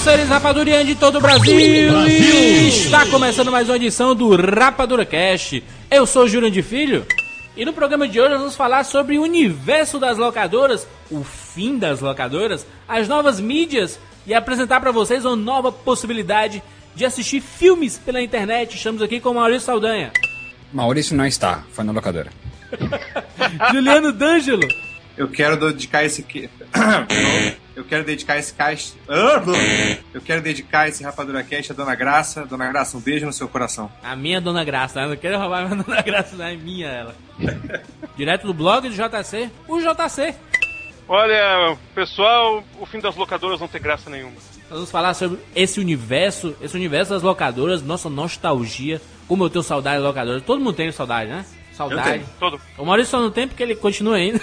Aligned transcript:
Seres 0.00 0.28
rapadurianos 0.28 0.86
de 0.86 0.94
todo 0.94 1.18
o 1.18 1.20
Brasil. 1.20 1.58
E 1.58 2.68
Está 2.68 3.04
começando 3.06 3.52
mais 3.52 3.68
uma 3.68 3.76
edição 3.76 4.14
do 4.14 4.34
Rapadura 4.34 5.04
Cast. 5.04 5.62
Eu 5.90 6.06
sou 6.06 6.24
o 6.24 6.28
Jurandir 6.28 6.64
Filho. 6.64 7.06
E 7.54 7.64
no 7.66 7.72
programa 7.72 8.08
de 8.08 8.18
hoje 8.18 8.30
nós 8.30 8.38
vamos 8.38 8.56
falar 8.56 8.84
sobre 8.84 9.18
o 9.18 9.22
universo 9.22 9.98
das 9.98 10.16
locadoras, 10.16 10.86
o 11.10 11.22
fim 11.22 11.76
das 11.76 12.00
locadoras, 12.00 12.66
as 12.88 13.08
novas 13.08 13.38
mídias 13.40 14.00
e 14.26 14.32
apresentar 14.32 14.80
para 14.80 14.90
vocês 14.90 15.26
uma 15.26 15.36
nova 15.36 15.70
possibilidade 15.70 16.62
de 16.94 17.04
assistir 17.04 17.42
filmes 17.42 17.98
pela 17.98 18.22
internet. 18.22 18.76
Estamos 18.76 19.02
aqui 19.02 19.20
com 19.20 19.30
o 19.30 19.34
Maurício 19.34 19.66
Saldanha, 19.66 20.12
Maurício 20.72 21.16
não 21.16 21.26
está, 21.26 21.64
foi 21.72 21.84
na 21.84 21.92
locadora. 21.92 22.30
Juliano 23.72 24.12
D'Angelo, 24.12 24.66
Eu 25.20 25.28
quero 25.28 25.54
dedicar 25.54 26.02
esse 26.02 26.22
que. 26.22 26.48
Eu 27.76 27.84
quero 27.84 28.04
dedicar 28.04 28.38
esse 28.38 28.54
cast. 28.54 28.94
Eu 30.14 30.20
quero 30.22 30.40
dedicar 30.42 30.88
esse 30.88 31.02
Rapadura 31.02 31.42
Cast 31.42 31.72
à 31.72 31.74
Dona 31.74 31.94
Graça. 31.94 32.46
Dona 32.46 32.68
Graça, 32.68 32.96
um 32.96 33.00
beijo 33.00 33.26
no 33.26 33.32
seu 33.32 33.46
coração. 33.46 33.90
a 34.02 34.16
minha 34.16 34.40
Dona 34.40 34.64
Graça. 34.64 35.00
Eu 35.00 35.10
não 35.10 35.16
quero 35.16 35.38
roubar 35.38 35.60
a 35.60 35.68
minha 35.68 35.76
Dona 35.84 36.00
Graça, 36.00 36.36
não 36.36 36.44
é 36.46 36.56
minha 36.56 36.88
ela. 36.88 37.14
Direto 38.16 38.46
do 38.46 38.54
blog 38.54 38.88
do 38.88 38.94
JC, 38.94 39.50
o 39.68 39.78
JC. 39.78 40.34
Olha, 41.06 41.76
pessoal, 41.94 42.64
o 42.78 42.86
fim 42.86 42.98
das 42.98 43.14
locadoras 43.14 43.60
não 43.60 43.68
tem 43.68 43.80
graça 43.80 44.08
nenhuma. 44.08 44.36
Nós 44.70 44.70
vamos 44.70 44.90
falar 44.90 45.12
sobre 45.12 45.38
esse 45.54 45.80
universo, 45.80 46.56
esse 46.62 46.76
universo 46.76 47.12
das 47.12 47.22
locadoras, 47.22 47.82
nossa 47.82 48.08
nostalgia, 48.08 49.02
como 49.28 49.44
eu 49.44 49.50
tenho 49.50 49.62
saudade 49.62 49.98
de 49.98 50.06
locadoras. 50.06 50.42
Todo 50.42 50.60
mundo 50.60 50.76
tem 50.76 50.90
saudade, 50.92 51.30
né? 51.30 51.44
Saudade. 51.72 52.10
tenho. 52.10 52.26
Todo. 52.38 52.60
O 52.78 52.84
Maurício 52.86 53.10
só 53.10 53.20
não 53.20 53.30
tem 53.30 53.46
porque 53.46 53.62
ele 53.62 53.74
continua 53.74 54.16
ainda. 54.16 54.40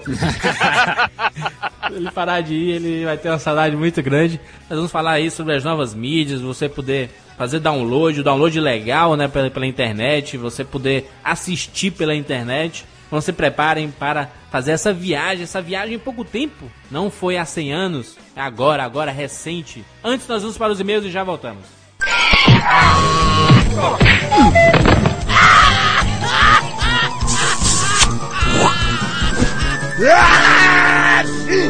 Ele 1.94 2.10
parar 2.10 2.40
de 2.40 2.54
ir, 2.54 2.70
ele 2.72 3.04
vai 3.04 3.16
ter 3.16 3.28
uma 3.28 3.38
saudade 3.38 3.76
muito 3.76 4.02
grande. 4.02 4.40
Nós 4.68 4.76
vamos 4.78 4.90
falar 4.90 5.12
aí 5.12 5.30
sobre 5.30 5.54
as 5.54 5.62
novas 5.62 5.94
mídias, 5.94 6.40
você 6.40 6.68
poder 6.68 7.10
fazer 7.36 7.60
download, 7.60 8.20
o 8.20 8.24
download 8.24 8.58
legal, 8.58 9.16
né, 9.16 9.28
pela, 9.28 9.50
pela 9.50 9.66
internet, 9.66 10.36
você 10.36 10.64
poder 10.64 11.10
assistir 11.22 11.90
pela 11.90 12.14
internet. 12.14 12.84
Então 13.06 13.20
se 13.20 13.32
preparem 13.32 13.90
para 13.90 14.30
fazer 14.50 14.72
essa 14.72 14.92
viagem, 14.92 15.44
essa 15.44 15.60
viagem 15.60 15.94
em 15.94 15.98
pouco 15.98 16.24
tempo. 16.24 16.70
Não 16.90 17.10
foi 17.10 17.36
há 17.36 17.44
100 17.44 17.72
anos, 17.72 18.16
é 18.34 18.40
agora, 18.40 18.82
agora 18.82 19.10
é 19.10 19.14
recente. 19.14 19.84
Antes 20.02 20.26
nós 20.26 20.42
vamos 20.42 20.56
para 20.56 20.72
os 20.72 20.80
e-mails 20.80 21.04
e 21.04 21.10
já 21.10 21.22
voltamos. 21.22 21.64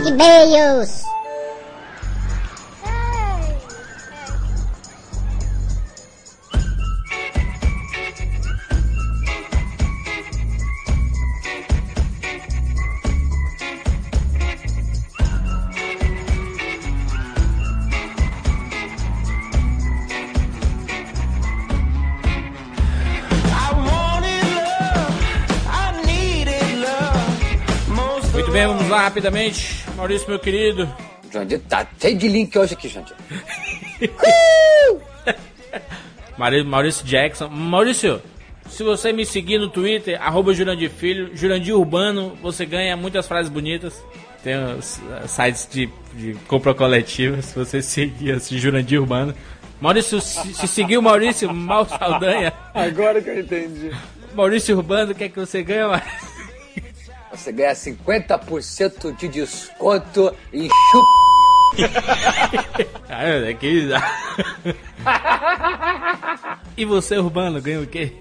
E-mails. 0.07 1.05
Rapidamente. 29.05 29.85
Maurício, 29.97 30.29
meu 30.29 30.39
querido, 30.39 30.89
Jandir 31.33 31.61
tá 31.61 31.87
cheio 32.01 32.17
de 32.19 32.29
link 32.29 32.57
hoje 32.59 32.75
aqui, 32.75 32.89
Jandir. 32.89 33.15
Mauri- 36.37 36.65
Maurício 36.65 37.05
Jackson. 37.07 37.49
Maurício, 37.49 38.21
se 38.69 38.83
você 38.83 39.13
me 39.13 39.25
seguir 39.25 39.59
no 39.59 39.69
Twitter, 39.69 40.21
arroba 40.21 40.53
Jurandir 40.55 40.91
Filho, 40.91 41.31
Jurandir 41.37 41.77
Urbano, 41.77 42.37
você 42.43 42.65
ganha 42.67 42.97
muitas 42.97 43.27
frases 43.27 43.51
bonitas. 43.51 44.03
Tem 44.43 44.57
os 44.57 44.99
uh, 44.99 45.27
sites 45.29 45.69
de, 45.71 45.89
de 46.15 46.35
compra 46.47 46.75
coletiva, 46.75 47.41
se 47.41 47.55
você 47.55 47.81
seguir 47.81 48.33
assim, 48.33 48.59
Jurandir 48.59 49.01
Urbano. 49.01 49.35
Maurício, 49.81 50.21
se, 50.21 50.55
se 50.55 50.67
seguir 50.69 50.99
o 50.99 51.03
Maurício 51.03 51.53
Mal 51.53 51.87
Saldanha, 51.87 52.53
Agora 52.75 53.21
que 53.23 53.31
eu 53.31 53.41
entendi. 53.41 53.91
Maurício 54.35 54.77
Urbano, 54.77 55.13
o 55.13 55.15
que 55.15 55.25
é 55.25 55.29
que 55.29 55.39
você 55.39 55.63
ganha, 55.63 55.89
Maurício? 55.89 56.34
Você 57.37 57.51
ganha 57.51 57.73
50% 57.73 59.17
de 59.17 59.29
desconto 59.29 60.35
em 60.53 60.69
chup. 60.69 61.07
Ah, 63.09 63.25
é 63.25 63.55
que... 63.55 63.89
e 66.77 66.85
você, 66.85 67.19
Urbano, 67.19 67.61
ganha 67.61 67.81
o 67.81 67.87
quê? 67.87 68.13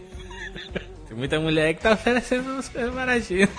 Tem 1.07 1.17
muita 1.17 1.39
mulher 1.39 1.75
que 1.75 1.81
tá 1.81 1.93
oferecendo 1.93 2.51
umas 2.51 2.67
coisas 2.67 2.93
baratinhas. 2.93 3.49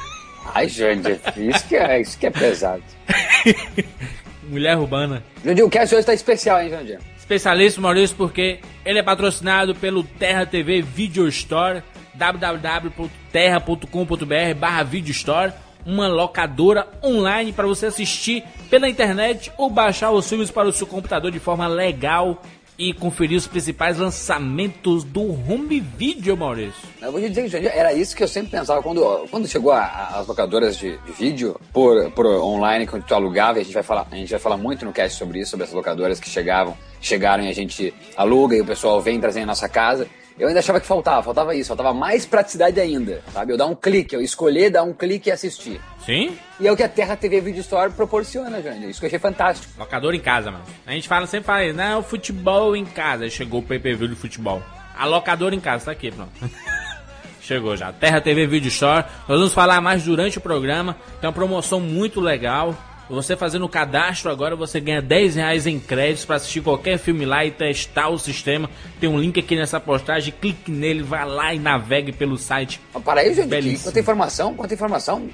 Ai, 0.53 0.69
Jandir, 0.69 1.21
isso 1.37 1.69
que 1.69 1.77
é, 1.77 2.01
isso 2.01 2.19
que 2.19 2.27
é 2.27 2.31
pesado. 2.31 2.83
Mulher 4.49 4.77
urbana. 4.77 5.23
Jandir, 5.45 5.65
o 5.65 5.71
cast 5.71 5.95
hoje 5.95 6.07
tá 6.07 6.15
especial, 6.15 6.61
hein, 6.61 6.71
Jandir? 6.71 6.99
Especialista 7.17 7.81
Maurício 7.81 8.17
porque 8.17 8.61
ele 8.85 8.99
é 8.99 9.03
patrocinado 9.03 9.75
pelo 9.75 10.05
Terra 10.05 10.45
TV 10.45 10.83
Video 10.83 11.27
Store, 11.29 11.83
www.terra.com.br 12.17 14.55
barra 14.59 14.83
Video 14.83 15.13
Store, 15.13 15.53
uma 15.87 16.09
locadora 16.09 16.87
online 17.03 17.53
para 17.53 17.67
você 17.67 17.87
assistir 17.87 18.43
pela 18.71 18.89
internet 18.89 19.53
ou 19.59 19.69
baixar 19.71 20.11
os 20.11 20.27
filmes 20.29 20.51
para 20.51 20.69
o 20.69 20.73
seu 20.73 20.87
computador 20.87 21.31
de 21.31 21.39
forma 21.39 21.67
legal 21.67 22.43
e 22.77 22.93
conferir 22.93 23.39
os 23.39 23.47
principais 23.47 23.99
lançamentos 23.99 25.05
do 25.05 25.23
home 25.33 25.79
video, 25.79 26.37
Maurício. 26.37 26.75
Eu 27.01 27.13
vou 27.13 27.21
te 27.21 27.31
dizer 27.31 27.61
que 27.61 27.69
era 27.69 27.93
isso 27.93 28.17
que 28.17 28.25
eu 28.25 28.27
sempre 28.27 28.51
pensava 28.51 28.83
quando, 28.83 29.01
quando 29.31 29.47
chegou 29.47 29.71
a- 29.71 29.85
a- 29.85 30.19
as 30.19 30.27
locadoras 30.27 30.77
de, 30.77 30.97
de 30.99 31.13
vídeo 31.13 31.55
por, 31.73 32.11
por 32.11 32.27
online, 32.27 32.85
quando 32.85 33.05
tu 33.05 33.15
alugava, 33.15 33.59
e 33.59 33.61
a 33.61 33.65
gente 33.65 33.75
vai 33.75 33.85
falar, 33.85 34.09
a 34.11 34.17
gente 34.17 34.31
vai 34.31 34.41
falar 34.41 34.57
muito 34.57 34.85
no 34.85 34.93
cast 34.93 35.17
sobre 35.17 35.39
isso, 35.39 35.53
sobre 35.53 35.63
essas 35.65 35.77
locadoras 35.77 36.19
que 36.19 36.29
chegavam, 36.29 36.77
chegaram 37.01 37.45
e 37.45 37.49
a 37.49 37.55
gente 37.55 37.95
aluga 38.17 38.57
e 38.57 38.61
o 38.61 38.67
pessoal 38.67 39.01
vem 39.01 39.21
trazer 39.21 39.43
em 39.43 39.47
nossa 39.47 39.69
casa. 39.69 40.09
Eu 40.37 40.49
ainda 40.49 40.59
achava 40.59 40.81
que 40.81 40.87
faltava, 40.87 41.23
faltava 41.23 41.55
isso, 41.55 41.69
faltava 41.69 41.95
mais 41.95 42.27
praticidade 42.27 42.81
ainda, 42.81 43.23
sabe? 43.33 43.53
Eu 43.53 43.57
dar 43.57 43.67
um 43.67 43.75
clique, 43.75 44.17
eu 44.17 44.21
escolher, 44.21 44.69
dar 44.69 44.83
um 44.83 44.93
clique 44.93 45.29
e 45.29 45.33
assistir. 45.33 45.81
Sim? 46.05 46.37
E 46.59 46.67
é 46.67 46.73
o 46.73 46.77
que 46.77 46.83
a 46.83 46.89
Terra 46.89 47.17
TV 47.17 47.41
Video 47.41 47.61
Store 47.61 47.93
proporciona, 47.93 48.61
Jandir. 48.61 48.89
Isso 48.89 48.99
que 48.99 49.07
eu 49.07 49.09
achei 49.09 49.19
fantástico. 49.21 49.73
Locador 49.79 50.13
em 50.13 50.21
casa, 50.21 50.51
mano. 50.51 50.65
A 50.85 50.91
gente 50.91 51.07
fala, 51.07 51.27
sempre 51.29 51.47
fala 51.47 51.65
isso, 51.65 51.77
não, 51.77 52.03
futebol 52.03 52.75
em 52.75 52.85
casa. 52.85 53.31
Chegou 53.31 53.61
o 53.61 53.63
PPV 53.63 54.09
do 54.09 54.17
futebol. 54.17 54.61
A 54.99 55.07
locadora 55.07 55.55
em 55.55 55.61
casa, 55.61 55.87
tá 55.87 55.91
aqui, 55.93 56.11
pronto. 56.11 56.33
Chegou 57.41 57.77
já. 57.77 57.93
Terra 57.93 58.21
TV 58.21 58.47
Video 58.47 58.69
Store. 58.69 59.05
Nós 59.29 59.39
vamos 59.39 59.55
falar 59.55 59.81
mais 59.81 60.03
durante 60.03 60.39
o 60.39 60.41
programa. 60.41 60.97
Tem 61.21 61.29
uma 61.29 61.33
promoção 61.33 61.79
muito 61.79 62.21
legal. 62.21 62.75
Você 63.09 63.37
fazendo 63.37 63.65
o 63.67 63.69
cadastro 63.69 64.31
agora, 64.31 64.57
você 64.57 64.81
ganha 64.81 65.03
10 65.03 65.37
reais 65.37 65.67
em 65.67 65.79
créditos 65.79 66.25
para 66.25 66.37
assistir 66.37 66.63
qualquer 66.63 66.99
filme 66.99 67.27
lá 67.27 67.45
e 67.45 67.51
testar 67.51 68.09
o 68.09 68.19
sistema. 68.19 68.69
Tem 68.99 69.09
um 69.09 69.19
link 69.19 69.39
aqui 69.39 69.55
nessa 69.57 69.79
postagem. 69.79 70.33
Clique 70.41 70.71
nele, 70.71 71.03
vá 71.03 71.25
lá 71.25 71.53
e 71.53 71.59
navegue 71.59 72.13
pelo 72.13 72.39
site. 72.39 72.81
Mas 72.95 73.03
para 73.03 73.21
aí, 73.21 73.35
Jandir, 73.35 73.49
Belíssimo. 73.51 73.85
quanta 73.91 74.01
informação, 74.01 74.55
quanta 74.55 74.75
informação. 74.75 75.29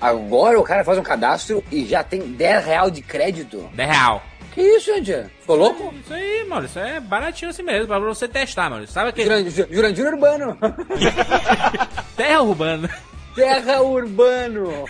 Agora 0.00 0.60
o 0.60 0.62
cara 0.62 0.84
faz 0.84 0.98
um 0.98 1.02
cadastro 1.02 1.64
e 1.72 1.84
já 1.84 2.04
tem 2.04 2.20
10 2.20 2.64
real 2.64 2.90
de 2.90 3.02
crédito. 3.02 3.68
10 3.74 3.88
real. 3.90 4.22
Que 4.52 4.60
isso, 4.60 4.94
Jandir? 4.94 5.26
Ficou 5.40 5.56
louco? 5.56 5.94
Isso 6.04 6.12
aí, 6.14 6.44
mano. 6.48 6.66
Isso 6.66 6.78
é 6.78 7.00
baratinho 7.00 7.50
assim 7.50 7.62
mesmo, 7.62 7.86
pra 7.88 7.98
você 7.98 8.28
testar, 8.28 8.70
mano. 8.70 8.86
Sabe 8.86 9.10
aquele 9.10 9.28
Jurandir, 9.28 9.66
Jurandir 9.70 10.06
Urbano. 10.06 10.58
terra 12.16 12.42
urbana? 12.42 12.90
Terra 13.34 13.80
Urbano. 13.80 14.84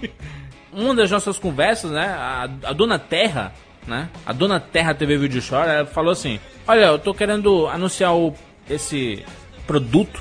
uma 0.72 0.94
das 0.94 1.10
nossas 1.10 1.38
conversas, 1.38 1.90
né? 1.90 2.06
A, 2.06 2.48
a 2.64 2.72
dona 2.72 2.98
Terra, 2.98 3.52
né? 3.86 4.08
A 4.24 4.32
dona 4.32 4.58
Terra 4.58 4.94
TV 4.94 5.16
Video 5.18 5.38
Store, 5.38 5.68
ela 5.68 5.86
falou 5.86 6.12
assim: 6.12 6.40
Olha, 6.66 6.86
eu 6.86 6.98
tô 6.98 7.12
querendo 7.12 7.66
anunciar 7.66 8.14
o, 8.14 8.34
esse 8.68 9.24
produto 9.66 10.20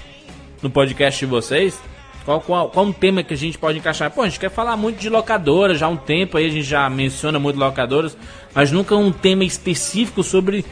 no 0.61 0.69
podcast 0.69 1.19
de 1.19 1.25
vocês. 1.25 1.81
Qual, 2.25 2.39
qual, 2.39 2.69
qual 2.69 2.85
um 2.85 2.91
tema 2.91 3.23
que 3.23 3.33
a 3.33 3.37
gente 3.37 3.57
pode 3.57 3.79
encaixar? 3.79 4.11
Pô, 4.11 4.21
a 4.21 4.25
gente 4.27 4.39
quer 4.39 4.51
falar 4.51 4.77
muito 4.77 4.99
de 4.99 5.09
locadoras, 5.09 5.79
já 5.79 5.87
há 5.87 5.89
um 5.89 5.97
tempo 5.97 6.37
aí 6.37 6.45
a 6.45 6.49
gente 6.49 6.63
já 6.63 6.87
menciona 6.87 7.39
muito 7.39 7.57
locadoras, 7.57 8.15
mas 8.53 8.71
nunca 8.71 8.95
um 8.95 9.11
tema 9.11 9.43
específico 9.43 10.21
sobre 10.21 10.63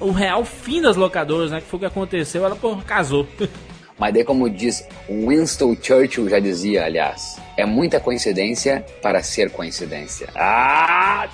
o 0.00 0.10
real 0.12 0.44
fim 0.44 0.80
das 0.80 0.96
locadoras, 0.96 1.50
né? 1.50 1.60
Que 1.60 1.66
foi 1.66 1.76
o 1.76 1.80
que 1.80 1.86
aconteceu, 1.86 2.44
ela, 2.44 2.56
pô, 2.56 2.76
casou. 2.76 3.26
Mas 3.98 4.12
daí, 4.12 4.24
como 4.24 4.50
diz 4.50 4.86
Winston 5.08 5.76
Churchill, 5.80 6.28
já 6.28 6.38
dizia, 6.40 6.84
aliás, 6.84 7.40
é 7.56 7.64
muita 7.64 8.00
coincidência 8.00 8.84
para 9.00 9.22
ser 9.22 9.50
coincidência. 9.50 10.28
Ah! 10.34 11.28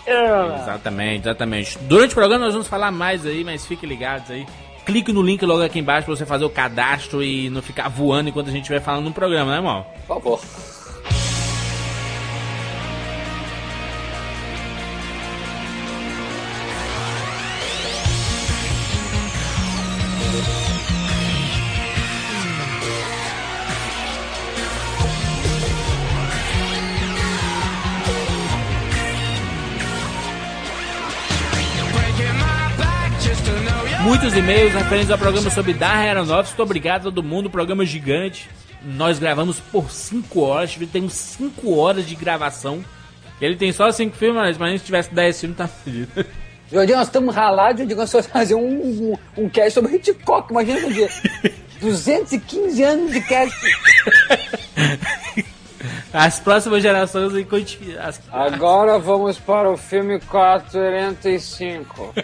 Exatamente, 0.63 1.23
exatamente. 1.23 1.79
Durante 1.83 2.13
o 2.13 2.15
programa 2.15 2.45
nós 2.45 2.53
vamos 2.53 2.69
falar 2.69 2.91
mais 2.91 3.25
aí, 3.25 3.43
mas 3.45 3.65
fiquem 3.65 3.89
ligados 3.89 4.31
aí. 4.31 4.47
Clique 4.85 5.13
no 5.13 5.23
link 5.23 5.45
logo 5.45 5.63
aqui 5.63 5.79
embaixo 5.79 6.07
pra 6.07 6.17
você 6.17 6.27
fazer 6.27 6.45
o 6.45 6.51
cadastro 6.51 7.23
e 7.23 7.49
não 7.51 7.63
ficar 7.63 7.89
voando 7.89 8.29
enquanto 8.29 8.49
a 8.49 8.51
gente 8.51 8.63
estiver 8.63 8.81
falando 8.81 9.05
no 9.05 9.13
programa, 9.13 9.53
né, 9.53 9.59
irmão? 9.59 9.87
Por 10.07 10.21
favor. 10.21 10.41
E-mails 34.41 34.73
referentes 34.73 35.11
ao 35.11 35.19
programa 35.19 35.51
sobre 35.51 35.75
Darren 35.75 36.09
Aeronáutica. 36.09 36.57
Muito 36.57 36.63
obrigado 36.63 37.01
a 37.01 37.05
todo 37.05 37.23
mundo. 37.23 37.51
Programa 37.51 37.85
gigante. 37.85 38.49
Nós 38.83 39.19
gravamos 39.19 39.61
por 39.61 39.91
5 39.91 40.41
horas. 40.41 40.75
Temos 40.91 41.13
5 41.13 41.77
horas 41.77 42.07
de 42.07 42.15
gravação. 42.15 42.83
Ele 43.39 43.55
tem 43.55 43.71
só 43.71 43.93
5 43.93 44.17
filmes, 44.17 44.57
mas 44.57 44.81
se 44.81 44.87
tivesse 44.87 45.13
10 45.13 45.41
filmes, 45.41 45.59
tá 45.59 45.69
fudido. 45.69 46.25
Jordi, 46.73 46.95
nós 46.95 47.09
estamos 47.09 47.35
ralados, 47.35 47.81
Jordi, 47.81 47.95
nós 47.95 48.27
fazer 48.29 48.55
um, 48.55 48.67
um, 48.67 49.15
um 49.37 49.49
cast 49.49 49.73
sobre 49.73 49.97
Hitchcock, 49.97 50.51
imagina 50.51 50.87
um 50.87 50.93
dia. 50.93 51.09
215 51.81 52.83
anos 52.83 53.13
de 53.13 53.21
cast. 53.21 53.57
As 56.13 56.39
próximas 56.41 56.83
gerações 56.83 57.33
continu- 57.47 57.99
as- 58.01 58.21
Agora 58.33 58.99
vamos 58.99 59.39
para 59.39 59.71
o 59.71 59.77
filme 59.77 60.21
45. 60.21 62.15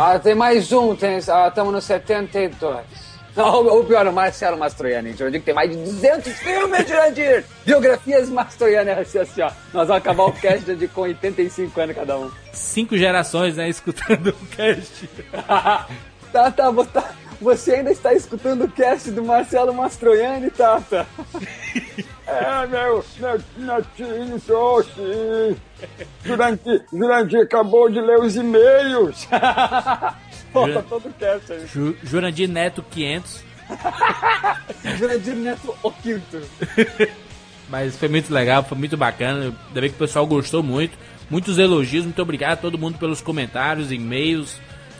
Ah, 0.00 0.16
tem 0.16 0.32
mais 0.32 0.70
um, 0.70 0.94
tem, 0.94 1.16
ah, 1.28 1.48
estamos 1.48 1.72
no 1.72 1.80
72. 1.80 2.78
Não, 3.34 3.66
o 3.80 3.84
pior, 3.84 4.06
o 4.06 4.12
Marcelo 4.12 4.56
Mastroianni. 4.56 5.12
Jurandir, 5.12 5.40
que 5.40 5.46
tem 5.46 5.54
mais 5.54 5.70
de 5.70 5.76
200 5.76 6.32
filmes, 6.34 6.86
Jurandir! 6.88 7.44
Biografias 7.66 8.28
Mastroianni, 8.30 8.90
assim, 8.90 9.18
assim, 9.18 9.42
ó. 9.42 9.48
Nós 9.74 9.88
vamos 9.88 9.96
acabar 9.96 10.24
o 10.26 10.32
cast 10.32 10.72
de 10.76 10.86
com 10.86 11.00
85 11.00 11.80
anos 11.80 11.96
cada 11.96 12.16
um. 12.16 12.30
cinco 12.52 12.96
gerações, 12.96 13.56
né, 13.56 13.68
escutando 13.68 14.28
o 14.28 14.46
cast. 14.56 15.08
Tata, 16.32 16.52
tá, 16.52 16.70
você- 16.70 17.02
você 17.40 17.74
ainda 17.76 17.90
está 17.90 18.12
escutando 18.14 18.64
o 18.66 18.68
cast 18.68 19.10
do 19.10 19.24
Marcelo 19.24 19.74
Mastroianni, 19.74 20.48
Tata? 20.50 21.06
É, 22.28 22.66
meu, 22.66 23.04
meu 23.18 23.42
netinho 23.56 24.40
trouxe. 24.40 25.56
Jurandir, 26.24 26.84
Jurandir 26.92 27.40
acabou 27.42 27.88
de 27.90 28.00
ler 28.00 28.18
os 28.20 28.36
e-mails. 28.36 29.26
Volta 30.52 30.82
todo 30.82 31.08
o 31.08 31.12
cast 31.14 31.52
aí. 31.52 31.66
Ju- 31.66 31.96
Jurandir 32.02 32.48
Neto 32.48 32.82
500. 32.90 33.44
Jurandir 34.98 35.34
Neto, 35.36 35.74
o 35.82 35.90
quinto. 35.90 36.40
Mas 37.68 37.96
foi 37.96 38.08
muito 38.08 38.32
legal, 38.32 38.62
foi 38.64 38.76
muito 38.78 38.96
bacana. 38.96 39.44
Ainda 39.68 39.80
bem 39.80 39.90
que 39.90 39.96
o 39.96 39.98
pessoal 39.98 40.26
gostou 40.26 40.62
muito. 40.62 40.96
Muitos 41.30 41.58
elogios, 41.58 42.04
muito 42.04 42.20
obrigado 42.22 42.52
a 42.52 42.56
todo 42.62 42.78
mundo 42.78 42.98
pelos 42.98 43.20
comentários, 43.20 43.92
e-mails, 43.92 44.58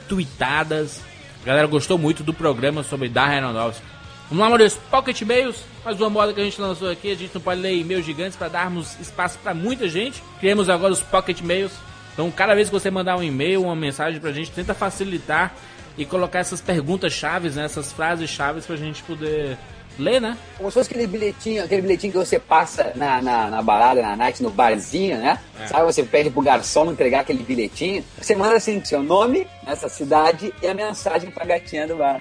tweetadas. 0.08 1.00
A 1.42 1.46
galera 1.46 1.66
gostou 1.66 1.96
muito 1.96 2.22
do 2.22 2.34
programa 2.34 2.82
sobre 2.82 3.08
Darren 3.08 3.36
Aeronáutica. 3.36 3.86
Vamos 4.30 4.42
lá, 4.42 4.50
Maurício, 4.50 4.78
Pocket 4.90 5.22
Mails, 5.22 5.64
mais 5.82 5.98
uma 5.98 6.10
moda 6.10 6.34
que 6.34 6.40
a 6.40 6.44
gente 6.44 6.60
lançou 6.60 6.90
aqui. 6.90 7.10
A 7.10 7.14
gente 7.14 7.34
não 7.34 7.40
pode 7.40 7.62
ler 7.62 7.75
e-mails 7.75 8.04
gigantes 8.04 8.36
para 8.36 8.48
darmos 8.48 9.00
espaço 9.00 9.38
para 9.38 9.54
muita 9.54 9.88
gente. 9.88 10.22
Criamos 10.38 10.69
agora 10.69 10.92
os 10.92 11.00
Pocket 11.00 11.40
Mails. 11.40 11.72
Então, 12.12 12.30
cada 12.30 12.54
vez 12.54 12.69
que 12.69 12.75
você 12.75 12.90
mandar 12.90 13.16
um 13.16 13.22
e-mail, 13.22 13.62
uma 13.62 13.75
mensagem 13.75 14.20
pra 14.20 14.30
gente, 14.30 14.50
tenta 14.50 14.75
facilitar 14.75 15.54
e 15.96 16.04
colocar 16.04 16.40
essas 16.40 16.60
perguntas 16.60 17.10
chaves, 17.10 17.56
né, 17.56 17.64
essas 17.64 17.90
frases 17.90 18.28
chaves 18.28 18.66
pra 18.66 18.76
gente 18.76 19.02
poder 19.02 19.56
ler, 19.98 20.20
né? 20.20 20.36
Como 20.56 20.70
se 20.70 20.74
fosse 20.74 20.90
aquele 20.90 21.06
bilhetinho, 21.06 21.64
aquele 21.64 21.82
bilhetinho 21.82 22.12
que 22.12 22.18
você 22.18 22.38
passa 22.38 22.92
na, 22.94 23.20
na, 23.20 23.50
na 23.50 23.62
balada, 23.62 24.00
na 24.00 24.16
night, 24.16 24.42
no 24.42 24.50
barzinho, 24.50 25.18
né? 25.18 25.38
Sabe, 25.66 25.84
você 25.84 26.02
pede 26.02 26.30
pro 26.30 26.40
garçom 26.40 26.90
entregar 26.90 27.20
aquele 27.20 27.42
bilhetinho. 27.42 28.04
Você 28.20 28.34
manda 28.34 28.56
assim, 28.56 28.82
seu 28.84 29.02
nome, 29.02 29.46
nessa 29.66 29.88
cidade 29.88 30.52
e 30.62 30.66
a 30.66 30.74
mensagem 30.74 31.30
pra 31.30 31.44
gatinha 31.44 31.86
do 31.86 31.96
bar. 31.96 32.20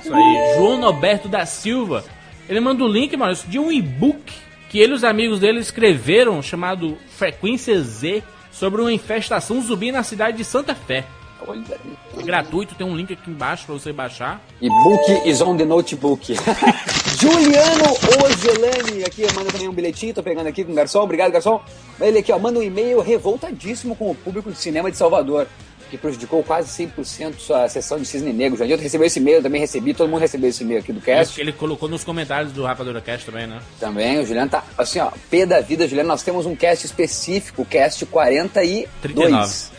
Isso 0.00 0.14
aí, 0.14 0.54
João 0.56 0.78
Norberto 0.78 1.28
da 1.28 1.44
Silva. 1.44 2.04
Ele 2.48 2.60
manda 2.60 2.82
o 2.82 2.88
link, 2.88 3.14
mano, 3.16 3.34
de 3.46 3.58
um 3.58 3.70
e-book 3.70 4.32
que 4.68 4.78
ele 4.78 4.92
e 4.92 4.94
os 4.94 5.04
amigos 5.04 5.40
dele 5.40 5.60
escreveram 5.60 6.42
chamado 6.42 6.96
Frequência 7.10 7.80
Z 7.82 8.22
sobre 8.50 8.80
uma 8.80 8.92
infestação 8.92 9.60
zumbi 9.60 9.92
na 9.92 10.02
cidade 10.02 10.36
de 10.36 10.44
Santa 10.44 10.74
Fé. 10.74 11.04
Aí. 11.46 12.24
Gratuito, 12.24 12.74
tem 12.74 12.86
um 12.86 12.96
link 12.96 13.12
aqui 13.12 13.30
embaixo 13.30 13.66
pra 13.66 13.74
você 13.74 13.92
baixar. 13.92 14.40
E 14.60 14.68
book 14.68 15.28
is 15.28 15.40
on 15.40 15.56
the 15.56 15.64
notebook. 15.64 16.34
Juliano 17.20 17.84
Ozelani, 18.24 19.04
aqui 19.04 19.22
manda 19.34 19.50
também 19.50 19.68
um 19.68 19.72
bilhetinho, 19.72 20.14
tô 20.14 20.22
pegando 20.22 20.46
aqui 20.46 20.64
com 20.64 20.72
o 20.72 20.74
garçom, 20.74 21.00
obrigado 21.02 21.32
garçom. 21.32 21.60
Ele 22.00 22.18
aqui, 22.18 22.32
ó, 22.32 22.38
manda 22.38 22.58
um 22.58 22.62
e-mail 22.62 23.00
revoltadíssimo 23.00 23.96
com 23.96 24.10
o 24.10 24.14
público 24.14 24.50
de 24.52 24.58
cinema 24.58 24.90
de 24.90 24.96
Salvador, 24.96 25.46
que 25.90 25.96
prejudicou 25.98 26.42
quase 26.44 26.68
100% 26.86 27.38
sua 27.38 27.68
sessão 27.68 27.98
de 27.98 28.04
Cisne 28.06 28.32
Negro. 28.32 28.58
Jandir 28.58 28.78
recebeu 28.78 29.06
esse 29.06 29.18
e-mail, 29.18 29.38
eu 29.38 29.42
também 29.42 29.60
recebi, 29.60 29.94
todo 29.94 30.08
mundo 30.08 30.20
recebeu 30.20 30.50
esse 30.50 30.62
e-mail 30.62 30.80
aqui 30.80 30.92
do 30.92 30.98
Ele, 30.98 31.06
cast. 31.06 31.40
ele 31.40 31.52
colocou 31.52 31.88
nos 31.88 32.04
comentários 32.04 32.52
do 32.52 32.64
Rapadura 32.64 33.00
Cast 33.00 33.26
também, 33.26 33.46
né? 33.46 33.60
Também, 33.80 34.18
o 34.20 34.26
Juliano 34.26 34.50
tá, 34.50 34.62
assim, 34.76 35.00
ó, 35.00 35.10
pé 35.30 35.44
da 35.46 35.60
vida, 35.60 35.88
Juliano, 35.88 36.08
nós 36.08 36.22
temos 36.22 36.46
um 36.46 36.54
cast 36.54 36.84
específico, 36.86 37.64
cast 37.64 38.04
42. 38.06 38.86
39. 39.02 39.77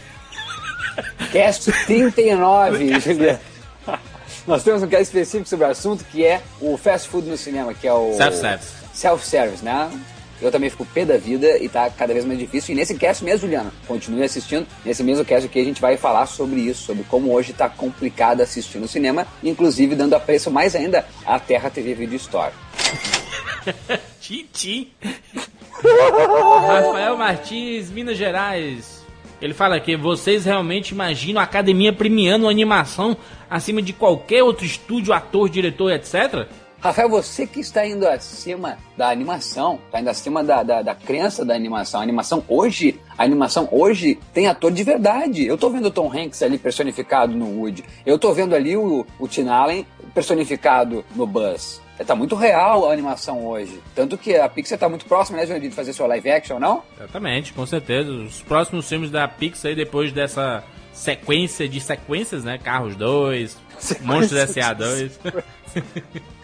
Cast 1.32 1.72
39, 1.86 3.00
Juliano. 3.00 3.40
Nós 4.48 4.64
temos 4.64 4.82
um 4.82 4.88
cast 4.88 5.04
específico 5.04 5.48
sobre 5.48 5.66
o 5.66 5.70
assunto 5.70 6.04
que 6.06 6.26
é 6.26 6.42
o 6.60 6.76
fast 6.78 7.08
food 7.10 7.30
no 7.30 7.38
cinema, 7.38 7.74
que 7.74 7.88
é 7.88 7.94
o. 7.94 8.14
Self-service. 8.14 8.74
Self-service, 8.94 9.64
né? 9.64 9.92
Eu 10.42 10.52
também 10.52 10.70
fico 10.70 10.86
pé 10.86 11.04
da 11.04 11.18
vida 11.18 11.58
e 11.58 11.68
tá 11.68 11.90
cada 11.90 12.14
vez 12.14 12.26
mais 12.26 12.40
difícil. 12.40 12.74
E 12.74 12.78
nesse 12.78 12.96
cast 12.96 13.24
mesmo, 13.24 13.42
Juliano, 13.42 13.72
continue 13.86 14.24
assistindo. 14.24 14.66
Nesse 14.86 15.04
mesmo 15.04 15.26
cast 15.26 15.46
aqui 15.46 15.60
a 15.60 15.64
gente 15.64 15.82
vai 15.82 15.98
falar 15.98 16.26
sobre 16.28 16.62
isso, 16.62 16.84
sobre 16.84 17.04
como 17.04 17.34
hoje 17.34 17.52
tá 17.52 17.68
complicado 17.68 18.42
assistir 18.42 18.78
no 18.78 18.88
cinema, 18.88 19.28
inclusive 19.44 19.96
dando 19.96 20.16
apreço 20.16 20.50
mais 20.50 20.76
ainda 20.76 21.06
à 21.26 21.40
Terra 21.40 21.70
TV 21.70 21.94
Video 21.94 22.16
Store. 22.16 22.54
Titi. 24.22 24.94
Rafael 25.82 27.18
Martins, 27.18 27.90
Minas 27.90 28.18
Gerais. 28.18 28.99
Ele 29.42 29.54
fala 29.54 29.76
aqui, 29.76 29.96
vocês 29.96 30.46
realmente 30.46 30.90
imaginam 30.90 31.40
a 31.40 31.46
academia 31.46 31.94
premiando 31.94 32.48
animação 32.48 33.16
acima 33.50 33.82
de 33.82 33.94
qualquer 33.94 34.44
outro 34.44 34.66
estúdio, 34.66 35.14
ator, 35.14 35.50
diretor, 35.50 35.92
etc? 35.92 36.48
Rafael, 36.82 37.10
você 37.10 37.46
que 37.46 37.60
está 37.60 37.86
indo 37.86 38.08
acima 38.08 38.78
da 38.96 39.10
animação, 39.10 39.80
está 39.86 40.00
indo 40.00 40.10
acima 40.10 40.42
da, 40.42 40.64
da, 40.64 40.82
da 40.82 40.96
crença 40.96 41.44
da 41.44 41.54
animação. 41.54 42.00
A 42.00 42.04
animação 42.04 42.42
hoje, 42.48 42.98
a 43.18 43.24
animação 43.26 43.68
hoje 43.70 44.18
tem 44.34 44.48
ator 44.48 44.72
de 44.72 44.82
verdade. 44.82 45.46
Eu 45.46 45.58
tô 45.58 45.70
vendo 45.70 45.88
o 45.88 45.92
Tom 45.92 46.10
Hanks 46.10 46.42
ali 46.42 46.58
personificado 46.58 47.36
no 47.36 47.60
Woody. 47.60 47.84
Eu 48.06 48.18
tô 48.18 48.34
vendo 48.34 48.56
ali 48.56 48.78
o, 48.78 49.06
o 49.20 49.28
Tim 49.28 49.50
Allen 49.50 49.86
personificado 50.14 51.04
no 51.16 51.26
Buzz. 51.26 51.82
Tá 52.06 52.16
muito 52.16 52.34
real 52.36 52.90
a 52.90 52.94
animação 52.94 53.46
hoje. 53.46 53.82
Tanto 53.94 54.18
que 54.18 54.36
a 54.36 54.48
Pixar 54.48 54.80
tá 54.80 54.88
muito 54.88 55.06
próxima, 55.06 55.38
né, 55.38 55.46
Jurandir, 55.46 55.70
de 55.70 55.76
fazer 55.76 55.92
sua 55.92 56.08
live 56.08 56.32
action, 56.32 56.58
não? 56.58 56.82
Exatamente, 56.98 57.52
com 57.52 57.66
certeza. 57.66 58.10
Os 58.10 58.42
próximos 58.42 58.88
filmes 58.88 59.12
da 59.12 59.28
Pixar 59.28 59.70
aí, 59.70 59.76
depois 59.76 60.14
dessa 60.14 60.64
sequência 60.94 61.68
de 61.68 61.82
sequências, 61.82 62.44
né? 62.44 62.58
Carros 62.58 62.96
2, 62.96 63.58
Monstros 64.02 64.40
S.A. 64.40 64.74
2. 64.74 65.20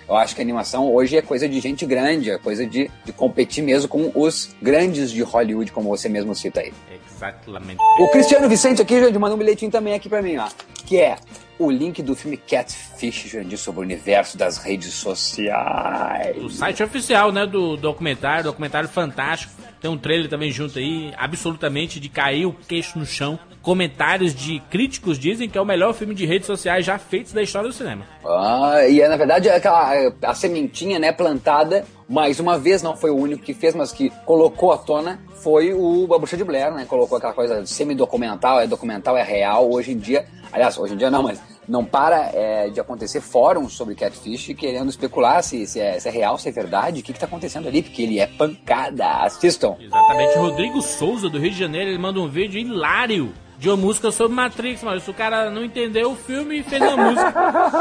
Eu 0.08 0.16
acho 0.16 0.36
que 0.36 0.42
a 0.42 0.44
animação 0.44 0.94
hoje 0.94 1.18
é 1.18 1.22
coisa 1.22 1.50
de 1.50 1.60
gente 1.60 1.86
grande, 1.86 2.30
é 2.30 2.38
coisa 2.38 2.66
de, 2.66 2.92
de 3.04 3.12
competir 3.12 3.64
mesmo 3.64 3.90
com 3.90 4.12
os 4.14 4.56
grandes 4.62 5.10
de 5.10 5.24
Hollywood, 5.24 5.72
como 5.72 5.90
você 5.90 6.08
mesmo 6.08 6.36
cita 6.36 6.60
aí. 6.60 6.72
Exatamente. 7.12 7.80
O 8.00 8.08
Cristiano 8.10 8.48
Vicente 8.48 8.82
aqui, 8.82 9.00
Jandir, 9.00 9.20
mandou 9.20 9.36
um 9.36 9.40
bilhetinho 9.40 9.72
também 9.72 9.96
aqui 9.96 10.08
pra 10.08 10.22
mim, 10.22 10.38
ó. 10.38 10.48
Que 10.86 11.00
é 11.00 11.18
o 11.58 11.72
link 11.72 12.02
do 12.02 12.16
filme 12.16 12.38
Catfish, 12.38 13.30
Jandir, 13.30 13.58
sobre 13.58 13.82
o 13.82 13.84
universo 13.84 14.38
das 14.38 14.58
redes 14.58 14.94
sociais. 14.94 16.38
O 16.44 16.50
site 16.50 16.84
oficial, 16.84 17.32
né, 17.32 17.46
do 17.46 17.78
documentário, 17.78 18.44
documentário 18.44 18.90
fantástico. 18.90 19.54
Tem 19.86 19.92
um 19.92 20.00
trailer 20.00 20.28
também 20.28 20.50
junto 20.50 20.80
aí, 20.80 21.14
absolutamente 21.16 22.00
de 22.00 22.10
cair 22.10 22.48
o 22.48 22.56
queixo 22.68 22.98
no 22.98 23.06
chão. 23.06 23.38
Comentários 23.62 24.34
de 24.34 24.60
críticos 24.62 25.20
dizem 25.20 25.48
que 25.48 25.60
é 25.60 25.62
o 25.62 25.66
melhor 25.66 25.94
filme 25.94 26.16
de 26.16 26.26
redes 26.26 26.48
sociais 26.48 26.84
já 26.84 26.98
feitos 26.98 27.34
da 27.34 27.44
história 27.44 27.70
do 27.70 27.76
cinema. 27.76 28.04
Ah, 28.26 28.80
e 28.90 29.00
é, 29.00 29.08
na 29.08 29.16
verdade 29.16 29.48
é 29.48 29.56
aquela 29.56 30.12
a 30.24 30.34
sementinha, 30.34 30.98
né, 30.98 31.12
plantada 31.12 31.86
mais 32.10 32.40
uma 32.40 32.58
vez, 32.58 32.82
não 32.82 32.98
foi 32.98 33.12
o 33.12 33.16
único 33.16 33.44
que 33.44 33.54
fez, 33.54 33.76
mas 33.76 33.92
que 33.92 34.12
colocou 34.26 34.72
à 34.72 34.78
tona 34.80 35.20
foi 35.36 35.72
o 35.72 36.12
A 36.12 36.18
Bruxa 36.18 36.36
de 36.36 36.44
Blair, 36.44 36.74
né? 36.74 36.86
Colocou 36.90 37.20
aquela 37.20 37.34
coisa 37.34 37.64
semi-documental, 37.68 38.60
é 38.60 38.66
documental, 38.66 39.16
é 39.16 39.22
real. 39.22 39.72
Hoje 39.72 39.92
em 39.92 39.98
dia, 40.00 40.26
aliás, 40.52 40.76
hoje 40.80 40.96
em 40.96 40.98
dia 40.98 41.12
não, 41.12 41.22
mas 41.22 41.40
não 41.68 41.84
para 41.84 42.32
é, 42.34 42.70
de 42.70 42.80
acontecer 42.80 43.22
fóruns 43.22 43.74
sobre 43.74 43.96
Catfish 43.96 44.54
querendo 44.58 44.90
especular 44.90 45.44
se, 45.44 45.66
se, 45.66 45.80
é, 45.80 46.00
se 46.00 46.08
é 46.08 46.12
real, 46.12 46.38
se 46.38 46.50
é 46.50 46.52
verdade, 46.52 47.02
o 47.02 47.04
que, 47.04 47.14
que 47.14 47.20
tá 47.20 47.26
acontecendo 47.26 47.68
ali, 47.68 47.82
porque 47.82 48.02
ele 48.02 48.20
é 48.20 48.28
pancada. 48.28 49.06
Assistam. 49.24 49.76
Exatamente. 49.80 50.38
Rodrigo 50.38 50.82
Souza, 50.82 51.30
do 51.30 51.40
Rio 51.40 51.52
de 51.52 51.60
Janeiro, 51.60 51.90
ele 51.90 52.00
manda 52.00 52.20
um 52.20 52.28
vídeo 52.28 52.60
hilário 52.60 53.34
de 53.58 53.70
uma 53.70 53.78
música 53.78 54.12
sobre 54.12 54.36
Matrix, 54.36 54.84
mano. 54.84 55.00
Se 55.00 55.10
o 55.10 55.14
cara 55.14 55.50
não 55.50 55.64
entendeu 55.64 56.12
o 56.12 56.16
filme 56.16 56.60
e 56.60 56.64
fez 56.64 56.82
uma 56.82 56.98
música. 56.98 57.34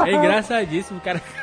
É 0.07 0.13
engraçadíssimo, 0.13 0.99
o 0.99 1.03
cara 1.03 1.21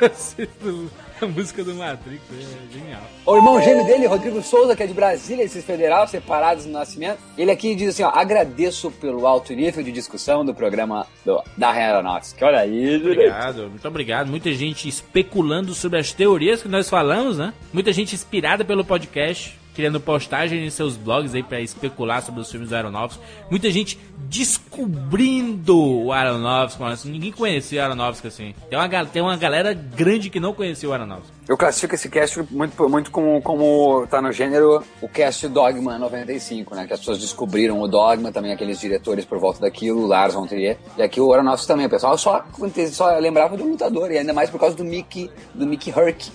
a 1.26 1.28
música 1.28 1.62
do 1.62 1.74
Matrix. 1.74 2.22
É 2.32 2.72
genial. 2.72 3.02
O 3.24 3.36
irmão 3.36 3.62
gêmeo 3.62 3.84
dele, 3.86 4.06
Rodrigo 4.06 4.42
Souza, 4.42 4.74
que 4.74 4.82
é 4.82 4.86
de 4.86 4.94
Brasília, 4.94 5.44
esses 5.44 5.64
federal, 5.64 6.06
separados 6.08 6.66
no 6.66 6.72
nascimento, 6.72 7.18
ele 7.38 7.50
aqui 7.50 7.74
diz 7.74 7.90
assim, 7.90 8.02
ó, 8.02 8.10
agradeço 8.10 8.90
pelo 8.90 9.26
alto 9.26 9.52
nível 9.54 9.82
de 9.82 9.92
discussão 9.92 10.44
do 10.44 10.54
programa 10.54 11.06
do, 11.24 11.42
da 11.56 11.70
Aeronáutica. 11.70 12.46
Olha 12.46 12.60
aí. 12.60 12.96
Obrigado, 12.96 13.68
muito 13.68 13.88
obrigado. 13.88 14.28
Muita 14.28 14.52
gente 14.52 14.88
especulando 14.88 15.74
sobre 15.74 15.98
as 15.98 16.12
teorias 16.12 16.62
que 16.62 16.68
nós 16.68 16.90
falamos, 16.90 17.38
né? 17.38 17.54
Muita 17.72 17.92
gente 17.92 18.14
inspirada 18.14 18.64
pelo 18.64 18.84
podcast, 18.84 19.58
criando 19.74 20.00
postagem 20.00 20.64
em 20.64 20.70
seus 20.70 20.96
blogs 20.96 21.34
aí 21.34 21.42
pra 21.42 21.60
especular 21.60 22.22
sobre 22.22 22.40
os 22.40 22.50
filmes 22.50 22.68
do 22.68 22.76
Aronofsky. 22.76 23.22
Muita 23.50 23.70
gente 23.70 23.98
descobrindo 24.28 26.04
o 26.04 26.12
Aronofsky. 26.12 26.82
Assim, 26.82 27.10
Ninguém 27.10 27.32
conhecia 27.32 27.82
o 27.82 27.84
Aronofsky 27.84 28.26
assim. 28.28 28.54
Tem 28.68 28.78
uma, 28.78 29.06
tem 29.06 29.22
uma 29.22 29.36
galera 29.36 29.72
grande 29.72 30.30
que 30.30 30.40
não 30.40 30.52
conhecia 30.52 30.88
o 30.88 30.92
Aronofsky. 30.92 31.32
Eu 31.48 31.56
classifico 31.56 31.94
esse 31.94 32.08
cast 32.08 32.42
muito, 32.50 32.88
muito 32.88 33.10
como, 33.10 33.42
como 33.42 34.06
tá 34.08 34.22
no 34.22 34.30
gênero 34.30 34.82
o 35.00 35.08
cast 35.08 35.48
Dogma 35.48 35.98
95, 35.98 36.74
né? 36.74 36.86
Que 36.86 36.92
as 36.92 37.00
pessoas 37.00 37.18
descobriram 37.18 37.80
o 37.80 37.88
Dogma, 37.88 38.30
também 38.30 38.52
aqueles 38.52 38.78
diretores 38.78 39.24
por 39.24 39.38
volta 39.38 39.60
daquilo, 39.60 40.06
Lars 40.06 40.34
von 40.34 40.46
Trier. 40.46 40.78
E 40.96 41.02
aqui 41.02 41.20
o 41.20 41.32
Aronofsky 41.32 41.66
também, 41.66 41.86
o 41.86 41.90
pessoal 41.90 42.16
só, 42.16 42.44
só 42.92 43.18
lembrava 43.18 43.56
do 43.56 43.64
lutador, 43.64 44.10
e 44.12 44.18
ainda 44.18 44.32
mais 44.32 44.50
por 44.50 44.60
causa 44.60 44.76
do 44.76 44.84
Mickey, 44.84 45.30
do 45.52 45.66
Mickey 45.66 45.90
Herc. 45.90 46.30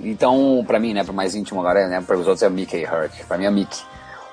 Então, 0.00 0.64
pra 0.66 0.78
mim, 0.78 0.94
né, 0.94 1.04
pro 1.04 1.12
mais 1.12 1.34
íntimo 1.34 1.60
agora, 1.60 1.88
né, 1.88 2.00
para 2.00 2.16
os 2.16 2.26
outros 2.26 2.42
é 2.42 2.48
Mickey 2.48 2.84
Herc, 2.84 3.24
pra 3.26 3.38
mim 3.38 3.46
é 3.46 3.50
Mickey. 3.50 3.82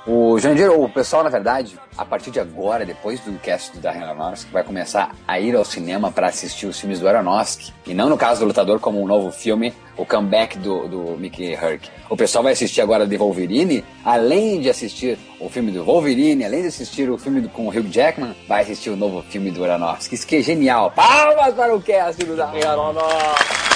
O 0.08 0.38
Jandir, 0.38 0.72
o 0.72 0.88
pessoal, 0.88 1.24
na 1.24 1.32
verdade, 1.32 1.80
a 1.98 2.06
partir 2.06 2.30
de 2.30 2.40
agora, 2.40 2.86
depois 2.86 3.20
do 3.22 3.40
cast 3.40 3.76
da 3.80 3.90
Aronofsky, 3.90 4.52
vai 4.52 4.64
começar 4.64 5.16
a 5.28 5.40
ir 5.40 5.56
ao 5.56 5.66
cinema 5.66 6.12
para 6.12 6.28
assistir 6.28 6.68
os 6.68 6.80
filmes 6.80 7.00
do 7.00 7.10
Aronofsky. 7.10 7.74
E 7.88 7.94
não 7.96 8.08
no 8.08 8.16
caso 8.16 8.42
do 8.42 8.46
Lutador 8.46 8.80
como 8.80 9.02
um 9.02 9.08
novo 9.08 9.32
filme, 9.32 9.74
o 9.98 10.06
comeback 10.06 10.60
do, 10.60 10.88
do 10.88 11.18
Mickey 11.18 11.54
Herc. 11.54 11.90
O 12.08 12.16
pessoal 12.16 12.44
vai 12.44 12.54
assistir 12.54 12.82
agora 12.82 13.08
de 13.08 13.18
Wolverine, 13.18 13.84
além 14.04 14.62
de 14.62 14.70
assistir 14.70 15.18
o 15.40 15.50
filme 15.50 15.72
do 15.72 15.84
Wolverine, 15.84 16.46
além 16.46 16.62
de 16.62 16.68
assistir 16.68 17.10
o 17.10 17.18
filme 17.18 17.42
do, 17.42 17.50
com 17.50 17.66
o 17.66 17.70
Hugh 17.70 17.90
Jackman, 17.90 18.36
vai 18.48 18.62
assistir 18.62 18.92
o 18.92 18.96
novo 18.96 19.24
filme 19.24 19.50
do 19.50 19.66
Aronofsky. 19.66 20.14
Isso 20.14 20.28
que 20.28 20.36
é 20.36 20.42
genial. 20.44 20.92
Palmas 20.92 21.56
para 21.56 21.76
o 21.76 21.82
cast 21.82 22.24
do 22.24 22.40
Aronofsky. 22.40 23.75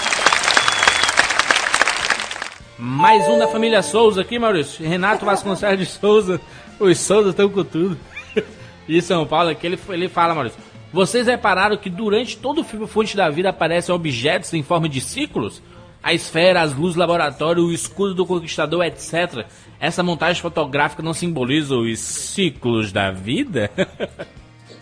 Mais 2.82 3.28
um 3.28 3.38
da 3.38 3.46
família 3.46 3.84
Souza 3.84 4.22
aqui, 4.22 4.40
Maurício. 4.40 4.88
Renato 4.88 5.26
Vasconcelos 5.26 5.80
de 5.80 5.86
Souza. 5.86 6.40
Os 6.80 6.98
Souza 6.98 7.32
estão 7.32 7.50
com 7.50 7.64
tudo. 7.64 7.98
E 8.88 9.04
São 9.04 9.24
Paulo 9.28 9.50
aqui, 9.50 9.68
ele, 9.68 9.78
ele 9.90 10.10
fala, 10.10 10.34
Maurício. 10.34 10.60
Vocês 10.92 11.28
repararam 11.28 11.78
que 11.78 11.92
durante 11.92 12.36
todo 12.36 12.62
o 12.62 12.64
filme 12.64 12.88
Fonte 12.88 13.16
da 13.16 13.30
Vida 13.30 13.50
aparecem 13.50 13.94
objetos 13.94 14.52
em 14.52 14.64
forma 14.64 14.90
de 14.90 15.00
círculos? 15.00 15.62
A 16.02 16.12
esfera, 16.12 16.62
as 16.62 16.74
luzes 16.74 16.96
do 16.96 17.02
laboratório, 17.02 17.66
o 17.66 17.72
escudo 17.72 18.16
do 18.16 18.26
conquistador, 18.26 18.84
etc. 18.86 19.46
Essa 19.80 20.02
montagem 20.02 20.42
fotográfica 20.42 21.04
não 21.04 21.14
simboliza 21.14 21.76
os 21.76 22.00
ciclos 22.00 22.92
da 22.92 23.12
vida? 23.12 23.70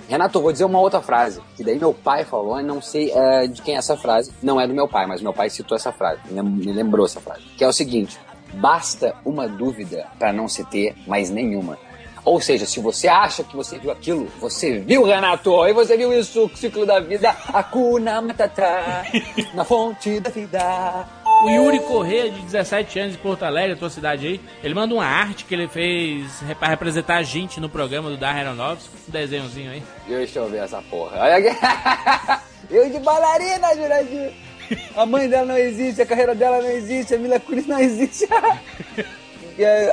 Renato, 0.07 0.37
eu 0.37 0.41
vou 0.41 0.51
dizer 0.51 0.65
uma 0.65 0.79
outra 0.79 1.01
frase, 1.01 1.41
que 1.55 1.63
daí 1.63 1.77
meu 1.77 1.93
pai 1.93 2.23
falou, 2.23 2.59
e 2.59 2.63
não 2.63 2.81
sei 2.81 3.11
é, 3.11 3.47
de 3.47 3.61
quem 3.61 3.75
é 3.75 3.77
essa 3.77 3.97
frase. 3.97 4.31
Não 4.41 4.59
é 4.59 4.65
do 4.67 4.73
meu 4.73 4.87
pai, 4.87 5.05
mas 5.05 5.21
meu 5.21 5.33
pai 5.33 5.49
citou 5.49 5.75
essa 5.75 5.91
frase, 5.91 6.19
me 6.29 6.41
lem- 6.41 6.49
me 6.49 6.71
lembrou 6.73 7.05
essa 7.05 7.19
frase. 7.19 7.41
Que 7.57 7.63
é 7.63 7.67
o 7.67 7.73
seguinte: 7.73 8.17
basta 8.53 9.13
uma 9.25 9.47
dúvida 9.47 10.05
para 10.17 10.31
não 10.31 10.47
se 10.47 10.63
ter 10.65 10.95
mais 11.05 11.29
nenhuma. 11.29 11.77
Ou 12.23 12.41
seja, 12.41 12.65
se 12.65 12.81
você 12.81 13.07
acha 13.07 13.41
que 13.41 13.55
você 13.55 13.77
viu 13.79 13.89
aquilo, 13.89 14.27
você 14.41 14.79
viu, 14.79 15.03
Renato, 15.05 15.65
e 15.65 15.71
você 15.71 15.95
viu 15.95 16.11
isso, 16.11 16.43
o 16.45 16.57
ciclo 16.57 16.85
da 16.85 16.99
vida, 16.99 17.33
Hakuna 17.53 18.21
Matata, 18.21 19.05
na 19.53 19.63
fonte 19.63 20.19
da 20.19 20.29
vida. 20.29 21.07
O 21.43 21.49
Yuri 21.49 21.79
Corrêa, 21.81 22.29
de 22.31 22.41
17 22.41 22.99
anos, 22.99 23.11
de 23.13 23.19
Porto 23.19 23.43
Alegre, 23.43 23.73
a 23.73 23.75
tua 23.77 23.89
cidade 23.89 24.25
aí, 24.25 24.41
ele 24.63 24.73
manda 24.73 24.93
uma 24.93 25.05
arte 25.05 25.45
que 25.45 25.53
ele 25.53 25.67
fez 25.67 26.43
pra 26.57 26.67
representar 26.67 27.17
a 27.17 27.23
gente 27.23 27.59
no 27.59 27.69
programa 27.69 28.09
do 28.09 28.17
Darren 28.17 28.47
Aronofsky, 28.47 28.89
um 29.07 29.11
desenhozinho 29.11 29.71
aí. 29.71 29.83
Deixa 30.07 30.39
eu 30.39 30.49
ver 30.49 30.63
essa 30.63 30.81
porra. 30.81 31.19
Olha 31.19 31.35
aqui. 31.37 31.49
Eu 32.69 32.89
de 32.89 32.99
bailarina, 32.99 33.75
Jurandir. 33.75 34.33
A 34.95 35.05
mãe 35.05 35.29
dela 35.29 35.45
não 35.45 35.57
existe, 35.57 36.01
a 36.01 36.05
carreira 36.05 36.35
dela 36.35 36.61
não 36.61 36.69
existe, 36.71 37.13
a 37.15 37.17
Mila 37.17 37.39
Kunis 37.39 37.67
não 37.67 37.79
existe. 37.79 38.27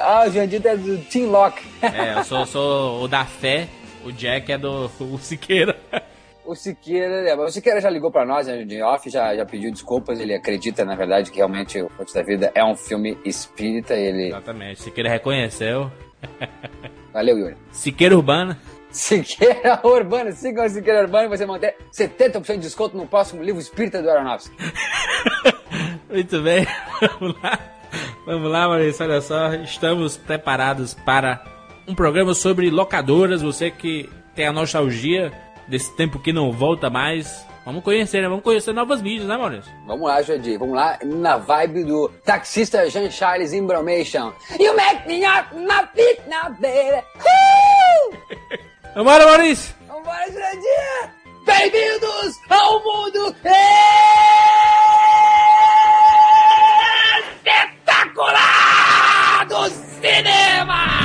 Ah, 0.02 0.24
o 0.26 0.30
Jurandir 0.30 0.60
é 0.62 0.76
do 0.76 0.98
Team 1.04 1.30
Lock. 1.30 1.62
É, 1.80 2.18
eu 2.18 2.24
sou, 2.24 2.44
sou 2.44 3.02
o 3.02 3.08
da 3.08 3.24
fé, 3.24 3.66
o 4.04 4.12
Jack 4.12 4.52
é 4.52 4.58
do 4.58 4.90
o 5.00 5.18
Siqueira. 5.18 5.74
O 6.44 6.54
Siqueira, 6.54 7.28
é, 7.28 7.34
o 7.34 7.48
Siqueira 7.48 7.80
já 7.80 7.88
ligou 7.88 8.10
pra 8.10 8.26
nós, 8.26 8.46
né, 8.46 8.64
de 8.64 8.82
off, 8.82 9.08
já, 9.08 9.34
já 9.34 9.46
pediu 9.46 9.70
desculpas, 9.72 10.20
ele 10.20 10.34
acredita, 10.34 10.84
na 10.84 10.94
verdade, 10.94 11.30
que 11.30 11.38
realmente 11.38 11.80
o 11.80 11.88
Fonte 11.88 12.12
da 12.12 12.22
Vida 12.22 12.52
é 12.54 12.62
um 12.62 12.76
filme 12.76 13.18
espírita, 13.24 13.94
ele... 13.94 14.28
Exatamente, 14.28 14.82
Siqueira 14.82 15.08
reconheceu. 15.08 15.90
Valeu, 17.12 17.38
Yuri. 17.38 17.56
Siqueira 17.70 18.16
Urbana. 18.16 18.58
Siqueira 18.90 19.80
Urbano, 19.84 20.32
siga 20.32 20.64
o 20.64 20.68
Siqueira 20.68 21.00
Urbano 21.02 21.26
e 21.26 21.36
você 21.36 21.46
manter 21.46 21.76
70% 21.92 22.54
de 22.54 22.58
desconto 22.58 22.96
no 22.96 23.06
próximo 23.06 23.42
livro 23.42 23.60
espírita 23.60 24.02
do 24.02 24.10
Aronofsky. 24.10 24.54
Muito 26.10 26.42
bem, 26.42 26.66
vamos 27.00 27.42
lá. 27.42 27.58
Vamos 28.26 28.50
lá, 28.50 28.68
Maurício, 28.68 29.04
olha 29.04 29.20
só, 29.20 29.54
estamos 29.54 30.16
preparados 30.16 30.94
para 30.94 31.44
um 31.88 31.94
programa 31.94 32.34
sobre 32.34 32.70
locadoras. 32.70 33.42
Você 33.42 33.70
que 33.70 34.08
tem 34.34 34.46
a 34.46 34.52
nostalgia 34.52 35.32
desse 35.68 35.94
tempo 35.97 36.18
que 36.18 36.33
não 36.33 36.52
volta 36.52 36.88
mais. 36.90 37.47
Vamos 37.64 37.83
conhecer, 37.83 38.21
né? 38.21 38.28
Vamos 38.28 38.44
conhecer 38.44 38.73
novas 38.75 39.00
mídias, 39.00 39.26
né, 39.26 39.37
Maurício? 39.37 39.73
Vamos 39.87 40.06
lá, 40.06 40.21
Jandir, 40.21 40.59
vamos 40.59 40.75
lá 40.75 40.99
na 41.02 41.38
vibe 41.38 41.85
do 41.85 42.11
taxista 42.25 42.90
Jean 42.90 43.11
Charles 43.11 43.52
Imbromation. 43.54 44.33
You 44.61 44.75
make 44.76 45.06
me 45.09 45.25
up 45.25 45.54
my 45.54 45.87
feet 45.94 46.21
now, 46.28 46.50
baby. 46.61 47.02
Uh! 47.16 48.16
Vambora, 48.94 49.25
Maurício! 49.25 49.75
Vambora, 49.88 50.30
Jurandir! 50.30 51.11
Bem-vindos 51.47 52.38
ao 52.49 52.83
mundo 52.83 53.35
espetacular 57.85 59.47
do 59.49 59.71
cinema! 60.00 61.04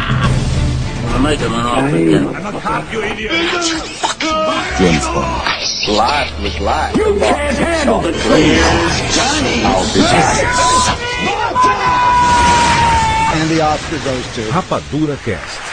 Life 5.89 6.41
was 6.41 6.59
life. 6.59 6.95
You 6.95 7.17
can't 7.19 7.57
handle 7.57 7.99
the 8.01 8.11
Johnny! 8.11 9.63
I'll 9.65 9.85
be 9.93 10.01
back. 10.01 10.43
And 13.35 13.49
the 13.49 13.61
Oscar 13.61 13.99
goes 14.03 14.35
to. 14.35 14.41
Rapadura 14.51 15.17
Cast. 15.23 15.69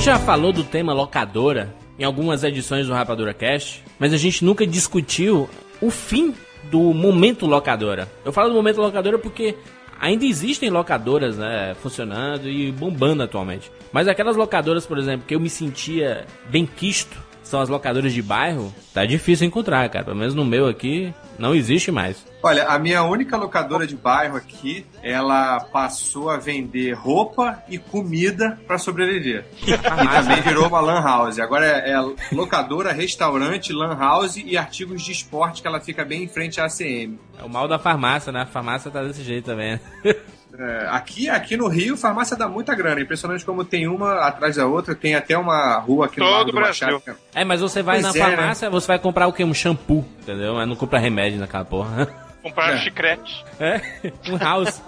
Já 0.00 0.18
falou 0.18 0.54
do 0.54 0.64
tema 0.64 0.94
locadora 0.94 1.74
em 1.98 2.04
algumas 2.04 2.44
edições 2.44 2.86
do 2.86 2.92
Rapadura 2.92 3.34
Cast, 3.34 3.82
mas 3.98 4.12
a 4.12 4.16
gente 4.16 4.44
nunca 4.44 4.66
discutiu 4.66 5.48
o 5.80 5.90
fim 5.90 6.34
do 6.64 6.94
momento 6.94 7.46
locadora. 7.46 8.08
Eu 8.24 8.32
falo 8.32 8.50
do 8.50 8.54
momento 8.54 8.80
locadora 8.80 9.18
porque 9.18 9.54
ainda 9.98 10.24
existem 10.24 10.70
locadoras 10.70 11.36
né, 11.36 11.74
funcionando 11.82 12.48
e 12.48 12.70
bombando 12.70 13.22
atualmente. 13.22 13.70
Mas 13.92 14.06
aquelas 14.06 14.36
locadoras, 14.36 14.86
por 14.86 14.98
exemplo, 14.98 15.26
que 15.26 15.34
eu 15.34 15.40
me 15.40 15.50
sentia 15.50 16.26
bem 16.48 16.66
quisto 16.66 17.27
são 17.48 17.60
as 17.60 17.68
locadoras 17.68 18.12
de 18.12 18.22
bairro, 18.22 18.72
tá 18.92 19.04
difícil 19.04 19.46
encontrar, 19.46 19.88
cara. 19.88 20.04
Pelo 20.04 20.16
menos 20.16 20.34
no 20.34 20.44
meu 20.44 20.66
aqui, 20.66 21.12
não 21.38 21.54
existe 21.54 21.90
mais. 21.90 22.24
Olha, 22.42 22.66
a 22.66 22.78
minha 22.78 23.02
única 23.02 23.36
locadora 23.36 23.86
de 23.86 23.96
bairro 23.96 24.36
aqui, 24.36 24.86
ela 25.02 25.58
passou 25.60 26.30
a 26.30 26.36
vender 26.36 26.92
roupa 26.92 27.62
e 27.68 27.78
comida 27.78 28.58
pra 28.66 28.78
sobreviver. 28.78 29.46
E 29.68 30.08
também 30.08 30.42
virou 30.42 30.68
uma 30.68 30.80
lan 30.80 31.00
house. 31.00 31.38
Agora 31.38 31.66
é, 31.66 31.92
é 31.92 32.14
locadora, 32.32 32.92
restaurante, 32.92 33.72
lan 33.72 33.96
house 33.96 34.36
e 34.36 34.56
artigos 34.56 35.02
de 35.02 35.12
esporte 35.12 35.62
que 35.62 35.68
ela 35.68 35.80
fica 35.80 36.04
bem 36.04 36.24
em 36.24 36.28
frente 36.28 36.60
à 36.60 36.66
ACM. 36.66 37.18
É 37.38 37.44
o 37.44 37.48
mal 37.48 37.66
da 37.66 37.78
farmácia, 37.78 38.30
né? 38.30 38.42
A 38.42 38.46
farmácia 38.46 38.90
tá 38.90 39.02
desse 39.02 39.22
jeito 39.22 39.46
também. 39.46 39.80
É, 40.58 40.88
aqui, 40.90 41.28
aqui 41.30 41.56
no 41.56 41.68
Rio, 41.68 41.96
farmácia 41.96 42.36
dá 42.36 42.48
muita 42.48 42.74
grana. 42.74 43.00
Impressionante 43.00 43.44
como 43.44 43.64
tem 43.64 43.86
uma 43.86 44.26
atrás 44.26 44.56
da 44.56 44.66
outra. 44.66 44.94
Tem 44.94 45.14
até 45.14 45.38
uma 45.38 45.78
rua 45.78 46.06
aqui 46.06 46.18
no 46.18 46.26
Todo 46.26 46.34
lado 46.34 46.46
do 46.46 46.52
Brasil. 46.52 46.86
Machado. 46.88 47.00
que 47.00 47.10
é- 47.10 47.42
É, 47.42 47.44
mas 47.44 47.60
você 47.60 47.80
vai 47.82 48.00
Pois 48.02 48.14
na 48.14 48.20
é, 48.20 48.24
farmácia, 48.36 48.68
você 48.70 48.86
vai 48.88 48.98
comprar 48.98 49.28
o 49.28 49.32
quê? 49.32 49.44
Um 49.44 49.54
shampoo, 49.54 50.04
entendeu? 50.20 50.54
Mas 50.54 50.66
não 50.68 50.74
compra 50.74 50.98
remédio 50.98 51.38
naquela 51.38 51.64
porra. 51.64 52.08
Comprar 52.42 52.74
É. 52.74 52.78
chiclete. 52.78 53.44
É, 53.60 53.80
um 54.28 54.36
house. 54.36 54.80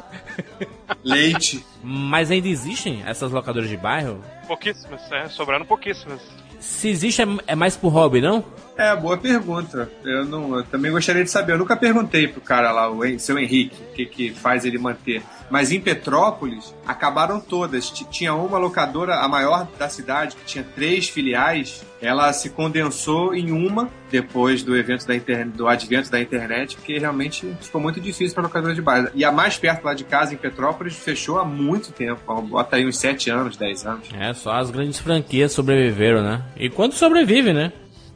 Leite. 1.04 1.64
Mas 1.82 2.30
ainda 2.30 2.48
existem 2.48 3.02
essas 3.06 3.32
locadoras 3.32 3.68
de 3.68 3.76
bairro? 3.76 4.20
Pouquíssimas, 4.46 5.00
é, 5.12 5.28
sobraram 5.28 5.64
pouquíssimas. 5.66 6.20
Se 6.58 6.88
existe, 6.88 7.22
é, 7.22 7.26
é 7.48 7.54
mais 7.54 7.76
por 7.76 7.88
hobby, 7.88 8.20
não? 8.20 8.44
É, 8.80 8.96
boa 8.96 9.18
pergunta. 9.18 9.90
Eu, 10.02 10.24
não, 10.24 10.56
eu 10.56 10.64
também 10.64 10.90
gostaria 10.90 11.22
de 11.22 11.30
saber. 11.30 11.52
Eu 11.52 11.58
nunca 11.58 11.76
perguntei 11.76 12.26
pro 12.26 12.40
cara 12.40 12.72
lá, 12.72 12.90
o 12.90 13.18
seu 13.18 13.38
Henrique, 13.38 13.76
o 13.82 13.94
que, 13.94 14.06
que 14.06 14.30
faz 14.30 14.64
ele 14.64 14.78
manter. 14.78 15.22
Mas 15.50 15.70
em 15.70 15.78
Petrópolis, 15.78 16.74
acabaram 16.86 17.38
todas. 17.38 17.90
Tinha 17.90 18.32
uma 18.32 18.56
locadora, 18.56 19.16
a 19.16 19.28
maior 19.28 19.68
da 19.78 19.86
cidade, 19.90 20.34
que 20.34 20.44
tinha 20.46 20.64
três 20.64 21.10
filiais. 21.10 21.84
Ela 22.00 22.32
se 22.32 22.48
condensou 22.48 23.34
em 23.34 23.50
uma 23.50 23.90
depois 24.10 24.62
do 24.62 24.74
evento 24.74 25.06
da 25.06 25.14
internet, 25.14 25.54
do 25.54 25.68
advento 25.68 26.10
da 26.10 26.18
internet, 26.18 26.76
porque 26.76 26.98
realmente 26.98 27.54
ficou 27.60 27.82
muito 27.82 28.00
difícil 28.00 28.32
para 28.32 28.44
locadora 28.44 28.74
de 28.74 28.80
bairro. 28.80 29.10
E 29.14 29.26
a 29.26 29.30
mais 29.30 29.58
perto 29.58 29.84
lá 29.84 29.92
de 29.92 30.04
casa, 30.04 30.32
em 30.32 30.38
Petrópolis, 30.38 30.96
fechou 30.96 31.38
há 31.38 31.44
muito 31.44 31.92
tempo. 31.92 32.40
Bota 32.42 32.76
aí 32.76 32.86
uns 32.86 32.96
sete 32.96 33.28
anos, 33.28 33.58
dez 33.58 33.84
anos. 33.84 34.08
É, 34.18 34.32
só 34.32 34.52
as 34.52 34.70
grandes 34.70 34.98
franquias 34.98 35.52
sobreviveram, 35.52 36.22
né? 36.22 36.42
E 36.56 36.70
quando 36.70 36.94
sobrevive, 36.94 37.52
né? 37.52 37.70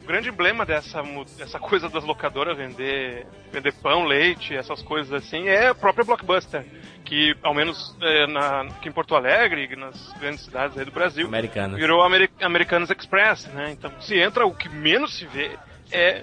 O 0.05 0.07
grande 0.07 0.29
emblema 0.29 0.63
dessa, 0.67 1.01
dessa 1.35 1.57
coisa 1.57 1.89
das 1.89 2.03
locadoras 2.03 2.55
vender, 2.55 3.25
vender 3.51 3.73
pão, 3.73 4.03
leite, 4.05 4.55
essas 4.55 4.83
coisas 4.83 5.11
assim, 5.11 5.47
é 5.47 5.69
a 5.69 5.73
própria 5.73 6.05
Blockbuster. 6.05 6.63
Que, 7.03 7.35
ao 7.41 7.55
menos 7.55 7.95
é, 7.99 8.27
na, 8.27 8.61
aqui 8.61 8.87
em 8.87 8.91
Porto 8.91 9.15
Alegre 9.15 9.67
e 9.71 9.75
nas 9.75 10.13
grandes 10.19 10.45
cidades 10.45 10.77
aí 10.77 10.85
do 10.85 10.91
Brasil, 10.91 11.25
Americanas. 11.25 11.79
virou 11.79 12.03
Ameri 12.03 12.29
Americanas 12.39 12.91
Express, 12.91 13.47
né? 13.47 13.71
Então, 13.71 13.91
se 13.99 14.15
entra, 14.19 14.45
o 14.45 14.53
que 14.53 14.69
menos 14.69 15.17
se 15.17 15.25
vê 15.25 15.57
é 15.91 16.21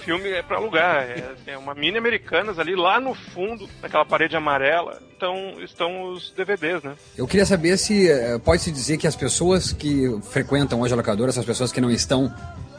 filme 0.00 0.28
é 0.28 0.42
para 0.42 0.58
alugar. 0.58 1.04
É, 1.04 1.32
é 1.52 1.58
uma 1.58 1.74
mini 1.74 1.96
Americanas 1.96 2.58
ali, 2.58 2.76
lá 2.76 3.00
no 3.00 3.14
fundo, 3.14 3.66
naquela 3.80 4.04
parede 4.04 4.36
amarela, 4.36 5.00
então, 5.16 5.54
estão 5.62 6.12
os 6.12 6.30
DVDs, 6.32 6.82
né? 6.82 6.94
Eu 7.16 7.26
queria 7.26 7.46
saber 7.46 7.78
se 7.78 8.10
eh, 8.10 8.38
pode-se 8.38 8.70
dizer 8.70 8.98
que 8.98 9.06
as 9.06 9.16
pessoas 9.16 9.72
que 9.72 10.14
frequentam 10.30 10.82
hoje 10.82 10.92
a 10.92 10.96
locadora 10.96 11.32
são 11.32 11.40
as 11.40 11.46
pessoas 11.46 11.72
que 11.72 11.80
não 11.80 11.90
estão 11.90 12.30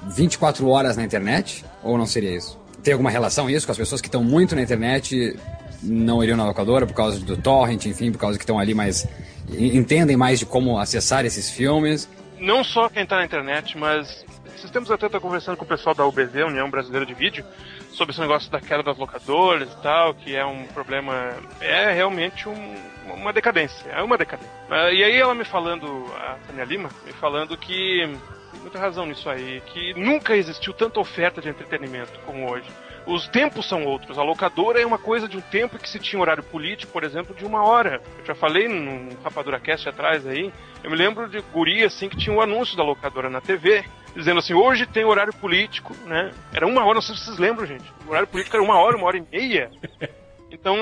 24 0.08 0.68
horas 0.68 0.96
na 0.98 1.04
internet? 1.04 1.64
Ou 1.84 1.98
não 1.98 2.06
seria 2.06 2.36
isso? 2.36 2.58
Tem 2.84 2.94
alguma 2.94 3.10
relação 3.10 3.50
isso 3.50 3.66
com 3.66 3.72
as 3.72 3.78
pessoas 3.78 4.02
que 4.02 4.08
estão 4.08 4.24
muito 4.24 4.56
na 4.56 4.62
internet 4.62 5.38
não 5.84 6.24
iriam 6.24 6.38
na 6.38 6.46
locadora 6.46 6.86
por 6.88 6.94
causa 6.94 7.20
do 7.20 7.38
torrent, 7.38 7.86
enfim, 7.86 8.12
por 8.12 8.18
causa 8.18 8.38
que 8.38 8.44
estão 8.44 8.58
ali 8.60 8.74
mais 8.74 9.08
en- 9.52 9.78
entendem 9.78 10.16
mais 10.18 10.40
de 10.40 10.46
como 10.46 10.80
acessar 10.80 11.26
esses 11.26 11.50
filmes? 11.50 12.10
não 12.40 12.64
só 12.66 12.90
quem 12.90 13.06
tá 13.06 13.16
na 13.18 13.26
internet, 13.26 13.78
mas 13.78 14.26
esses 14.56 14.70
tempos 14.70 14.92
até 14.92 15.08
conversando 15.20 15.56
com 15.58 15.64
o 15.64 15.68
pessoal 15.68 15.96
da 15.96 16.06
UBV, 16.06 16.44
União 16.44 16.70
Brasileira 16.70 17.06
de 17.06 17.14
Vídeo, 17.14 17.46
sobre 17.94 18.12
esse 18.12 18.20
negócio 18.20 18.52
da 18.52 18.60
queda 18.60 18.84
das 18.84 18.98
locadoras 18.98 19.70
e 19.72 19.82
tal, 19.82 20.14
que 20.14 20.36
é 20.36 20.46
um 20.46 20.66
problema, 20.66 21.34
é 21.62 21.94
realmente 21.94 22.48
um- 22.50 22.76
uma 23.14 23.32
decadência, 23.32 23.86
é 23.90 24.02
uma 24.02 24.18
decadência. 24.18 24.52
Ah, 24.70 24.92
e 24.92 25.02
aí 25.04 25.16
ela 25.16 25.34
me 25.34 25.46
falando, 25.46 26.06
a 26.18 26.36
Tânia 26.48 26.66
Lima, 26.66 26.90
me 27.06 27.14
falando 27.14 27.56
que 27.58 28.10
muita 28.66 28.80
razão 28.80 29.06
nisso 29.06 29.30
aí, 29.30 29.62
que 29.68 29.94
nunca 29.94 30.36
existiu 30.36 30.74
tanta 30.74 31.00
oferta 31.00 31.40
de 31.40 31.48
entretenimento 31.48 32.20
como 32.26 32.50
hoje. 32.50 32.68
Os 33.06 33.28
tempos 33.28 33.70
são 33.70 33.86
outros. 33.86 34.18
A 34.18 34.24
locadora 34.24 34.82
é 34.82 34.86
uma 34.86 34.98
coisa 34.98 35.28
de 35.28 35.38
um 35.38 35.42
tempo 35.42 35.78
que 35.78 35.88
se 35.88 36.00
tinha 36.00 36.20
horário 36.20 36.42
político, 36.42 36.92
por 36.92 37.04
exemplo, 37.04 37.36
de 37.36 37.46
uma 37.46 37.64
hora. 37.64 38.02
Eu 38.18 38.26
já 38.26 38.34
falei 38.34 38.68
num 38.68 39.10
Rapadura 39.24 39.60
Cast 39.60 39.88
atrás 39.88 40.26
aí. 40.26 40.52
Eu 40.84 40.90
me 40.90 40.98
lembro 40.98 41.30
de 41.30 41.40
guri 41.54 41.84
assim 41.84 42.10
que 42.10 42.18
tinha 42.18 42.36
um 42.36 42.42
anúncio 42.42 42.76
da 42.76 42.84
locadora 42.84 43.30
na 43.30 43.40
TV, 43.40 43.86
dizendo 44.16 44.40
assim: 44.40 44.56
hoje 44.56 44.88
tem 44.88 45.06
horário 45.06 45.34
político, 45.34 45.96
né? 46.08 46.32
Era 46.52 46.66
uma 46.66 46.84
hora, 46.84 46.96
não 46.96 47.02
sei 47.04 47.16
se 47.16 47.26
vocês 47.26 47.38
lembram, 47.38 47.68
gente. 47.68 47.86
O 48.08 48.10
horário 48.10 48.28
político 48.28 48.56
era 48.56 48.64
uma 48.64 48.80
hora, 48.80 48.98
uma 48.98 49.06
hora 49.06 49.18
e 49.18 49.26
meia. 49.32 49.70
Então 50.60 50.76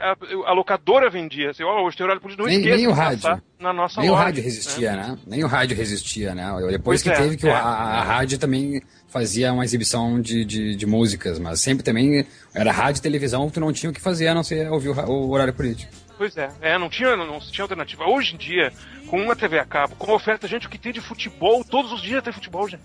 a, 0.00 0.50
a 0.50 0.52
locadora 0.52 1.08
vendia 1.08 1.50
assim: 1.50 1.62
ó, 1.62 1.82
hoje 1.82 1.96
tem 1.96 2.04
horário 2.04 2.20
político, 2.20 2.42
não 2.42 2.50
Nem- 2.50 2.58
esqueça 2.60 2.76
nem 2.76 2.86
o 2.88 2.92
rádio. 2.92 3.22
passar 3.22 3.42
na 3.60 3.72
nossa 3.72 4.00
Nem 4.00 4.10
o 4.10 4.12
loja, 4.12 4.24
rádio 4.24 4.42
resistia, 4.42 4.92
né? 4.96 5.18
Nem 5.26 5.44
o 5.44 5.46
rádio 5.46 5.76
resistia, 5.76 6.34
né? 6.34 6.44
Depois 6.70 6.80
Pois 6.82 7.02
que 7.02 7.10
é, 7.10 7.14
teve 7.14 7.36
que 7.36 7.46
o- 7.46 7.50
é. 7.50 7.52
a, 7.52 7.58
a 7.60 8.02
rádio 8.02 8.38
também 8.38 8.82
fazia 9.08 9.52
uma 9.52 9.64
exibição 9.64 10.20
de, 10.20 10.44
de, 10.44 10.74
de 10.74 10.86
músicas, 10.86 11.38
mas 11.38 11.60
sempre 11.60 11.82
também 11.84 12.26
era 12.54 12.72
rádio 12.72 12.98
e 12.98 13.02
televisão, 13.02 13.48
tu 13.50 13.60
não 13.60 13.72
tinha 13.72 13.90
o 13.90 13.92
que 13.92 14.00
fazer 14.00 14.28
a 14.28 14.34
não 14.34 14.42
ser 14.42 14.70
ouvir 14.70 14.88
o, 14.88 14.94
o 15.10 15.30
horário 15.30 15.52
político. 15.54 15.92
Pois 16.18 16.36
é, 16.36 16.48
é 16.60 16.78
não, 16.78 16.88
tinha, 16.88 17.16
não, 17.16 17.38
tinha 17.40 17.64
alternativa. 17.64 18.04
Hoje 18.04 18.34
em 18.34 18.38
dia, 18.38 18.72
com 19.08 19.20
uma 19.20 19.34
TV 19.36 19.58
a 19.58 19.64
cabo, 19.64 19.94
com 19.96 20.12
oferta, 20.12 20.46
gente, 20.48 20.66
o 20.66 20.70
que 20.70 20.78
tem 20.78 20.92
de 20.92 21.00
futebol, 21.00 21.64
todos 21.64 21.92
os 21.92 22.00
dias 22.02 22.22
tem 22.22 22.32
futebol, 22.32 22.68
gente. 22.68 22.82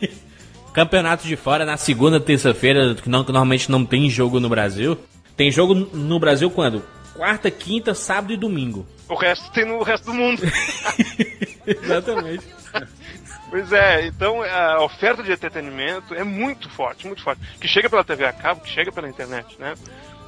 Campeonato 0.72 1.26
de 1.26 1.34
fora 1.36 1.64
na 1.64 1.76
segunda, 1.76 2.20
terça-feira, 2.20 2.94
que, 2.94 3.08
não, 3.08 3.24
que 3.24 3.32
normalmente 3.32 3.70
não 3.70 3.84
tem 3.84 4.08
jogo 4.08 4.38
no 4.38 4.48
Brasil. 4.48 4.96
Tem 5.38 5.50
jogo 5.52 5.72
no 5.74 6.18
Brasil 6.18 6.50
quando? 6.50 6.82
Quarta, 7.14 7.48
quinta, 7.50 7.94
sábado 7.94 8.32
e 8.32 8.36
domingo. 8.36 8.84
O 9.08 9.14
resto 9.14 9.50
tem 9.52 9.64
no 9.64 9.80
resto 9.82 10.04
do 10.06 10.14
mundo. 10.14 10.42
Exatamente. 11.64 12.44
Pois 13.48 13.72
é, 13.72 14.06
então 14.06 14.42
a 14.42 14.82
oferta 14.82 15.22
de 15.22 15.32
entretenimento 15.32 16.12
é 16.12 16.22
muito 16.24 16.68
forte, 16.68 17.06
muito 17.06 17.22
forte. 17.22 17.40
Que 17.60 17.66
chega 17.68 17.88
pela 17.88 18.02
TV 18.04 18.26
a 18.26 18.32
cabo, 18.32 18.60
que 18.60 18.68
chega 18.68 18.92
pela 18.92 19.08
internet, 19.08 19.56
né? 19.60 19.74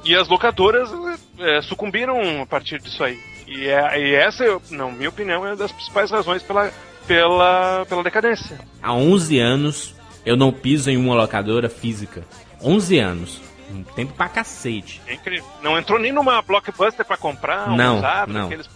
E 0.03 0.15
as 0.15 0.27
locadoras 0.29 0.89
é, 1.37 1.61
sucumbiram 1.61 2.41
a 2.41 2.45
partir 2.47 2.79
disso 2.81 3.03
aí. 3.03 3.19
E, 3.45 3.67
é, 3.67 3.99
e 3.99 4.15
essa, 4.15 4.43
eu- 4.45 4.61
na 4.71 4.87
minha 4.87 5.09
opinião, 5.09 5.45
é 5.45 5.49
uma 5.49 5.55
das 5.57 5.71
principais 5.73 6.09
razões 6.09 6.41
pela, 6.41 6.71
pela, 7.05 7.85
pela 7.87 8.01
decadência. 8.01 8.57
Há 8.81 8.93
11 8.93 9.37
anos 9.39 9.93
eu 10.25 10.37
não 10.37 10.53
piso 10.53 10.89
em 10.89 10.95
uma 10.97 11.15
locadora 11.15 11.67
física. 11.69 12.23
11 12.63 12.97
anos. 12.97 13.41
Um 13.73 13.83
tempo 13.83 14.13
pra 14.13 14.27
cacete. 14.29 15.01
É 15.07 15.13
incrível. 15.13 15.45
Não 15.61 15.77
entrou 15.77 15.99
nem 15.99 16.11
numa 16.11 16.41
blockbuster 16.41 17.05
pra 17.05 17.17
comprar 17.17 17.69
um 17.69 17.75
Não, 17.75 17.97
usado, 17.97 18.33
não. 18.33 18.45
aqueles. 18.45 18.69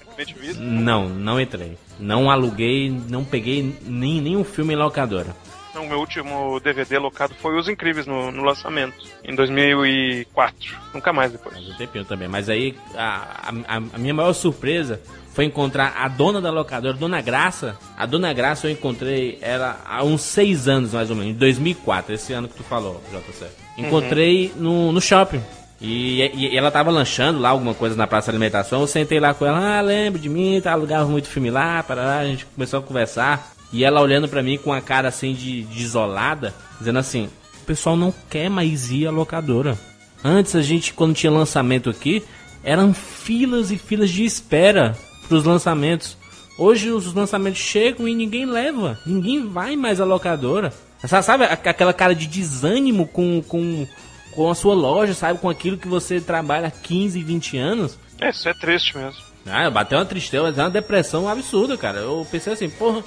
Não, 0.57 1.09
não 1.09 1.39
entrei. 1.41 1.77
Não 1.99 2.31
aluguei, 2.31 2.89
não 3.09 3.25
peguei 3.25 3.77
nem, 3.81 4.21
nenhum 4.21 4.43
filme 4.43 4.73
em 4.73 4.77
locadora. 4.77 5.35
Então, 5.69 5.83
o 5.83 5.89
meu 5.89 5.99
último 5.99 6.57
DVD 6.61 6.97
locado 6.97 7.35
foi 7.35 7.57
Os 7.57 7.67
Incríveis 7.67 8.07
no, 8.07 8.31
no 8.31 8.43
lançamento, 8.45 8.95
em 9.25 9.35
2004. 9.35 10.55
Nunca 10.93 11.11
mais 11.11 11.33
depois. 11.33 11.53
Faz 11.53 11.67
um 11.67 11.73
tempinho 11.73 12.05
também. 12.05 12.29
Mas 12.29 12.47
aí 12.49 12.77
a, 12.95 13.49
a, 13.67 13.75
a 13.93 13.97
minha 13.97 14.13
maior 14.13 14.31
surpresa 14.31 15.01
foi 15.33 15.43
encontrar 15.43 15.93
a 15.97 16.07
dona 16.07 16.39
da 16.39 16.49
locadora, 16.49 16.93
Dona 16.93 17.19
Graça. 17.21 17.77
A 17.97 18.05
Dona 18.05 18.31
Graça 18.31 18.67
eu 18.67 18.71
encontrei 18.71 19.37
ela 19.41 19.81
há 19.85 20.01
uns 20.01 20.21
seis 20.21 20.69
anos 20.69 20.93
mais 20.93 21.09
ou 21.09 21.15
menos, 21.17 21.31
em 21.35 21.37
2004, 21.37 22.13
esse 22.13 22.31
ano 22.31 22.47
que 22.47 22.55
tu 22.55 22.63
falou, 22.63 23.03
JC. 23.11 23.45
Encontrei 23.77 24.53
no, 24.55 24.91
no 24.91 25.01
shopping. 25.01 25.41
E, 25.81 26.21
e- 26.21 26.53
e 26.53 26.57
ela 26.57 26.71
tava 26.71 26.89
lanchando 26.89 27.39
lá 27.39 27.49
alguma 27.49 27.73
coisa 27.73 27.95
na 27.95 28.07
praça 28.07 28.31
de 28.31 28.37
alimentação. 28.37 28.81
Eu 28.81 28.87
sentei 28.87 29.19
lá 29.19 29.33
com 29.33 29.45
ela, 29.45 29.77
ah, 29.77 29.81
lembro 29.81 30.19
de 30.19 30.29
mim, 30.29 30.59
tá, 30.61 30.71
alugava 30.71 31.05
muito 31.09 31.27
filme 31.27 31.49
lá, 31.51 31.83
parará, 31.83 32.19
a 32.19 32.25
gente 32.25 32.45
começou 32.45 32.79
a 32.79 32.83
conversar. 32.83 33.51
E 33.73 33.83
ela 33.83 33.99
olhando 34.01 34.27
pra 34.27 34.41
mim 34.41 34.57
com 34.57 34.71
a 34.71 34.79
cara 34.79 35.09
assim 35.09 35.33
de, 35.33 35.63
de 35.63 35.83
isolada, 35.83 36.53
dizendo 36.79 36.99
assim: 36.99 37.29
o 37.61 37.65
pessoal 37.65 37.97
não 37.97 38.13
quer 38.29 38.49
mais 38.49 38.89
ir 38.91 39.05
à 39.07 39.11
locadora. 39.11 39.77
Antes 40.23 40.55
a 40.55 40.61
gente, 40.61 40.93
quando 40.93 41.13
tinha 41.13 41.31
lançamento 41.31 41.89
aqui, 41.89 42.23
eram 42.63 42.93
filas 42.93 43.69
e 43.71 43.77
filas 43.77 44.09
de 44.09 44.23
espera 44.23 44.95
para 45.27 45.37
os 45.37 45.43
lançamentos. 45.43 46.17
Hoje 46.57 46.89
os 46.89 47.13
lançamentos 47.13 47.59
chegam 47.59 48.07
e 48.07 48.15
ninguém 48.15 48.45
leva, 48.45 48.97
ninguém 49.05 49.45
vai 49.45 49.75
mais 49.75 49.99
à 49.99 50.05
locadora. 50.05 50.71
Sa- 51.07 51.21
Sabe 51.21 51.45
aquela 51.45 51.93
cara 51.93 52.13
de 52.15 52.27
desânimo 52.27 53.07
com, 53.07 53.41
com, 53.41 53.87
com 54.31 54.49
a 54.49 54.55
sua 54.55 54.73
loja, 54.73 55.13
sabe? 55.13 55.39
Com 55.39 55.49
aquilo 55.49 55.77
que 55.77 55.87
você 55.87 56.19
trabalha 56.21 56.67
há 56.67 56.71
15, 56.71 57.21
20 57.23 57.57
anos? 57.57 57.97
É, 58.19 58.29
isso 58.29 58.47
é 58.47 58.53
triste 58.53 58.97
mesmo. 58.97 59.19
Ah, 59.45 59.69
bateu 59.69 59.97
uma 59.99 60.05
tristeza, 60.05 60.51
uma 60.63 60.69
depressão 60.69 61.27
absurda, 61.29 61.77
cara. 61.77 61.99
Eu 61.99 62.25
pensei 62.31 62.53
assim, 62.53 62.69
porra, 62.69 62.99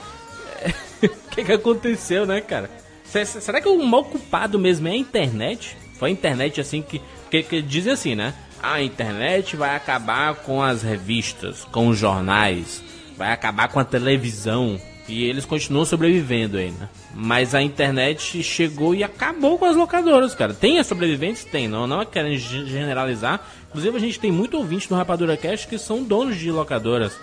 o 1.02 1.08
que 1.34 1.44
que 1.44 1.52
aconteceu, 1.52 2.26
né, 2.26 2.40
cara? 2.40 2.70
Se- 3.04 3.24
se- 3.24 3.40
Será 3.40 3.60
que 3.60 3.68
o 3.68 3.84
mal 3.84 4.04
culpado 4.04 4.58
mesmo 4.58 4.86
é 4.88 4.92
a 4.92 4.96
internet? 4.96 5.76
Foi 5.98 6.10
a 6.10 6.12
internet 6.12 6.60
assim 6.60 6.80
que, 6.82 7.00
que, 7.30 7.42
que 7.42 7.62
dizem 7.62 7.92
assim, 7.92 8.14
né? 8.14 8.34
A 8.62 8.82
internet 8.82 9.56
vai 9.56 9.74
acabar 9.74 10.34
com 10.36 10.62
as 10.62 10.82
revistas, 10.82 11.64
com 11.72 11.88
os 11.88 11.98
jornais, 11.98 12.82
vai 13.16 13.32
acabar 13.32 13.68
com 13.68 13.80
a 13.80 13.84
televisão. 13.84 14.80
E 15.08 15.24
eles 15.24 15.44
continuam 15.46 15.84
sobrevivendo 15.86 16.58
aí, 16.58 16.70
né? 16.70 16.88
Mas 17.14 17.54
a 17.54 17.62
internet 17.62 18.42
chegou 18.42 18.94
e 18.94 19.02
acabou 19.02 19.58
com 19.58 19.64
as 19.64 19.74
locadoras, 19.74 20.34
cara. 20.34 20.52
Tem 20.52 20.78
as 20.78 20.86
sobreviventes? 20.86 21.44
Tem, 21.44 21.66
não, 21.66 21.86
não 21.86 22.02
é 22.02 22.06
querendo 22.06 22.36
ge- 22.36 22.66
generalizar. 22.66 23.40
Inclusive 23.68 23.96
a 23.96 24.00
gente 24.00 24.20
tem 24.20 24.30
muito 24.30 24.56
ouvinte 24.58 24.90
no 24.90 24.96
Rapadura 24.96 25.36
Cast 25.36 25.66
que 25.66 25.78
são 25.78 26.02
donos 26.04 26.36
de 26.36 26.50
locadoras. 26.50 27.18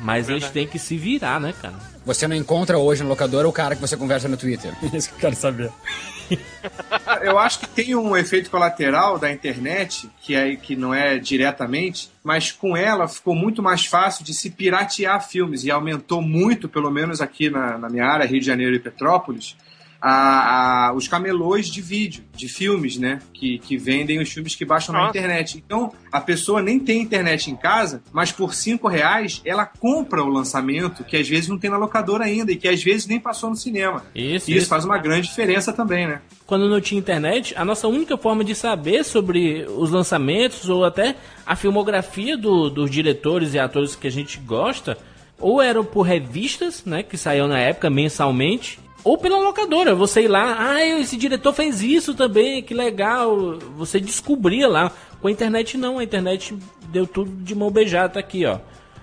Mas 0.00 0.28
eles 0.28 0.44
têm 0.50 0.66
que 0.66 0.78
se 0.78 0.96
virar, 0.96 1.40
né, 1.40 1.52
cara? 1.60 1.74
Você 2.08 2.26
não 2.26 2.34
encontra 2.34 2.78
hoje 2.78 3.02
no 3.02 3.08
locador 3.10 3.44
o 3.44 3.52
cara 3.52 3.74
que 3.74 3.82
você 3.82 3.94
conversa 3.94 4.26
no 4.28 4.36
Twitter. 4.38 4.72
Isso 4.94 5.10
que 5.10 5.16
eu 5.16 5.20
quero 5.20 5.36
saber. 5.36 5.70
Eu 7.20 7.38
acho 7.38 7.60
que 7.60 7.68
tem 7.68 7.94
um 7.94 8.16
efeito 8.16 8.50
colateral 8.50 9.18
da 9.18 9.30
internet, 9.30 10.08
que, 10.22 10.34
é, 10.34 10.56
que 10.56 10.74
não 10.74 10.94
é 10.94 11.18
diretamente, 11.18 12.10
mas 12.24 12.50
com 12.50 12.74
ela 12.74 13.06
ficou 13.08 13.34
muito 13.34 13.62
mais 13.62 13.84
fácil 13.84 14.24
de 14.24 14.32
se 14.32 14.48
piratear 14.48 15.26
filmes 15.26 15.64
e 15.64 15.70
aumentou 15.70 16.22
muito, 16.22 16.66
pelo 16.66 16.90
menos 16.90 17.20
aqui 17.20 17.50
na, 17.50 17.76
na 17.76 17.90
minha 17.90 18.06
área, 18.06 18.26
Rio 18.26 18.40
de 18.40 18.46
Janeiro 18.46 18.74
e 18.74 18.80
Petrópolis, 18.80 19.54
a, 20.00 20.88
a- 20.88 20.92
os 20.94 21.08
camelôs 21.08 21.66
de 21.68 21.80
vídeo, 21.82 22.22
de 22.34 22.48
filmes, 22.48 22.96
né? 22.98 23.20
Que, 23.32 23.58
que 23.58 23.76
vendem 23.76 24.20
os 24.20 24.30
filmes 24.30 24.54
que 24.54 24.64
baixam 24.64 24.92
na 24.92 25.00
Nossa. 25.06 25.10
internet. 25.18 25.58
Então, 25.64 25.92
a 26.12 26.20
pessoa 26.20 26.62
nem 26.62 26.78
tem 26.78 27.00
internet 27.02 27.50
em 27.50 27.56
casa, 27.56 28.02
mas 28.12 28.30
por 28.32 28.54
cinco 28.54 28.86
reais 28.88 29.40
ela 29.44 29.66
compra 29.66 30.22
o 30.22 30.28
lançamento, 30.28 31.04
que 31.04 31.16
às 31.16 31.28
vezes 31.28 31.48
não 31.48 31.58
tem 31.58 31.70
na 31.70 31.76
locadora 31.76 32.24
ainda, 32.24 32.52
e 32.52 32.56
que 32.56 32.68
às 32.68 32.82
vezes 32.82 33.06
nem 33.06 33.18
passou 33.20 33.50
no 33.50 33.56
cinema. 33.56 34.04
Isso, 34.14 34.50
E 34.50 34.54
isso 34.54 34.58
isso. 34.62 34.68
faz 34.68 34.84
uma 34.84 34.98
grande 34.98 35.28
diferença 35.28 35.72
também, 35.72 36.06
né? 36.06 36.20
quando 36.46 36.66
não 36.66 36.80
tinha 36.80 36.98
internet, 36.98 37.52
a 37.58 37.62
nossa 37.62 37.86
única 37.88 38.16
forma 38.16 38.42
de 38.42 38.54
saber 38.54 39.04
sobre 39.04 39.66
os 39.76 39.90
lançamentos 39.90 40.66
ou 40.70 40.82
até 40.82 41.14
a 41.44 41.54
filmografia 41.54 42.38
do- 42.38 42.70
dos 42.70 42.90
diretores 42.90 43.52
e 43.52 43.58
atores 43.58 43.94
que 43.94 44.06
a 44.06 44.10
gente 44.10 44.38
gosta, 44.40 44.96
ou 45.38 45.60
eram 45.60 45.84
por 45.84 46.02
revistas, 46.02 46.84
né, 46.86 47.02
que 47.02 47.18
saíam 47.18 47.46
na 47.48 47.58
época 47.58 47.90
mensalmente, 47.90 48.78
ou 49.04 49.16
pela 49.16 49.38
locadora. 49.38 49.94
Você 49.94 50.22
ir 50.22 50.28
lá, 50.28 50.56
ah, 50.58 50.84
esse 50.84 51.16
diretor 51.16 51.52
fez 51.52 51.82
isso 51.82 52.14
também, 52.14 52.62
que 52.62 52.74
legal. 52.74 53.58
Você 53.76 54.00
descobria 54.00 54.68
lá. 54.68 54.92
Com 55.20 55.28
a 55.28 55.30
internet 55.30 55.76
não, 55.76 55.98
a 55.98 56.04
internet 56.04 56.56
deu 56.90 57.06
tudo 57.06 57.30
de 57.42 57.54
mão 57.54 57.70
beijada 57.70 58.14
tá 58.14 58.20
aqui, 58.20 58.44
ó. 58.44 58.58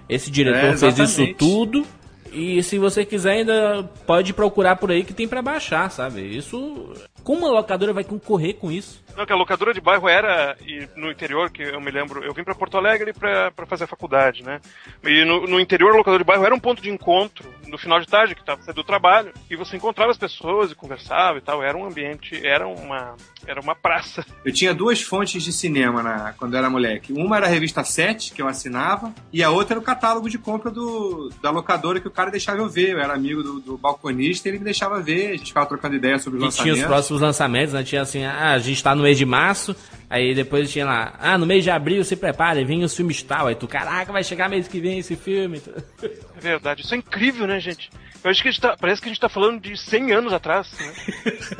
Esse 0.08 0.30
diretor 0.32 0.74
É, 0.74 0.78
fez 0.78 1.00
isso 1.00 1.34
tudo. 1.36 1.86
E 2.32 2.62
se 2.64 2.78
você 2.78 3.06
quiser, 3.06 3.38
ainda 3.38 3.90
pode 4.06 4.34
procurar 4.34 4.76
por 4.76 4.92
aí 4.92 5.04
que 5.04 5.14
tem 5.14 5.28
pra 5.28 5.42
baixar, 5.42 5.90
sabe? 5.90 6.22
Isso. 6.22 6.94
Como 7.24 7.48
a 7.48 7.52
locadora 7.52 7.94
vai 7.94 8.04
concorrer 8.04 8.56
com 8.56 8.72
isso? 8.72 9.02
Não, 9.16 9.26
que 9.26 9.32
a 9.32 9.36
locadora 9.36 9.74
de 9.74 9.80
bairro 9.80 10.10
era, 10.10 10.58
e 10.62 10.88
no 10.96 11.10
interior, 11.10 11.50
que 11.50 11.64
eu 11.64 11.80
me 11.80 11.90
lembro, 11.90 12.24
eu 12.24 12.34
vim 12.34 12.44
pra 12.44 12.54
Porto 12.54 12.78
Alegre 12.78 13.14
pra 13.14 13.52
fazer 13.66 13.86
a 13.86 13.88
faculdade, 13.88 14.44
né? 14.44 14.60
E 15.04 15.24
no, 15.24 15.48
no 15.48 15.60
interior, 15.60 15.94
a 15.94 15.98
locadora 15.98 16.24
de 16.24 16.28
bairro 16.28 16.46
era 16.46 16.54
um 16.54 16.60
ponto 16.60 16.82
de 16.82 16.90
encontro, 16.90 17.54
no 17.68 17.78
final 17.78 18.00
de 18.00 18.08
tarde, 18.08 18.36
que 18.36 18.44
tava 18.44 18.62
saindo 18.62 18.76
do 18.76 18.84
trabalho, 18.84 19.34
e 19.50 19.56
você 19.56 19.78
encontrava 19.78 20.12
as 20.12 20.18
pessoas 20.18 20.72
e 20.72 20.76
conversava 20.76 21.38
e 21.38 21.42
tal, 21.42 21.64
era 21.64 21.78
um 21.78 21.86
ambiente, 21.86 22.46
era 22.46 22.68
uma, 22.68 23.16
era 23.48 23.62
uma 23.62 23.76
praça. 23.76 24.26
Eu 24.44 24.52
tinha 24.52 24.74
duas 24.74 25.02
fontes 25.02 25.44
de 25.44 25.52
cinema 25.52 26.02
na, 26.02 26.34
quando 26.34 26.54
eu 26.54 26.60
era 26.60 26.70
moleque. 26.70 27.14
Uma 27.14 27.38
era 27.38 27.46
a 27.46 27.50
revista 27.50 27.84
7, 27.84 28.34
que 28.34 28.42
eu 28.42 28.48
assinava, 28.48 29.14
e 29.32 29.44
a 29.44 29.50
outra 29.50 29.74
era 29.76 29.80
o 29.80 29.84
catálogo 29.84 30.30
de 30.30 30.38
compra 30.38 30.72
do, 30.72 31.32
da 31.42 31.50
locadora 31.52 32.00
que 32.00 32.08
o 32.08 32.12
cara 32.12 32.32
deixava 32.32 32.60
eu 32.60 32.70
ver. 32.70 32.92
Eu 32.94 33.00
era 33.00 33.14
amigo 33.14 33.42
do, 33.44 33.60
do 33.60 33.78
balconista 33.78 34.48
e 34.48 34.52
ele 34.52 34.60
me 34.60 34.66
deixava 34.66 35.00
ver, 35.02 35.28
a 35.30 35.38
gente 35.38 35.48
ficava 35.48 35.66
trocando 35.66 35.96
ideia 35.96 36.18
sobre 36.20 36.40
os 36.40 36.46
E 36.46 36.58
tinha 36.58 36.74
os 36.74 36.80
lançamentos. 36.80 36.88
próximos 36.88 37.22
lançamentos, 37.22 37.74
né? 37.74 37.84
Tinha 37.84 38.02
assim, 38.02 38.24
ah, 38.24 38.52
a 38.54 38.60
gente 38.60 38.82
tá 38.84 38.94
no 38.96 39.04
mês 39.04 39.18
de 39.18 39.26
março, 39.26 39.76
aí 40.10 40.34
depois 40.34 40.72
tinha 40.72 40.86
lá, 40.86 41.16
ah, 41.20 41.38
no 41.38 41.46
mês 41.46 41.64
de 41.64 41.72
abril 41.72 42.04
se 42.04 42.16
prepare, 42.16 42.64
vem 42.64 42.84
os 42.84 42.96
filmes 42.96 43.22
tal, 43.24 43.48
aí 43.48 43.56
tu, 43.56 43.68
caraca, 43.68 44.12
vai 44.12 44.24
chegar 44.24 44.50
mês 44.50 44.68
que 44.68 44.80
vem 44.80 45.00
esse 45.00 45.16
filme. 45.16 45.62
É 46.02 46.40
verdade, 46.42 46.82
isso 46.82 46.94
é 46.94 46.98
incrível, 46.98 47.48
né, 47.48 47.60
gente? 47.60 47.90
Eu 48.24 48.32
acho 48.32 48.42
que 48.42 48.48
a 48.48 48.52
gente 48.52 48.62
tá, 48.62 48.76
parece 48.76 49.00
que 49.00 49.08
a 49.08 49.12
gente 49.12 49.22
tá 49.22 49.30
falando 49.30 49.62
de 49.62 49.78
100 49.78 50.12
anos 50.12 50.34
atrás, 50.34 50.72
né? 50.80 50.94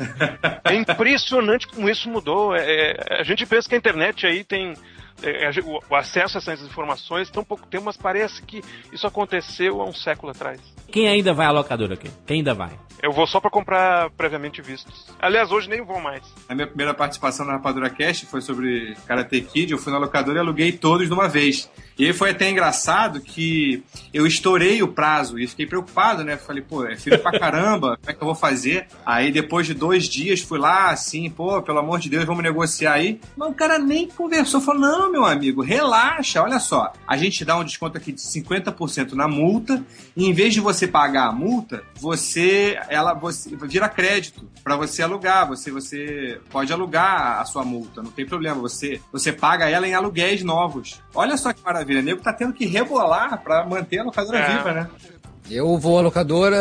é 0.64 0.74
impressionante 0.74 1.68
como 1.68 1.88
isso 1.88 2.08
mudou. 2.08 2.56
É, 2.56 2.90
é, 2.90 3.20
a 3.20 3.22
gente 3.22 3.46
pensa 3.46 3.68
que 3.68 3.76
a 3.76 3.78
internet 3.78 4.26
aí 4.26 4.42
tem 4.42 4.74
é, 5.22 5.50
gen- 5.52 5.64
o, 5.64 5.80
o 5.88 5.94
acesso 5.96 6.38
a 6.38 6.40
essas 6.40 6.62
informações 6.62 7.30
tão 7.30 7.42
pouco 7.44 7.66
tempo, 7.66 7.84
mas 7.86 7.96
parece 7.96 8.42
que 8.42 8.62
isso 8.92 9.06
aconteceu 9.06 9.80
há 9.80 9.84
um 9.84 9.92
século 9.94 10.32
atrás. 10.32 10.60
Quem 10.90 11.08
ainda 11.08 11.32
vai 11.32 11.46
à 11.46 11.50
locadora 11.50 11.94
aqui? 11.94 12.08
Quem 12.26 12.38
ainda 12.38 12.54
vai? 12.54 12.70
Eu 13.02 13.12
vou 13.12 13.26
só 13.26 13.40
pra 13.40 13.50
comprar 13.50 14.08
previamente 14.10 14.62
vistos. 14.62 15.06
Aliás, 15.20 15.50
hoje 15.52 15.68
nem 15.68 15.84
vou 15.84 16.00
mais. 16.00 16.22
A 16.48 16.54
minha 16.54 16.66
primeira 16.66 16.94
participação 16.94 17.44
na 17.44 17.52
Rapadura 17.54 17.90
Cast 17.90 18.24
foi 18.26 18.40
sobre 18.40 18.96
Karate 19.06 19.40
Kid. 19.42 19.70
Eu 19.72 19.78
fui 19.78 19.92
na 19.92 19.98
locadora 19.98 20.38
e 20.38 20.40
aluguei 20.40 20.72
todos 20.72 21.06
de 21.06 21.12
uma 21.12 21.28
vez. 21.28 21.70
E 21.98 22.06
aí 22.06 22.12
foi 22.14 22.30
até 22.30 22.48
engraçado 22.50 23.20
que 23.20 23.82
eu 24.14 24.26
estourei 24.26 24.82
o 24.82 24.88
prazo 24.88 25.38
e 25.38 25.46
fiquei 25.46 25.66
preocupado, 25.66 26.24
né? 26.24 26.36
Falei, 26.38 26.62
pô, 26.62 26.86
é 26.86 26.96
filho 26.96 27.18
pra 27.18 27.38
caramba, 27.38 27.98
como 27.98 28.10
é 28.10 28.14
que 28.14 28.22
eu 28.22 28.26
vou 28.26 28.34
fazer? 28.34 28.86
Aí 29.04 29.30
depois 29.30 29.66
de 29.66 29.74
dois 29.74 30.04
dias 30.08 30.40
fui 30.40 30.58
lá, 30.58 30.90
assim, 30.90 31.28
pô, 31.30 31.60
pelo 31.62 31.78
amor 31.78 31.98
de 31.98 32.08
Deus, 32.08 32.24
vamos 32.24 32.42
negociar 32.42 32.94
aí. 32.94 33.20
Mas 33.36 33.50
o 33.50 33.54
cara 33.54 33.78
nem 33.78 34.08
conversou, 34.08 34.60
falou, 34.60 34.80
não, 34.80 35.05
meu 35.10 35.24
amigo, 35.24 35.62
relaxa, 35.62 36.42
olha 36.42 36.58
só. 36.58 36.92
A 37.06 37.16
gente 37.16 37.44
dá 37.44 37.56
um 37.56 37.64
desconto 37.64 37.96
aqui 37.96 38.12
de 38.12 38.20
50% 38.20 39.12
na 39.12 39.26
multa 39.28 39.82
e 40.16 40.24
em 40.26 40.32
vez 40.32 40.52
de 40.54 40.60
você 40.60 40.86
pagar 40.86 41.26
a 41.28 41.32
multa, 41.32 41.82
você, 42.00 42.78
ela, 42.88 43.14
você 43.14 43.54
vira 43.62 43.88
crédito 43.88 44.48
pra 44.64 44.76
você 44.76 45.02
alugar. 45.02 45.46
Você, 45.48 45.70
você 45.70 46.40
pode 46.50 46.72
alugar 46.72 47.40
a 47.40 47.44
sua 47.44 47.64
multa, 47.64 48.02
não 48.02 48.10
tem 48.10 48.26
problema. 48.26 48.60
Você, 48.60 49.00
você 49.12 49.32
paga 49.32 49.68
ela 49.68 49.86
em 49.86 49.94
aluguéis 49.94 50.42
novos. 50.42 51.00
Olha 51.14 51.36
só 51.36 51.52
que 51.52 51.62
maravilha, 51.64 52.02
nego 52.02 52.20
tá 52.22 52.32
tendo 52.32 52.52
que 52.52 52.66
rebolar 52.66 53.42
pra 53.42 53.66
manter 53.66 53.98
a 53.98 54.04
locadora 54.04 54.38
É. 54.38 54.56
viva, 54.56 54.72
né? 54.72 54.88
Eu 55.50 55.78
vou 55.78 55.98
à 55.98 56.02
locadora, 56.02 56.58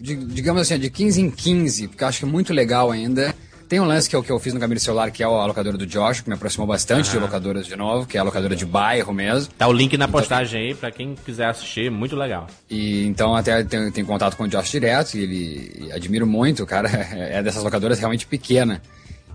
de- 0.00 0.16
digamos 0.26 0.62
assim, 0.62 0.78
de 0.78 0.90
15 0.90 1.20
em 1.22 1.30
15, 1.30 1.88
porque 1.88 2.04
eu 2.04 2.08
acho 2.08 2.18
que 2.20 2.24
é 2.24 2.28
muito 2.28 2.52
legal 2.52 2.90
ainda. 2.90 3.34
Tem 3.72 3.80
um 3.80 3.86
lance 3.86 4.06
que 4.06 4.14
eu, 4.14 4.22
que 4.22 4.30
eu 4.30 4.38
fiz 4.38 4.52
no 4.52 4.60
caminho 4.60 4.78
do 4.78 4.82
celular, 4.82 5.10
que 5.10 5.22
é 5.22 5.24
a 5.24 5.46
locadora 5.46 5.78
do 5.78 5.86
Josh, 5.86 6.20
que 6.20 6.28
me 6.28 6.34
aproximou 6.34 6.66
bastante 6.66 7.10
de 7.10 7.18
locadoras 7.18 7.64
de 7.64 7.74
novo, 7.74 8.06
que 8.06 8.18
é 8.18 8.20
a 8.20 8.22
locadora 8.22 8.54
de 8.54 8.66
bairro 8.66 9.14
mesmo. 9.14 9.50
Tá 9.56 9.66
o 9.66 9.72
link 9.72 9.96
na 9.96 10.06
postagem 10.06 10.60
aí 10.60 10.74
pra 10.74 10.90
quem 10.90 11.14
quiser 11.14 11.46
assistir, 11.46 11.90
muito 11.90 12.14
legal. 12.14 12.46
E 12.68 13.06
então 13.06 13.34
até 13.34 13.64
tenho, 13.64 13.90
tenho 13.90 14.06
contato 14.06 14.36
com 14.36 14.44
o 14.44 14.46
Josh 14.46 14.72
direto, 14.72 15.14
e 15.14 15.22
ele 15.22 15.86
e 15.86 15.92
admiro 15.92 16.26
muito, 16.26 16.62
o 16.62 16.66
cara 16.66 16.90
é 17.16 17.42
dessas 17.42 17.64
locadoras 17.64 17.98
realmente 17.98 18.26
pequena 18.26 18.82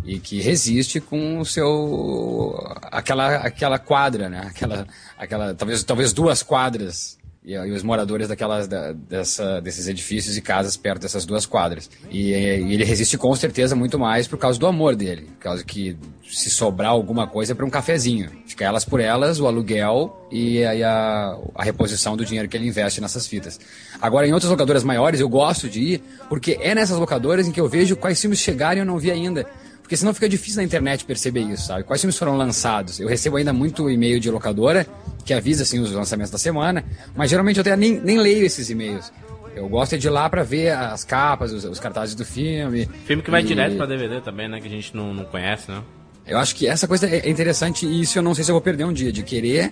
e 0.06 0.20
que 0.20 0.40
resiste 0.40 1.02
com 1.02 1.40
o 1.40 1.46
seu 1.46 2.64
aquela 2.84 3.38
aquela 3.38 3.80
quadra, 3.80 4.30
né? 4.30 4.44
Aquela 4.46 4.86
aquela 5.18 5.56
talvez 5.56 5.84
talvez 5.84 6.14
duas 6.14 6.44
quadras 6.44 7.17
e, 7.48 7.54
e 7.54 7.72
os 7.72 7.82
moradores 7.82 8.28
daquelas 8.28 8.68
da- 8.68 8.92
dessa, 8.92 9.62
desses 9.62 9.88
edifícios 9.88 10.36
e 10.36 10.42
casas 10.42 10.76
perto 10.76 11.02
dessas 11.04 11.26
duas 11.26 11.46
quadras. 11.46 11.90
E, 12.12 12.32
e 12.32 12.74
ele 12.74 12.84
resiste 12.84 13.18
com 13.18 13.34
certeza 13.34 13.74
muito 13.74 13.98
mais 13.98 14.28
por 14.28 14.38
causa 14.38 14.60
do 14.60 14.68
amor 14.68 14.98
dele, 14.98 15.24
por 15.38 15.38
causa 15.40 15.64
que 15.64 15.96
se 16.30 16.50
sobrar 16.50 16.92
alguma 16.92 17.26
coisa 17.26 17.54
é 17.54 17.56
para 17.56 17.66
um 17.66 17.70
cafezinho. 17.70 18.30
Fica 18.46 18.66
elas 18.66 18.84
por 18.84 19.00
elas, 19.00 19.40
o 19.40 19.48
aluguel 19.48 20.28
e 20.30 20.66
aí 20.66 20.84
a, 20.84 21.38
a 21.56 21.64
reposição 21.64 22.18
do 22.18 22.26
dinheiro 22.26 22.50
que 22.50 22.58
ele 22.58 22.68
investe 22.68 23.00
nessas 23.00 23.26
fitas. 23.26 23.58
Agora, 24.02 24.28
em 24.28 24.34
outras 24.34 24.52
locadoras 24.52 24.84
maiores, 24.84 25.22
eu 25.22 25.30
gosto 25.30 25.70
de 25.70 25.80
ir, 25.80 26.04
porque 26.28 26.60
é 26.62 26.76
nessas 26.76 26.98
locadoras 27.00 27.48
em 27.48 27.52
que 27.54 27.62
eu 27.62 27.70
vejo 27.70 27.96
quais 27.96 28.20
filmes 28.20 28.40
chegaram 28.40 28.76
e 28.76 28.80
eu 28.82 28.86
não 28.86 28.98
vi 29.00 29.10
ainda. 29.10 29.46
Porque 29.88 29.96
senão 29.96 30.14
fica 30.14 30.28
difícil 30.28 30.58
na 30.58 30.66
internet 30.66 31.06
perceber 31.06 31.40
isso, 31.40 31.68
sabe? 31.68 31.86
Quais 31.86 32.02
filmes 32.02 32.18
foram 32.18 32.36
lançados? 32.36 33.00
Eu 33.00 33.08
recebo 33.08 33.38
ainda 33.38 33.54
muito 33.54 33.90
e-mail 33.90 34.20
de 34.20 34.30
locadora 34.30 34.86
que 35.24 35.34
avisa 35.34 35.64
assim 35.64 35.80
os 35.80 35.94
lançamentos 35.94 36.30
da 36.30 36.38
semana, 36.38 36.84
mas 37.16 37.30
geralmente 37.30 37.56
eu 37.56 37.62
até 37.62 37.74
nem, 37.78 37.98
nem 38.02 38.18
leio 38.20 38.46
esses 38.46 38.70
e-mails. 38.70 39.14
Eu 39.56 39.70
gosto 39.70 39.96
é 39.96 39.98
de 39.98 40.06
ir 40.08 40.10
lá 40.10 40.30
pra 40.30 40.44
ver 40.44 40.72
as 40.72 41.06
capas, 41.06 41.54
os, 41.54 41.64
os 41.64 41.80
cartazes 41.80 42.16
do 42.16 42.26
filme. 42.26 42.86
Filme 43.06 43.24
que 43.24 43.32
vai 43.32 43.40
E- 43.42 43.46
direto 43.46 43.78
pra 43.78 43.86
DVD 43.86 44.20
também, 44.20 44.50
né? 44.50 44.60
Que 44.60 44.68
a 44.68 44.70
gente 44.70 44.94
não, 44.94 45.14
não 45.14 45.24
conhece, 45.24 45.72
né? 45.72 45.82
Eu 46.28 46.38
acho 46.38 46.54
que 46.54 46.68
essa 46.68 46.86
coisa 46.86 47.08
é 47.08 47.30
interessante 47.30 47.86
e 47.86 48.02
isso 48.02 48.20
eu 48.20 48.22
não 48.22 48.36
sei 48.36 48.44
se 48.44 48.52
eu 48.52 48.56
vou 48.56 48.62
perder 48.62 48.84
um 48.84 48.92
dia, 48.92 49.14
de 49.14 49.24
querer, 49.24 49.72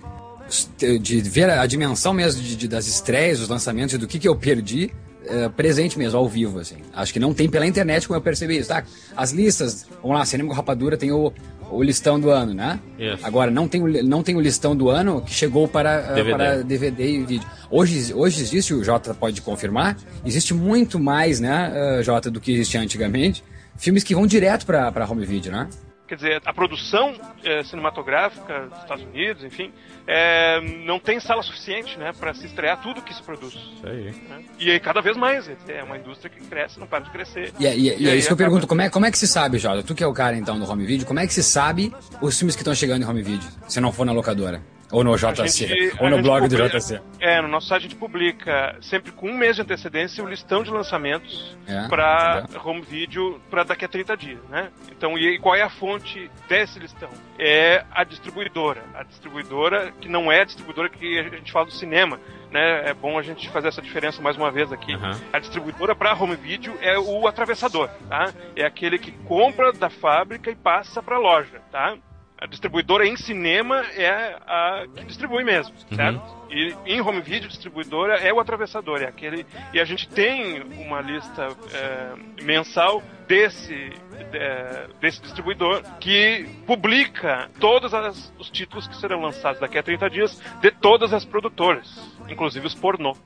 de 1.01 1.19
ver 1.21 1.49
a 1.49 1.65
dimensão 1.65 2.13
mesmo 2.13 2.41
de, 2.41 2.55
de- 2.55 2.67
das 2.69 2.87
estreias, 2.87 3.39
dos 3.39 3.49
lançamentos 3.49 3.95
e 3.95 3.97
do 3.97 4.07
que, 4.07 4.17
que 4.17 4.27
eu 4.29 4.35
perdi 4.37 4.91
é, 5.27 5.49
presente 5.49 5.97
mesmo, 5.97 6.17
ao 6.17 6.27
vivo, 6.27 6.59
assim. 6.59 6.77
Acho 6.93 7.13
que 7.13 7.19
não 7.19 7.33
tem 7.33 7.49
pela 7.49 7.65
internet 7.65 8.07
como 8.07 8.17
eu 8.17 8.21
percebi 8.21 8.57
isso, 8.57 8.69
tá? 8.69 8.83
As 9.15 9.31
listas, 9.31 9.87
vamos 10.01 10.17
lá, 10.17 10.25
Cinema 10.25 10.49
com 10.49 10.55
Rapadura 10.55 10.97
tem 10.97 11.11
o, 11.11 11.31
o 11.69 11.83
listão 11.83 12.19
do 12.19 12.29
ano, 12.29 12.53
né? 12.53 12.79
Isso. 12.97 13.25
Agora, 13.25 13.51
não 13.51 13.67
tem, 13.67 13.81
o, 13.81 14.03
não 14.03 14.23
tem 14.23 14.35
o 14.35 14.39
listão 14.41 14.75
do 14.75 14.89
ano 14.89 15.21
que 15.21 15.33
chegou 15.33 15.67
para 15.67 16.01
DVD. 16.13 16.31
para 16.31 16.63
DVD 16.63 17.07
e 17.07 17.23
vídeo. 17.23 17.47
Hoje, 17.69 18.13
hoje 18.13 18.41
existe, 18.41 18.73
o 18.73 18.83
Jota 18.83 19.13
pode 19.13 19.41
confirmar, 19.41 19.97
existe 20.25 20.53
muito 20.53 20.99
mais, 20.99 21.39
né, 21.39 21.71
eh, 21.73 22.03
Jota, 22.03 22.29
do 22.29 22.39
que 22.39 22.51
existia 22.53 22.79
antigamente, 22.79 23.43
filmes 23.77 24.03
que 24.03 24.13
vão 24.13 24.25
direto 24.27 24.65
para 24.65 24.91
para 24.91 25.09
home 25.09 25.25
video, 25.25 25.51
né? 25.51 25.67
Quer 26.07 26.15
dizer, 26.15 26.41
a 26.45 26.53
produção 26.53 27.15
eh, 27.43 27.63
cinematográfica 27.63 28.67
dos 28.67 28.77
Estados 28.79 29.03
Unidos, 29.03 29.43
enfim, 29.43 29.73
eh, 30.05 30.61
não 30.85 30.99
tem 30.99 31.19
sala 31.19 31.41
suficiente, 31.41 31.97
né, 31.97 32.11
para 32.19 32.31
se 32.35 32.45
estrear 32.45 32.79
tudo 32.81 33.01
que 33.01 33.11
se 33.11 33.23
produz. 33.23 33.53
Isso 33.55 33.87
aí. 33.87 34.11
né? 34.29 34.43
E 34.59 34.69
aí 34.69 34.79
cada 34.79 35.01
vez 35.01 35.17
mais, 35.17 35.49
é 35.67 35.81
uma 35.83 35.97
indústria 35.97 36.29
que 36.29 36.39
cresce, 36.47 36.79
não 36.79 36.85
para 36.85 37.03
de 37.05 37.09
crescer. 37.09 37.51
E, 37.59 37.65
é- 37.65 37.75
e, 37.75 37.89
é- 37.89 37.97
e 37.97 38.07
é 38.07 38.11
aí 38.11 38.19
isso 38.19 38.27
que 38.27 38.33
eu 38.33 38.35
acaba- 38.35 38.49
pergunto, 38.49 38.67
como 38.67 38.81
é, 38.81 38.89
como 38.89 39.05
é 39.07 39.11
que 39.11 39.17
se 39.17 39.27
sabe, 39.27 39.57
Jota? 39.57 39.81
Tu 39.81 39.95
que 39.95 40.03
é 40.03 40.07
o 40.07 40.13
cara 40.13 40.37
então 40.37 40.59
do 40.59 40.69
home 40.69 40.85
video, 40.85 41.07
como 41.07 41.19
é 41.19 41.25
que 41.25 41.33
se 41.33 41.41
sabe 41.41 41.91
os 42.21 42.37
filmes 42.37 42.55
que 42.55 42.61
estão 42.61 42.75
chegando 42.75 43.01
em 43.01 43.05
home 43.07 43.23
video, 43.23 43.49
se 43.67 43.79
não 43.81 43.91
for 43.91 44.05
na 44.05 44.11
locadora? 44.11 44.61
Ou 44.91 45.03
no 45.03 45.17
JC. 45.17 45.67
gente- 45.67 45.95
ou 46.03 46.09
no 46.09 46.21
blog 46.21 46.47
do 46.47 46.55
publica- 46.55 46.77
JC. 46.79 47.01
É, 47.19 47.41
no 47.41 47.47
nosso 47.47 47.67
site 47.67 47.81
a 47.81 47.83
gente 47.89 47.95
publica 47.95 48.77
sempre 48.81 49.11
com 49.11 49.29
um 49.29 49.33
mês 49.35 49.55
de 49.55 49.63
antecedência 49.63 50.23
o 50.23 50.29
listão 50.29 50.63
de 50.63 50.69
lançamentos 50.69 51.57
É, 51.67 51.87
para 51.87 52.45
home 52.63 52.81
video 52.81 53.41
para 53.49 53.63
daqui 53.63 53.83
a 53.85 53.87
30 53.87 54.15
dias, 54.15 54.39
né? 54.49 54.69
Então, 54.91 55.17
e 55.17 55.39
qual 55.39 55.55
é 55.55 55.61
a 55.63 55.69
fonte 55.69 56.29
desse 56.47 56.77
listão? 56.79 57.09
É 57.39 57.83
a 57.91 58.03
distribuidora. 58.03 58.83
A 58.93 59.03
distribuidora 59.03 59.91
que 59.99 60.07
não 60.07 60.31
é 60.31 60.41
a 60.41 60.45
distribuidora 60.45 60.87
que 60.89 61.17
a 61.19 61.23
gente 61.23 61.51
fala 61.51 61.65
do 61.65 61.73
cinema, 61.73 62.19
né? 62.51 62.87
É 62.89 62.93
bom 62.93 63.17
a 63.17 63.21
gente 63.23 63.49
fazer 63.49 63.69
essa 63.69 63.81
diferença 63.81 64.21
mais 64.21 64.37
uma 64.37 64.51
vez 64.51 64.71
aqui. 64.71 64.93
Aham. 64.93 65.19
A 65.33 65.39
distribuidora 65.39 65.95
para 65.95 66.13
home 66.13 66.35
video 66.35 66.77
é 66.81 66.97
o 66.97 67.27
atravessador, 67.27 67.89
tá? 68.07 68.31
É 68.55 68.63
aquele 68.63 68.99
que 68.99 69.11
compra 69.11 69.73
da 69.73 69.89
fábrica 69.89 70.51
e 70.51 70.55
passa 70.55 71.01
para 71.01 71.15
a 71.15 71.19
loja, 71.19 71.59
tá? 71.71 71.97
A 72.37 72.47
distribuidora 72.47 73.07
em 73.07 73.15
cinema 73.15 73.77
é 73.95 74.35
a 74.45 74.85
que 74.93 75.05
distribui 75.05 75.43
mesmo, 75.45 75.73
certo? 75.95 76.21
E 76.51 76.75
em 76.85 76.99
home 77.01 77.21
video, 77.21 77.47
distribuidora 77.47 78.15
é 78.17 78.31
o 78.31 78.39
atravessador, 78.41 79.01
é 79.01 79.05
aquele. 79.07 79.45
E 79.73 79.79
a 79.79 79.85
gente 79.85 80.07
tem 80.09 80.61
uma 80.85 80.99
lista 81.01 81.47
é, 81.73 82.43
mensal 82.43 83.01
desse, 83.25 83.91
é, 84.33 84.87
desse 84.99 85.21
distribuidor 85.21 85.81
que 85.99 86.45
publica 86.67 87.49
todos 87.59 87.93
as- 87.93 88.31
os 88.37 88.49
títulos 88.49 88.85
que 88.85 88.97
serão 88.97 89.21
lançados 89.21 89.59
daqui 89.61 89.77
a 89.77 89.83
30 89.83 90.09
dias 90.09 90.39
de 90.61 90.71
todas 90.71 91.13
as 91.13 91.23
produtoras, 91.25 91.87
inclusive 92.29 92.67
os 92.67 92.75
pornô. 92.75 93.15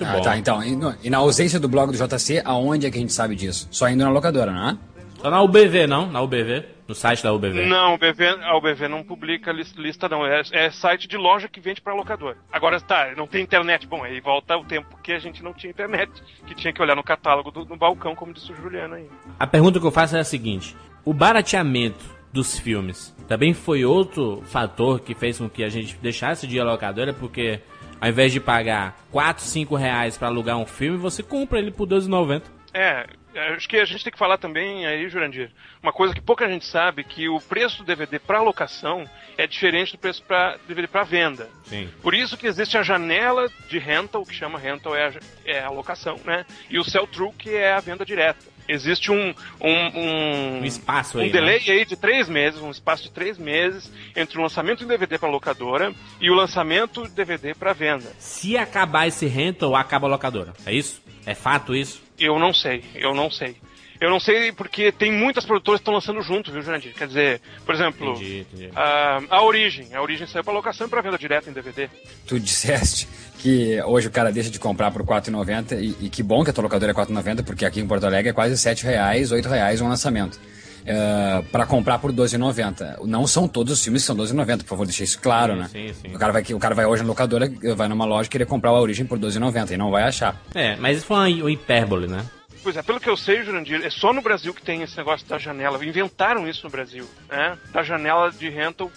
Ah, 0.00 0.20
tá, 0.20 0.36
então. 0.36 0.62
E, 0.62 0.76
no- 0.76 0.94
e 1.02 1.10
na 1.10 1.18
ausência 1.18 1.58
do 1.58 1.68
blog 1.68 1.90
do 1.90 1.98
JC, 1.98 2.40
aonde 2.44 2.86
é 2.86 2.90
que 2.90 2.96
a 2.98 3.00
gente 3.00 3.12
sabe 3.12 3.34
disso? 3.34 3.66
Só 3.68 3.88
indo 3.88 4.04
na 4.04 4.10
locadora, 4.10 4.52
não 4.52 4.68
é? 4.70 4.78
Só 5.18 5.30
na 5.30 5.42
UBV, 5.42 5.86
não? 5.86 6.06
Na 6.10 6.20
UBV? 6.22 6.64
No 6.86 6.94
site 6.94 7.22
da 7.22 7.32
UBV. 7.34 7.66
Não, 7.66 7.94
o 7.94 7.98
BV, 7.98 8.24
a 8.42 8.56
UBV 8.56 8.88
não 8.88 9.02
publica 9.04 9.52
lis- 9.52 9.74
lista, 9.76 10.08
não. 10.08 10.24
É, 10.24 10.40
é 10.52 10.70
site 10.70 11.06
de 11.06 11.16
loja 11.18 11.46
que 11.48 11.60
vende 11.60 11.82
para 11.82 11.92
locador. 11.92 12.36
Agora, 12.50 12.80
tá, 12.80 13.12
não 13.16 13.26
tem 13.26 13.42
internet. 13.42 13.86
Bom, 13.86 14.02
aí 14.04 14.20
volta 14.20 14.56
o 14.56 14.64
tempo 14.64 14.96
que 15.02 15.12
a 15.12 15.18
gente 15.18 15.42
não 15.42 15.52
tinha 15.52 15.70
internet, 15.70 16.10
que 16.46 16.54
tinha 16.54 16.72
que 16.72 16.80
olhar 16.80 16.94
no 16.96 17.02
catálogo 17.02 17.50
do, 17.50 17.64
no 17.66 17.76
balcão, 17.76 18.14
como 18.14 18.32
disse 18.32 18.50
o 18.52 18.56
Juliano 18.56 18.94
aí. 18.94 19.06
A 19.38 19.46
pergunta 19.46 19.78
que 19.78 19.84
eu 19.86 19.90
faço 19.90 20.16
é 20.16 20.20
a 20.20 20.24
seguinte: 20.24 20.74
o 21.04 21.12
barateamento 21.12 22.04
dos 22.32 22.58
filmes 22.58 23.14
também 23.26 23.52
foi 23.52 23.84
outro 23.84 24.42
fator 24.46 25.00
que 25.00 25.14
fez 25.14 25.38
com 25.38 25.48
que 25.48 25.62
a 25.64 25.68
gente 25.68 25.96
deixasse 25.98 26.46
de 26.46 26.56
ir 26.56 26.60
à 26.60 26.64
locadora, 26.64 27.12
porque 27.12 27.60
ao 28.00 28.08
invés 28.08 28.32
de 28.32 28.40
pagar 28.40 28.96
4, 29.10 29.42
5 29.44 29.74
reais 29.76 30.16
pra 30.16 30.28
alugar 30.28 30.56
um 30.56 30.64
filme, 30.66 30.96
você 30.96 31.22
compra 31.22 31.58
ele 31.58 31.70
por 31.70 31.86
12,90. 31.86 32.42
É, 32.72 33.06
acho 33.34 33.68
que 33.68 33.76
a 33.76 33.84
gente 33.84 34.02
tem 34.02 34.12
que 34.12 34.18
falar 34.18 34.38
também 34.38 34.86
aí, 34.86 35.08
Jurandir, 35.08 35.50
uma 35.82 35.92
coisa 35.92 36.14
que 36.14 36.20
pouca 36.20 36.48
gente 36.48 36.64
sabe, 36.64 37.04
que 37.04 37.28
o 37.28 37.40
preço 37.40 37.78
do 37.78 37.84
DVD 37.84 38.18
para 38.18 38.40
locação 38.40 39.08
é 39.36 39.46
diferente 39.46 39.92
do 39.92 39.98
preço 39.98 40.22
para 40.22 40.58
DVD 40.66 40.88
para 40.88 41.04
venda. 41.04 41.48
Sim. 41.64 41.88
Por 42.02 42.14
isso 42.14 42.36
que 42.36 42.46
existe 42.46 42.76
a 42.76 42.82
janela 42.82 43.48
de 43.68 43.78
rental, 43.78 44.24
que 44.24 44.34
chama 44.34 44.58
rental 44.58 44.94
é 44.94 45.08
a, 45.08 45.12
é 45.44 45.60
a 45.60 45.70
locação, 45.70 46.18
né? 46.24 46.44
E 46.70 46.78
o 46.78 46.84
sell-through, 46.84 47.32
que 47.34 47.50
é 47.50 47.72
a 47.72 47.80
venda 47.80 48.04
direta. 48.04 48.57
Existe 48.68 49.10
um, 49.10 49.34
um, 49.60 49.98
um, 49.98 50.60
Um 50.60 50.64
espaço 50.64 51.16
um 51.16 51.20
aí, 51.22 51.28
né? 51.28 51.32
delay 51.32 51.62
aí 51.68 51.84
de 51.86 51.96
três 51.96 52.28
meses, 52.28 52.60
um 52.60 52.70
espaço 52.70 53.04
de 53.04 53.10
três 53.10 53.38
meses 53.38 53.90
entre 54.14 54.38
o 54.38 54.42
lançamento 54.42 54.84
em 54.84 54.86
DVD 54.86 55.18
para 55.18 55.30
locadora 55.30 55.94
e 56.20 56.30
o 56.30 56.34
lançamento 56.34 57.04
de 57.08 57.14
DVD 57.14 57.54
para 57.54 57.72
venda. 57.72 58.12
Se 58.18 58.56
acabar 58.56 59.06
esse 59.06 59.26
rental, 59.26 59.74
acaba 59.74 60.06
a 60.06 60.10
locadora. 60.10 60.52
É 60.66 60.72
isso? 60.72 61.02
É 61.24 61.34
fato 61.34 61.74
isso? 61.74 62.02
Eu 62.18 62.38
não 62.38 62.52
sei, 62.52 62.84
eu 62.94 63.14
não 63.14 63.30
sei. 63.30 63.56
Eu 64.00 64.10
não 64.10 64.20
sei 64.20 64.52
porque 64.52 64.92
tem 64.92 65.10
muitas 65.12 65.44
produtoras 65.44 65.80
que 65.80 65.82
estão 65.82 65.94
lançando 65.94 66.22
junto, 66.22 66.52
viu, 66.52 66.62
Jurandir? 66.62 66.94
Quer 66.94 67.08
dizer, 67.08 67.40
por 67.66 67.74
exemplo, 67.74 68.12
Entendi, 68.12 68.46
entendi. 68.52 68.70
a, 68.76 69.20
a 69.28 69.42
Origem. 69.42 69.94
A 69.94 70.00
Origem 70.00 70.26
saiu 70.26 70.44
para 70.44 70.52
locação 70.52 70.86
e 70.86 70.90
para 70.90 71.00
venda 71.00 71.18
direta 71.18 71.50
em 71.50 71.52
DVD. 71.52 71.88
Tu 72.26 72.38
disseste 72.38 73.08
que 73.38 73.80
hoje 73.82 74.06
o 74.08 74.10
cara 74.10 74.30
deixa 74.30 74.50
de 74.50 74.58
comprar 74.58 74.90
por 74.90 75.02
R$ 75.02 75.08
4,90 75.08 75.80
e, 75.80 76.06
e 76.06 76.08
que 76.08 76.22
bom 76.22 76.44
que 76.44 76.50
a 76.50 76.52
tua 76.52 76.62
locadora 76.62 76.92
é 76.92 76.94
R$ 76.94 77.00
4,90 77.00 77.44
porque 77.44 77.64
aqui 77.64 77.80
em 77.80 77.86
Porto 77.86 78.04
Alegre 78.04 78.30
é 78.30 78.32
quase 78.32 78.56
7 78.56 78.84
reais, 78.84 79.32
8 79.32 79.48
reais 79.48 79.80
um 79.80 79.88
lançamento. 79.88 80.38
É, 80.86 81.42
para 81.52 81.66
comprar 81.66 81.98
por 81.98 82.10
R$ 82.12 82.16
12,90. 82.16 83.04
Não 83.04 83.26
são 83.26 83.46
todos 83.46 83.72
os 83.74 83.82
filmes 83.84 84.02
que 84.02 84.06
são 84.06 84.16
R$ 84.16 84.22
12,90, 84.22 84.58
por 84.58 84.68
favor, 84.68 84.86
deixa 84.86 85.04
isso 85.04 85.20
claro, 85.20 85.52
Sim, 85.54 85.58
né? 85.58 85.68
sim, 85.68 85.92
sim. 85.92 86.14
O, 86.14 86.18
cara 86.18 86.32
vai, 86.32 86.42
o 86.42 86.58
cara 86.58 86.74
vai 86.74 86.86
hoje 86.86 87.02
na 87.02 87.08
locadora, 87.08 87.50
vai 87.76 87.88
numa 87.88 88.06
loja 88.06 88.28
querer 88.30 88.46
comprar 88.46 88.70
a 88.70 88.80
origem 88.80 89.04
por 89.04 89.18
R$ 89.18 89.26
12,90 89.26 89.72
e 89.72 89.76
não 89.76 89.90
vai 89.90 90.04
achar. 90.04 90.40
É, 90.54 90.76
mas 90.76 90.98
isso 90.98 91.06
foi 91.06 91.16
uma 91.16 91.42
uma 91.42 91.50
hipérbole, 91.52 92.06
né? 92.06 92.24
Pois 92.62 92.76
é, 92.76 92.82
pelo 92.82 93.00
que 93.00 93.08
eu 93.08 93.16
sei, 93.16 93.42
Jurandir, 93.42 93.80
é 93.84 93.90
só 93.90 94.12
no 94.12 94.20
Brasil 94.20 94.52
que 94.52 94.62
tem 94.62 94.82
esse 94.82 94.96
negócio 94.96 95.26
da 95.26 95.38
janela. 95.38 95.84
Inventaram 95.84 96.46
isso 96.48 96.64
no 96.64 96.70
Brasil, 96.70 97.04
né? 97.28 97.56
Da 97.72 97.82
janela 97.82 98.30
de 98.30 98.48
rental. 98.48 98.90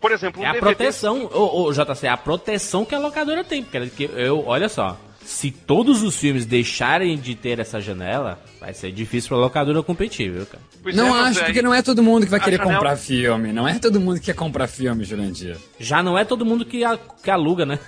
Por 0.00 0.12
exemplo, 0.12 0.42
um 0.42 0.44
É 0.44 0.48
a 0.48 0.52
DVD 0.52 0.74
proteção, 0.74 1.28
ô, 1.32 1.62
ô, 1.64 1.72
JC, 1.72 2.06
é 2.06 2.10
a 2.10 2.16
proteção 2.16 2.84
que 2.84 2.94
a 2.94 2.98
locadora 2.98 3.44
tem. 3.44 3.62
Porque 3.62 4.10
eu, 4.14 4.44
olha 4.46 4.68
só, 4.68 4.98
se 5.22 5.50
todos 5.50 6.02
os 6.02 6.16
filmes 6.16 6.44
deixarem 6.46 7.16
de 7.16 7.34
ter 7.34 7.58
essa 7.58 7.80
janela, 7.80 8.38
vai 8.60 8.74
ser 8.74 8.90
difícil 8.92 9.28
pra 9.28 9.38
locadora 9.38 9.82
competir, 9.82 10.30
viu, 10.30 10.46
cara? 10.46 10.62
Pois 10.82 10.94
não 10.96 11.16
é, 11.16 11.20
acho, 11.28 11.40
é- 11.40 11.44
porque 11.44 11.62
não 11.62 11.72
é 11.74 11.82
todo 11.82 12.02
mundo 12.02 12.24
que 12.24 12.30
vai 12.30 12.40
a 12.40 12.42
querer 12.42 12.56
janela- 12.58 12.74
comprar 12.78 12.96
filme. 12.96 13.52
Não 13.52 13.66
é 13.68 13.78
todo 13.78 14.00
mundo 14.00 14.18
que 14.20 14.26
quer 14.26 14.34
comprar 14.34 14.66
filme, 14.66 15.04
Jurandir. 15.04 15.56
Já 15.78 16.02
não 16.02 16.18
é 16.18 16.24
todo 16.24 16.44
mundo 16.44 16.64
que, 16.64 16.84
a- 16.84 16.98
que 17.22 17.30
aluga, 17.30 17.64
né? 17.64 17.78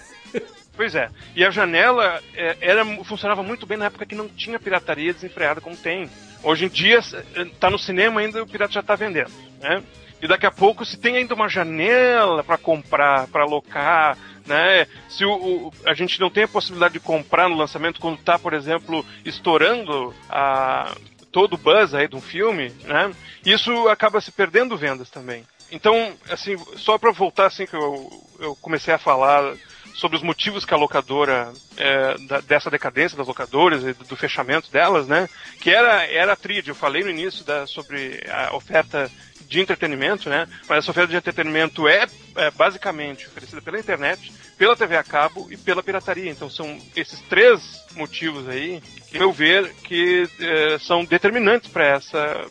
Pois 0.77 0.95
é. 0.95 1.09
E 1.35 1.45
a 1.45 1.51
janela 1.51 2.23
é, 2.35 2.57
era, 2.61 2.85
funcionava 3.05 3.43
muito 3.43 3.67
bem 3.67 3.79
na 3.79 3.87
época 3.87 4.05
que 4.05 4.15
não 4.15 4.29
tinha 4.29 4.59
pirataria 4.61 5.13
desenfreada 5.15 5.61
como 5.61 5.77
tem. 5.77 6.09
Hoje 6.43 6.67
em 6.67 6.69
dia, 6.69 7.01
eh, 7.35 7.47
tá 7.59 7.71
no 7.71 7.79
cinema 7.79 8.21
ainda 8.21 8.43
o 8.43 8.47
pirata 8.47 8.73
já 8.75 8.83
tá 8.83 8.95
vendendo, 8.95 9.31
né? 9.61 9.83
E 10.21 10.29
daqui 10.29 10.47
a 10.47 10.51
pouco, 10.51 10.85
se 10.85 10.99
tem 10.99 11.17
ainda 11.17 11.35
uma 11.35 11.49
janela 11.49 12.45
para 12.45 12.59
comprar, 12.59 13.27
para 13.29 13.43
alocar, 13.43 14.17
né? 14.47 14.87
Se 15.09 15.25
o, 15.25 15.33
o- 15.33 15.73
a 15.87 15.95
gente 15.95 16.21
não 16.21 16.31
tem 16.31 16.45
a 16.45 16.49
possibilidade 16.49 16.95
de 16.95 17.01
comprar 17.01 17.49
no 17.49 17.57
lançamento 17.57 18.01
quando 18.01 18.19
tá, 18.19 18.39
por 18.39 18.53
exemplo, 18.53 19.05
estourando 19.25 20.15
a, 20.29 20.95
todo 21.33 21.55
o 21.55 21.59
buzz 21.59 21.95
aí 21.95 22.07
de 22.07 22.17
um 22.17 22.21
filme, 22.21 22.69
né? 22.85 23.11
Isso 23.45 23.89
acaba 23.89 24.21
se 24.21 24.31
perdendo 24.31 24.77
vendas 24.77 25.09
também. 25.11 25.45
Então, 25.73 26.13
assim, 26.31 26.57
só 26.77 26.97
para 26.99 27.11
voltar 27.13 27.47
assim 27.47 27.67
que 27.67 27.75
eu, 27.75 28.09
eu 28.39 28.55
comecei 28.57 28.93
a 28.95 28.99
falar 28.99 29.55
sobre 29.97 30.17
os 30.17 30.23
motivos 30.23 30.65
que 30.65 30.75
a 30.75 30.77
locadora 30.77 31.53
é, 31.77 32.19
da- 32.27 32.41
dessa 32.41 32.71
decadência 32.71 33.17
das 33.17 33.27
locadoras 33.27 33.83
e 33.83 33.93
do, 33.93 34.05
do 34.05 34.17
fechamento 34.17 34.71
delas, 34.71 35.07
né? 35.09 35.29
Que 35.61 35.71
era 35.71 36.05
era 36.05 36.33
a 36.33 36.37
tríade. 36.37 36.69
Eu 36.69 36.75
falei 36.75 37.03
no 37.03 37.11
início 37.11 37.45
da, 37.45 37.67
sobre 37.67 38.23
a 38.31 38.55
oferta 38.55 39.11
de 39.49 39.61
entretenimento, 39.61 40.29
né? 40.29 40.47
Mas 40.69 40.79
essa 40.79 40.91
oferta 40.91 41.11
de 41.11 41.17
entretenimento 41.17 41.87
é, 41.89 42.07
é 42.37 42.51
basicamente 42.51 43.27
oferecida 43.27 43.63
pela 43.63 43.79
internet, 43.79 44.33
pela 44.59 44.77
TV 44.77 44.97
a 44.97 45.05
cabo 45.05 45.47
e 45.51 45.57
pela 45.57 45.83
pirataria. 45.83 46.31
Então 46.31 46.51
são 46.51 46.79
esses 46.95 47.21
três 47.23 47.61
motivos 47.95 48.49
aí, 48.49 48.83
que, 49.11 49.19
meu 49.19 49.33
ver, 49.33 49.73
que 49.85 50.29
eh, 50.41 50.79
são 50.81 51.05
determinantes 51.05 51.71
para 51.71 51.87
essa 51.87 52.45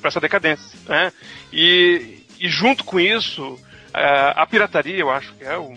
para 0.00 0.08
essa 0.08 0.20
decadência, 0.20 0.78
né? 0.86 1.12
E, 1.52 2.24
e 2.38 2.48
junto 2.48 2.84
com 2.84 3.00
isso, 3.00 3.58
eh, 3.94 4.32
a 4.36 4.46
pirataria, 4.46 4.98
eu 4.98 5.10
acho 5.10 5.32
que 5.34 5.44
é 5.44 5.56
o 5.56 5.74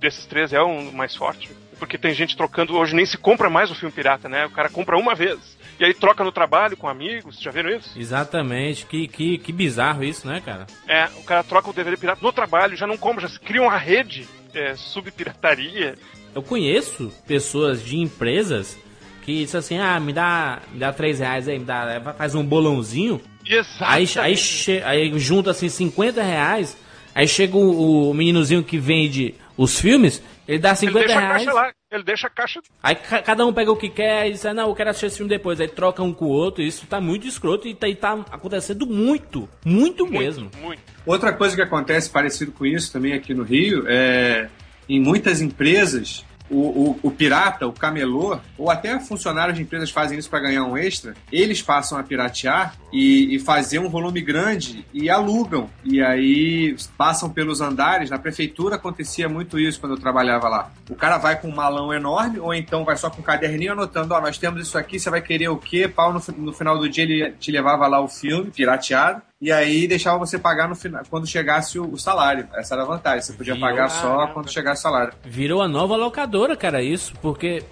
desses 0.00 0.26
três 0.26 0.52
é 0.52 0.60
o 0.60 0.92
mais 0.92 1.14
forte. 1.16 1.48
Porque 1.78 1.96
tem 1.96 2.12
gente 2.12 2.36
trocando, 2.36 2.76
hoje 2.76 2.94
nem 2.94 3.06
se 3.06 3.16
compra 3.16 3.48
mais 3.48 3.70
o 3.70 3.74
filme 3.74 3.92
pirata, 3.94 4.28
né? 4.28 4.46
O 4.46 4.50
cara 4.50 4.68
compra 4.68 4.96
uma 4.98 5.14
vez. 5.14 5.38
E 5.78 5.84
aí 5.84 5.94
troca 5.94 6.24
no 6.24 6.32
trabalho 6.32 6.76
com 6.76 6.88
amigos, 6.88 7.38
já 7.40 7.52
viram 7.52 7.70
isso? 7.70 7.96
Exatamente, 7.96 8.84
que, 8.84 9.06
que, 9.06 9.38
que 9.38 9.52
bizarro 9.52 10.02
isso, 10.02 10.26
né, 10.26 10.42
cara? 10.44 10.66
É, 10.88 11.04
o 11.16 11.22
cara 11.22 11.44
troca 11.44 11.70
o 11.70 11.72
DVD 11.72 11.96
pirata 11.96 12.20
no 12.20 12.32
trabalho, 12.32 12.76
já 12.76 12.84
não 12.84 12.96
compra, 12.96 13.22
já 13.22 13.28
se 13.28 13.38
cria 13.38 13.62
uma 13.62 13.76
rede 13.78 14.26
é, 14.52 14.74
sub-pirataria. 14.74 15.94
Eu 16.34 16.42
conheço 16.42 17.12
pessoas 17.26 17.82
de 17.84 17.96
empresas 17.96 18.76
que 19.22 19.44
dizem 19.44 19.58
assim, 19.58 19.78
ah, 19.78 20.00
me 20.00 20.12
dá, 20.12 20.60
me 20.72 20.78
dá 20.78 20.92
3 20.92 21.20
reais 21.20 21.46
aí, 21.48 21.58
me 21.58 21.64
dá, 21.64 22.00
faz 22.16 22.34
um 22.34 22.44
bolãozinho, 22.44 23.20
aí, 23.48 23.54
exatamente. 23.58 24.18
aí, 24.18 24.36
che- 24.36 24.82
aí 24.84 25.18
junta 25.18 25.50
assim 25.52 25.68
50 25.68 26.22
reais, 26.22 26.76
aí 27.14 27.28
chega 27.28 27.56
o, 27.56 28.10
o 28.10 28.14
meninozinho 28.14 28.62
que 28.64 28.78
vende 28.78 29.34
os 29.58 29.78
filmes, 29.78 30.22
ele 30.46 30.58
dá 30.60 30.70
ele 30.70 30.76
50 30.78 30.98
deixa 31.06 31.18
a 31.18 31.20
reais, 31.20 31.44
caixa 31.44 31.52
lá, 31.52 31.72
ele 31.90 32.02
deixa 32.04 32.26
a 32.28 32.30
caixa. 32.30 32.60
aí 32.82 32.94
ca- 32.94 33.20
cada 33.22 33.44
um 33.44 33.52
pega 33.52 33.70
o 33.70 33.76
que 33.76 33.88
quer 33.90 34.28
e 34.28 34.32
diz, 34.32 34.46
ah, 34.46 34.54
não, 34.54 34.68
eu 34.68 34.74
quero 34.74 34.88
assistir 34.88 35.06
esse 35.06 35.16
filme 35.18 35.28
depois, 35.28 35.60
aí 35.60 35.66
troca 35.68 36.02
um 36.02 36.14
com 36.14 36.26
o 36.26 36.28
outro, 36.30 36.62
isso 36.62 36.86
tá 36.86 37.00
muito 37.00 37.26
escroto 37.26 37.66
e 37.68 37.74
tá, 37.74 37.88
e 37.88 37.94
tá 37.96 38.12
acontecendo 38.30 38.86
muito, 38.86 39.46
muito, 39.64 40.06
mesmo. 40.06 40.42
Muito, 40.42 40.58
muito. 40.58 40.82
Outra 41.04 41.32
coisa 41.32 41.54
que 41.56 41.62
acontece 41.62 42.08
parecido 42.08 42.52
com 42.52 42.64
isso 42.64 42.92
também 42.92 43.12
aqui 43.12 43.34
no 43.34 43.42
Rio 43.42 43.84
é 43.88 44.48
em 44.88 45.00
muitas 45.00 45.40
empresas 45.42 46.24
o, 46.50 46.56
o, 46.56 47.00
o 47.02 47.10
pirata, 47.10 47.66
o 47.66 47.72
camelô, 47.72 48.38
ou 48.56 48.70
até 48.70 48.98
funcionários 48.98 49.56
de 49.56 49.62
empresas 49.62 49.90
fazem 49.90 50.18
isso 50.18 50.30
para 50.30 50.40
ganhar 50.40 50.64
um 50.64 50.76
extra, 50.76 51.14
eles 51.32 51.62
passam 51.62 51.98
a 51.98 52.02
piratear 52.02 52.74
e, 52.92 53.34
e 53.34 53.38
fazer 53.38 53.78
um 53.78 53.88
volume 53.88 54.20
grande 54.20 54.86
e 54.92 55.10
alugam. 55.10 55.68
E 55.84 56.02
aí 56.02 56.76
passam 56.96 57.30
pelos 57.30 57.60
andares. 57.60 58.10
Na 58.10 58.18
prefeitura 58.18 58.76
acontecia 58.76 59.28
muito 59.28 59.58
isso 59.58 59.80
quando 59.80 59.92
eu 59.92 60.00
trabalhava 60.00 60.48
lá. 60.48 60.70
O 60.88 60.94
cara 60.94 61.18
vai 61.18 61.40
com 61.40 61.48
um 61.48 61.54
malão 61.54 61.92
enorme, 61.92 62.38
ou 62.38 62.54
então 62.54 62.84
vai 62.84 62.96
só 62.96 63.10
com 63.10 63.20
um 63.20 63.24
caderninho 63.24 63.72
anotando: 63.72 64.14
Ó, 64.14 64.20
nós 64.20 64.38
temos 64.38 64.62
isso 64.62 64.78
aqui, 64.78 64.98
você 64.98 65.10
vai 65.10 65.20
querer 65.20 65.48
o 65.48 65.56
quê? 65.56 65.88
Pau, 65.88 66.12
no, 66.12 66.22
no 66.36 66.52
final 66.52 66.78
do 66.78 66.88
dia 66.88 67.04
ele 67.04 67.30
te 67.32 67.50
levava 67.50 67.86
lá 67.86 68.00
o 68.00 68.08
filme, 68.08 68.50
pirateado. 68.50 69.22
E 69.40 69.52
aí 69.52 69.86
deixava 69.86 70.18
você 70.18 70.38
pagar 70.38 70.68
no 70.68 70.74
final, 70.74 71.02
quando 71.08 71.26
chegasse 71.26 71.78
o, 71.78 71.84
o 71.92 71.96
salário. 71.98 72.48
Essa 72.54 72.74
era 72.74 72.82
a 72.82 72.86
vantagem. 72.86 73.20
Você 73.22 73.32
podia 73.32 73.54
Virou, 73.54 73.68
pagar 73.68 73.88
só 73.88 74.08
caramba. 74.16 74.32
quando 74.34 74.50
chegasse 74.50 74.80
o 74.80 74.82
salário. 74.82 75.12
Virou 75.24 75.62
a 75.62 75.68
nova 75.68 75.96
locadora, 75.96 76.56
cara, 76.56 76.82
isso, 76.82 77.12
porque 77.22 77.62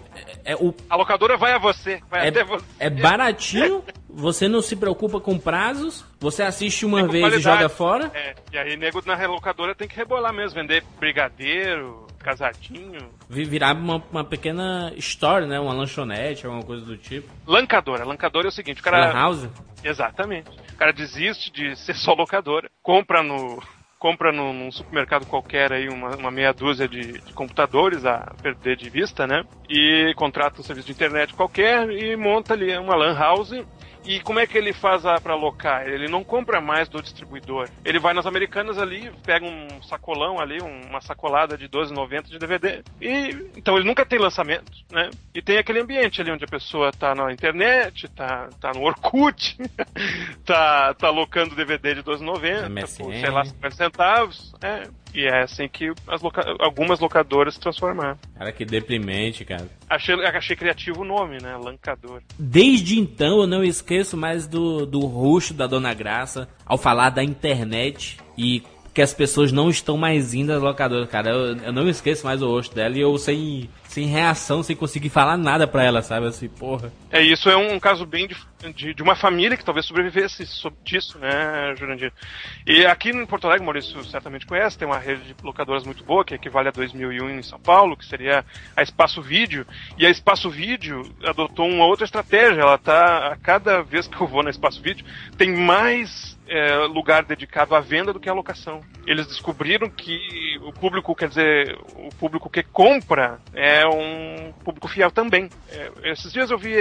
é, 0.45 0.53
é 0.53 0.57
o, 0.57 0.73
A 0.89 0.97
locadora 0.97 1.37
vai 1.37 1.53
a 1.53 1.59
você, 1.59 2.01
vai 2.11 2.29
até 2.29 2.41
é, 2.41 2.45
você. 2.45 2.65
é 2.79 2.89
baratinho, 2.89 3.83
você 4.09 4.49
não 4.49 4.63
se 4.63 4.77
preocupa 4.77 5.19
com 5.21 5.39
prazos, 5.39 6.05
você 6.21 6.43
assiste 6.43 6.87
uma 6.87 7.07
vez 7.09 7.35
e 7.35 7.41
joga 7.41 7.69
fora. 7.69 8.11
É, 8.15 8.35
e 8.53 8.59
aí 8.59 8.77
nego 8.77 9.03
na 9.05 9.15
relocadora 9.17 9.75
tem 9.75 9.89
que 9.89 9.97
rebolar 9.97 10.33
mesmo, 10.33 10.55
vender 10.61 10.85
brigadeiro, 11.01 12.07
casadinho. 12.21 13.11
vi- 13.29 13.45
Virar 13.45 13.75
uma, 13.77 14.03
uma 14.11 14.25
pequena 14.25 14.93
história, 14.97 15.47
né? 15.47 15.59
Uma 15.61 15.73
lanchonete, 15.73 16.47
alguma 16.47 16.65
coisa 16.65 16.85
do 16.85 16.97
tipo. 16.97 17.29
Lancadora. 17.47 18.05
Lancadora 18.05 18.47
é 18.47 18.51
o 18.51 18.53
seguinte, 18.53 18.81
o 18.81 18.85
Lan 18.85 18.91
cara. 18.91 19.13
house. 19.13 19.49
Exatamente. 19.85 20.51
O 20.77 20.79
cara 20.79 20.93
desiste 20.93 21.51
de 21.51 21.75
ser 21.75 21.95
só 21.95 22.13
locadora, 22.13 22.71
compra 22.83 23.23
no. 23.23 23.63
Compra 23.99 24.31
num, 24.31 24.53
num 24.53 24.71
supermercado 24.71 25.25
qualquer 25.25 25.73
aí 25.73 25.89
uma, 25.89 26.15
uma 26.17 26.31
meia 26.31 26.53
dúzia 26.53 26.87
de, 26.87 27.15
de 27.15 27.33
computadores 27.33 28.05
a 28.05 28.31
perder 28.43 28.77
de 28.77 28.91
vista, 28.91 29.27
né? 29.27 29.43
E 29.71 30.13
contrata 30.17 30.61
um 30.61 30.63
serviço 30.63 30.89
de 30.89 30.93
internet 30.93 31.33
qualquer 31.33 31.89
e 31.89 32.15
monta 32.15 32.53
ali 32.53 32.77
uma 32.77 32.95
lan 32.95 33.19
house. 33.19 33.53
E 34.07 34.21
como 34.21 34.39
é 34.39 34.47
que 34.47 34.57
ele 34.57 34.73
faz 34.73 35.05
a, 35.05 35.21
pra 35.21 35.33
alocar? 35.35 35.87
Ele 35.87 36.09
não 36.09 36.23
compra 36.23 36.61
mais 36.61 36.89
do 36.89 37.03
distribuidor. 37.03 37.69
Ele 37.85 37.99
vai 37.99 38.15
nas 38.15 38.25
americanas 38.27 38.79
ali, 38.79 39.11
pega 39.25 39.45
um 39.45 39.83
sacolão 39.83 40.39
ali, 40.39 40.63
um- 40.63 40.89
uma 40.89 41.01
sacolada 41.01 41.57
de 41.59 41.69
12,90 41.69 42.29
de 42.29 42.39
DVD. 42.39 42.83
E 43.01 43.51
então 43.57 43.77
ele 43.77 43.87
nunca 43.87 44.07
tem 44.07 44.19
lançamento, 44.19 44.71
né? 44.91 45.11
E 45.35 45.43
tem 45.43 45.59
aquele 45.59 45.81
ambiente 45.81 46.21
ali 46.21 46.31
onde 46.31 46.45
a 46.45 46.49
pessoa 46.49 46.93
tá 46.93 47.15
na 47.15 47.33
internet, 47.33 48.09
tá, 48.09 48.49
tá 48.61 48.71
no 48.73 48.83
Orkut, 48.83 49.57
tá, 50.45 50.95
tá 50.95 51.07
alocando 51.09 51.55
DVD 51.57 51.95
de 51.95 52.03
12,90, 52.03 52.69
MSN. 52.69 53.03
por, 53.05 53.13
sei 53.15 53.31
lá, 53.31 53.45
50 53.45 53.75
centavos. 53.77 54.55
É. 54.63 54.89
E 55.17 55.25
é 55.27 55.45
assim 55.45 55.67
que 55.67 55.91
loca- 56.23 56.55
algumas 56.59 57.01
locadoras 57.01 57.55
se 57.55 57.61
transformaram. 57.61 58.19
Cara, 58.37 58.53
que 58.53 58.67
deprimente, 58.67 59.47
cara. 59.47 59.67
Achei, 59.89 60.15
achei 60.27 60.55
criativo 60.55 61.01
o 61.01 61.05
nome, 61.07 61.39
né? 61.43 61.57
Lancador. 61.57 62.21
Desde 62.39 62.99
então 63.01 63.41
eu 63.41 63.47
não 63.47 63.65
esqueço 63.65 64.15
mais 64.15 64.47
do, 64.47 64.85
do 64.85 65.01
rosto 65.01 65.55
da 65.55 65.67
Dona 65.67 65.95
Graça 65.95 66.47
ao 66.67 66.77
falar 66.77 67.09
da 67.09 67.25
internet 67.25 68.19
e 68.37 68.63
que 68.93 69.01
as 69.01 69.15
pessoas 69.15 69.53
não 69.53 69.71
estão 69.71 69.97
mais 69.97 70.35
indo 70.35 70.53
às 70.53 70.63
locadoras, 70.63 71.09
cara. 71.09 71.31
Eu, 71.31 71.57
eu 71.57 71.73
não 71.73 71.89
esqueço 71.89 72.25
mais 72.27 72.43
o 72.43 72.49
rosto 72.49 72.75
dela 72.75 72.97
e 72.97 73.01
eu 73.01 73.17
sem, 73.17 73.71
sem 73.89 74.07
reação, 74.07 74.63
sem 74.63 74.77
conseguir 74.77 75.09
falar 75.09 75.37
nada 75.37 75.67
pra 75.67 75.83
ela, 75.85 76.03
sabe? 76.03 76.27
Assim, 76.27 76.49
porra. 76.49 76.93
É, 77.11 77.23
isso 77.23 77.49
é 77.49 77.57
um 77.57 77.79
caso 77.81 78.05
bem 78.05 78.27
de, 78.29 78.37
de, 78.75 78.95
de 78.95 79.03
uma 79.03 79.15
família 79.17 79.57
que 79.57 79.65
talvez 79.65 79.87
sobrevivesse 79.87 80.45
so- 80.47 80.73
disso, 80.85 81.19
né, 81.19 81.75
Jurandir? 81.79 82.13
E 82.67 82.85
aqui 82.87 83.11
em 83.11 83.25
Porto 83.27 83.47
Alegre, 83.47 83.65
Maurício 83.65 84.03
certamente 84.05 84.47
conhece, 84.47 84.77
tem 84.79 84.87
uma 84.87 84.99
rede 84.99 85.23
de 85.23 85.35
locadoras 85.43 85.85
muito 85.85 86.05
boa, 86.05 86.25
que 86.25 86.35
equivale 86.35 86.69
a 86.69 86.73
2001 86.73 87.31
em 87.31 87.43
São 87.43 87.59
Paulo, 87.59 87.97
que 87.97 88.05
seria 88.07 88.45
a 88.77 88.83
Espaço 88.83 89.23
Vídeo. 89.23 89.67
E 89.99 90.07
a 90.07 90.11
Espaço 90.11 90.51
Vídeo 90.51 91.03
adotou 91.25 91.67
uma 91.69 91.87
outra 91.87 92.05
estratégia. 92.05 92.61
Ela 92.61 92.79
tá, 92.79 93.29
a 93.33 93.37
cada 93.37 93.83
vez 93.83 94.07
que 94.07 94.21
eu 94.21 94.27
vou 94.27 94.43
na 94.43 94.51
Espaço 94.51 94.81
Vídeo, 94.83 95.05
tem 95.37 95.55
mais 95.57 96.37
é, 96.49 96.77
lugar 96.87 97.25
dedicado 97.25 97.75
à 97.75 97.81
venda 97.81 98.13
do 98.13 98.21
que 98.21 98.29
à 98.29 98.33
locação. 98.33 98.81
Eles 99.07 99.27
descobriram 99.27 99.89
que 99.91 100.19
o 100.63 100.73
público, 100.73 101.15
quer 101.15 101.29
dizer, 101.29 101.77
o 101.97 102.09
público 102.19 102.49
que 102.49 102.63
compra 102.63 103.41
é 103.53 103.76
um 103.85 104.53
público 104.65 104.87
fiel 104.87 105.11
também. 105.11 105.51
É, 105.69 105.91
esses 106.05 106.33
dias 106.33 106.51
eu 106.51 106.59
vi, 106.59 106.77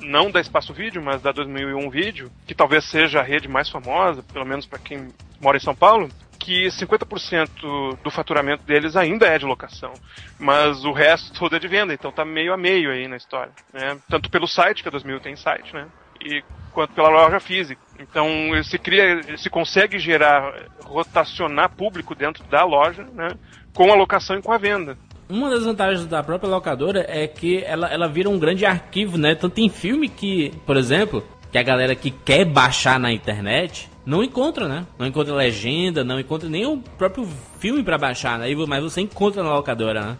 não 0.00 0.30
da 0.30 0.40
Espaço 0.40 0.74
Vídeo, 0.74 1.00
mas 1.00 1.22
da 1.22 1.30
2001 1.30 1.88
Vídeo, 1.90 2.30
que 2.46 2.54
talvez 2.54 2.84
seja 2.84 3.20
a 3.20 3.22
rede 3.22 3.46
mais 3.46 3.68
famosa, 3.70 4.22
pelo 4.32 4.44
menos 4.44 4.66
para 4.66 4.78
quem 4.78 5.08
mora 5.40 5.56
em 5.56 5.60
São 5.60 5.74
Paulo, 5.74 6.08
que 6.44 6.66
50% 6.66 7.98
do 8.02 8.10
faturamento 8.10 8.64
deles 8.64 8.96
ainda 8.96 9.26
é 9.26 9.38
de 9.38 9.46
locação, 9.46 9.94
mas 10.38 10.84
o 10.84 10.92
resto 10.92 11.32
todo 11.38 11.56
é 11.56 11.58
de 11.58 11.66
venda, 11.66 11.94
então 11.94 12.12
tá 12.12 12.24
meio 12.24 12.52
a 12.52 12.56
meio 12.56 12.90
aí 12.90 13.08
na 13.08 13.16
história, 13.16 13.52
né? 13.72 13.98
Tanto 14.10 14.30
pelo 14.30 14.46
site, 14.46 14.82
que 14.82 14.88
a 14.88 14.92
2000 14.92 15.20
tem 15.20 15.36
site, 15.36 15.74
né? 15.74 15.86
E 16.20 16.42
quanto 16.72 16.92
pela 16.92 17.08
loja 17.08 17.40
física. 17.40 17.80
Então 17.98 18.28
se 18.62 18.78
cria, 18.78 19.38
se 19.38 19.48
consegue 19.48 19.98
gerar, 19.98 20.52
rotacionar 20.82 21.70
público 21.70 22.14
dentro 22.14 22.44
da 22.44 22.62
loja, 22.64 23.04
né? 23.04 23.28
Com 23.72 23.90
a 23.90 23.94
locação 23.94 24.36
e 24.36 24.42
com 24.42 24.52
a 24.52 24.58
venda. 24.58 24.98
Uma 25.28 25.50
das 25.50 25.64
vantagens 25.64 26.06
da 26.06 26.22
própria 26.22 26.50
locadora 26.50 27.04
é 27.08 27.26
que 27.26 27.62
ela, 27.64 27.88
ela 27.88 28.08
vira 28.08 28.28
um 28.28 28.38
grande 28.38 28.66
arquivo, 28.66 29.16
né? 29.16 29.34
Tanto 29.34 29.54
tem 29.54 29.68
filme 29.68 30.08
que, 30.08 30.52
por 30.66 30.76
exemplo, 30.76 31.26
que 31.50 31.58
a 31.58 31.62
galera 31.62 31.94
que 31.94 32.10
quer 32.10 32.44
baixar 32.44 32.98
na 33.00 33.12
internet 33.12 33.88
não 34.04 34.22
encontra, 34.22 34.68
né? 34.68 34.86
Não 34.98 35.06
encontra 35.06 35.34
legenda, 35.34 36.04
não 36.04 36.20
encontra 36.20 36.48
nem 36.48 36.66
o 36.66 36.78
próprio 36.98 37.26
filme 37.58 37.82
pra 37.82 37.96
baixar, 37.96 38.38
né? 38.38 38.46
Mas 38.68 38.82
você 38.82 39.00
encontra 39.00 39.42
na 39.42 39.54
locadora, 39.54 40.00
né? 40.02 40.18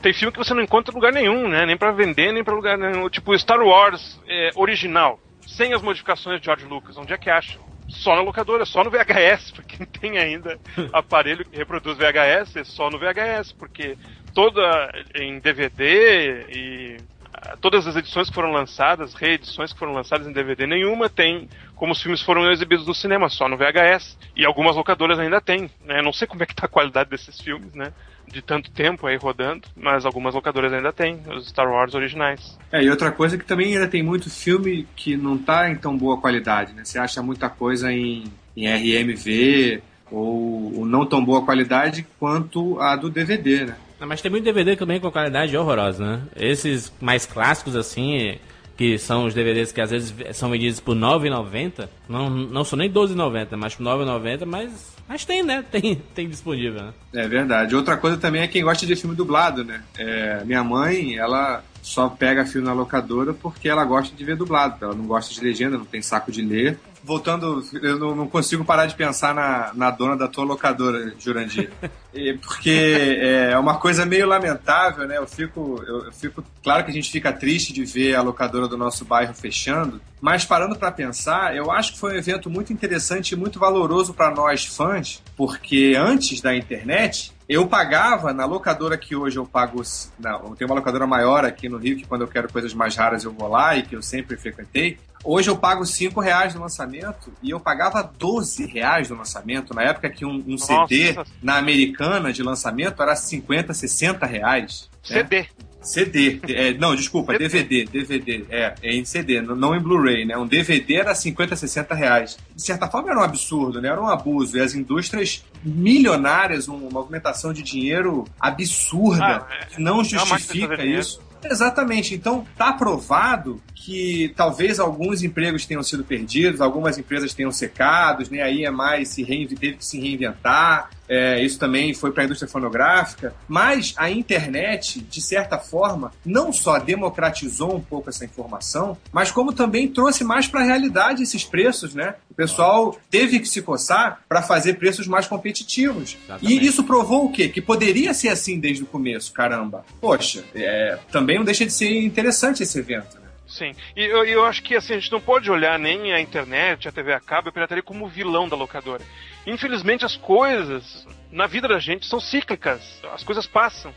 Tem 0.00 0.12
filme 0.12 0.30
que 0.30 0.38
você 0.38 0.54
não 0.54 0.62
encontra 0.62 0.92
em 0.92 0.94
lugar 0.94 1.12
nenhum, 1.12 1.48
né? 1.48 1.66
Nem 1.66 1.76
pra 1.76 1.90
vender, 1.90 2.32
nem 2.32 2.44
pra 2.44 2.54
lugar 2.54 2.78
nenhum. 2.78 3.08
Tipo 3.08 3.36
Star 3.38 3.60
Wars 3.60 4.20
é, 4.28 4.50
original, 4.54 5.18
sem 5.46 5.72
as 5.72 5.82
modificações 5.82 6.40
de 6.40 6.44
George 6.44 6.66
Lucas. 6.66 6.96
Onde 6.96 7.12
é 7.12 7.18
que 7.18 7.30
acha? 7.30 7.58
Só 7.88 8.14
na 8.14 8.22
locadora, 8.22 8.64
só 8.64 8.84
no 8.84 8.90
VHS, 8.90 9.50
pra 9.56 9.64
quem 9.64 9.86
tem 9.86 10.18
ainda 10.18 10.58
aparelho 10.92 11.44
que 11.44 11.56
reproduz 11.56 11.96
VHS, 11.96 12.56
é 12.56 12.64
só 12.64 12.88
no 12.88 12.98
VHS, 12.98 13.52
porque 13.52 13.96
toda 14.34 14.92
em 15.14 15.38
DVD 15.38 16.44
e 16.50 16.96
ah, 17.32 17.56
todas 17.60 17.86
as 17.86 17.94
edições 17.96 18.28
que 18.28 18.34
foram 18.34 18.52
lançadas, 18.52 19.14
reedições 19.14 19.72
que 19.72 19.78
foram 19.78 19.92
lançadas 19.92 20.26
em 20.26 20.32
DVD, 20.32 20.66
nenhuma 20.66 21.08
tem 21.08 21.48
como 21.74 21.92
os 21.92 22.00
filmes 22.00 22.22
foram 22.22 22.50
exibidos 22.50 22.86
no 22.86 22.94
cinema, 22.94 23.28
só 23.28 23.48
no 23.48 23.56
VHS. 23.56 24.16
E 24.36 24.44
algumas 24.44 24.76
locadoras 24.76 25.18
ainda 25.18 25.40
têm, 25.40 25.70
né? 25.84 26.00
Não 26.02 26.12
sei 26.12 26.26
como 26.26 26.42
é 26.42 26.46
que 26.46 26.54
tá 26.54 26.66
a 26.66 26.68
qualidade 26.68 27.10
desses 27.10 27.40
filmes, 27.40 27.74
né? 27.74 27.92
De 28.26 28.40
tanto 28.40 28.70
tempo 28.70 29.06
aí 29.06 29.16
rodando, 29.16 29.68
mas 29.76 30.06
algumas 30.06 30.34
locadoras 30.34 30.72
ainda 30.72 30.92
têm, 30.92 31.20
os 31.36 31.46
Star 31.48 31.70
Wars 31.70 31.94
originais. 31.94 32.58
É, 32.72 32.82
e 32.82 32.88
outra 32.88 33.12
coisa 33.12 33.36
que 33.36 33.44
também 33.44 33.74
ainda 33.74 33.86
tem 33.86 34.02
muito 34.02 34.30
filme 34.30 34.88
que 34.96 35.16
não 35.16 35.36
tá 35.36 35.70
em 35.70 35.76
tão 35.76 35.96
boa 35.96 36.18
qualidade, 36.18 36.72
né? 36.72 36.84
Você 36.84 36.98
acha 36.98 37.22
muita 37.22 37.48
coisa 37.50 37.92
em, 37.92 38.24
em 38.56 38.66
RMV 38.66 39.82
ou, 40.10 40.78
ou 40.78 40.86
não 40.86 41.04
tão 41.04 41.22
boa 41.22 41.44
qualidade 41.44 42.06
quanto 42.18 42.80
a 42.80 42.96
do 42.96 43.10
DVD, 43.10 43.66
né? 43.66 43.76
Mas 44.00 44.20
tem 44.20 44.30
muito 44.30 44.44
DVD 44.44 44.76
também 44.76 45.00
com 45.00 45.10
qualidade 45.10 45.56
horrorosa, 45.56 46.04
né? 46.04 46.22
Esses 46.36 46.92
mais 47.00 47.24
clássicos, 47.26 47.76
assim, 47.76 48.38
que 48.76 48.98
são 48.98 49.26
os 49.26 49.34
DVDs 49.34 49.72
que 49.72 49.80
às 49.80 49.90
vezes 49.90 50.14
são 50.32 50.50
vendidos 50.50 50.80
por 50.80 50.94
R$ 50.94 51.00
9,90, 51.02 51.88
não, 52.08 52.28
não 52.28 52.64
são 52.64 52.78
nem 52.78 52.88
R$ 52.88 52.94
12,90, 52.94 53.56
mas 53.56 53.74
por 53.74 53.86
R$ 53.86 54.04
9,90, 54.04 54.44
mas, 54.44 54.96
mas 55.08 55.24
tem, 55.24 55.42
né? 55.42 55.64
Tem, 55.70 56.02
tem 56.14 56.28
disponível, 56.28 56.82
né? 56.82 56.94
É 57.12 57.28
verdade. 57.28 57.74
Outra 57.74 57.96
coisa 57.96 58.16
também 58.16 58.42
é 58.42 58.48
quem 58.48 58.62
gosta 58.62 58.86
de 58.86 58.96
filme 58.96 59.14
dublado, 59.14 59.64
né? 59.64 59.82
É, 59.96 60.44
minha 60.44 60.62
mãe, 60.64 61.16
ela 61.16 61.62
só 61.82 62.08
pega 62.08 62.46
filme 62.46 62.66
na 62.66 62.72
locadora 62.72 63.34
porque 63.34 63.68
ela 63.68 63.84
gosta 63.84 64.14
de 64.14 64.24
ver 64.24 64.36
dublado. 64.36 64.84
Ela 64.84 64.94
não 64.94 65.06
gosta 65.06 65.32
de 65.34 65.40
legenda, 65.40 65.78
não 65.78 65.84
tem 65.84 66.02
saco 66.02 66.32
de 66.32 66.42
ler. 66.42 66.78
Voltando, 67.04 67.62
eu 67.82 67.98
não, 67.98 68.26
consigo 68.26 68.64
parar 68.64 68.86
de 68.86 68.94
pensar 68.94 69.34
na, 69.34 69.72
na 69.74 69.90
dona 69.90 70.16
da 70.16 70.26
tua 70.26 70.42
locadora, 70.42 71.12
Jurandir. 71.18 71.70
E- 72.14 72.32
porque 72.38 73.18
é 73.20 73.58
uma 73.58 73.76
coisa 73.76 74.06
meio 74.06 74.26
lamentável, 74.26 75.06
né? 75.06 75.18
Eu 75.18 75.26
fico, 75.26 75.82
eu, 75.86 76.06
eu 76.06 76.12
fico. 76.12 76.42
Claro 76.62 76.82
que 76.82 76.90
a 76.90 76.94
gente 76.94 77.10
fica 77.10 77.30
triste 77.30 77.72
de 77.72 77.84
ver 77.84 78.14
a 78.14 78.22
locadora 78.22 78.66
do 78.66 78.78
nosso 78.78 79.04
bairro 79.04 79.34
fechando, 79.34 80.00
mas 80.18 80.46
parando 80.46 80.76
para 80.76 80.90
pensar, 80.90 81.54
eu 81.54 81.70
acho 81.70 81.92
que 81.92 81.98
foi 81.98 82.14
um 82.14 82.16
evento 82.16 82.48
muito 82.48 82.72
interessante 82.72 83.32
e 83.32 83.36
muito 83.36 83.58
valoroso 83.58 84.14
para 84.14 84.30
nós 84.30 84.64
fãs, 84.64 85.22
porque 85.36 85.94
antes 85.98 86.40
da 86.40 86.56
internet, 86.56 87.34
eu 87.46 87.66
pagava 87.66 88.32
na 88.32 88.46
locadora 88.46 88.96
que 88.96 89.14
hoje 89.14 89.38
eu 89.38 89.44
pago. 89.44 89.82
Não, 90.18 90.54
tem 90.54 90.66
uma 90.66 90.76
locadora 90.76 91.06
maior 91.06 91.44
aqui 91.44 91.68
no 91.68 91.76
Rio 91.76 91.96
que 91.98 92.06
quando 92.06 92.22
eu 92.22 92.28
quero 92.28 92.50
coisas 92.50 92.72
mais 92.72 92.96
raras 92.96 93.24
eu 93.24 93.32
vou 93.32 93.48
lá 93.48 93.76
e 93.76 93.82
que 93.82 93.94
eu 93.94 94.02
sempre 94.02 94.36
frequentei. 94.36 94.98
Hoje 95.24 95.48
eu 95.48 95.56
pago 95.56 95.86
5 95.86 96.20
reais 96.20 96.54
no 96.54 96.60
lançamento 96.60 97.32
e 97.42 97.50
eu 97.50 97.58
pagava 97.58 98.02
12 98.18 98.66
reais 98.66 99.08
no 99.08 99.16
lançamento. 99.16 99.72
Na 99.74 99.82
época 99.82 100.10
que 100.10 100.24
um, 100.24 100.44
um 100.46 100.58
CD 100.58 101.12
Nossa. 101.14 101.30
na 101.42 101.56
americana 101.56 102.32
de 102.32 102.42
lançamento 102.42 103.02
era 103.02 103.16
50, 103.16 103.72
60 103.72 104.26
reais. 104.26 104.90
né? 105.10 105.16
CD. 105.22 105.46
CD. 105.80 106.40
É, 106.48 106.72
não, 106.74 106.94
desculpa, 106.96 107.36
DVD. 107.38 107.84
DVD. 107.84 108.44
É, 108.50 108.74
é 108.82 108.94
em 108.94 109.04
CD, 109.04 109.40
não, 109.42 109.54
não 109.54 109.74
em 109.74 109.80
Blu-ray, 109.80 110.24
né? 110.24 110.36
Um 110.36 110.46
DVD 110.46 110.96
era 110.96 111.14
50, 111.14 111.56
60 111.56 111.94
reais. 111.94 112.38
De 112.54 112.62
certa 112.62 112.88
forma 112.88 113.10
era 113.10 113.20
um 113.20 113.22
absurdo, 113.22 113.80
né? 113.82 113.88
Era 113.88 114.00
um 114.00 114.08
abuso. 114.08 114.56
E 114.56 114.60
as 114.60 114.74
indústrias 114.74 115.44
milionárias, 115.62 116.68
uma 116.68 116.90
movimentação 116.90 117.52
de 117.52 117.62
dinheiro 117.62 118.24
absurda, 118.40 119.24
Ah, 119.24 119.46
é. 119.60 119.64
que 119.66 119.80
não 119.82 120.00
É 120.00 120.02
de 120.04 120.10
justifica 120.10 120.84
isso. 120.84 121.20
Exatamente. 121.44 122.14
Então, 122.14 122.46
tá 122.56 122.72
provado 122.72 123.62
que 123.74 124.32
talvez 124.36 124.80
alguns 124.80 125.22
empregos 125.22 125.66
tenham 125.66 125.82
sido 125.82 126.04
perdidos, 126.04 126.60
algumas 126.60 126.96
empresas 126.98 127.34
tenham 127.34 127.52
secado, 127.52 128.24
né? 128.30 128.42
Aí 128.42 128.64
é 128.64 128.70
mais 128.70 129.08
se 129.08 129.24
teve 129.24 129.76
que 129.76 129.84
se 129.84 130.00
reinventar. 130.00 130.90
É, 131.08 131.42
isso 131.42 131.58
também 131.58 131.92
foi 131.94 132.12
para 132.12 132.22
a 132.22 132.26
indústria 132.26 132.48
fonográfica, 132.48 133.34
mas 133.46 133.94
a 133.96 134.10
internet, 134.10 135.00
de 135.00 135.20
certa 135.20 135.58
forma, 135.58 136.12
não 136.24 136.52
só 136.52 136.78
democratizou 136.78 137.74
um 137.76 137.80
pouco 137.80 138.08
essa 138.08 138.24
informação, 138.24 138.96
mas 139.12 139.30
como 139.30 139.52
também 139.52 139.88
trouxe 139.88 140.24
mais 140.24 140.46
para 140.46 140.60
a 140.60 140.64
realidade 140.64 141.22
esses 141.22 141.44
preços, 141.44 141.94
né? 141.94 142.14
O 142.30 142.34
pessoal 142.34 142.98
teve 143.10 143.38
que 143.38 143.48
se 143.48 143.62
coçar 143.62 144.20
para 144.28 144.42
fazer 144.42 144.74
preços 144.74 145.06
mais 145.06 145.26
competitivos. 145.26 146.16
Exatamente. 146.24 146.64
E 146.64 146.66
isso 146.66 146.84
provou 146.84 147.26
o 147.26 147.32
quê? 147.32 147.48
Que 147.48 147.60
poderia 147.60 148.14
ser 148.14 148.28
assim 148.28 148.58
desde 148.58 148.82
o 148.82 148.86
começo, 148.86 149.32
caramba. 149.32 149.84
Poxa, 150.00 150.44
é, 150.54 150.98
também 151.10 151.36
não 151.36 151.44
deixa 151.44 151.64
de 151.64 151.72
ser 151.72 152.02
interessante 152.02 152.62
esse 152.62 152.78
evento. 152.78 153.16
Né? 153.16 153.24
Sim. 153.46 153.72
E 153.96 154.02
eu, 154.02 154.24
eu 154.24 154.44
acho 154.44 154.62
que 154.62 154.74
assim, 154.74 154.94
a 154.94 154.98
gente 154.98 155.12
não 155.12 155.20
pode 155.20 155.50
olhar 155.50 155.78
nem 155.78 156.12
a 156.12 156.20
internet, 156.20 156.88
a 156.88 156.92
TV 156.92 157.12
a 157.12 157.20
cabo 157.20 157.48
a 157.50 157.52
pirataria 157.52 157.82
como 157.82 158.08
vilão 158.08 158.48
da 158.48 158.56
locadora. 158.56 159.02
Infelizmente 159.46 160.04
as 160.04 160.16
coisas 160.16 161.06
na 161.30 161.46
vida 161.46 161.68
da 161.68 161.78
gente 161.78 162.06
são 162.06 162.20
cíclicas. 162.20 163.00
As 163.12 163.22
coisas 163.22 163.46
passam. 163.46 163.92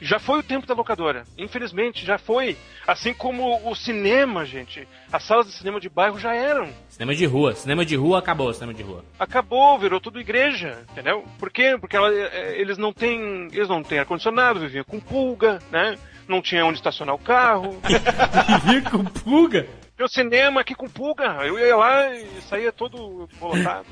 Já 0.00 0.18
foi 0.18 0.40
o 0.40 0.42
tempo 0.42 0.66
da 0.66 0.74
locadora. 0.74 1.22
Infelizmente, 1.38 2.04
já 2.04 2.18
foi. 2.18 2.56
Assim 2.86 3.14
como 3.14 3.60
o 3.70 3.74
cinema, 3.76 4.44
gente. 4.44 4.86
As 5.12 5.22
salas 5.22 5.46
de 5.46 5.52
cinema 5.52 5.78
de 5.78 5.88
bairro 5.88 6.18
já 6.18 6.34
eram. 6.34 6.68
Cinema 6.88 7.14
de 7.14 7.24
rua. 7.24 7.54
Cinema 7.54 7.84
de 7.86 7.94
rua 7.94 8.18
acabou, 8.18 8.52
cinema 8.52 8.74
de 8.74 8.82
rua. 8.82 9.04
Acabou, 9.16 9.78
virou 9.78 10.00
tudo 10.00 10.20
igreja, 10.20 10.82
entendeu? 10.90 11.24
Por 11.38 11.50
quê? 11.50 11.76
Porque 11.80 11.96
ela- 11.96 12.12
eh, 12.12 12.56
eles 12.60 12.76
não 12.78 12.92
têm. 12.92 13.46
Eles 13.52 13.68
não 13.68 13.80
têm 13.80 14.00
ar-condicionado, 14.00 14.58
viviam 14.58 14.82
com 14.84 14.98
pulga, 14.98 15.60
né? 15.70 15.96
Não 16.26 16.42
tinha 16.42 16.66
onde 16.66 16.78
estacionar 16.78 17.14
o 17.14 17.18
carro. 17.18 17.80
Vivia 18.64 18.90
com 18.90 19.04
pulga. 19.04 19.68
Meu 20.02 20.08
cinema 20.08 20.62
aqui 20.62 20.74
com 20.74 20.88
pulga. 20.88 21.26
Eu 21.46 21.56
ia 21.56 21.76
lá 21.76 22.12
e 22.12 22.26
saía 22.50 22.72
todo 22.72 23.28
bolotado. 23.38 23.86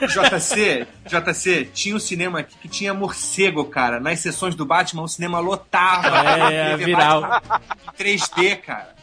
JC, 0.00 0.86
JC, 1.04 1.68
tinha 1.74 1.94
um 1.94 1.98
cinema 1.98 2.38
aqui 2.38 2.56
que 2.56 2.68
tinha 2.68 2.94
morcego, 2.94 3.62
cara. 3.66 4.00
Nas 4.00 4.20
sessões 4.20 4.54
do 4.54 4.64
Batman, 4.64 5.02
o 5.02 5.08
cinema 5.08 5.40
lotava. 5.40 6.08
É, 6.50 6.70
Teve 6.70 6.86
viral. 6.86 7.20
Batman 7.20 7.60
em 7.86 8.02
3D, 8.02 8.60
cara. 8.62 8.94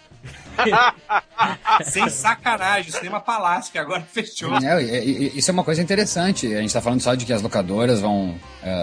Sem 1.83 2.09
sacanagem, 2.09 2.89
o 2.89 2.93
cinema 2.95 3.21
Palácio, 3.21 3.71
que 3.71 3.77
agora 3.77 4.01
fechou. 4.01 4.57
É, 4.57 4.83
isso 5.03 5.51
é 5.51 5.53
uma 5.53 5.63
coisa 5.63 5.83
interessante. 5.83 6.51
A 6.55 6.61
gente 6.61 6.73
tá 6.73 6.81
falando 6.81 7.01
só 7.01 7.13
de 7.13 7.27
que 7.27 7.31
as 7.31 7.43
locadoras 7.43 8.01
vão 8.01 8.35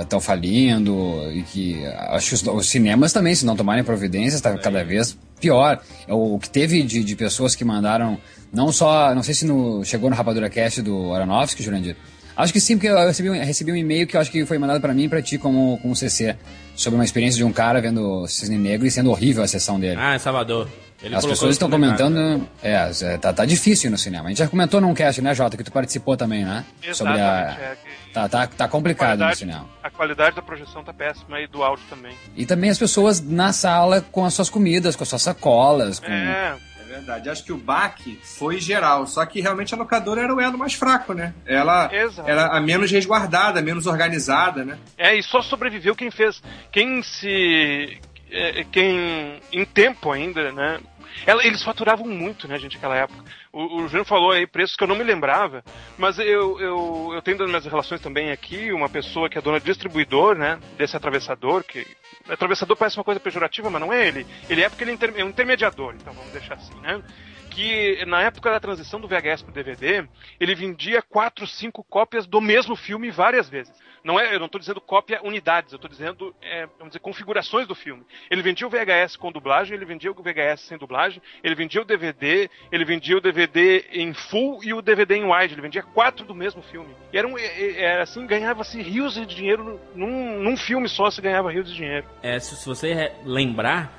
estão 0.02 0.20
falindo 0.20 1.20
e 1.32 1.42
que 1.42 1.84
acho 1.84 2.28
que 2.28 2.34
os, 2.34 2.46
os 2.46 2.70
cinemas 2.70 3.12
também, 3.12 3.34
se 3.34 3.44
não 3.44 3.56
tomarem 3.56 3.82
providências, 3.82 4.40
tá 4.40 4.56
cada 4.56 4.84
vez 4.84 5.18
pior. 5.40 5.80
É 6.06 6.12
O 6.12 6.38
que 6.38 6.48
teve 6.48 6.82
de, 6.82 7.02
de 7.02 7.16
pessoas 7.16 7.54
que 7.54 7.64
mandaram, 7.64 8.18
não 8.52 8.72
só, 8.72 9.14
não 9.14 9.22
sei 9.22 9.34
se 9.34 9.44
no, 9.44 9.84
chegou 9.84 10.10
no 10.10 10.16
Rapadura 10.16 10.48
Cast 10.50 10.82
do 10.82 11.12
Aronofsky, 11.12 11.62
Jurandir. 11.62 11.96
Acho 12.36 12.52
que 12.52 12.60
sim, 12.60 12.76
porque 12.76 12.88
eu 12.88 12.98
recebi, 13.06 13.30
recebi 13.30 13.72
um 13.72 13.76
e-mail 13.76 14.06
que 14.06 14.14
eu 14.14 14.20
acho 14.20 14.30
que 14.30 14.44
foi 14.44 14.58
mandado 14.58 14.78
pra 14.78 14.92
mim 14.92 15.04
e 15.04 15.08
pra 15.08 15.22
ti 15.22 15.38
como, 15.38 15.78
como 15.80 15.96
CC, 15.96 16.36
sobre 16.74 16.98
uma 16.98 17.04
experiência 17.04 17.38
de 17.38 17.44
um 17.44 17.52
cara 17.52 17.80
vendo 17.80 18.26
Cisne 18.26 18.58
Negro 18.58 18.86
e 18.86 18.90
sendo 18.90 19.10
horrível 19.10 19.42
a 19.42 19.48
sessão 19.48 19.80
dele. 19.80 19.96
Ah, 19.98 20.16
em 20.16 20.18
Salvador. 20.18 20.68
Ele 21.06 21.14
As 21.14 21.24
pessoas 21.24 21.52
estão 21.52 21.70
comentando. 21.70 22.46
É, 22.62 22.90
é, 23.02 23.18
tá, 23.18 23.32
tá 23.32 23.44
difícil 23.44 23.88
ir 23.88 23.90
no 23.92 23.98
cinema. 23.98 24.26
A 24.26 24.28
gente 24.28 24.38
já 24.38 24.48
comentou 24.48 24.80
num 24.80 24.92
cast, 24.92 25.22
né, 25.22 25.34
Jota, 25.34 25.56
que 25.56 25.64
tu 25.64 25.70
participou 25.70 26.16
também, 26.16 26.44
né? 26.44 26.64
Sobre 26.92 27.14
Exatamente. 27.14 27.60
a. 27.60 27.64
é 27.64 27.76
que 27.76 27.96
Tá, 28.16 28.26
tá, 28.30 28.46
tá 28.46 28.66
complicado 28.66 29.22
no 29.22 29.34
cinema. 29.36 29.68
a 29.82 29.90
qualidade 29.90 30.36
da 30.36 30.40
projeção 30.40 30.82
tá 30.82 30.90
péssima 30.90 31.38
e 31.38 31.46
do 31.46 31.62
áudio 31.62 31.84
também. 31.90 32.16
E 32.34 32.46
também 32.46 32.70
as 32.70 32.78
pessoas 32.78 33.20
na 33.20 33.52
sala 33.52 34.00
com 34.00 34.24
as 34.24 34.32
suas 34.32 34.48
comidas, 34.48 34.96
com 34.96 35.02
as 35.02 35.08
suas 35.10 35.20
sacolas. 35.20 36.00
Com... 36.00 36.10
É, 36.10 36.56
É 36.80 36.84
verdade, 36.88 37.28
acho 37.28 37.44
que 37.44 37.52
o 37.52 37.58
baque 37.58 38.18
foi 38.22 38.58
geral, 38.58 39.06
só 39.06 39.26
que 39.26 39.42
realmente 39.42 39.74
a 39.74 39.76
locadora 39.76 40.22
era 40.22 40.34
o 40.34 40.40
elo 40.40 40.56
mais 40.56 40.72
fraco, 40.72 41.12
né? 41.12 41.34
Ela 41.44 41.90
Exato. 41.92 42.26
era 42.26 42.46
a 42.46 42.58
menos 42.58 42.90
resguardada, 42.90 43.60
a 43.60 43.62
menos 43.62 43.86
organizada, 43.86 44.64
né? 44.64 44.78
É, 44.96 45.14
e 45.14 45.22
só 45.22 45.42
sobreviveu 45.42 45.94
quem 45.94 46.10
fez. 46.10 46.42
Quem 46.72 47.02
se. 47.02 48.00
é, 48.30 48.64
Quem. 48.72 49.42
Em 49.52 49.66
tempo 49.66 50.10
ainda, 50.10 50.50
né? 50.52 50.80
Ela- 51.24 51.44
eles 51.46 51.62
faturavam 51.62 52.06
muito, 52.06 52.48
né, 52.48 52.58
gente, 52.58 52.74
naquela 52.74 52.96
época. 52.96 53.24
O, 53.52 53.76
o 53.82 53.88
Júnior 53.88 54.04
falou 54.04 54.32
aí 54.32 54.46
preços 54.46 54.76
que 54.76 54.82
eu 54.82 54.88
não 54.88 54.96
me 54.96 55.04
lembrava, 55.04 55.64
mas 55.96 56.18
eu, 56.18 56.60
eu, 56.60 57.10
eu 57.14 57.22
tenho 57.22 57.38
das 57.38 57.48
minhas 57.48 57.64
relações 57.64 58.00
também 58.00 58.30
aqui 58.30 58.72
uma 58.72 58.88
pessoa 58.88 59.28
que 59.28 59.38
é 59.38 59.40
dona 59.40 59.58
de 59.60 59.66
distribuidor, 59.66 60.36
né, 60.36 60.58
desse 60.76 60.96
atravessador, 60.96 61.62
que. 61.64 61.86
Atravessador 62.28 62.76
parece 62.76 62.98
uma 62.98 63.04
coisa 63.04 63.20
pejorativa, 63.20 63.70
mas 63.70 63.80
não 63.80 63.92
é 63.92 64.06
ele. 64.06 64.26
Ele 64.50 64.62
é 64.62 64.68
porque 64.68 64.82
ele 64.84 64.90
é 64.90 64.94
inter- 64.94 65.14
é 65.16 65.24
um 65.24 65.28
intermediador, 65.28 65.94
então 65.94 66.12
vamos 66.12 66.32
deixar 66.32 66.54
assim, 66.54 66.74
né? 66.80 67.02
que 67.48 68.04
na 68.04 68.20
época 68.20 68.50
da 68.50 68.60
transição 68.60 69.00
do 69.00 69.08
VHS 69.08 69.40
pro 69.40 69.50
DVD, 69.54 70.06
ele 70.38 70.54
vendia 70.54 71.00
quatro, 71.00 71.46
cinco 71.46 71.82
cópias 71.82 72.26
do 72.26 72.38
mesmo 72.38 72.76
filme 72.76 73.10
várias 73.10 73.48
vezes. 73.48 73.72
Não 74.06 74.20
é, 74.20 74.32
eu 74.32 74.38
não 74.38 74.46
estou 74.46 74.60
dizendo 74.60 74.80
cópia 74.80 75.20
unidades, 75.24 75.72
eu 75.72 75.76
estou 75.78 75.90
dizendo, 75.90 76.32
é, 76.40 76.64
vamos 76.78 76.90
dizer, 76.90 77.00
configurações 77.00 77.66
do 77.66 77.74
filme. 77.74 78.04
Ele 78.30 78.40
vendia 78.40 78.64
o 78.64 78.70
VHS 78.70 79.16
com 79.16 79.32
dublagem, 79.32 79.74
ele 79.74 79.84
vendia 79.84 80.12
o 80.12 80.14
VHS 80.14 80.60
sem 80.60 80.78
dublagem, 80.78 81.20
ele 81.42 81.56
vendia 81.56 81.82
o 81.82 81.84
DVD, 81.84 82.48
ele 82.70 82.84
vendia 82.84 83.16
o 83.16 83.20
DVD 83.20 83.84
em 83.90 84.14
full 84.14 84.60
e 84.62 84.72
o 84.72 84.80
DVD 84.80 85.16
em 85.16 85.24
wide. 85.24 85.54
Ele 85.54 85.60
vendia 85.60 85.82
quatro 85.82 86.24
do 86.24 86.36
mesmo 86.36 86.62
filme. 86.62 86.94
E 87.12 87.18
era, 87.18 87.26
um, 87.26 87.36
era 87.36 88.04
assim, 88.04 88.24
ganhava-se 88.28 88.80
rios 88.80 89.14
de 89.14 89.26
dinheiro 89.26 89.80
num, 89.92 90.40
num 90.40 90.56
filme 90.56 90.88
só 90.88 91.10
se 91.10 91.20
ganhava 91.20 91.50
rios 91.50 91.68
de 91.68 91.74
dinheiro. 91.74 92.06
É, 92.22 92.38
se, 92.38 92.54
se 92.54 92.64
você 92.64 93.10
lembrar 93.24 93.92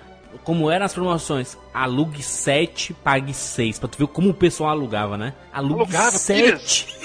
como 0.46 0.72
eram 0.72 0.86
as 0.86 0.94
promoções, 0.94 1.58
alugue 1.74 2.24
7, 2.24 2.94
pague 2.94 3.34
6. 3.34 3.80
Pra 3.80 3.90
tu 3.90 3.98
ver 3.98 4.08
como 4.08 4.30
o 4.30 4.34
pessoal 4.34 4.70
alugava, 4.70 5.18
né? 5.18 5.34
Alugue 5.52 5.82
Alugava 5.82 6.12
7. 6.12 6.96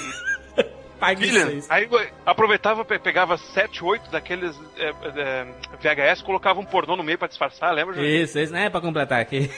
Pague 1.02 1.26
Filha, 1.26 1.46
6. 1.46 1.68
aí 1.68 1.88
aproveitava, 2.24 2.84
pe- 2.84 3.00
pegava 3.00 3.36
7, 3.36 3.82
8 3.82 4.08
daqueles 4.08 4.56
é, 4.76 4.92
é, 5.16 5.46
VHS, 5.82 6.22
colocava 6.22 6.60
um 6.60 6.64
pornô 6.64 6.94
no 6.96 7.02
meio 7.02 7.18
pra 7.18 7.26
disfarçar, 7.26 7.74
lembra, 7.74 7.94
Júnior? 7.94 8.08
Isso, 8.08 8.38
isso, 8.38 8.52
né? 8.52 8.70
Pra 8.70 8.80
completar 8.80 9.20
aqui. 9.20 9.50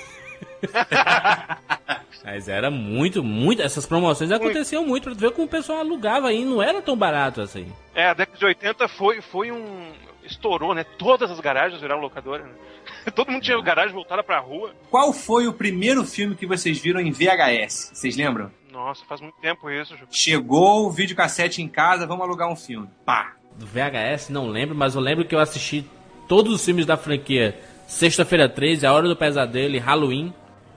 Mas 2.24 2.48
era 2.48 2.70
muito, 2.70 3.22
muito. 3.22 3.60
Essas 3.60 3.84
promoções 3.84 4.32
aconteciam 4.32 4.86
muito 4.86 5.04
pra 5.04 5.12
tu 5.14 5.18
ver 5.18 5.32
como 5.32 5.46
o 5.46 5.50
pessoal 5.50 5.80
alugava 5.80 6.32
e 6.32 6.46
não 6.46 6.62
era 6.62 6.80
tão 6.80 6.96
barato 6.96 7.42
assim. 7.42 7.70
É, 7.94 8.06
a 8.06 8.14
década 8.14 8.38
de 8.38 8.44
80 8.46 8.88
foi, 8.88 9.20
foi 9.20 9.52
um. 9.52 9.92
Estourou, 10.24 10.74
né? 10.74 10.84
Todas 10.96 11.30
as 11.30 11.38
garagens 11.38 11.82
viraram 11.82 12.00
locadora, 12.00 12.44
né? 12.44 12.52
Todo 13.14 13.30
mundo 13.30 13.42
tinha 13.42 13.60
garagem 13.60 13.92
voltada 13.92 14.22
pra 14.22 14.38
rua. 14.40 14.74
Qual 14.90 15.12
foi 15.12 15.46
o 15.46 15.52
primeiro 15.52 16.02
filme 16.06 16.34
que 16.34 16.46
vocês 16.46 16.78
viram 16.80 17.00
em 17.00 17.12
VHS? 17.12 17.90
Vocês 17.92 18.16
lembram? 18.16 18.50
Nossa, 18.74 19.04
faz 19.08 19.20
muito 19.20 19.36
tempo 19.40 19.70
isso, 19.70 19.96
Ju. 19.96 20.04
Chegou 20.10 20.86
o 20.86 20.90
videocassete 20.90 21.62
em 21.62 21.68
casa, 21.68 22.06
vamos 22.06 22.24
alugar 22.24 22.50
um 22.50 22.56
filme. 22.56 22.88
Pá! 23.06 23.32
Do 23.56 23.64
VHS, 23.66 24.30
não 24.30 24.48
lembro, 24.48 24.74
mas 24.74 24.94
eu 24.96 25.00
lembro 25.00 25.24
que 25.24 25.32
eu 25.34 25.38
assisti 25.38 25.88
todos 26.28 26.52
os 26.52 26.64
filmes 26.64 26.84
da 26.84 26.96
franquia 26.96 27.56
Sexta-feira 27.86 28.48
13, 28.48 28.84
A 28.86 28.92
Hora 28.92 29.06
do 29.06 29.14
Pesadelo 29.14 29.74
e 29.76 29.78
Halloween 29.78 30.34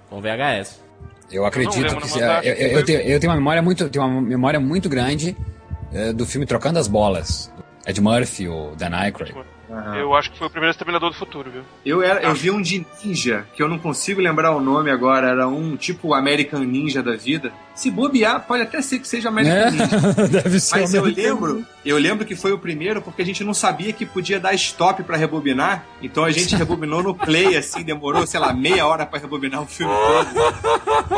com 0.10 0.22
VHS. 0.22 0.80
Eu 1.32 1.46
acredito 1.46 1.96
que. 1.98 2.08
se- 2.08 2.20
eu, 2.20 2.42
que 2.42 2.48
eu- 2.48 2.68
eu 2.80 2.86
tenho, 2.86 3.00
eu 3.02 3.20
tenho 3.20 3.32
uma 3.32 3.38
memória 3.38 3.62
muito, 3.62 3.90
tenho 3.90 4.06
uma 4.06 4.22
memória 4.22 4.60
muito 4.60 4.88
grande 4.88 5.36
eh, 5.92 6.14
do 6.14 6.26
filme 6.26 6.46
Trocando 6.46 6.78
as 6.80 6.88
Bolas. 6.88 7.52
Ed 7.88 8.00
Murphy, 8.02 8.48
o 8.48 8.76
Dan 8.76 8.94
Aykroyd. 8.94 9.34
Eu 10.00 10.16
acho 10.16 10.32
que 10.32 10.38
foi 10.38 10.48
o 10.48 10.50
primeiro 10.50 10.72
Exterminador 10.72 11.10
do 11.10 11.16
Futuro, 11.18 11.52
viu? 11.52 11.62
Eu, 11.86 12.02
era, 12.02 12.22
eu 12.22 12.34
vi 12.34 12.50
um 12.50 12.62
de 12.62 12.86
ninja, 13.04 13.46
que 13.54 13.62
eu 13.62 13.68
não 13.68 13.78
consigo 13.78 14.22
lembrar 14.22 14.52
o 14.56 14.62
nome 14.62 14.90
agora, 14.90 15.28
era 15.28 15.46
um 15.48 15.76
tipo 15.76 16.14
American 16.14 16.62
Ninja 16.62 17.04
da 17.04 17.18
vida. 17.18 17.52
Se 17.76 17.92
bobear, 17.92 18.46
pode 18.48 18.64
até 18.64 18.82
ser 18.82 19.00
que 19.00 19.08
seja 19.08 19.28
American 19.28 19.58
É, 19.58 19.72
Ninja. 19.72 19.88
deve 20.32 20.60
ser. 20.62 20.80
Mas 20.80 20.94
eu 20.94 21.02
americano. 21.04 21.28
lembro, 21.28 21.66
eu 21.86 21.98
lembro 21.98 22.26
que 22.26 22.36
foi 22.36 22.54
o 22.54 22.58
primeiro 22.58 23.02
porque 23.02 23.22
a 23.22 23.26
gente 23.26 23.44
não 23.44 23.54
sabia 23.54 23.92
que 23.92 24.06
podia 24.06 24.40
dar 24.40 24.54
stop 24.54 25.04
pra 25.04 25.18
rebobinar, 25.18 25.84
então 26.02 26.24
a 26.24 26.32
gente 26.32 26.56
rebobinou 26.56 27.04
no 27.04 27.14
play 27.14 27.58
assim, 27.58 27.84
demorou, 27.84 28.26
sei 28.26 28.40
lá, 28.40 28.54
meia 28.54 28.88
hora 28.88 29.06
pra 29.06 29.20
rebobinar 29.20 29.62
o 29.62 29.66
filme 29.68 29.94
todo. 29.94 30.28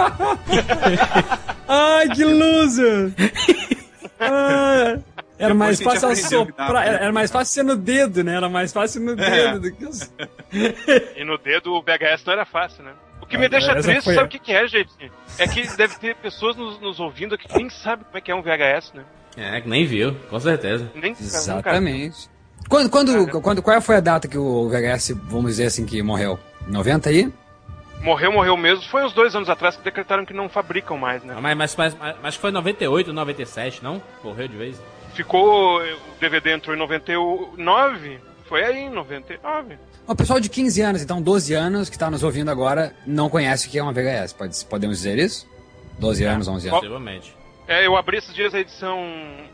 Ai, 1.68 2.10
que 2.10 2.24
loser! 2.26 3.12
Ah, 4.22 5.00
era 5.40 5.54
mais 5.54 5.82
fácil 5.82 6.10
aprendeu 6.10 6.46
que 6.46 6.52
dava, 6.52 6.68
soprar, 6.68 6.84
né? 6.86 6.90
era 6.94 7.04
era 7.06 7.12
mais 7.14 7.32
fácil 7.32 7.54
ser 7.54 7.64
no 7.64 7.76
dedo, 7.76 8.24
né? 8.24 8.36
Era 8.36 8.50
mais 8.50 8.72
fácil 8.74 9.02
no 9.02 9.16
dedo 9.16 9.60
do 9.62 9.72
que 9.72 9.86
os... 9.86 10.12
E 11.16 11.24
no 11.24 11.38
dedo 11.38 11.74
o 11.74 11.82
VHS 11.82 12.24
não 12.26 12.34
era 12.34 12.46
fácil, 12.46 12.84
né? 12.84 12.92
O 13.22 13.26
que 13.26 13.38
me 13.38 13.46
Ah, 13.46 13.50
deixa 13.50 13.72
essa 13.72 13.84
triste, 13.84 14.04
foi- 14.06 14.16
sabe 14.16 14.28
o 14.28 14.30
que, 14.30 14.40
que 14.40 14.52
é, 14.52 14.68
gente? 14.68 14.90
É 15.38 15.48
que 15.48 15.66
deve 15.76 15.96
ter 16.00 16.16
pessoas 16.16 16.56
nos, 16.56 16.80
nos 16.80 17.00
ouvindo 17.00 17.36
aqui 17.36 17.48
que 17.48 17.58
nem 17.58 17.70
sabem 17.70 18.06
como 18.06 18.18
é 18.18 18.22
que 18.22 18.32
é 18.32 18.36
um 18.36 18.42
VHS, 18.42 18.94
né? 18.94 19.04
É, 19.38 19.62
que 19.62 19.70
nem 19.70 19.86
viu, 19.86 20.16
com 20.30 20.40
certeza. 20.40 20.92
Nem 20.96 21.12
nunca- 21.12 21.24
Exatamente. 21.24 22.30
Quando, 22.68 22.90
quando, 22.90 23.42
quando, 23.42 23.62
qual 23.62 23.82
foi 23.82 23.96
a 23.96 24.00
data 24.00 24.28
que 24.28 24.38
o 24.38 24.68
VHS, 24.70 25.12
vamos 25.24 25.52
dizer 25.52 25.66
assim, 25.68 25.86
que 25.86 26.02
morreu? 26.04 26.40
90 26.68 27.10
aí? 27.10 27.32
Morreu, 28.02 28.32
morreu 28.32 28.56
mesmo. 28.56 28.84
Foi 28.86 29.04
uns 29.04 29.14
dois 29.14 29.36
anos 29.36 29.50
atrás 29.50 29.76
que 29.76 29.84
decretaram 29.84 30.26
que 30.26 30.34
não 30.34 30.48
fabricam 30.48 30.98
mais, 30.98 31.24
né? 31.24 31.36
Mas, 31.42 31.56
mas, 31.58 31.76
mas, 31.76 31.94
mas 32.00 32.16
acho 32.24 32.38
que 32.38 32.42
foi 32.42 32.52
98, 32.52 33.12
97, 33.12 33.84
não? 33.84 34.02
Morreu 34.24 34.48
de 34.48 34.56
vez. 34.58 34.82
Ficou. 35.14 35.82
O 35.82 36.20
DVD 36.20 36.52
entrou 36.54 36.76
em 36.76 36.80
99, 36.80 38.20
Foi 38.48 38.64
aí, 38.64 38.78
em 38.80 38.90
99. 38.90 39.78
O 40.08 40.16
pessoal 40.16 40.40
de 40.40 40.50
15 40.50 40.82
anos, 40.82 41.02
então 41.04 41.22
12 41.22 41.54
anos, 41.54 41.88
que 41.90 41.96
está 41.96 42.10
nos 42.10 42.24
ouvindo 42.24 42.50
agora, 42.50 42.94
não 43.06 43.30
conhece 43.30 43.68
o 43.68 43.70
que 43.72 43.78
é 43.78 43.84
uma 43.84 43.94
VHS. 43.94 44.34
Pode, 44.34 44.66
podemos 44.66 44.98
dizer 44.98 45.20
isso? 45.20 45.48
12 46.00 46.24
anos, 46.26 46.48
11 46.48 46.68
anos. 46.68 46.80
Possivelmente. 46.80 47.36
É, 47.68 47.86
eu 47.86 47.96
abri 47.96 48.18
esses 48.18 48.34
dias 48.34 48.54
a 48.56 48.60
edição, 48.60 49.00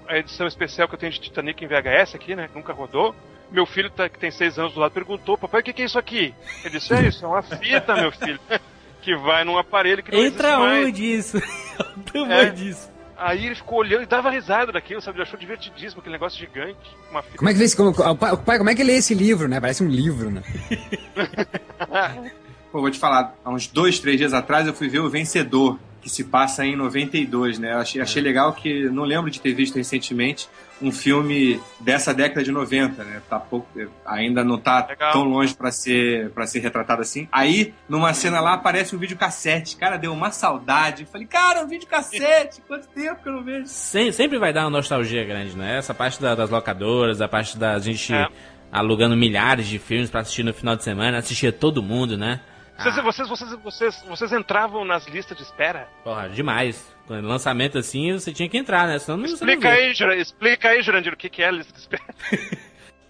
a 0.07 0.17
edição 0.17 0.47
especial 0.47 0.87
que 0.87 0.95
eu 0.95 0.99
tenho 0.99 1.11
de 1.11 1.19
Titanic 1.19 1.63
em 1.63 1.67
VHS 1.67 2.15
aqui, 2.15 2.35
né? 2.35 2.47
que 2.47 2.55
Nunca 2.57 2.71
rodou. 2.71 3.13
Meu 3.51 3.65
filho, 3.65 3.89
tá- 3.89 4.07
que 4.07 4.17
tem 4.17 4.31
seis 4.31 4.57
anos 4.57 4.73
do 4.73 4.79
lado, 4.79 4.91
perguntou: 4.91 5.37
Papai, 5.37 5.59
o 5.59 5.63
que, 5.63 5.73
que 5.73 5.81
é 5.81 5.85
isso 5.85 5.99
aqui? 5.99 6.33
Ele 6.63 6.79
disse: 6.79 6.93
É 6.93 7.01
isso, 7.05 7.25
é 7.25 7.27
uma 7.27 7.41
fita, 7.41 7.95
meu 7.95 8.11
filho. 8.11 8.39
Que 9.01 9.15
vai 9.17 9.43
num 9.43 9.55
aparelho 9.55 10.01
que 10.01 10.11
não 10.11 10.17
Entra 10.17 10.47
existe 10.47 10.63
mais. 10.63 10.87
onde 10.87 11.03
isso? 11.13 11.37
o 11.95 11.99
tamanho 12.11 12.31
É. 12.33 12.49
disso. 12.49 12.91
Aí 13.17 13.45
ele 13.45 13.55
ficou 13.55 13.79
olhando 13.79 14.03
e 14.03 14.05
dava 14.05 14.29
risada 14.29 14.71
daquilo, 14.71 15.01
sabe? 15.01 15.17
Ele 15.17 15.23
achou 15.23 15.39
divertidíssimo 15.39 15.99
aquele 15.99 16.13
negócio 16.13 16.37
gigante. 16.37 16.77
Uma 17.09 17.21
fita. 17.21 17.37
Como 17.37 17.49
é 17.49 17.53
que 17.53 17.59
vê 17.59 17.65
esse, 17.65 17.75
como, 17.75 17.89
o 17.89 18.15
pai, 18.15 18.31
o 18.33 18.37
pai, 18.37 18.57
como 18.57 18.69
é 18.69 18.75
que 18.75 18.83
lê 18.83 18.97
esse 18.97 19.13
livro, 19.13 19.47
né? 19.47 19.59
Parece 19.59 19.83
um 19.83 19.87
livro, 19.87 20.29
né? 20.29 20.43
Pô, 22.71 22.81
vou 22.81 22.91
te 22.91 22.99
falar, 22.99 23.33
há 23.43 23.49
uns 23.49 23.67
dois, 23.67 23.99
três 23.99 24.17
dias 24.17 24.33
atrás 24.33 24.67
eu 24.67 24.73
fui 24.73 24.89
ver 24.89 24.99
o 24.99 25.09
Vencedor, 25.09 25.79
que 26.05 26.09
se 26.11 26.23
passa 26.23 26.63
em 26.63 26.75
92, 26.75 27.57
né? 27.57 27.73
Eu 27.73 27.79
achei, 27.79 27.99
achei 27.99 28.21
legal 28.21 28.53
que 28.53 28.87
não 28.89 29.01
lembro 29.03 29.31
de 29.31 29.41
ter 29.41 29.55
visto 29.55 29.75
recentemente 29.75 30.47
um 30.79 30.91
filme 30.91 31.59
dessa 31.79 32.13
década 32.13 32.43
de 32.43 32.51
90, 32.51 33.03
né? 33.03 33.23
Tá 33.27 33.39
pouco, 33.39 33.67
ainda 34.05 34.43
não 34.43 34.59
tá 34.59 34.85
Legal. 34.87 35.13
tão 35.13 35.23
longe 35.23 35.55
pra 35.55 35.71
ser 35.71 36.29
para 36.29 36.45
ser 36.45 36.59
retratado 36.59 37.01
assim. 37.01 37.27
Aí, 37.31 37.73
numa 37.89 38.13
cena 38.13 38.39
lá 38.39 38.53
aparece 38.53 38.95
um 38.95 38.99
videocassete. 38.99 39.77
Cara, 39.77 39.97
deu 39.97 40.13
uma 40.13 40.29
saudade. 40.29 41.07
Falei, 41.11 41.25
cara, 41.25 41.63
um 41.63 41.67
videocassete, 41.67 42.61
quanto 42.67 42.87
tempo 42.89 43.23
que 43.23 43.27
eu 43.29 43.33
não 43.33 43.43
vejo. 43.43 43.63
Sem- 43.65 44.11
sempre 44.11 44.37
vai 44.37 44.53
dar 44.53 44.65
uma 44.65 44.69
nostalgia 44.69 45.23
grande, 45.25 45.57
né? 45.57 45.79
Essa 45.79 45.93
parte 45.95 46.21
da- 46.21 46.35
das 46.35 46.51
locadoras, 46.51 47.19
a 47.19 47.27
parte 47.27 47.57
da 47.57 47.79
gente 47.79 48.13
É. 48.13 48.27
alugando 48.71 49.17
milhares 49.17 49.65
de 49.65 49.79
filmes 49.79 50.11
pra 50.11 50.21
assistir 50.21 50.43
no 50.43 50.53
final 50.53 50.75
de 50.75 50.83
semana, 50.83 51.17
assistia 51.17 51.51
todo 51.51 51.81
mundo, 51.81 52.15
né? 52.15 52.41
Vocês, 52.77 52.97
Ah, 52.97 53.01
vocês, 53.01 53.29
vocês, 53.29 53.51
vocês, 53.63 54.03
vocês 54.07 54.33
entravam 54.33 54.83
nas 54.83 55.07
listas 55.07 55.35
de 55.37 55.43
espera? 55.43 55.87
porra, 56.03 56.27
demais. 56.29 56.93
Quando 57.07 57.27
lançamento 57.27 57.77
assim, 57.77 58.11
você 58.13 58.33
tinha 58.33 58.49
que 58.49 58.57
entrar, 58.57 58.87
né? 58.87 58.99
Senão 58.99 59.17
não 59.19 59.25
Explica 59.25 59.69
aí, 59.69 59.93
Jura- 59.93 60.15
explica 60.17 60.69
aí, 60.69 60.81
Jurandir, 60.81 61.13
o 61.13 61.17
que, 61.17 61.29
que 61.29 61.41
é 61.41 61.47
a 61.47 61.51
lista 61.51 61.71
de 61.73 61.79
espera. 61.79 62.03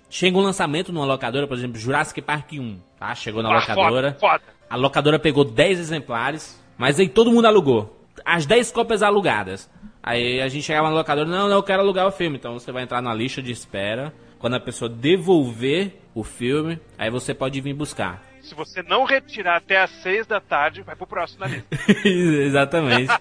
Chega 0.10 0.38
um 0.38 0.42
lançamento 0.42 0.94
numa 0.94 1.06
locadora, 1.06 1.48
por 1.48 1.58
exemplo, 1.58 1.78
Jurassic 1.80 2.22
Park 2.22 2.54
1, 2.54 2.80
tá? 3.00 3.14
Chegou 3.16 3.42
na 3.42 3.50
Ah, 3.50 3.56
locadora. 3.60 4.14
Foda, 4.20 4.34
foda. 4.40 4.44
A 4.70 4.76
locadora 4.76 5.18
pegou 5.20 5.44
10 5.44 5.80
exemplares, 5.80 6.62
mas 6.78 7.00
aí 7.00 7.10
todo 7.10 7.32
mundo 7.32 7.46
alugou. 7.46 8.06
As 8.24 8.46
10 8.46 8.72
cópias 8.72 9.02
alugadas. 9.04 9.70
Aí 10.02 10.40
a 10.42 10.48
gente 10.48 10.64
chegava 10.64 10.90
na 10.90 10.96
locadora, 10.96 11.28
não, 11.28 11.50
não, 11.50 11.56
eu 11.58 11.64
quero 11.64 11.82
alugar 11.82 12.08
o 12.08 12.12
filme. 12.12 12.38
Então 12.38 12.54
você 12.54 12.72
vai 12.72 12.84
entrar 12.84 13.02
na 13.02 13.14
lista 13.14 13.42
de 13.42 13.52
espera. 13.52 14.14
Quando 14.40 14.54
a 14.56 14.60
pessoa 14.60 14.88
devolver 14.88 16.00
o 16.14 16.24
filme, 16.24 16.80
aí 16.98 17.10
você 17.10 17.34
pode 17.34 17.60
vir 17.60 17.74
buscar. 17.74 18.22
Se 18.48 18.54
você 18.54 18.84
não 18.84 19.06
retirar 19.06 19.58
até 19.58 19.82
às 19.82 19.90
seis 20.04 20.28
da 20.28 20.40
tarde, 20.40 20.84
vai 20.84 20.96
pro 20.96 21.08
próximo 21.08 21.40
na 21.42 21.48
lista. 21.48 21.68
Exatamente. 22.08 23.12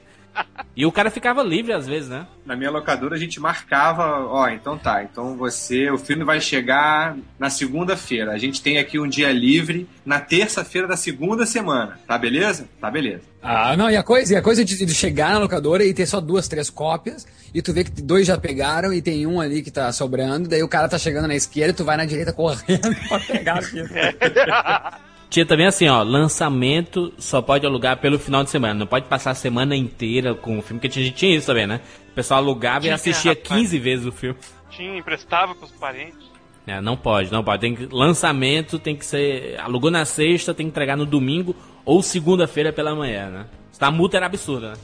E 0.77 0.85
o 0.85 0.91
cara 0.91 1.11
ficava 1.11 1.43
livre 1.43 1.73
às 1.73 1.87
vezes, 1.87 2.09
né? 2.09 2.27
Na 2.45 2.57
minha 2.57 2.71
locadora 2.71 3.15
a 3.15 3.19
gente 3.19 3.39
marcava, 3.39 4.27
ó, 4.27 4.49
então 4.49 4.77
tá, 4.77 5.05
então 5.05 5.37
você, 5.37 5.89
o 5.91 5.97
filme 5.97 6.25
vai 6.25 6.41
chegar 6.41 7.17
na 7.39 7.49
segunda-feira. 7.49 8.33
A 8.33 8.39
gente 8.39 8.61
tem 8.61 8.79
aqui 8.79 8.99
um 8.99 9.09
dia 9.09 9.31
livre 9.31 9.89
na 10.05 10.19
terça-feira 10.19 10.89
da 10.89 10.97
segunda 10.97 11.47
semana, 11.47 11.99
tá 12.07 12.19
beleza? 12.19 12.69
Tá 12.81 12.91
beleza. 12.91 13.23
Ah, 13.41 13.77
não, 13.77 13.89
e 13.89 13.97
a 13.97 14.03
coisa, 14.03 14.35
e 14.35 14.37
a 14.37 14.43
coisa 14.43 14.65
de, 14.65 14.85
de 14.85 14.95
chegar 14.95 15.33
na 15.33 15.39
locadora 15.39 15.85
e 15.85 15.95
ter 15.95 16.07
só 16.07 16.21
duas, 16.21 16.49
três 16.49 16.69
cópias, 16.69 17.25
e 17.55 17.63
tu 17.63 17.73
vê 17.73 17.85
que 17.85 18.03
dois 18.03 18.27
já 18.27 18.37
pegaram 18.37 18.93
e 18.93 19.01
tem 19.01 19.27
um 19.27 19.41
ali 19.41 19.63
que 19.63 19.71
tá 19.71 19.93
sobrando, 19.93 20.49
daí 20.49 20.63
o 20.63 20.69
cara 20.69 20.89
tá 20.89 20.99
chegando 20.99 21.29
na 21.29 21.37
esquerda 21.37 21.71
e 21.71 21.77
tu 21.77 21.85
vai 21.85 21.97
na 21.97 22.05
direita 22.05 22.33
correndo 22.33 22.95
pra 23.09 23.21
pegar 23.21 23.59
a 23.59 23.63
fita. 23.63 23.95
Tinha 25.35 25.45
também 25.45 25.67
assim, 25.67 25.89
ó, 25.89 26.01
lançamento 26.05 27.13
só 27.19 27.43
pode 27.43 27.67
alugar 27.67 27.97
pelo 27.97 28.21
final 28.21 28.45
de 28.45 28.51
semana. 28.51 28.73
Não 28.73 28.87
pode 28.87 29.07
passar 29.07 29.33
a 29.33 29.35
semana 29.35 29.75
inteira 29.75 30.33
com 30.33 30.57
o 30.57 30.63
filme, 30.63 30.79
porque 30.79 30.87
a 31.01 31.03
gente 31.03 31.17
tinha 31.17 31.37
isso 31.37 31.49
também, 31.49 31.67
né? 31.67 31.81
O 32.13 32.15
pessoal 32.15 32.39
alugava 32.39 32.79
e 32.79 32.83
Tinha, 32.83 32.95
assistia 32.95 33.33
rapaz. 33.33 33.49
15 33.49 33.79
vezes 33.81 34.07
o 34.07 34.13
filme. 34.13 34.39
Tinha, 34.71 34.97
emprestava 34.97 35.53
pros 35.53 35.73
parentes. 35.73 36.31
É, 36.65 36.81
não 36.81 36.97
pode, 36.97 37.33
não 37.33 37.43
pode. 37.43 37.61
Tem 37.61 37.75
que, 37.75 37.87
lançamento 37.87 38.79
tem 38.79 38.95
que 38.95 39.05
ser. 39.05 39.59
Alugou 39.59 39.91
na 39.91 40.05
sexta, 40.05 40.55
tem 40.55 40.67
que 40.67 40.71
entregar 40.71 40.97
no 40.97 41.05
domingo 41.05 41.57
ou 41.85 42.01
segunda-feira 42.01 42.73
pela 42.73 42.95
manhã, 42.95 43.29
né? 43.29 43.47
A 43.81 43.91
multa 43.91 44.19
era 44.19 44.27
absurda, 44.27 44.69
né? 44.69 44.77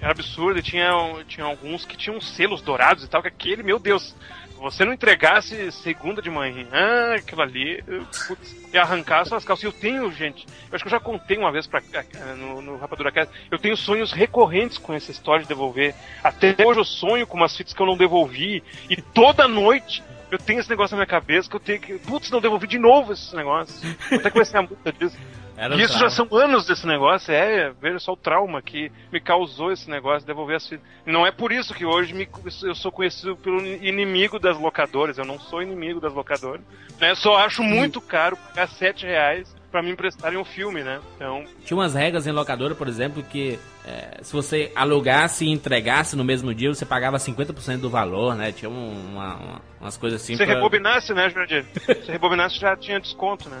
Era 0.00 0.12
absurdo 0.12 0.58
e 0.58 0.62
tinha, 0.62 0.90
tinha 1.28 1.44
alguns 1.44 1.84
que 1.84 1.98
tinham 1.98 2.18
selos 2.18 2.62
dourados 2.62 3.04
e 3.04 3.08
tal, 3.10 3.20
que 3.20 3.28
aquele, 3.28 3.62
meu 3.62 3.78
Deus, 3.78 4.16
você 4.62 4.84
não 4.84 4.92
entregasse 4.92 5.72
segunda 5.72 6.22
de 6.22 6.30
manhã, 6.30 7.14
aquilo 7.16 7.42
ali, 7.42 7.82
eu, 7.84 8.06
putz, 8.28 8.56
ia 8.72 8.82
arrancar 8.82 9.24
suas 9.24 9.44
calças. 9.44 9.64
Eu 9.64 9.72
tenho, 9.72 10.10
gente, 10.12 10.46
eu 10.46 10.74
acho 10.74 10.84
que 10.84 10.88
eu 10.88 10.92
já 10.92 11.00
contei 11.00 11.36
uma 11.36 11.50
vez 11.50 11.66
pra, 11.66 11.82
eh, 11.92 12.34
no, 12.36 12.62
no 12.62 12.76
Rapadura 12.76 13.10
Cast, 13.10 13.34
eu 13.50 13.58
tenho 13.58 13.76
sonhos 13.76 14.12
recorrentes 14.12 14.78
com 14.78 14.94
essa 14.94 15.10
história 15.10 15.42
de 15.42 15.48
devolver. 15.48 15.94
Até 16.22 16.54
hoje 16.64 16.78
eu 16.78 16.84
sonho 16.84 17.26
com 17.26 17.36
umas 17.36 17.56
fitas 17.56 17.74
que 17.74 17.82
eu 17.82 17.86
não 17.86 17.96
devolvi 17.96 18.62
e 18.88 18.96
toda 18.96 19.48
noite 19.48 20.02
eu 20.30 20.38
tenho 20.38 20.60
esse 20.60 20.70
negócio 20.70 20.96
na 20.96 21.00
minha 21.00 21.06
cabeça 21.06 21.50
que 21.50 21.56
eu 21.56 21.60
tenho 21.60 21.80
que, 21.80 21.98
putz, 21.98 22.30
não 22.30 22.40
devolvi 22.40 22.66
de 22.66 22.78
novo 22.78 23.12
esses 23.12 23.32
negócios. 23.32 23.82
Até 24.10 24.30
que 24.30 24.36
vai 24.36 24.46
ser 24.46 24.58
a 24.58 24.62
multa 24.62 24.92
disso. 24.92 25.18
Era 25.56 25.74
E 25.74 25.80
isso 25.82 25.88
trauma. 25.94 26.08
já 26.08 26.16
são 26.16 26.28
anos 26.38 26.66
desse 26.66 26.86
negócio, 26.86 27.32
é, 27.32 27.72
veja 27.80 27.98
só 27.98 28.12
o 28.12 28.16
trauma 28.16 28.62
que 28.62 28.90
me 29.12 29.20
causou 29.20 29.70
esse 29.70 29.88
negócio 29.90 30.20
de 30.20 30.26
devolver 30.26 30.56
as 30.56 30.66
fitas. 30.68 30.84
Não 31.04 31.26
é 31.26 31.30
por 31.30 31.52
isso 31.52 31.74
que 31.74 31.84
hoje 31.84 32.14
me- 32.14 32.28
eu 32.62 32.74
sou 32.74 32.90
conhecido 32.90 33.36
pelo 33.36 33.60
inimigo 33.66 34.38
das 34.38 34.58
locadoras, 34.58 35.18
eu 35.18 35.24
não 35.24 35.38
sou 35.38 35.62
inimigo 35.62 36.00
das 36.00 36.12
locadoras. 36.14 36.62
Né? 37.00 37.10
Eu 37.10 37.16
só 37.16 37.36
acho 37.36 37.62
muito 37.62 38.00
caro 38.00 38.36
pagar 38.36 38.66
7 38.68 39.04
reais 39.04 39.54
pra 39.72 39.82
me 39.82 39.90
emprestarem 39.90 40.38
um 40.38 40.44
filme, 40.44 40.84
né? 40.84 41.00
Então, 41.16 41.44
Tinha 41.64 41.76
umas 41.76 41.94
regras 41.94 42.26
em 42.26 42.30
locadora, 42.30 42.74
por 42.74 42.86
exemplo, 42.86 43.22
que 43.22 43.58
é, 43.84 44.18
se 44.22 44.32
você 44.32 44.70
alugasse 44.76 45.44
e 45.46 45.50
entregasse 45.50 46.14
no 46.14 46.22
mesmo 46.22 46.54
dia, 46.54 46.72
você 46.72 46.84
pagava 46.84 47.18
50% 47.18 47.78
do 47.80 47.90
valor, 47.90 48.36
né? 48.36 48.52
Tinha 48.52 48.70
um- 48.70 48.92
uma- 49.12 49.34
uma- 49.36 49.62
umas 49.80 49.96
coisas 49.96 50.22
assim. 50.22 50.36
se 50.36 50.44
pra- 50.44 50.54
rebobinasse, 50.54 51.12
né, 51.14 51.28
Jurandir? 51.30 51.64
Se 52.04 52.12
rebobinasse 52.12 52.60
já 52.60 52.76
tinha 52.76 53.00
desconto, 53.00 53.48
né? 53.48 53.58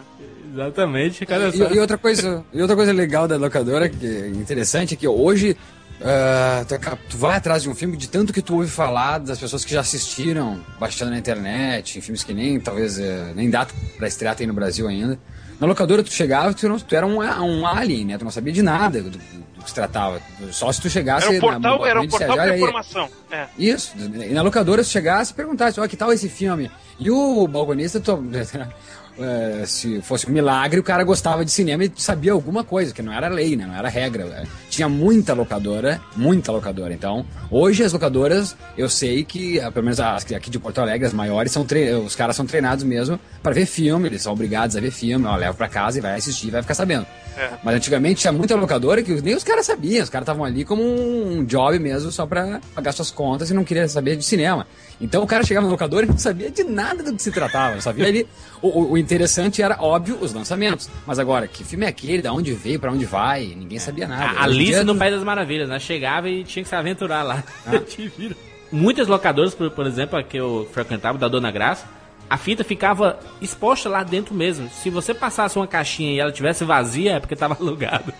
Exatamente, 0.52 1.24
cara. 1.26 1.50
só. 1.50 1.64
E, 1.70 1.74
e 1.76 1.80
outra 1.80 1.96
coisa, 1.98 2.44
e 2.52 2.60
outra 2.60 2.76
coisa 2.76 2.92
legal 2.92 3.26
da 3.26 3.36
locadora, 3.36 3.88
que 3.88 4.06
é 4.06 4.28
interessante, 4.28 4.94
é 4.94 4.96
que 4.96 5.08
hoje 5.08 5.56
ah, 6.04 6.64
tu, 7.08 7.16
vai 7.16 7.36
atrás 7.36 7.62
de 7.62 7.70
um 7.70 7.74
filme 7.74 7.96
de 7.96 8.08
tanto 8.08 8.32
que 8.32 8.42
tu 8.42 8.56
ouve 8.56 8.68
falar 8.68 9.18
das 9.18 9.38
pessoas 9.38 9.64
que 9.64 9.72
já 9.72 9.80
assistiram, 9.80 10.60
baixando 10.78 11.12
na 11.12 11.18
internet, 11.18 11.96
em 11.96 12.00
filmes 12.02 12.24
que 12.24 12.34
nem, 12.34 12.58
talvez, 12.58 12.98
eh, 12.98 13.32
nem 13.36 13.48
data 13.48 13.72
pra 13.96 14.08
estrear 14.08 14.34
tem 14.34 14.46
no 14.46 14.52
Brasil 14.52 14.88
ainda. 14.88 15.18
Na 15.62 15.68
locadora 15.68 16.02
tu 16.02 16.12
chegava, 16.12 16.52
tu, 16.52 16.68
não, 16.68 16.76
tu 16.76 16.92
era 16.92 17.06
um, 17.06 17.18
um 17.18 17.64
alien, 17.64 18.04
né? 18.04 18.18
Tu 18.18 18.24
não 18.24 18.32
sabia 18.32 18.52
de 18.52 18.62
nada 18.62 19.00
do, 19.00 19.10
do- 19.10 19.18
que 19.62 19.68
se 19.68 19.74
tratava. 19.76 20.20
Só 20.50 20.72
se 20.72 20.80
tu 20.82 20.90
chegasse... 20.90 21.28
Era 21.28 21.36
um 21.36 21.40
portal, 21.40 21.78
na, 21.80 21.88
era 21.88 22.00
um 22.00 22.08
portal 22.08 22.36
de 22.36 22.54
informação. 22.56 23.08
É. 23.30 23.46
Isso, 23.56 23.92
e 23.96 24.34
na 24.34 24.42
locadora 24.42 24.82
se 24.82 24.90
chegasse 24.90 25.30
e 25.30 25.34
perguntasse, 25.36 25.78
ó, 25.78 25.86
que 25.86 25.96
tal 25.96 26.12
esse 26.12 26.28
filme? 26.28 26.68
E 26.98 27.08
o 27.12 27.46
balconista, 27.46 28.00
to- 28.00 28.24
eh, 29.18 29.64
se 29.66 30.00
fosse 30.02 30.28
um 30.28 30.32
milagre, 30.32 30.80
o 30.80 30.82
cara 30.82 31.04
gostava 31.04 31.44
de 31.44 31.50
cinema 31.50 31.84
e 31.84 31.92
sabia 31.96 32.32
alguma 32.32 32.64
coisa, 32.64 32.92
que 32.92 33.02
não 33.02 33.12
era 33.12 33.28
lei, 33.28 33.56
né? 33.56 33.66
Não 33.66 33.74
era 33.74 33.88
regra. 33.88 34.24
Eh, 34.24 34.46
Tinha 34.70 34.88
muita 34.88 35.34
locadora, 35.34 36.00
muita 36.16 36.50
locadora. 36.52 36.92
Então, 36.92 37.24
hoje 37.50 37.82
as 37.84 37.92
locadoras, 37.92 38.56
eu 38.76 38.88
sei 38.88 39.24
que, 39.24 39.60
ah, 39.60 39.70
pelo 39.70 39.84
menos 39.84 40.00
as 40.00 40.24
aqui 40.32 40.50
de 40.50 40.58
Porto 40.58 40.80
Alegre, 40.80 41.06
as 41.06 41.12
maiores, 41.12 41.52
são 41.52 41.66
os 42.04 42.16
caras 42.16 42.36
são 42.36 42.46
treinados 42.46 42.84
mesmo 42.84 43.18
para 43.42 43.52
ver 43.52 43.66
filme, 43.66 44.08
eles 44.08 44.22
são 44.22 44.32
obrigados 44.32 44.76
a 44.76 44.80
ver 44.80 44.90
filme, 44.90 45.26
ó, 45.26 45.36
leva 45.36 45.54
pra 45.54 45.68
casa 45.68 45.98
e 45.98 46.00
vai 46.00 46.16
assistir, 46.16 46.50
vai 46.50 46.62
ficar 46.62 46.74
sabendo. 46.74 47.06
É. 47.36 47.50
Mas 47.64 47.76
antigamente 47.76 48.20
tinha 48.20 48.32
muita 48.32 48.54
locadora 48.54 49.02
que 49.02 49.20
nem 49.22 49.34
os 49.34 49.42
caras 49.44 49.64
sabiam, 49.66 50.02
os 50.02 50.10
caras 50.10 50.24
estavam 50.24 50.44
ali 50.44 50.64
como 50.64 50.82
um 50.82 51.44
job 51.44 51.78
mesmo, 51.78 52.10
só 52.10 52.26
pra 52.26 52.60
pagar 52.74 52.92
suas 52.92 53.10
contas 53.10 53.50
e 53.50 53.54
não 53.54 53.64
queria 53.64 53.88
saber 53.88 54.16
de 54.16 54.24
cinema. 54.24 54.66
Então 55.02 55.22
o 55.22 55.26
cara 55.26 55.42
chegava 55.44 55.66
na 55.66 55.72
locadora 55.72 56.06
e 56.06 56.08
não 56.08 56.16
sabia 56.16 56.48
de 56.50 56.62
nada 56.64 57.02
do 57.02 57.12
que 57.14 57.20
se 57.20 57.32
tratava, 57.32 57.80
só 57.80 57.92
via 57.92 58.06
ali. 58.08 58.26
O, 58.62 58.68
o- 58.68 58.92
o 58.92 58.98
interessante 58.98 59.60
era, 59.60 59.76
óbvio, 59.82 60.16
os 60.20 60.32
lançamentos. 60.32 60.88
Mas 61.06 61.18
agora, 61.18 61.48
que 61.48 61.64
filme 61.64 61.84
é 61.84 61.88
aquele, 61.88 62.22
da 62.22 62.32
onde 62.32 62.52
veio, 62.52 62.78
pra 62.78 62.92
onde 62.92 63.04
vai, 63.04 63.46
ninguém 63.46 63.78
sabia 63.80 64.06
nada. 64.06 64.38
A 64.38 64.44
Alice 64.44 64.64
dia, 64.70 64.84
no 64.84 64.94
País 64.96 65.12
das 65.14 65.24
Maravilhas, 65.24 65.68
né? 65.68 65.78
Chegava 65.80 66.28
e 66.30 66.44
tinha 66.44 66.62
que 66.62 66.68
se 66.68 66.74
aventurar 66.76 67.22
lá. 67.24 67.42
Ah. 67.66 67.78
Te 67.84 68.06
vira. 68.16 68.36
Muitas 68.70 69.08
locadoras, 69.08 69.54
por, 69.54 69.70
por 69.72 69.86
exemplo, 69.86 70.18
a 70.18 70.22
que 70.22 70.36
eu 70.38 70.66
frequentava, 70.72 71.18
da 71.18 71.26
Dona 71.28 71.50
Graça, 71.50 71.84
a 72.30 72.38
fita 72.38 72.62
ficava 72.64 73.18
exposta 73.40 73.88
lá 73.88 74.02
dentro 74.04 74.34
mesmo. 74.34 74.70
Se 74.70 74.88
você 74.88 75.12
passasse 75.12 75.58
uma 75.58 75.66
caixinha 75.66 76.12
e 76.12 76.20
ela 76.20 76.32
tivesse 76.32 76.64
vazia, 76.64 77.14
é 77.16 77.20
porque 77.20 77.36
tava 77.36 77.54
alugado. 77.60 78.14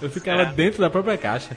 Eu 0.00 0.08
ficava 0.08 0.42
É. 0.42 0.46
dentro 0.46 0.80
da 0.80 0.88
própria 0.88 1.18
caixa. 1.18 1.50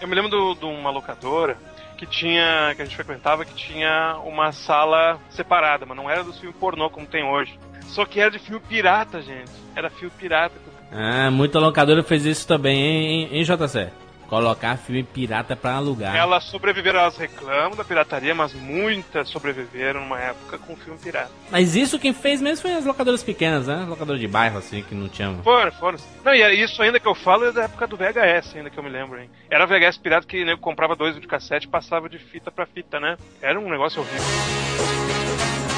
Eu 0.00 0.08
me 0.08 0.14
lembro 0.14 0.30
do- 0.30 0.54
de 0.54 0.64
uma 0.64 0.90
locadora 0.90 1.58
que 2.00 2.06
tinha, 2.06 2.72
que 2.74 2.80
a 2.80 2.84
gente 2.86 2.96
frequentava, 2.96 3.44
que 3.44 3.52
tinha 3.52 4.18
uma 4.24 4.52
sala 4.52 5.20
separada, 5.28 5.84
mas 5.84 5.94
não 5.94 6.08
era 6.08 6.24
dos 6.24 6.38
filmes 6.38 6.56
pornô 6.58 6.88
como 6.88 7.06
tem 7.06 7.22
hoje. 7.22 7.58
Só 7.88 8.06
que 8.06 8.18
era 8.18 8.30
de 8.30 8.38
filme 8.38 8.58
pirata, 8.66 9.20
gente. 9.20 9.50
Era 9.76 9.90
filme 9.90 10.10
pirata. 10.18 10.54
Ah, 10.90 11.30
muita 11.30 11.58
locadora 11.58 12.02
fez 12.02 12.24
isso 12.24 12.48
também, 12.48 12.80
hein, 12.80 13.28
hein, 13.30 13.42
JC? 13.44 13.90
Colocar 14.30 14.76
filme 14.76 15.02
pirata 15.02 15.56
pra 15.56 15.74
alugar. 15.74 16.14
Elas 16.14 16.44
sobreviveram, 16.44 17.00
elas 17.00 17.16
reclamam 17.16 17.76
da 17.76 17.84
pirataria, 17.84 18.32
mas 18.32 18.54
muitas 18.54 19.28
sobreviveram 19.28 20.02
numa 20.02 20.20
época 20.20 20.56
com 20.56 20.76
filme 20.76 20.96
pirata. 21.00 21.32
Mas 21.50 21.74
isso 21.74 21.98
quem 21.98 22.14
fez 22.14 22.40
mesmo 22.40 22.62
foi 22.62 22.74
as 22.74 22.86
locadoras 22.86 23.24
pequenas, 23.24 23.66
né? 23.66 23.84
Locadora 23.88 24.16
de 24.16 24.28
bairro, 24.28 24.58
assim, 24.58 24.84
que 24.84 24.94
não 24.94 25.08
tinham. 25.08 25.42
Foram, 25.42 25.72
foram. 25.72 25.98
Não, 26.24 26.32
e 26.32 26.42
é 26.42 26.54
isso 26.54 26.80
ainda 26.80 27.00
que 27.00 27.08
eu 27.08 27.14
falo 27.16 27.46
é 27.46 27.50
da 27.50 27.64
época 27.64 27.88
do 27.88 27.96
VHS, 27.96 28.54
ainda 28.54 28.70
que 28.70 28.78
eu 28.78 28.84
me 28.84 28.88
lembro, 28.88 29.20
hein? 29.20 29.28
Era 29.50 29.66
VHS 29.66 29.98
pirata 29.98 30.28
que 30.28 30.44
nego 30.44 30.60
comprava 30.60 30.94
dois 30.94 31.16
videocassete 31.16 31.66
e 31.66 31.68
passava 31.68 32.08
de 32.08 32.18
fita 32.18 32.52
pra 32.52 32.66
fita, 32.66 33.00
né? 33.00 33.16
Era 33.42 33.58
um 33.58 33.68
negócio 33.68 34.00
horrível. 34.00 35.69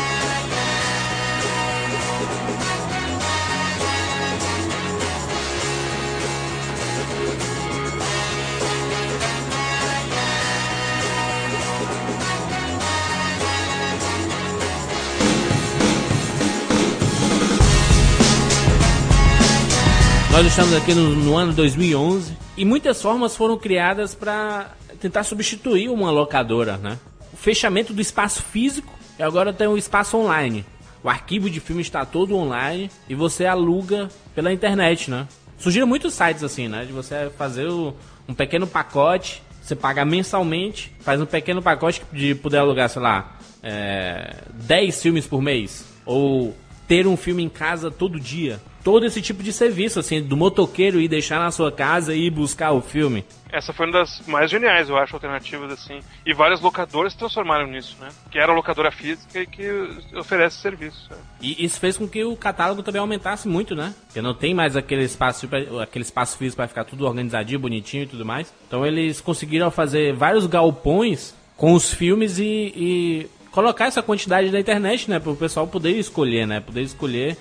Nós 20.32 20.46
estamos 20.46 20.72
aqui 20.74 20.94
no, 20.94 21.10
no 21.14 21.36
ano 21.36 21.52
2011 21.52 22.32
e 22.56 22.64
muitas 22.64 23.00
formas 23.02 23.36
foram 23.36 23.58
criadas 23.58 24.14
para 24.14 24.70
tentar 25.00 25.24
substituir 25.24 25.88
uma 25.90 26.10
locadora, 26.10 26.78
né? 26.78 26.98
O 27.32 27.36
fechamento 27.36 27.92
do 27.92 28.00
espaço 28.00 28.42
físico 28.42 28.92
e 29.18 29.22
agora 29.22 29.52
tem 29.52 29.66
o 29.66 29.76
espaço 29.76 30.16
online. 30.16 30.64
O 31.04 31.08
arquivo 31.10 31.50
de 31.50 31.60
filme 31.60 31.82
está 31.82 32.06
todo 32.06 32.34
online 32.34 32.90
e 33.08 33.14
você 33.14 33.44
aluga 33.44 34.08
pela 34.34 34.50
internet, 34.52 35.10
né? 35.10 35.28
Surgiram 35.58 35.86
muitos 35.86 36.14
sites 36.14 36.42
assim, 36.42 36.66
né? 36.66 36.84
De 36.86 36.92
você 36.92 37.30
fazer 37.36 37.66
o- 37.68 37.94
um 38.26 38.32
pequeno 38.34 38.66
pacote, 38.66 39.42
você 39.62 39.76
paga 39.76 40.02
mensalmente, 40.04 40.92
faz 41.00 41.20
um 41.20 41.26
pequeno 41.26 41.60
pacote 41.60 42.02
de 42.10 42.34
poder 42.34 42.56
alugar, 42.58 42.88
sei 42.88 43.02
lá, 43.02 43.36
é, 43.62 44.34
10 44.54 45.02
filmes 45.02 45.26
por 45.26 45.42
mês. 45.42 45.84
Ou 46.06 46.56
ter 46.88 47.06
um 47.06 47.16
filme 47.18 47.42
em 47.42 47.48
casa 47.50 47.90
todo 47.90 48.18
dia. 48.18 48.60
Todo 48.82 49.06
esse 49.06 49.22
tipo 49.22 49.42
de 49.42 49.52
serviço, 49.52 50.00
assim, 50.00 50.20
do 50.20 50.36
motoqueiro 50.36 51.00
ir 51.00 51.08
deixar 51.08 51.38
na 51.38 51.50
sua 51.50 51.70
casa 51.70 52.14
e 52.14 52.26
ir 52.26 52.30
buscar 52.30 52.72
o 52.72 52.80
filme. 52.80 53.24
Essa 53.50 53.72
foi 53.72 53.86
uma 53.86 53.92
das 53.98 54.22
mais 54.26 54.50
geniais, 54.50 54.88
eu 54.88 54.96
acho, 54.96 55.14
alternativas 55.14 55.70
assim. 55.70 56.00
E 56.24 56.32
várias 56.32 56.60
locadoras 56.60 57.12
se 57.12 57.18
transformaram 57.18 57.66
nisso, 57.66 57.96
né? 58.00 58.08
Que 58.30 58.38
era 58.38 58.50
a 58.50 58.54
locadora 58.54 58.90
física 58.90 59.40
e 59.40 59.46
que 59.46 59.68
oferece 60.16 60.56
serviço. 60.56 61.06
né? 61.10 61.16
E 61.40 61.62
isso 61.62 61.78
fez 61.78 61.98
com 61.98 62.08
que 62.08 62.24
o 62.24 62.34
catálogo 62.34 62.82
também 62.82 63.00
aumentasse 63.00 63.46
muito, 63.46 63.74
né? 63.74 63.94
Porque 64.06 64.22
não 64.22 64.34
tem 64.34 64.54
mais 64.54 64.74
aquele 64.74 65.04
espaço, 65.04 65.48
aquele 65.82 66.02
espaço 66.02 66.38
físico 66.38 66.56
para 66.56 66.68
ficar 66.68 66.84
tudo 66.84 67.04
organizadinho, 67.04 67.60
bonitinho 67.60 68.04
e 68.04 68.06
tudo 68.06 68.24
mais. 68.24 68.52
Então 68.66 68.86
eles 68.86 69.20
conseguiram 69.20 69.70
fazer 69.70 70.14
vários 70.14 70.46
galpões 70.46 71.34
com 71.56 71.74
os 71.74 71.92
filmes 71.92 72.38
e, 72.38 72.72
e 72.74 73.26
colocar 73.50 73.84
essa 73.84 74.02
quantidade 74.02 74.50
na 74.50 74.58
internet, 74.58 75.10
né? 75.10 75.20
Para 75.20 75.30
o 75.30 75.36
pessoal 75.36 75.66
poder 75.66 75.90
escolher, 75.98 76.46
né? 76.46 76.58
Poder 76.58 76.80
escolher. 76.82 77.36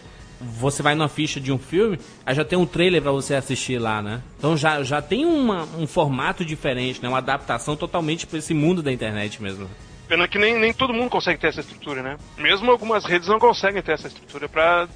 Você 0.59 0.81
vai 0.81 0.95
numa 0.95 1.07
ficha 1.09 1.39
de 1.39 1.51
um 1.51 1.57
filme, 1.57 1.99
aí 2.25 2.33
já 2.35 2.43
tem 2.45 2.57
um 2.57 2.65
trailer 2.65 3.01
para 3.01 3.11
você 3.11 3.35
assistir 3.35 3.77
lá, 3.79 4.01
né? 4.01 4.21
Então 4.37 4.57
já, 4.57 4.81
já 4.83 5.01
tem 5.01 5.25
uma- 5.25 5.63
um 5.77 5.85
formato 5.87 6.43
diferente, 6.43 7.01
né? 7.01 7.07
Uma 7.09 7.19
adaptação 7.19 7.75
totalmente 7.75 8.25
para 8.25 8.39
esse 8.39 8.53
mundo 8.53 8.81
da 8.81 8.91
internet 8.91 9.41
mesmo. 9.41 9.69
Pena 10.07 10.27
que 10.27 10.37
nem, 10.37 10.59
nem 10.59 10.73
todo 10.73 10.93
mundo 10.93 11.09
consegue 11.09 11.39
ter 11.39 11.47
essa 11.47 11.61
estrutura, 11.61 12.03
né? 12.03 12.17
Mesmo 12.37 12.69
algumas 12.69 13.05
redes 13.05 13.29
não 13.29 13.39
conseguem 13.39 13.81
ter 13.81 13.93
essa 13.93 14.07
estrutura 14.07 14.49
para 14.49 14.87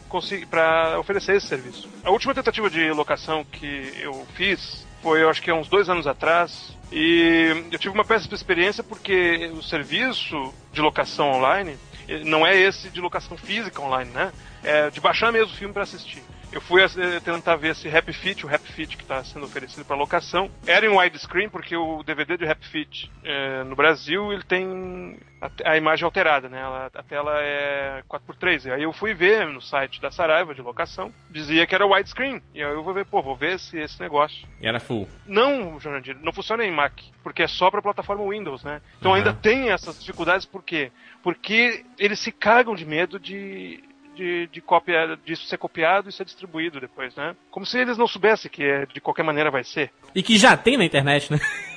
para 0.50 1.00
oferecer 1.00 1.38
esse 1.38 1.48
serviço. 1.48 1.88
A 2.04 2.10
última 2.12 2.34
tentativa 2.34 2.70
de 2.70 2.92
locação 2.92 3.46
que 3.50 3.94
eu 4.02 4.28
fiz 4.36 4.86
foi, 5.02 5.22
eu 5.22 5.30
acho 5.30 5.42
que 5.42 5.50
há 5.52 5.56
uns 5.56 5.70
dois 5.70 5.88
anos 5.88 6.06
atrás, 6.08 6.76
e 6.92 7.64
eu 7.72 7.80
tive 7.80 7.94
uma 7.94 8.04
péssima 8.04 8.36
experiência 8.36 8.84
porque 8.84 9.50
o 9.58 9.62
serviço 9.64 10.54
de 10.74 10.82
locação 10.82 11.32
online 11.32 11.78
eh, 12.10 12.24
não 12.26 12.46
é 12.46 12.58
esse 12.60 12.90
de 12.90 13.00
locação 13.00 13.38
física 13.38 13.82
online, 13.82 14.10
né? 14.12 14.32
É 14.66 14.90
de 14.90 15.00
baixar 15.00 15.32
mesmo 15.32 15.54
o 15.54 15.58
filme 15.58 15.74
para 15.74 15.84
assistir. 15.84 16.24
Eu 16.52 16.62
fui 16.62 16.82
eh, 16.82 17.20
tentar 17.20 17.56
ver 17.58 17.72
esse 17.72 17.88
Happy 17.90 18.14
Fit, 18.14 18.46
o 18.46 18.50
Happy 18.54 18.72
Fit 18.72 18.96
que 18.96 19.04
está 19.04 19.24
sendo 19.24 19.46
oferecido 19.46 19.84
para 19.86 19.96
locação. 19.96 20.50
Era 20.66 20.86
em 20.86 20.90
widescreen, 20.90 21.50
porque 21.50 21.76
o 21.76 22.02
DVD 22.02 22.38
de 22.38 22.48
Happy 22.48 22.66
Fit 22.68 23.12
eh, 23.24 23.64
no 23.66 23.76
Brasil 23.76 24.32
ele 24.32 24.44
tem 24.44 25.18
a, 25.42 25.72
a 25.72 25.78
imagem 25.78 26.06
alterada, 26.06 26.48
né? 26.48 26.60
Ela- 26.62 26.90
a 26.96 27.04
tela 27.04 27.34
é 27.42 28.02
4x3. 28.10 28.66
E 28.68 28.72
aí 28.72 28.84
eu 28.84 28.94
fui 28.94 29.14
ver 29.14 29.46
no 29.48 29.62
site 29.62 30.00
da 30.02 30.10
Saraiva 30.10 30.56
de 30.56 30.62
locação, 30.62 31.14
dizia 31.30 31.68
que 31.68 31.76
era 31.76 31.86
widescreen. 31.86 32.42
E 32.54 32.64
aí 32.64 32.72
eu 32.72 32.84
vou 32.84 32.94
ver, 32.94 33.06
pô, 33.06 33.22
vou 33.22 33.36
ver 33.36 33.56
esse, 33.56 33.78
esse 33.78 34.00
negócio. 34.00 34.48
E 34.62 34.68
era 34.68 34.80
full. 34.80 35.08
Não, 35.28 35.78
Jurandir, 35.80 36.18
não 36.22 36.32
funciona 36.32 36.64
em 36.66 36.72
Mac, 36.72 36.94
porque 37.22 37.44
é 37.44 37.48
só 37.48 37.70
para 37.70 37.82
plataforma 37.82 38.28
Windows, 38.30 38.64
né? 38.64 38.82
Então 39.00 39.12
Uhum. 39.12 39.18
ainda 39.18 39.34
tem 39.34 39.70
essas 39.72 40.00
dificuldades, 40.00 40.46
por 40.46 40.64
quê? 40.64 40.92
Porque 41.22 41.84
eles 42.00 42.20
se 42.20 42.32
cagam 42.32 42.76
de 42.76 42.86
medo 42.86 43.20
de, 43.20 43.84
de, 44.16 44.48
de 44.48 44.62
cópia, 44.62 45.18
disso 45.26 45.46
ser 45.46 45.58
copiado 45.58 46.10
e 46.10 46.12
ser 46.12 46.26
distribuído 46.26 46.80
depois, 46.80 47.16
né? 47.16 47.36
Como 47.52 47.66
se 47.66 47.78
eles 47.78 47.98
não 47.98 48.08
soubessem 48.08 48.50
que 48.50 48.64
é, 48.64 48.86
de 48.86 49.02
qualquer 49.02 49.24
maneira 49.24 49.52
vai 49.52 49.64
ser. 49.64 49.92
E 50.16 50.24
que 50.24 50.38
já 50.38 50.56
tem 50.58 50.78
na 50.78 50.86
internet, 50.86 51.32
né? 51.32 51.40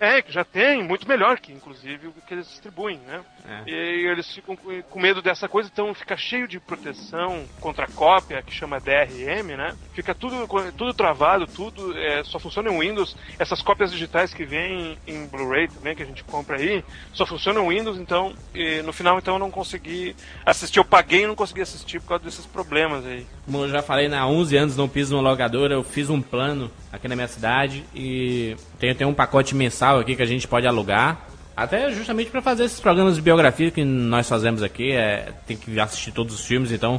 É, 0.00 0.22
que 0.22 0.32
já 0.32 0.42
tem, 0.42 0.82
muito 0.82 1.06
melhor 1.06 1.38
que, 1.38 1.52
inclusive, 1.52 2.06
o 2.06 2.12
que 2.26 2.32
eles 2.32 2.48
distribuem, 2.48 2.98
né? 3.06 3.20
É. 3.46 3.70
E 3.70 4.06
eles 4.06 4.32
ficam 4.32 4.56
com 4.56 4.98
medo 4.98 5.20
dessa 5.20 5.46
coisa, 5.46 5.68
então 5.70 5.92
fica 5.92 6.16
cheio 6.16 6.48
de 6.48 6.58
proteção 6.58 7.44
contra 7.60 7.86
cópia, 7.86 8.42
que 8.42 8.50
chama 8.50 8.80
DRM, 8.80 9.56
né? 9.58 9.76
Fica 9.92 10.14
tudo, 10.14 10.48
tudo 10.72 10.94
travado, 10.94 11.46
tudo 11.46 11.94
é, 11.98 12.24
só 12.24 12.38
funciona 12.38 12.70
em 12.70 12.78
Windows. 12.78 13.14
Essas 13.38 13.60
cópias 13.60 13.92
digitais 13.92 14.32
que 14.32 14.46
vêm 14.46 14.96
em 15.06 15.26
Blu-ray 15.26 15.68
também, 15.68 15.94
que 15.94 16.02
a 16.02 16.06
gente 16.06 16.24
compra 16.24 16.56
aí, 16.56 16.82
só 17.12 17.26
funcionam 17.26 17.70
em 17.70 17.76
Windows, 17.76 17.98
então, 17.98 18.34
e 18.54 18.80
no 18.80 18.94
final, 18.94 19.18
então, 19.18 19.34
eu 19.34 19.38
não 19.38 19.50
consegui 19.50 20.16
assistir. 20.46 20.78
Eu 20.78 20.84
paguei 20.84 21.24
e 21.24 21.26
não 21.26 21.34
consegui 21.34 21.60
assistir 21.60 22.00
por 22.00 22.08
causa 22.08 22.24
desses 22.24 22.46
problemas 22.46 23.04
aí. 23.04 23.26
Como 23.44 23.64
eu 23.64 23.68
já 23.68 23.82
falei, 23.82 24.08
né, 24.08 24.16
há 24.16 24.26
11 24.26 24.56
anos 24.56 24.76
não 24.78 24.88
piso 24.88 25.14
numa 25.14 25.28
locadora, 25.28 25.74
eu 25.74 25.84
fiz 25.84 26.08
um 26.08 26.22
plano 26.22 26.70
aqui 26.90 27.06
na 27.06 27.14
minha 27.14 27.28
cidade 27.28 27.84
e 27.94 28.56
tem, 28.80 28.94
tem 28.94 29.06
um 29.06 29.12
pacote 29.12 29.54
mensal 29.54 30.00
aqui 30.00 30.16
que 30.16 30.22
a 30.22 30.26
gente 30.26 30.48
pode 30.48 30.66
alugar. 30.66 31.28
Até 31.54 31.92
justamente 31.92 32.30
para 32.30 32.40
fazer 32.40 32.64
esses 32.64 32.80
programas 32.80 33.16
de 33.16 33.22
biografia 33.22 33.70
que 33.70 33.84
nós 33.84 34.26
fazemos 34.26 34.62
aqui, 34.62 34.92
é, 34.92 35.34
tem 35.46 35.56
que 35.56 35.78
assistir 35.78 36.10
todos 36.10 36.34
os 36.34 36.46
filmes, 36.46 36.72
então 36.72 36.98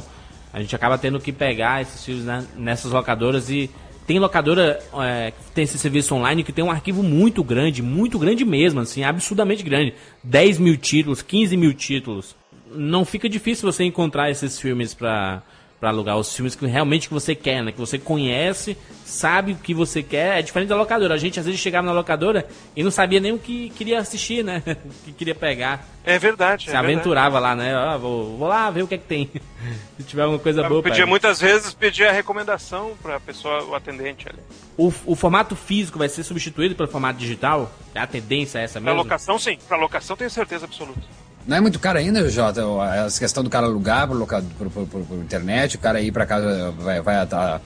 a 0.52 0.60
gente 0.60 0.76
acaba 0.76 0.96
tendo 0.96 1.18
que 1.18 1.32
pegar 1.32 1.82
esses 1.82 2.04
filmes 2.04 2.24
né, 2.24 2.46
nessas 2.56 2.92
locadoras 2.92 3.50
e 3.50 3.68
tem 4.06 4.20
locadora 4.20 4.78
é, 5.00 5.32
que 5.32 5.50
tem 5.52 5.64
esse 5.64 5.78
serviço 5.78 6.14
online 6.14 6.44
que 6.44 6.52
tem 6.52 6.64
um 6.64 6.70
arquivo 6.70 7.02
muito 7.02 7.42
grande, 7.42 7.82
muito 7.82 8.18
grande 8.18 8.44
mesmo, 8.44 8.78
assim, 8.80 9.02
absurdamente 9.02 9.64
grande. 9.64 9.94
10 10.22 10.58
mil 10.58 10.76
títulos, 10.76 11.22
15 11.22 11.56
mil 11.56 11.74
títulos. 11.74 12.36
Não 12.72 13.04
fica 13.04 13.28
difícil 13.28 13.70
você 13.70 13.82
encontrar 13.82 14.30
esses 14.30 14.60
filmes 14.60 14.94
pra, 14.94 15.42
pra 15.82 15.90
alugar, 15.90 16.16
os 16.16 16.32
filmes 16.32 16.54
que 16.54 16.64
realmente 16.64 17.08
que 17.08 17.12
você 17.14 17.34
quer, 17.34 17.60
né? 17.60 17.72
Que 17.72 17.78
você 17.80 17.98
conhece, 17.98 18.78
sabe 19.04 19.50
o 19.50 19.56
que 19.56 19.74
você 19.74 20.00
quer. 20.00 20.38
É 20.38 20.42
diferente 20.42 20.68
da 20.68 20.76
locadora. 20.76 21.12
A 21.12 21.18
gente 21.18 21.40
às 21.40 21.44
vezes 21.46 21.60
chegava 21.60 21.84
na 21.84 21.92
locadora 21.92 22.46
e 22.76 22.84
não 22.84 22.90
sabia 22.92 23.18
nem 23.18 23.32
o 23.32 23.38
que 23.38 23.68
queria 23.70 23.98
assistir, 23.98 24.44
né? 24.44 24.62
o 24.86 25.04
que 25.04 25.12
queria 25.12 25.34
pegar. 25.34 25.84
É 26.04 26.20
verdade, 26.20 26.66
Se 26.66 26.70
é 26.70 26.72
verdade. 26.74 26.92
aventurava 26.92 27.40
lá, 27.40 27.56
né? 27.56 27.74
Ah, 27.74 27.96
vou, 27.96 28.38
vou 28.38 28.46
lá 28.46 28.70
ver 28.70 28.84
o 28.84 28.86
que 28.86 28.94
é 28.94 28.98
que 28.98 29.06
tem. 29.06 29.28
Se 29.98 30.04
tiver 30.04 30.22
alguma 30.22 30.38
coisa 30.38 30.62
boa, 30.68 30.78
Eu 30.78 30.82
pedia 30.84 30.98
pega. 30.98 31.06
muitas 31.08 31.40
vezes 31.40 31.74
pedia 31.74 32.10
a 32.10 32.12
recomendação 32.12 32.92
pra 33.02 33.18
pessoa, 33.18 33.64
o 33.64 33.74
atendente 33.74 34.28
ali. 34.28 34.38
O, 34.78 34.92
o 35.04 35.16
formato 35.16 35.56
físico 35.56 35.98
vai 35.98 36.08
ser 36.08 36.22
substituído 36.22 36.76
pelo 36.76 36.88
formato 36.88 37.18
digital? 37.18 37.72
É 37.92 37.98
a 37.98 38.06
tendência 38.06 38.60
essa 38.60 38.80
Pra 38.80 38.92
mesmo? 38.92 39.02
locação, 39.02 39.36
sim. 39.36 39.58
Pra 39.66 39.76
locação, 39.76 40.16
tenho 40.16 40.30
certeza 40.30 40.64
absoluta. 40.64 41.00
Não 41.46 41.56
é 41.56 41.60
muito 41.60 41.78
caro 41.80 41.98
ainda, 41.98 42.28
Jota, 42.30 42.62
essa 43.06 43.18
questão 43.18 43.42
do 43.42 43.50
cara 43.50 43.66
alugar 43.66 44.06
por, 44.06 44.26
por, 44.26 44.70
por, 44.70 44.86
por- 44.86 45.00
por 45.02 45.16
internet, 45.18 45.76
o 45.76 45.78
cara 45.80 46.00
ir 46.00 46.12
pra 46.12 46.24
casa, 46.24 46.70
vai, 46.78 47.00
vai 47.00 47.16
atar 47.16 47.60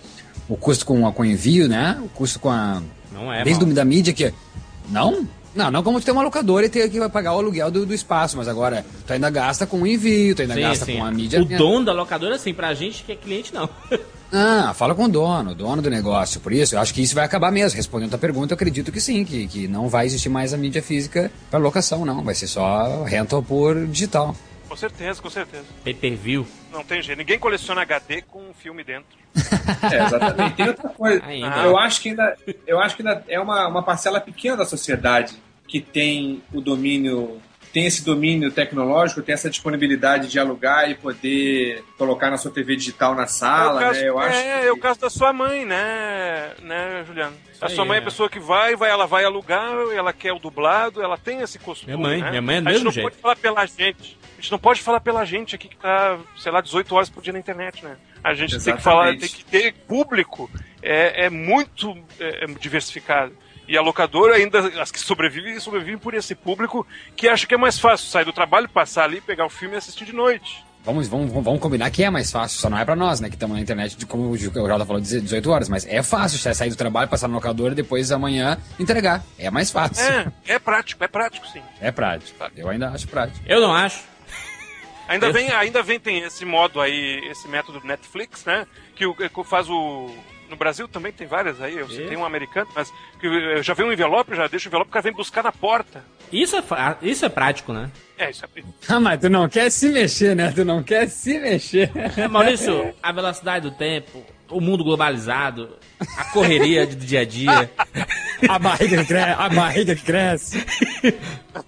o 0.49 0.57
custo 0.57 0.87
com, 0.87 1.07
a- 1.07 1.12
com 1.12 1.24
envio, 1.24 1.68
né? 1.68 1.99
O 2.03 2.09
custo 2.09 2.39
com 2.41 2.51
a. 2.51 2.81
Não 3.12 3.33
é, 3.33 3.45
Desde 3.45 3.62
mal. 3.64 3.70
o 3.70 3.74
da 3.74 3.85
mídia 3.85 4.12
que. 4.14 4.33
Não? 4.89 5.27
Não, 5.57 5.71
não 5.71 5.83
como 5.83 5.99
tu 5.99 6.05
ter 6.05 6.13
uma 6.13 6.23
locadora 6.23 6.67
e 6.67 6.69
ter 6.69 6.89
que 6.91 7.09
pagar 7.09 7.35
o 7.35 7.39
aluguel 7.39 7.71
do, 7.71 7.87
do 7.87 7.95
espaço, 7.95 8.37
mas 8.37 8.47
agora 8.47 8.85
tu 9.07 9.13
ainda 9.13 9.31
gasta 9.31 9.67
com 9.67 9.81
o 9.83 9.87
envio, 9.87 10.35
tu 10.35 10.43
ainda 10.43 10.55
Sim, 10.55 10.61
gasta 10.61 10.85
sim. 10.85 10.97
com 10.99 11.05
a 11.05 11.11
mídia. 11.11 11.41
O 11.41 11.45
dono 11.45 11.87
da 11.87 11.93
locadora, 11.93 12.39
sim, 12.39 12.53
pra 12.53 12.75
gente 12.75 13.03
que 13.03 13.13
é 13.13 13.17
cliente, 13.17 13.53
não. 13.55 13.69
Ah, 14.33 14.75
fala 14.75 14.93
com 14.93 15.05
o 15.05 15.09
dono, 15.09 15.53
o 15.53 15.55
dono 15.55 15.81
do 15.81 15.89
negócio. 15.89 16.41
Por 16.41 16.53
isso, 16.53 16.75
eu 16.75 16.81
acho 16.81 16.93
que 16.93 17.01
isso 17.01 17.15
vai 17.15 17.25
acabar 17.25 17.53
mesmo. 17.53 17.77
Respondendo 17.77 18.09
a 18.09 18.11
tua 18.11 18.19
pergunta, 18.19 18.53
eu 18.53 18.57
acredito 18.57 18.91
que 18.91 19.01
sim, 19.01 19.25
que, 19.25 19.47
que 19.47 19.69
não 19.69 19.89
vai 19.89 20.05
existir 20.07 20.29
mais 20.29 20.53
a 20.53 20.57
mídia 20.57 20.83
física 20.83 21.31
para 21.49 21.61
locação, 21.61 22.05
não. 22.05 22.25
Vai 22.25 22.35
ser 22.35 22.49
só 22.49 23.05
rental 23.05 23.41
por 23.41 23.87
digital. 23.87 24.35
Com 24.69 24.77
certeza, 24.77 25.23
com 25.23 25.31
certeza. 25.31 25.65
Pay 25.85 25.95
per 25.95 26.17
view. 26.17 26.47
Não 26.73 26.83
tem 26.83 27.01
jeito. 27.01 27.19
Ninguém 27.19 27.39
coleciona 27.39 27.83
HD 27.83 28.23
com 28.23 28.41
um 28.41 28.53
filme 28.53 28.83
dentro. 28.83 29.07
É, 29.93 30.05
exatamente. 30.05 30.57
Tem 30.57 30.69
outra 30.69 30.89
coisa. 30.89 31.25
Ainda. 31.25 31.57
Eu 31.59 31.79
acho 31.79 32.01
que 32.01 32.09
ainda, 32.09 32.37
eu 32.67 32.81
acho 32.81 32.97
que 32.97 33.03
ainda 33.07 33.23
é 33.29 33.39
uma, 33.39 33.69
uma 33.69 33.83
parcela 33.83 34.21
pequena 34.21 34.57
da 34.57 34.65
sociedade 34.65 35.35
que 35.67 35.81
tem 35.81 36.43
o 36.53 36.61
domínio 36.61 37.41
tem 37.77 37.85
esse 37.85 38.03
domínio 38.03 38.51
tecnológico, 38.51 39.21
tem 39.21 39.35
essa 39.35 39.51
disponibilidade 39.51 40.29
de 40.29 40.39
alugar 40.39 40.91
e 40.91 40.95
poder 40.95 41.85
colocar 41.99 42.31
na 42.31 42.39
sua 42.39 42.51
TV 42.51 42.75
digital 42.75 43.14
na 43.14 43.23
É 43.23 43.25
o 43.27 43.29
sala, 43.29 43.81
caso, 43.81 44.01
né? 44.01 44.09
Eu 44.09 44.19
acho 44.19 44.39
é, 44.39 44.61
que... 44.61 44.67
é 44.67 44.73
o 44.73 44.79
caso 44.79 45.01
da 45.01 45.11
sua 45.11 45.31
mãe, 45.31 45.67
né, 45.67 46.53
né, 46.62 47.05
Juliano? 47.07 47.37
A 47.61 47.69
sua 47.69 47.85
mãe 47.85 47.97
é 47.97 48.01
a 48.01 48.03
é. 48.03 48.05
pessoa 48.05 48.31
que 48.31 48.41
vai, 48.41 48.75
vai, 48.77 48.89
ela 48.89 49.07
vai 49.07 49.25
alugar, 49.25 49.75
ela 49.95 50.11
quer 50.11 50.33
o 50.33 50.39
dublado, 50.39 51.03
ela 51.03 51.19
tem 51.19 51.43
esse 51.43 51.59
costume. 51.59 51.95
Minha 51.95 52.09
mãe, 52.09 52.23
né? 52.23 52.31
minha 52.31 52.41
mãe 52.41 52.57
é 52.57 52.61
do 52.62 52.69
A 52.69 52.73
gente 52.73 52.79
mesmo 52.79 52.85
não 52.87 52.93
jeito. 52.93 53.11
pode 53.11 53.21
falar 53.21 53.37
pela 53.37 53.67
gente. 53.67 54.19
A 54.39 54.41
gente 54.41 54.53
não 54.53 54.59
pode 54.59 54.81
falar 54.81 55.01
pela 55.01 55.25
gente 55.27 55.55
aqui 55.55 55.69
que 55.69 55.77
tá, 55.77 56.19
sei 56.39 56.53
lá, 56.53 56.62
18 56.62 56.95
horas 56.95 57.11
por 57.11 57.23
dia 57.23 57.35
na 57.35 57.39
internet, 57.39 57.85
né? 57.85 57.99
A 58.25 58.33
gente 58.33 58.59
tem 58.59 58.75
que 58.75 58.83
falar, 58.83 59.09
tem 59.09 59.17
Exatamente. 59.17 59.37
que 59.37 59.45
ter 59.45 59.75
público, 59.87 60.51
é, 60.83 61.27
é 61.27 61.31
muito 61.31 61.95
é, 62.19 62.45
é 62.45 62.47
diversificado. 62.59 63.37
E 63.69 63.77
a 63.77 63.83
locadora 63.83 64.37
ainda, 64.37 64.61
as 64.81 64.91
que 64.91 65.01
sobrevivem, 65.01 65.59
sobrevivem 65.59 65.99
por 65.99 66.14
esse 66.14 66.35
público 66.35 66.87
que 67.17 67.29
acha 67.29 67.47
que 67.47 67.55
é 67.55 67.59
mais 67.59 67.79
fácil 67.79 68.09
sair 68.09 68.25
do 68.25 68.33
trabalho, 68.33 68.69
passar 68.69 69.05
ali, 69.05 69.21
pegar 69.21 69.47
o 69.47 69.51
filme 69.51 69.75
e 69.75 69.79
assistir 69.79 70.05
de 70.05 70.12
noite. 70.12 70.64
Vamos, 70.87 71.09
vamos, 71.09 71.33
vamos 71.33 71.59
combinar 71.59 71.91
que 71.91 72.05
é 72.05 72.11
mais 72.11 72.31
fácil, 72.31 72.61
só 72.61 72.71
não 72.71 72.79
é 72.79 72.85
pra 72.85 72.95
nós, 72.95 73.19
né? 73.19 73.29
Que 73.29 73.35
estamos 73.35 73.57
na 73.57 73.61
internet, 73.61 73.97
de, 73.97 74.07
como 74.07 74.31
o 74.31 74.37
Jota 74.37 74.87
falou, 74.87 75.01
18 75.01 75.51
horas. 75.51 75.69
Mas 75.69 75.85
é 75.85 76.01
fácil 76.01 76.39
sair 76.55 76.71
do 76.71 76.77
trabalho, 76.77 77.09
passar 77.09 77.27
no 77.27 77.35
locador 77.35 77.73
e 77.73 77.75
depois 77.75 78.12
amanhã 78.12 78.57
entregar. 78.79 79.25
É 79.37 79.51
mais 79.51 79.69
fácil. 79.73 80.05
É, 80.05 80.33
é 80.47 80.59
prático, 80.61 81.03
é 81.03 81.09
prático 81.09 81.45
sim. 81.49 81.61
É 81.81 81.91
prático. 81.91 82.39
Eu 82.57 82.69
ainda 82.69 82.91
acho 82.91 83.09
prático. 83.09 83.45
Eu 83.49 83.61
não 83.61 83.75
acho. 83.75 83.99
Ainda 85.09 85.33
vem, 85.33 85.51
ainda 85.51 85.83
vem, 85.83 85.99
tem 85.99 86.21
esse 86.21 86.45
modo 86.45 86.81
aí, 86.81 87.21
esse 87.31 87.49
método 87.49 87.81
Netflix, 87.85 88.45
né? 88.45 88.64
Que, 88.95 89.07
o, 89.07 89.14
que 89.14 89.29
faz 89.45 89.69
o. 89.69 90.14
No 90.51 90.57
Brasil 90.57 90.87
também 90.89 91.13
tem 91.13 91.27
várias 91.27 91.61
aí, 91.61 91.77
eu 91.77 91.89
sei, 91.89 92.07
tem 92.07 92.17
um 92.17 92.25
americano, 92.25 92.69
mas 92.75 92.93
que 93.21 93.27
eu 93.27 93.63
já 93.63 93.75
vem 93.75 93.87
um 93.87 93.93
envelope, 93.93 94.35
já 94.35 94.47
deixa 94.47 94.69
o 94.69 94.71
envelope, 94.71 94.89
o 94.91 94.93
cara 94.93 95.03
vem 95.03 95.13
buscar 95.13 95.43
na 95.43 95.53
porta. 95.53 96.05
Isso 96.33 96.57
é, 96.57 96.63
fa- 96.63 96.97
isso 97.03 97.25
é 97.25 97.29
prático, 97.29 97.73
né? 97.73 97.91
É, 98.19 98.31
isso 98.31 98.45
é. 98.45 98.63
Ah, 98.89 98.99
mas 99.01 99.21
tu 99.21 99.29
não 99.31 99.49
quer 99.49 99.71
se 99.71 99.89
mexer, 99.89 100.35
né? 100.35 100.53
Tu 100.55 100.65
não 100.65 100.83
quer 100.83 101.09
se 101.09 101.39
mexer. 101.39 101.91
É, 102.17 102.27
Maurício, 102.29 102.95
a 103.03 103.13
velocidade 103.13 103.69
do 103.71 103.77
tempo, 103.77 104.25
o 104.51 104.61
mundo 104.61 104.83
globalizado, 104.85 105.77
a 106.17 106.25
correria 106.33 106.87
do 106.87 106.97
dia 106.97 107.21
a 107.21 107.25
dia, 107.25 107.71
A 108.49 108.59
barriga 108.59 108.99
que 108.99 109.07
cresce, 109.07 109.31
a 109.41 109.49
barriga 109.49 109.97
que 109.97 110.03
cresce. 110.03 110.65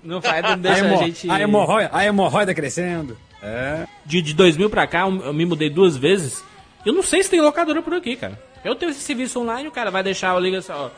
não 0.02 0.20
faz, 0.20 0.42
não 0.42 0.50
A, 0.52 0.56
deixa 0.56 0.84
a 0.84 0.86
hemo, 0.86 0.98
gente... 0.98 1.30
a, 1.30 1.40
hemorroida, 1.40 1.90
a 1.92 2.04
hemorroida 2.04 2.54
crescendo. 2.54 3.16
É. 3.42 3.86
De, 4.04 4.20
de 4.20 4.34
2000 4.34 4.68
pra 4.68 4.86
cá, 4.86 5.00
eu 5.00 5.32
me 5.32 5.46
mudei 5.46 5.70
duas 5.70 5.96
vezes. 5.96 6.44
Eu 6.88 6.94
não 6.94 7.02
sei 7.02 7.22
se 7.22 7.28
tem 7.28 7.38
locadora 7.38 7.82
por 7.82 7.92
aqui, 7.92 8.16
cara. 8.16 8.42
Eu 8.64 8.74
tenho 8.74 8.88
esse 8.88 9.00
serviço 9.00 9.38
online, 9.38 9.68
o 9.68 9.70
cara 9.70 9.90
vai 9.90 10.02
deixar, 10.02 10.32
eu 10.32 10.40
ligo 10.40 10.56
assim, 10.56 10.72
ó, 10.72 10.88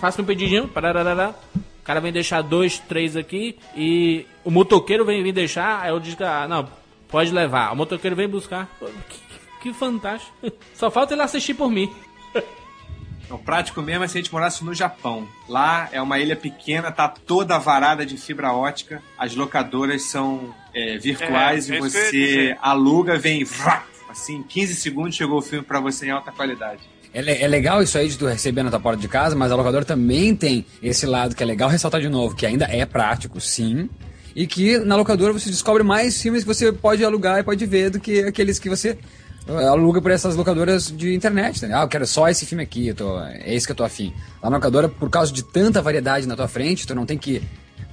faça 0.00 0.20
um 0.20 0.24
pedidinho, 0.24 0.66
pararará. 0.66 1.32
O 1.54 1.84
cara 1.84 2.00
vem 2.00 2.12
deixar 2.12 2.42
dois, 2.42 2.80
três 2.80 3.16
aqui 3.16 3.56
e 3.76 4.26
o 4.44 4.50
motoqueiro 4.50 5.04
vem 5.04 5.22
vir 5.22 5.30
deixar, 5.30 5.80
aí 5.80 5.90
eu 5.90 6.00
digo, 6.00 6.24
ah, 6.24 6.48
não, 6.48 6.68
pode 7.06 7.30
levar. 7.30 7.72
O 7.72 7.76
motoqueiro 7.76 8.16
vem 8.16 8.28
buscar. 8.28 8.68
Que, 9.08 9.20
que 9.62 9.72
fantástico. 9.72 10.34
Só 10.74 10.90
falta 10.90 11.14
ele 11.14 11.22
assistir 11.22 11.54
por 11.54 11.70
mim. 11.70 11.88
O 13.30 13.36
prático 13.36 13.82
mesmo 13.82 14.04
é 14.04 14.08
se 14.08 14.16
a 14.16 14.22
gente 14.22 14.32
morasse 14.32 14.64
no 14.64 14.72
Japão. 14.72 15.28
Lá 15.46 15.86
é 15.92 16.00
uma 16.00 16.18
ilha 16.18 16.34
pequena, 16.34 16.90
tá 16.90 17.06
toda 17.06 17.58
varada 17.58 18.06
de 18.06 18.16
fibra 18.16 18.54
ótica. 18.54 19.02
As 19.18 19.34
locadoras 19.36 20.04
são 20.04 20.54
é, 20.72 20.96
virtuais 20.96 21.68
É, 21.68 21.76
e 21.76 21.78
você 21.78 22.56
aluga, 22.62 23.18
vem 23.18 23.44
vrá, 23.44 23.84
assim, 24.18 24.36
em 24.36 24.42
15 24.42 24.74
segundos 24.74 25.14
chegou 25.14 25.38
o 25.38 25.42
filme 25.42 25.64
pra 25.64 25.80
você 25.80 26.06
em 26.06 26.10
alta 26.10 26.32
qualidade. 26.32 26.80
É, 27.12 27.42
é 27.42 27.48
legal 27.48 27.82
isso 27.82 27.96
aí 27.96 28.08
de 28.08 28.18
tu 28.18 28.26
receber 28.26 28.62
na 28.62 28.70
tua 28.70 28.80
porta 28.80 29.00
de 29.00 29.08
casa, 29.08 29.34
mas 29.34 29.50
a 29.50 29.56
locadora 29.56 29.84
também 29.84 30.34
tem 30.34 30.66
esse 30.82 31.06
lado 31.06 31.34
que 31.34 31.42
é 31.42 31.46
legal 31.46 31.68
ressaltar 31.68 32.00
de 32.00 32.08
novo, 32.08 32.34
que 32.34 32.44
ainda 32.44 32.66
é 32.66 32.84
prático, 32.84 33.40
sim. 33.40 33.88
E 34.36 34.46
que 34.46 34.78
na 34.78 34.94
locadora 34.94 35.32
você 35.32 35.48
descobre 35.50 35.82
mais 35.82 36.20
filmes 36.20 36.42
que 36.42 36.48
você 36.48 36.70
pode 36.70 37.04
alugar 37.04 37.40
e 37.40 37.42
pode 37.42 37.64
ver 37.66 37.90
do 37.90 37.98
que 37.98 38.20
aqueles 38.20 38.58
que 38.58 38.68
você 38.68 38.96
eh, 39.48 39.66
aluga 39.66 40.02
por 40.02 40.10
essas 40.10 40.36
locadoras 40.36 40.94
de 40.94 41.14
internet. 41.14 41.64
Né? 41.66 41.74
Ah, 41.74 41.82
eu 41.82 41.88
quero 41.88 42.06
só 42.06 42.28
esse 42.28 42.44
filme 42.44 42.62
aqui, 42.62 42.92
tô, 42.92 43.18
é 43.20 43.54
esse 43.54 43.66
que 43.66 43.72
eu 43.72 43.76
tô 43.76 43.84
afim. 43.84 44.12
Na 44.42 44.50
locadora, 44.50 44.88
por 44.88 45.08
causa 45.10 45.32
de 45.32 45.42
tanta 45.42 45.80
variedade 45.80 46.28
na 46.28 46.36
tua 46.36 46.46
frente, 46.46 46.86
tu 46.86 46.94
não 46.94 47.06
tem 47.06 47.16
que. 47.16 47.42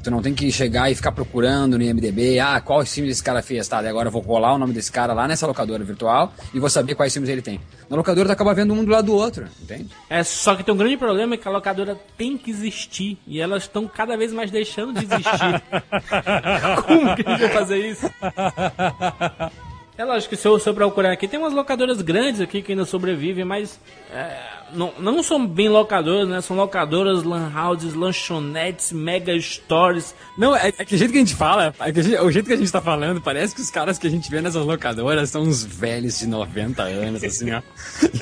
Tu 0.06 0.12
não 0.12 0.22
tem 0.22 0.36
que 0.36 0.52
chegar 0.52 0.92
e 0.92 0.94
ficar 0.94 1.12
procurando 1.12 1.80
no 1.80 1.84
IMDB, 1.84 2.40
ah, 2.40 2.62
qual 2.62 2.86
filme 2.86 3.10
esse 3.10 3.24
cara 3.24 3.42
fez, 3.42 3.68
tá? 3.68 3.80
Agora 3.80 4.10
eu 4.10 4.12
vou 4.12 4.22
colar 4.22 4.54
o 4.54 4.58
nome 4.60 4.72
desse 4.72 4.92
cara 4.92 5.14
lá 5.14 5.28
nessa 5.28 5.48
locadora 5.48 5.84
virtual 5.84 6.32
e 6.54 6.60
vou 6.60 6.70
saber 6.70 6.94
quais 6.94 7.12
filmes 7.12 7.28
ele 7.28 7.42
tem. 7.42 7.60
Na 7.90 7.98
locadora 7.98 8.30
tu 8.30 8.32
acaba 8.32 8.54
vendo 8.54 8.72
um 8.72 8.86
do 8.86 8.92
lado 8.92 9.08
do 9.08 9.16
outro, 9.16 9.48
entende? 9.60 9.90
É, 10.08 10.22
só 10.22 10.54
que 10.54 10.64
tem 10.64 10.72
um 10.72 10.78
grande 10.78 10.96
problema 10.96 11.34
é 11.34 11.38
que 11.38 11.48
a 11.48 11.52
locadora 11.52 12.00
tem 12.16 12.38
que 12.38 12.52
existir 12.52 13.18
e 13.26 13.42
elas 13.42 13.64
estão 13.64 13.88
cada 13.88 14.16
vez 14.16 14.32
mais 14.32 14.52
deixando 14.52 14.94
de 14.94 15.06
existir. 15.06 15.64
Como 16.86 17.16
que 17.16 17.28
a 17.28 17.32
gente 17.32 17.40
vai 17.40 17.50
fazer 17.50 17.78
isso? 17.90 18.06
É 19.98 20.04
lógico 20.04 20.32
que 20.36 20.42
se 20.42 20.46
eu, 20.46 20.60
se 20.60 20.68
eu 20.68 20.74
procurar 20.74 21.12
aqui, 21.14 21.26
tem 21.26 21.40
umas 21.40 21.54
locadoras 21.54 22.02
grandes 22.02 22.42
aqui 22.42 22.62
que 22.62 22.74
ainda 22.74 22.84
sobrevivem, 22.84 23.46
mas 23.46 23.80
é, 24.14 24.38
não, 24.74 24.92
não 25.00 25.24
são 25.24 25.48
bem 25.48 25.70
locadoras, 25.70 26.28
né? 26.28 26.42
São 26.42 26.58
locadoras, 26.58 27.24
lan 27.24 27.50
houses, 27.56 27.94
lanchonetes, 27.94 28.92
mega 28.92 29.34
stores. 29.40 30.14
Não, 30.38 30.54
é, 30.54 30.68
é 30.78 30.84
que 30.84 30.96
o 30.96 30.98
jeito 30.98 31.12
que 31.12 31.18
a 31.18 31.22
gente 31.22 31.34
fala, 31.36 31.74
é 31.80 31.94
gente- 31.94 32.18
o 32.18 32.30
jeito 32.30 32.46
que 32.46 32.52
a 32.54 32.58
gente 32.58 32.70
tá 32.70 32.82
falando, 32.82 33.22
parece 33.22 33.56
que 33.56 33.62
os 33.62 33.70
caras 33.72 33.98
que 33.98 34.06
a 34.06 34.10
gente 34.10 34.30
vê 34.30 34.42
nessas 34.42 34.66
locadoras 34.66 35.30
são 35.30 35.44
uns 35.44 35.64
velhos 35.64 36.20
de 36.20 36.28
90 36.28 36.84
anos, 36.84 37.24
assim, 37.24 37.52
ó. 37.54 37.62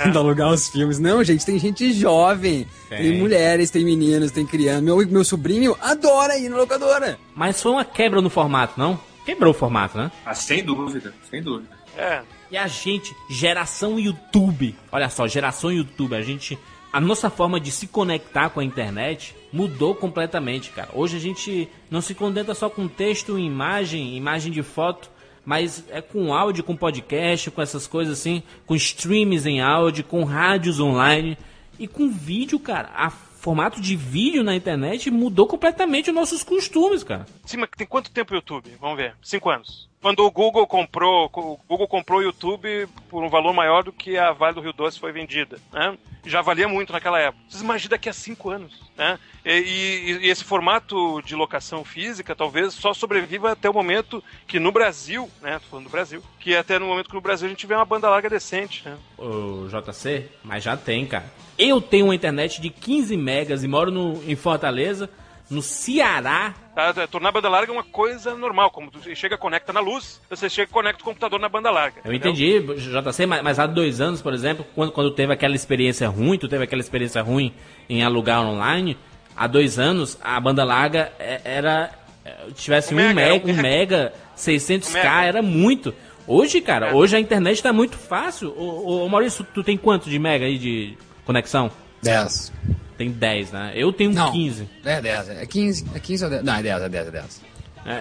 Indo 0.08 0.20
alugar 0.20 0.52
os 0.52 0.68
filmes. 0.70 1.00
Não, 1.00 1.24
gente, 1.24 1.44
tem 1.44 1.58
gente 1.58 1.92
jovem. 1.92 2.68
Tem, 2.88 3.00
Tem. 3.00 3.18
mulheres, 3.20 3.72
tem 3.72 3.84
meninos, 3.84 4.30
tem 4.30 4.46
crianças. 4.46 4.84
Meu, 4.84 4.98
meu 5.08 5.24
sobrinho 5.26 5.76
adora 5.82 6.38
ir 6.38 6.50
na 6.50 6.58
locadora. 6.58 7.18
Mas 7.36 7.60
foi 7.60 7.72
uma 7.72 7.84
quebra 7.84 8.22
no 8.22 8.30
formato, 8.30 8.80
não? 8.80 9.00
Quebrou 9.26 9.52
o 9.52 9.54
formato, 9.54 9.98
né? 9.98 10.12
Ah, 10.26 10.34
sem 10.34 10.64
dúvida, 10.64 11.14
sem 11.30 11.42
dúvida. 11.42 11.70
É. 11.98 12.22
E 12.52 12.58
a 12.58 12.68
gente, 12.68 13.16
geração 13.30 14.00
YouTube. 14.00 14.76
Olha 14.92 15.10
só, 15.10 15.28
geração 15.28 15.72
YouTube, 15.72 16.16
a 16.16 16.22
gente. 16.22 16.58
A 16.92 17.02
nossa 17.02 17.30
forma 17.30 17.60
de 17.60 17.72
se 17.72 17.88
conectar 17.88 18.50
com 18.50 18.60
a 18.60 18.64
internet 18.64 19.36
mudou 19.52 19.96
completamente, 19.96 20.70
cara. 20.70 20.90
Hoje 20.94 21.18
a 21.18 21.20
gente 21.20 21.68
não 21.90 22.02
se 22.02 22.14
contenta 22.14 22.54
só 22.54 22.70
com 22.70 22.88
texto, 22.88 23.40
imagem, 23.40 24.16
imagem 24.16 24.52
de 24.52 24.62
foto, 24.62 25.10
mas 25.44 25.84
é 25.90 26.02
com 26.02 26.34
áudio, 26.34 26.64
com 26.64 26.76
podcast, 26.76 27.50
com 27.50 27.62
essas 27.62 27.88
coisas 27.88 28.20
assim, 28.20 28.44
com 28.68 28.76
streams 28.76 29.48
em 29.48 29.60
áudio, 29.60 30.04
com 30.04 30.24
rádios 30.24 30.80
online 30.80 31.38
e 31.80 31.88
com 31.88 32.12
vídeo, 32.12 32.60
cara. 32.60 32.92
A 32.96 33.10
formato 33.44 33.82
de 33.82 33.94
vídeo 33.98 34.42
na 34.42 34.56
internet 34.56 35.12
mudou 35.12 35.46
completamente 35.46 36.10
os 36.10 36.16
nossos 36.16 36.44
costumes, 36.46 37.04
cara. 37.04 37.26
Sim, 37.46 37.58
mas 37.58 37.70
tem 37.78 37.86
quanto 37.86 38.10
tempo 38.10 38.32
o 38.32 38.38
YouTube? 38.38 38.72
Vamos 38.80 38.96
ver. 38.96 39.16
Cinco 39.22 39.50
anos. 39.50 39.90
Quando 40.02 40.20
o 40.26 40.32
Google 40.32 40.66
comprou, 40.66 41.30
o 41.34 41.58
Google 41.68 41.88
comprou 41.88 42.20
o 42.20 42.24
YouTube 42.24 42.88
por 43.10 43.22
um 43.24 43.30
valor 43.30 43.54
maior 43.54 43.84
do 43.84 43.92
que 43.92 44.18
a 44.18 44.32
Vale 44.32 44.56
do 44.56 44.62
Rio 44.62 44.72
Doce 44.74 45.00
foi 45.00 45.12
vendida, 45.12 45.60
né? 45.74 45.98
Já 46.26 46.42
valia 46.42 46.68
muito 46.70 46.94
naquela 46.94 47.20
época. 47.20 47.44
Vocês 47.50 47.62
imaginam 47.62 47.90
daqui 47.92 48.08
a 48.10 48.14
cinco 48.14 48.50
anos, 48.50 48.82
né? 48.98 49.20
E, 49.46 49.52
e- 49.52 50.26
e 50.26 50.30
esse 50.30 50.44
formato 50.44 51.22
de 51.22 51.36
locação 51.36 51.84
física 51.84 52.34
talvez 52.36 52.74
só 52.74 52.94
sobreviva 52.94 53.52
até 53.52 53.70
o 53.70 53.74
momento 53.74 54.24
que 54.48 54.58
no 54.60 54.72
Brasil, 54.72 55.30
né? 55.42 55.60
Tô 55.60 55.68
falando 55.68 55.86
do 55.86 55.92
Brasil, 55.92 56.24
que 56.40 56.56
até 56.56 56.80
no 56.80 56.86
momento 56.88 57.10
que 57.10 57.16
no 57.16 57.22
Brasil 57.22 57.46
a 57.48 57.50
gente 57.50 57.60
tiver 57.60 57.76
uma 57.76 57.84
banda 57.86 58.10
larga 58.10 58.30
decente, 58.30 58.84
né? 58.88 58.98
o 59.18 59.68
JC, 59.70 60.30
mas 60.44 60.64
já 60.64 60.76
tem, 60.78 61.06
cara. 61.06 61.26
Eu 61.58 61.80
tenho 61.82 62.06
uma 62.06 62.16
internet 62.16 62.60
de 62.62 62.70
15 62.70 63.16
megas 63.18 63.64
e 63.64 63.68
moro 63.68 63.92
no, 63.92 64.22
em 64.28 64.36
Fortaleza, 64.36 65.10
no 65.50 65.62
Ceará. 65.62 66.54
Tá? 66.76 67.08
Tornar 67.08 67.30
a 67.30 67.32
banda 67.32 67.50
larga 67.50 67.72
é 67.72 67.76
uma 67.76 67.84
coisa 67.84 68.34
normal, 68.36 68.72
como 68.72 68.90
tu 68.90 69.00
chega, 69.16 69.38
conecta 69.38 69.72
na 69.72 69.80
luz, 69.80 70.20
você 70.30 70.50
chega 70.50 70.70
e 70.70 70.74
conecta 70.74 71.02
o 71.02 71.06
computador 71.06 71.40
na 71.40 71.48
banda 71.48 71.70
larga. 71.70 72.02
Eu 72.04 72.14
entendi, 72.14 72.60
JC, 72.60 73.26
mas, 73.28 73.44
mas 73.44 73.60
há 73.60 73.68
dois 73.68 74.02
anos, 74.02 74.22
por 74.22 74.34
exemplo, 74.34 74.66
quando, 74.74 74.92
quando 74.92 75.12
teve 75.12 75.32
aquela 75.32 75.56
experiência 75.56 76.08
ruim, 76.10 76.38
tu 76.40 76.48
teve 76.48 76.64
aquela 76.64 76.82
experiência 76.82 77.22
ruim 77.22 77.54
em 77.88 78.04
alugar 78.04 78.42
online, 78.44 78.98
há 79.36 79.46
dois 79.46 79.78
anos 79.78 80.18
a 80.24 80.40
banda 80.40 80.64
larga 80.64 81.12
é- 81.20 81.42
era. 81.46 81.92
é, 82.26 82.34
Tivesse 82.56 82.94
Um 82.96 82.98
um, 82.98 83.14
mega, 83.14 83.14
mega, 83.14 83.52
um 83.52 83.62
mega, 83.62 84.14
600k, 84.36 84.90
Um 84.90 84.94
mega. 84.94 85.24
era 85.26 85.42
muito. 85.44 85.94
Hoje, 86.26 86.62
cara, 86.62 86.88
É. 86.90 86.94
hoje 86.94 87.16
a 87.16 87.20
internet 87.20 87.62
tá 87.62 87.72
muito 87.74 87.98
fácil. 87.98 88.50
Ô, 88.58 89.04
ô, 89.06 89.10
Maurício, 89.10 89.46
tu 89.54 89.62
tem 89.64 89.78
quanto 89.78 90.10
de 90.10 90.18
mega 90.18 90.46
aí 90.46 90.58
de 90.58 90.98
conexão? 91.26 91.72
10. 92.02 92.52
Tem 92.98 93.12
10, 93.12 93.52
né? 93.52 93.72
Eu 93.76 93.92
tenho 93.92 94.12
Não. 94.12 94.32
15. 94.32 94.70
É 94.84 95.02
10, 95.02 95.30
é 95.30 95.46
15, 95.46 95.86
é 95.96 96.00
15 96.00 96.24
ou 96.26 96.30
10? 96.30 96.44
Não, 96.44 96.56
é 96.56 96.64
10, 96.64 96.82
é 96.84 96.90
10, 96.90 97.08
é 97.08 97.12
10. 97.12 97.42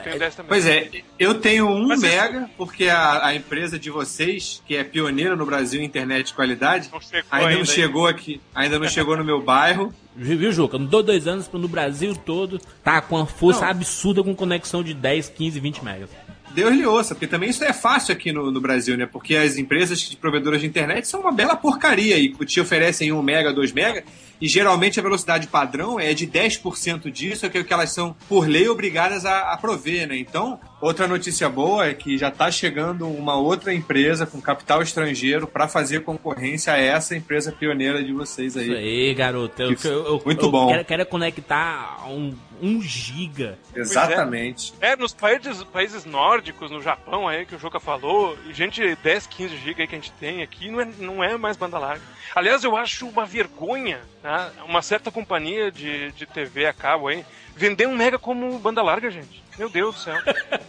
Tem 0.04 0.18
10 0.18 0.34
também. 0.36 0.48
Pois 0.48 0.66
é, 0.66 0.90
eu 1.18 1.34
tenho 1.40 1.68
um 1.68 1.88
Mas 1.88 2.00
mega, 2.00 2.48
porque 2.56 2.88
a, 2.88 3.26
a 3.26 3.34
empresa 3.34 3.78
de 3.78 3.90
vocês, 3.90 4.62
que 4.64 4.76
é 4.76 4.84
pioneira 4.84 5.34
no 5.34 5.44
Brasil 5.44 5.80
em 5.80 5.84
internet 5.84 6.28
de 6.28 6.34
qualidade, 6.34 6.88
Não 6.92 7.00
chegou 7.00 7.24
ainda, 7.32 7.48
ainda, 7.48 7.58
não 7.58 7.64
chegou 7.64 8.06
aqui, 8.06 8.40
ainda 8.54 8.78
não 8.78 8.88
chegou 8.88 9.16
no 9.16 9.24
meu 9.24 9.42
bairro. 9.42 9.92
Viu, 10.14 10.52
Juca? 10.52 10.76
Eu 10.76 10.80
dou 10.80 11.02
dois 11.02 11.26
anos 11.26 11.50
no 11.50 11.66
Brasil 11.66 12.14
todo, 12.14 12.60
tá 12.84 13.00
com 13.00 13.16
uma 13.16 13.26
força 13.26 13.62
Não. 13.62 13.70
absurda 13.70 14.22
com 14.22 14.34
conexão 14.36 14.84
de 14.84 14.94
10, 14.94 15.30
15, 15.30 15.58
20 15.58 15.84
megas. 15.84 16.10
Deus 16.54 16.74
lhe 16.74 16.86
ouça, 16.86 17.14
porque 17.14 17.26
também 17.26 17.50
isso 17.50 17.64
é 17.64 17.72
fácil 17.72 18.12
aqui 18.12 18.32
no, 18.32 18.50
no 18.50 18.60
Brasil, 18.60 18.96
né? 18.96 19.06
Porque 19.06 19.34
as 19.36 19.56
empresas 19.56 20.00
de 20.00 20.16
provedoras 20.16 20.60
de 20.60 20.66
internet 20.66 21.06
são 21.08 21.20
uma 21.20 21.32
bela 21.32 21.56
porcaria 21.56 22.18
e 22.18 22.28
te 22.44 22.60
oferecem 22.60 23.12
um 23.12 23.22
mega, 23.22 23.52
dois 23.52 23.72
mega, 23.72 24.04
e 24.42 24.48
geralmente 24.48 24.98
a 24.98 25.02
velocidade 25.02 25.46
padrão 25.46 26.00
é 26.00 26.12
de 26.12 26.26
10% 26.26 27.10
disso, 27.10 27.48
que 27.48 27.56
é 27.56 27.60
o 27.60 27.64
que 27.64 27.72
elas 27.72 27.92
são, 27.92 28.16
por 28.28 28.48
lei, 28.48 28.68
obrigadas 28.68 29.24
a, 29.24 29.52
a 29.52 29.56
prover, 29.56 30.08
né? 30.08 30.16
Então, 30.18 30.58
outra 30.80 31.06
notícia 31.06 31.48
boa 31.48 31.86
é 31.86 31.94
que 31.94 32.18
já 32.18 32.26
está 32.28 32.50
chegando 32.50 33.06
uma 33.08 33.36
outra 33.36 33.72
empresa 33.72 34.26
com 34.26 34.40
capital 34.40 34.82
estrangeiro 34.82 35.46
para 35.46 35.68
fazer 35.68 36.00
concorrência 36.02 36.72
a 36.72 36.76
essa 36.76 37.14
empresa 37.14 37.52
pioneira 37.52 38.02
de 38.02 38.12
vocês 38.12 38.56
aí. 38.56 38.64
Isso 38.64 38.74
aí, 38.74 39.14
garoto. 39.14 39.62
Eu, 39.62 39.76
eu- 39.84 39.90
eu- 40.06 40.22
Muito 40.24 40.46
eu 40.46 40.50
bom. 40.50 40.68
Quero, 40.68 40.84
quero 40.84 41.06
conectar 41.06 41.98
a 42.00 42.08
um, 42.08 42.34
um 42.60 42.82
giga. 42.82 43.56
Exatamente. 43.74 44.72
É, 44.80 44.96
nos 44.96 45.14
países, 45.14 45.62
países 45.64 46.04
nórdicos, 46.04 46.70
no 46.70 46.82
Japão 46.82 47.28
aí, 47.28 47.46
que 47.46 47.54
o 47.54 47.58
Juca 47.58 47.78
falou, 47.78 48.36
e 48.48 48.52
gente, 48.52 48.96
10, 49.02 49.26
15 49.28 49.56
GB 49.56 49.82
aí 49.82 49.86
que 49.88 49.94
a 49.94 49.98
gente 49.98 50.12
tem 50.12 50.42
aqui, 50.42 50.70
não 50.70 50.80
é, 50.80 50.88
não 50.98 51.24
é 51.24 51.36
mais 51.36 51.56
banda 51.56 51.78
larga. 51.78 52.02
Aliás, 52.34 52.64
eu 52.64 52.76
acho 52.76 53.06
uma 53.06 53.26
vergonha, 53.26 54.00
tá? 54.22 54.50
Uma 54.66 54.80
certa 54.82 55.10
companhia 55.10 55.70
de, 55.70 56.12
de 56.12 56.24
TV 56.26 56.66
a 56.66 56.72
cabo 56.72 57.08
aí, 57.08 57.24
vender 57.54 57.86
um 57.86 57.94
mega 57.96 58.18
como 58.18 58.58
banda 58.58 58.82
larga, 58.82 59.10
gente. 59.10 59.42
Meu 59.58 59.68
Deus 59.68 59.94
do 59.96 60.00
céu. 60.00 60.16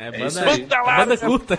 É 0.00 0.10
isso 0.24 0.38
banda, 0.38 0.52
é 0.52 0.58
Banda 0.58 0.80
larga. 0.82 1.04
banda 1.06 1.16
curta. 1.18 1.58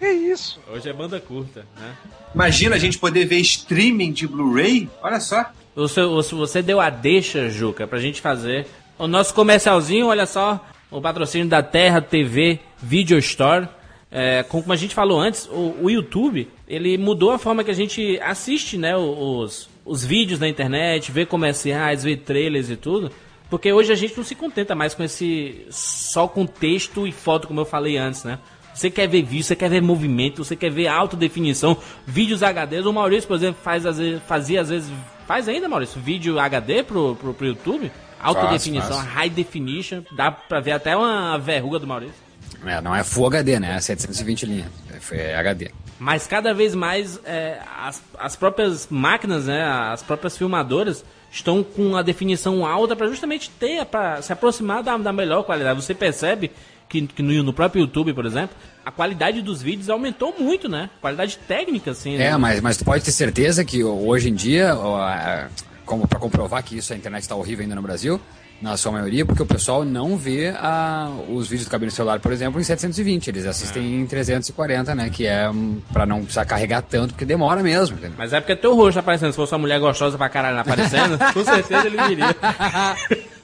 que 0.00 0.08
isso? 0.08 0.60
Hoje 0.68 0.88
é 0.90 0.92
banda 0.92 1.20
curta, 1.20 1.64
né? 1.78 1.94
Imagina 2.34 2.74
a 2.74 2.78
gente 2.80 2.98
poder 2.98 3.24
ver 3.24 3.36
streaming 3.38 4.10
de 4.10 4.26
Blu-ray. 4.26 4.90
Olha 5.00 5.20
só. 5.20 5.46
Você, 5.76 6.02
você, 6.04 6.34
você 6.34 6.60
deu 6.60 6.80
a 6.80 6.90
deixa, 6.90 7.48
Juca, 7.48 7.86
pra 7.86 8.00
gente 8.00 8.20
fazer 8.20 8.66
o 8.98 9.06
nosso 9.06 9.32
comercialzinho, 9.32 10.08
olha 10.08 10.26
só, 10.26 10.66
o 10.90 11.00
patrocínio 11.00 11.46
da 11.46 11.62
Terra 11.62 12.00
TV 12.00 12.58
Video 12.82 13.16
Store. 13.18 13.68
É, 14.10 14.42
como 14.44 14.72
a 14.72 14.76
gente 14.76 14.94
falou 14.94 15.20
antes, 15.20 15.46
o, 15.46 15.76
o 15.82 15.90
YouTube, 15.90 16.48
ele 16.68 16.96
mudou 16.96 17.32
a 17.32 17.38
forma 17.38 17.64
que 17.64 17.70
a 17.70 17.74
gente 17.74 18.18
assiste, 18.22 18.78
né, 18.78 18.96
os, 18.96 19.68
os 19.84 20.04
vídeos 20.04 20.40
na 20.40 20.48
internet, 20.48 21.10
vê 21.10 21.26
comerciais, 21.26 22.04
vê 22.04 22.16
trailers 22.16 22.70
e 22.70 22.76
tudo. 22.76 23.10
Porque 23.48 23.72
hoje 23.72 23.92
a 23.92 23.96
gente 23.96 24.16
não 24.16 24.24
se 24.24 24.34
contenta 24.34 24.74
mais 24.74 24.94
com 24.94 25.02
esse 25.02 25.66
só 25.70 26.26
com 26.26 26.46
texto 26.46 27.06
e 27.06 27.12
foto, 27.12 27.46
como 27.46 27.60
eu 27.60 27.64
falei 27.64 27.96
antes, 27.96 28.24
né? 28.24 28.38
Você 28.74 28.90
quer 28.90 29.06
ver 29.08 29.22
vídeo, 29.22 29.44
você 29.44 29.56
quer 29.56 29.70
ver 29.70 29.80
movimento, 29.80 30.44
você 30.44 30.54
quer 30.54 30.70
ver 30.70 30.88
alta 30.88 31.16
definição, 31.16 31.76
vídeos 32.06 32.42
HD. 32.42 32.80
O 32.80 32.92
Maurício, 32.92 33.26
por 33.26 33.36
exemplo, 33.36 33.58
faz, 33.62 33.86
às 33.86 33.98
vezes, 33.98 34.20
fazia 34.26 34.60
às 34.60 34.68
vezes. 34.68 34.92
Faz 35.26 35.48
ainda, 35.48 35.68
Maurício, 35.68 36.00
vídeo 36.00 36.38
HD 36.38 36.82
pro, 36.82 37.16
pro, 37.16 37.32
pro 37.32 37.46
YouTube. 37.46 37.90
Alta 38.20 38.42
Faço, 38.42 38.52
definição, 38.52 38.96
faço. 38.96 39.08
high 39.08 39.30
definition. 39.30 40.02
Dá 40.12 40.30
pra 40.30 40.60
ver 40.60 40.72
até 40.72 40.96
uma 40.96 41.38
verruga 41.38 41.78
do 41.78 41.86
Maurício. 41.86 42.25
É, 42.64 42.80
não 42.80 42.94
é 42.94 43.02
Full 43.04 43.26
HD, 43.26 43.60
né? 43.60 43.76
É 43.76 43.80
720 43.80 44.46
linhas. 44.46 44.66
É, 45.12 45.36
HD. 45.36 45.70
Mas 45.98 46.26
cada 46.26 46.52
vez 46.52 46.74
mais 46.74 47.18
é, 47.24 47.58
as, 47.78 48.02
as 48.18 48.36
próprias 48.36 48.86
máquinas, 48.90 49.46
né, 49.46 49.62
as 49.64 50.02
próprias 50.02 50.36
filmadoras 50.36 51.04
estão 51.30 51.62
com 51.62 51.96
a 51.96 52.02
definição 52.02 52.66
alta 52.66 52.94
para 52.94 53.06
justamente 53.08 53.50
ter, 53.50 53.84
para 53.86 54.20
se 54.22 54.32
aproximar 54.32 54.82
da, 54.82 54.96
da 54.98 55.12
melhor 55.12 55.42
qualidade. 55.44 55.82
Você 55.82 55.94
percebe 55.94 56.50
que, 56.88 57.06
que 57.06 57.22
no, 57.22 57.42
no 57.42 57.52
próprio 57.52 57.80
YouTube, 57.80 58.12
por 58.12 58.26
exemplo, 58.26 58.54
a 58.84 58.90
qualidade 58.90 59.40
dos 59.42 59.62
vídeos 59.62 59.88
aumentou 59.88 60.34
muito, 60.38 60.68
né? 60.68 60.90
Qualidade 61.00 61.38
técnica, 61.48 61.90
assim. 61.92 62.16
né? 62.18 62.26
É, 62.26 62.36
mas, 62.36 62.60
mas 62.60 62.76
tu 62.76 62.84
pode 62.84 63.02
ter 63.04 63.12
certeza 63.12 63.64
que 63.64 63.82
hoje 63.82 64.28
em 64.28 64.34
dia, 64.34 64.72
a- 64.72 65.48
como 65.84 66.06
para 66.06 66.18
comprovar 66.18 66.62
que 66.62 66.76
isso 66.76 66.92
a 66.92 66.96
internet 66.96 67.22
está 67.22 67.34
horrível 67.34 67.62
ainda 67.62 67.74
no 67.74 67.82
Brasil, 67.82 68.20
na 68.60 68.76
sua 68.76 68.92
maioria, 68.92 69.24
porque 69.24 69.42
o 69.42 69.46
pessoal 69.46 69.84
não 69.84 70.16
vê 70.16 70.48
a, 70.48 71.10
os 71.28 71.48
vídeos 71.48 71.68
do 71.68 71.70
cabine 71.70 71.90
celular, 71.90 72.20
por 72.20 72.32
exemplo, 72.32 72.60
em 72.60 72.64
720. 72.64 73.28
Eles 73.28 73.46
assistem 73.46 74.00
em 74.00 74.06
340, 74.06 74.94
né? 74.94 75.10
Que 75.10 75.26
é 75.26 75.48
para 75.92 76.06
não 76.06 76.20
precisar 76.20 76.44
carregar 76.44 76.82
tanto, 76.82 77.14
porque 77.14 77.24
demora 77.24 77.62
mesmo. 77.62 77.96
entendeu? 77.96 78.16
Mas 78.16 78.32
é 78.32 78.40
porque 78.40 78.56
teu 78.56 78.74
rosto 78.74 78.94
tá 78.94 79.00
aparecendo. 79.00 79.32
Se 79.32 79.36
fosse 79.36 79.52
uma 79.52 79.60
mulher 79.60 79.78
gostosa 79.78 80.16
pra 80.16 80.28
caralho 80.28 80.58
aparecendo, 80.58 81.18
com 81.32 81.44
certeza 81.44 81.86
ele 81.86 82.02
viria. 82.02 82.36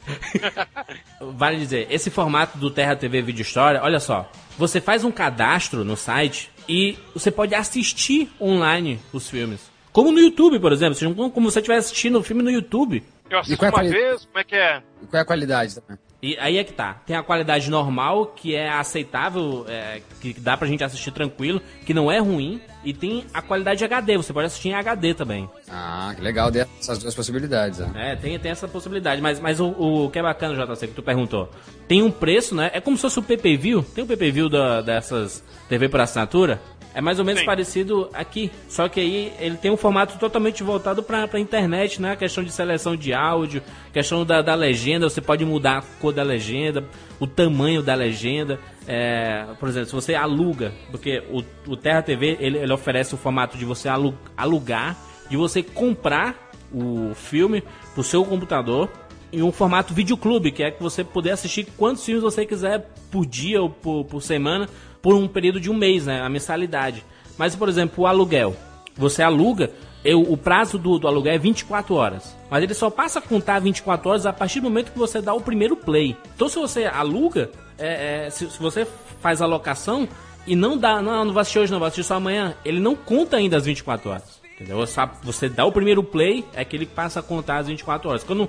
vale 1.37 1.59
dizer, 1.59 1.87
esse 1.91 2.11
formato 2.11 2.59
do 2.59 2.71
Terra 2.71 2.97
TV 2.97 3.23
Vídeo 3.23 3.43
História, 3.43 3.81
olha 3.83 4.01
só. 4.01 4.31
Você 4.59 4.81
faz 4.81 5.05
um 5.05 5.11
cadastro 5.11 5.85
no 5.85 5.97
site 5.97 6.51
e 6.69 6.99
você 7.15 7.31
pode 7.31 7.55
assistir 7.55 8.31
online 8.41 8.99
os 9.13 9.29
filmes. 9.29 9.72
Como 9.93 10.11
no 10.11 10.19
YouTube, 10.19 10.59
por 10.59 10.73
exemplo. 10.73 10.95
Seja, 10.95 11.13
Como 11.15 11.31
como 11.31 11.51
você 11.51 11.59
estiver 11.61 11.77
assistindo 11.77 12.19
o 12.19 12.23
filme 12.23 12.43
no 12.43 12.51
YouTube. 12.51 13.03
Eu 13.31 13.39
assisto 13.39 13.59
qual 13.59 13.67
é 13.67 13.71
a 13.71 13.75
uma 13.75 13.79
quali- 13.83 13.91
vez, 13.91 14.25
como 14.27 14.39
é 14.39 14.45
que 14.45 14.55
é? 14.55 14.83
E 15.03 15.07
qual 15.07 15.19
é 15.19 15.23
a 15.23 15.25
qualidade 15.25 15.75
também? 15.81 15.99
E 16.23 16.37
aí 16.39 16.57
é 16.57 16.63
que 16.63 16.73
tá. 16.73 17.03
Tem 17.05 17.17
a 17.17 17.23
qualidade 17.23 17.69
normal, 17.69 18.27
que 18.27 18.55
é 18.55 18.69
aceitável, 18.71 19.65
é, 19.69 20.01
que 20.21 20.33
dá 20.35 20.57
pra 20.57 20.69
gente 20.69 20.85
assistir 20.85 21.11
tranquilo, 21.11 21.61
que 21.85 21.93
não 21.93 22.13
é 22.13 22.19
ruim. 22.21 22.61
E 22.85 22.93
tem 22.95 23.25
a 23.35 23.43
qualidade 23.43 23.83
HD, 23.85 24.17
você 24.19 24.33
pode 24.33 24.47
assistir 24.47 24.69
em 24.69 24.75
HD 24.75 25.15
também. 25.15 25.51
Ah, 25.69 26.13
que 26.15 26.23
legal 26.23 26.49
dessas 26.51 26.99
duas 26.99 27.13
possibilidades. 27.15 27.81
ó. 27.81 27.99
É, 27.99 28.15
tem, 28.15 28.39
tem 28.39 28.53
essa 28.53 28.69
possibilidade. 28.69 29.21
Mas, 29.21 29.41
mas 29.41 29.59
o, 29.59 29.71
o 30.07 30.11
que 30.11 30.19
é 30.19 30.23
bacana, 30.23 30.55
JC, 30.65 30.87
que 30.89 30.95
tu 30.95 31.03
perguntou, 31.03 31.51
tem 31.89 32.03
um 32.03 32.11
preço, 32.11 32.55
né? 32.55 32.71
É 32.73 32.81
como 32.81 32.97
se 32.97 33.03
fosse 33.03 33.19
o 33.19 33.23
PPV. 33.23 33.83
Tem 33.95 34.05
o 34.05 34.07
PPV 34.07 34.49
da, 34.49 34.81
dessas 34.81 35.43
TV 35.69 35.89
por 35.89 36.01
assinatura? 36.01 36.61
É 36.95 37.01
mais 37.01 37.19
ou 37.19 37.25
menos 37.25 37.41
Sim. 37.41 37.47
parecido 37.47 38.09
aqui. 38.13 38.51
Só 38.69 38.89
que 38.89 39.01
aí 39.01 39.33
ele 39.39 39.57
tem 39.57 39.71
um 39.71 39.77
formato 39.77 40.19
totalmente 40.19 40.63
voltado 40.63 41.03
pra, 41.03 41.27
pra 41.27 41.41
internet, 41.41 42.01
né? 42.03 42.13
A 42.13 42.17
questão 42.17 42.45
de 42.45 42.53
seleção 42.53 42.95
de 42.95 43.15
áudio, 43.15 43.63
questão 43.93 44.25
da, 44.27 44.43
da 44.43 44.55
legenda, 44.55 45.09
você 45.09 45.21
pode 45.21 45.45
mudar 45.45 45.79
a 45.79 45.83
cor 46.01 46.13
da 46.13 46.23
legenda, 46.23 46.85
o 47.19 47.27
tamanho 47.27 47.83
da 47.83 47.95
legenda. 47.95 48.59
É, 48.87 49.47
por 49.59 49.69
exemplo, 49.69 49.89
se 49.89 49.95
você 49.95 50.15
aluga, 50.15 50.73
porque 50.91 51.23
o, 51.31 51.43
o 51.73 51.77
Terra 51.77 52.03
TV 52.03 52.37
ele, 52.41 52.59
ele 52.59 52.73
oferece 52.73 53.15
o 53.15 53.19
formato 53.19 53.57
de 53.57 53.65
você 53.65 53.89
alu- 53.89 54.15
alugar, 54.37 54.97
de 55.31 55.37
você 55.37 55.63
comprar 55.63 56.51
o 56.73 57.15
filme 57.15 57.63
pro 57.95 58.03
seu 58.03 58.25
computador 58.25 58.91
em 59.33 59.43
um 59.43 59.51
formato 59.53 59.95
videoclube, 59.95 60.53
que 60.53 60.63
é 60.63 60.71
que 60.71 60.83
você 60.83 61.03
poder 61.03 61.31
assistir 61.31 61.67
quantos 61.79 62.05
filmes 62.05 62.23
você 62.23 62.45
quiser 62.45 62.87
por 63.11 63.25
dia 63.25 63.63
ou 63.63 63.71
por, 63.71 64.05
por 64.05 64.23
semana, 64.23 64.69
por 65.03 65.15
um 65.15 65.27
período 65.27 65.61
de 65.61 65.69
um 65.69 65.75
mês, 65.75 66.07
né? 66.07 66.23
A 66.23 66.29
mensalidade. 66.29 67.05
Mas, 67.37 67.57
por 67.57 67.69
exemplo, 67.69 68.05
o 68.05 68.07
aluguel. 68.07 68.57
Você 68.97 69.23
aluga, 69.23 69.71
eu, 70.05 70.21
o 70.21 70.37
prazo 70.37 70.79
do, 70.79 70.99
do 70.99 71.09
aluguel 71.09 71.35
é 71.35 71.39
24 71.39 71.95
horas. 71.95 72.37
Mas 72.51 72.63
ele 72.63 72.75
só 72.75 72.89
passa 72.89 73.19
a 73.19 73.23
contar 73.23 73.59
24 73.59 74.09
horas 74.09 74.27
a 74.27 74.33
partir 74.33 74.61
do 74.61 74.65
momento 74.65 74.93
que 74.93 74.99
você 74.99 75.21
dá 75.21 75.35
o 75.35 75.41
primeiro 75.41 75.77
play. 75.77 76.17
Então, 76.35 76.49
se 76.49 76.59
você 76.59 76.85
aluga, 76.85 77.51
é, 77.79 78.27
é, 78.27 78.31
se, 78.31 78.49
se 78.51 78.59
você 78.59 78.87
faz 79.21 79.43
a 79.43 79.47
locação 79.47 80.09
e 80.47 80.55
não 80.55 80.77
dá, 80.77 81.01
não, 81.01 81.25
não 81.25 81.33
vai 81.33 81.43
assistir 81.43 81.59
hoje, 81.59 81.73
não, 81.73 81.79
vai 81.79 81.89
assistir 81.89 82.05
só 82.05 82.15
amanhã, 82.15 82.55
ele 82.65 82.81
não 82.81 82.95
conta 82.95 83.37
ainda 83.37 83.57
as 83.57 83.65
24 83.65 84.11
horas. 84.11 84.43
Entendeu? 84.55 84.79
Você- 85.25 85.49
dá 85.49 85.65
o 85.65 85.73
primeiro 85.73 86.05
play, 86.05 86.45
é 86.55 86.65
que 86.65 86.77
ele 86.77 86.87
passa 86.87 87.21
a 87.21 87.23
contar 87.23 87.59
as 87.59 87.67
24 87.67 88.09
horas. 88.09 88.23
Quando 88.23 88.49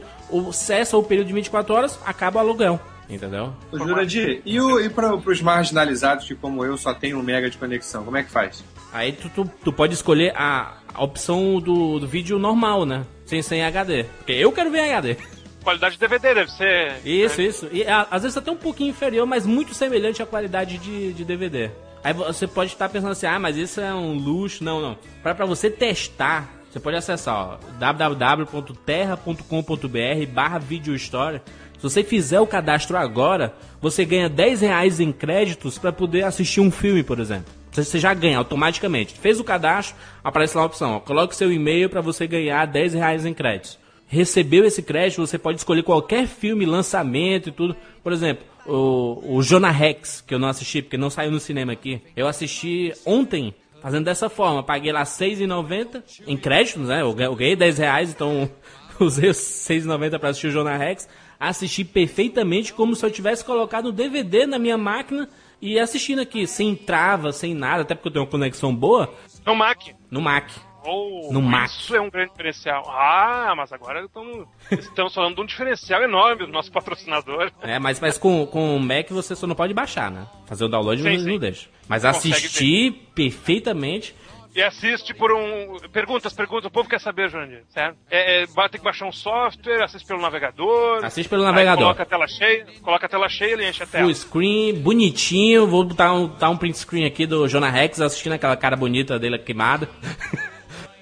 cessa 0.52 0.98
o 0.98 1.04
período 1.04 1.28
de 1.28 1.34
24 1.34 1.74
horas, 1.74 2.00
acaba 2.06 2.38
o 2.38 2.42
aluguel. 2.42 2.80
Entendeu? 3.10 3.54
Ô, 3.72 3.78
Jurandir, 3.78 4.42
e, 4.46 4.60
o, 4.60 4.80
e 4.80 4.90
para 4.90 5.16
os 5.16 5.42
marginalizados 5.42 6.28
que, 6.28 6.36
como 6.36 6.64
eu, 6.64 6.78
só 6.78 6.94
tem 6.94 7.14
um 7.14 7.22
mega 7.22 7.50
de 7.50 7.58
conexão, 7.58 8.04
como 8.06 8.18
é 8.18 8.24
que 8.24 8.32
faz? 8.32 8.64
Aí 8.92 9.12
tu, 9.12 9.30
tu, 9.30 9.52
tu 9.64 9.74
pode 9.74 9.94
escolher 9.94 10.34
a, 10.36 10.78
a 10.94 11.04
opção 11.04 11.60
do, 11.60 12.00
do 12.00 12.08
vídeo 12.08 12.40
normal, 12.40 12.86
né? 12.86 13.06
Sem, 13.26 13.42
sem 13.42 13.64
HD. 13.64 14.04
Porque 14.20 14.32
eu 14.34 14.52
quero 14.52 14.72
ver 14.72 14.82
HD. 14.82 15.18
Qualidade 15.64 15.96
de 15.96 16.00
DVD 16.00 16.34
deve 16.34 16.52
ser. 16.52 16.94
Isso, 17.06 17.42
né? 17.42 17.48
isso. 17.48 17.70
E 17.72 17.84
a- 17.86 18.08
às 18.12 18.22
vezes 18.24 18.38
até 18.38 18.52
um 18.52 18.56
pouquinho 18.58 18.90
inferior, 18.92 19.26
mas 19.26 19.46
muito 19.46 19.74
semelhante 19.74 20.22
à 20.22 20.26
qualidade 20.26 20.78
de, 20.78 21.14
de 21.14 21.24
DVD. 21.26 21.72
Aí 22.04 22.14
você 22.14 22.46
pode 22.46 22.72
estar 22.74 22.90
pensando 22.90 23.12
assim, 23.12 23.26
ah, 23.26 23.40
mas 23.40 23.56
isso 23.58 23.80
é 23.80 23.94
um 23.94 24.14
luxo. 24.14 24.64
Não, 24.64 24.82
não. 24.82 24.98
Pra, 25.22 25.34
pra 25.34 25.46
você 25.46 25.70
testar, 25.70 26.50
você 26.70 26.80
pode 26.80 26.98
acessar 26.98 27.60
www.terra.com.br 27.80 30.28
barra 30.34 30.60
videohistoria. 30.60 31.42
Se 31.84 31.90
você 31.90 32.02
fizer 32.02 32.40
o 32.40 32.48
cadastro 32.48 32.96
agora, 32.96 33.54
você 33.82 34.06
ganha 34.06 34.30
10 34.30 34.62
reais 34.62 35.02
em 35.02 35.12
créditos 35.12 35.78
para 35.78 35.92
poder 35.92 36.24
assistir 36.24 36.62
um 36.62 36.72
filme, 36.72 37.04
por 37.04 37.20
exemplo. 37.20 37.52
Você 37.74 38.00
já 38.00 38.14
ganha 38.14 38.38
automaticamente. 38.38 39.20
Fez 39.20 39.38
o 39.38 39.44
cadastro, 39.44 39.94
aparece 40.24 40.56
lá 40.56 40.64
a 40.64 40.66
opção. 40.66 40.94
Ó, 40.94 41.00
coloque 41.02 41.36
seu 41.36 41.52
e-mail 41.52 41.90
para 41.90 42.00
você 42.00 42.26
ganhar 42.26 42.66
10 42.66 42.94
reais 42.94 43.26
em 43.26 43.34
créditos 43.34 43.84
recebeu 44.06 44.64
esse 44.64 44.84
crédito, 44.84 45.26
você 45.26 45.40
pode 45.40 45.58
escolher 45.58 45.82
qualquer 45.82 46.28
filme, 46.28 46.68
lançamento 46.68 47.50
e 47.50 47.52
tudo. 47.52 47.76
Por 48.04 48.14
exemplo, 48.14 48.46
o, 48.64 49.38
o 49.38 49.42
Jonah 49.42 49.72
Rex, 49.72 50.22
que 50.22 50.36
eu 50.36 50.38
não 50.40 50.48
assisti 50.48 50.84
porque 50.84 50.98
não 50.98 51.10
saiu 51.10 51.32
no 51.32 51.40
cinema 51.40 51.74
aqui. 51.74 52.00
Eu 52.16 52.28
assisti 52.28 52.94
ontem, 53.08 53.56
fazendo 53.82 54.06
dessa 54.06 54.30
forma. 54.30 54.62
Paguei 54.62 54.92
lá 54.92 55.00
R$ 55.00 55.06
6,90 55.06 56.04
em 56.28 56.38
créditos, 56.38 56.88
né? 56.88 57.02
Eu 57.02 57.12
ganhei- 57.14 57.32
eu 57.32 57.36
ganhei 57.36 57.56
10 57.56 57.78
reais, 57.80 58.12
então 58.12 58.48
usei 59.00 59.30
os 59.32 59.68
R$ 59.68 59.76
6,90 59.80 60.20
para 60.20 60.30
assistir 60.30 60.48
o 60.48 60.52
Jonah 60.52 60.78
Rex. 60.78 61.08
Assisti 61.50 61.84
perfeitamente 61.84 62.74
como 62.74 62.96
se 62.96 63.06
eu 63.06 63.12
tivesse 63.12 63.44
colocado 63.44 63.88
o 63.88 63.92
DVD 63.92 64.46
na 64.46 64.58
minha 64.60 64.78
máquina 64.78 65.30
e 65.62 65.80
assistindo 65.80 66.20
aqui, 66.20 66.46
sem 66.46 66.76
trava, 66.76 67.32
sem 67.32 67.54
nada, 67.54 67.84
até 67.84 67.96
porque 67.96 68.10
eu 68.10 68.12
tenho 68.14 68.26
uma 68.26 68.32
conexão 68.32 68.76
boa 68.76 69.14
No 69.46 69.56
Mac. 69.56 69.80
no 70.12 70.22
Mac. 70.22 70.50
Oh, 70.86 71.30
No 71.32 71.42
Mac. 71.42 71.70
Isso 71.70 71.96
é 71.96 72.02
um 72.02 72.10
grande 72.10 72.32
diferencial. 72.32 72.84
Ah, 72.90 73.54
mas 73.56 73.72
agora 73.72 74.04
estamos, 74.04 74.46
estamos 74.70 75.14
falando 75.14 75.36
de 75.36 75.42
um 75.42 75.46
diferencial 75.46 76.02
enorme 76.04 76.46
do 76.46 76.52
nosso 76.52 76.70
patrocinador. 76.72 77.50
É, 77.62 77.80
mas, 77.80 78.02
mas 78.02 78.18
com, 78.18 78.46
com 78.46 78.76
o 78.76 78.80
Mac 78.82 79.10
você 79.10 79.34
só 79.34 79.48
não 79.48 79.56
pode 79.56 79.74
baixar, 79.74 80.12
né? 80.12 80.28
Fazer 80.46 80.66
o 80.66 80.68
download 80.68 81.02
Sim, 81.02 81.10
não, 81.10 81.20
sim. 81.20 81.32
não 81.32 81.38
deixa. 81.40 81.70
Mas 81.88 82.04
assistir 82.04 82.92
perfeitamente. 83.16 84.14
E 84.56 84.62
assiste 84.62 85.14
por 85.14 85.32
um. 85.32 85.78
Perguntas, 85.92 86.32
perguntas. 86.32 86.66
O 86.66 86.72
povo 86.72 86.88
quer 86.88 87.00
saber, 87.00 87.30
Jurandir, 87.30 87.64
certo? 87.70 87.98
É, 88.10 88.44
é, 88.44 88.46
tem 88.46 88.80
que 88.80 88.84
baixar 88.84 89.08
um 89.08 89.12
software, 89.12 89.84
assiste 89.84 90.06
pelo 90.06 90.22
navegador. 90.22 91.04
Assiste 91.04 91.28
pelo 91.28 91.44
navegador. 91.44 91.84
Coloca 91.84 92.04
a 92.04 92.06
tela 92.06 92.28
cheia, 92.28 92.66
coloca 92.82 93.06
a 93.06 93.10
tela 93.10 93.28
cheia, 93.28 93.54
ele 93.54 93.68
enche 93.68 93.82
a 93.82 93.88
tela. 93.88 94.04
Full 94.04 94.16
screen, 94.16 94.76
bonitinho. 94.76 95.66
Vou 95.66 95.84
botar 95.84 96.14
um, 96.14 96.28
botar 96.28 96.50
um 96.50 96.58
print 96.58 96.78
screen 96.78 97.06
aqui 97.06 97.26
do 97.26 97.48
Jonah 97.48 97.70
Rex 97.70 98.00
assistindo 98.00 98.34
aquela 98.34 98.56
cara 98.56 98.76
bonita 98.76 99.18
dele 99.18 99.40
queimada. 99.40 99.90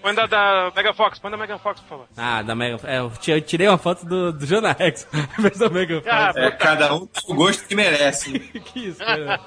Põe 0.01 0.13
da, 0.15 0.25
da 0.25 0.71
Mega 0.75 0.93
Fox, 0.93 1.19
põe 1.19 1.29
da 1.29 1.37
Mega 1.37 1.57
Fox, 1.59 1.79
por 1.81 1.87
favor. 1.89 2.05
Ah, 2.17 2.41
da 2.41 2.55
Mega. 2.55 2.79
É, 2.85 2.99
eu 2.99 3.11
ti- 3.11 3.31
eu 3.31 3.41
tirei 3.41 3.67
uma 3.67 3.77
foto 3.77 4.05
do, 4.05 4.33
do 4.33 4.45
Jonah 4.45 4.75
Rex. 4.77 5.07
Mas 5.37 5.57
da 5.59 5.69
Mega 5.69 6.01
Ah, 6.07 6.31
É, 6.35 6.51
cada 6.51 6.93
um 6.95 7.05
tem 7.05 7.21
o 7.27 7.35
gosto 7.35 7.67
que 7.67 7.75
merece. 7.75 8.39
que 8.65 8.87
isso, 8.87 8.99
cara. 8.99 9.39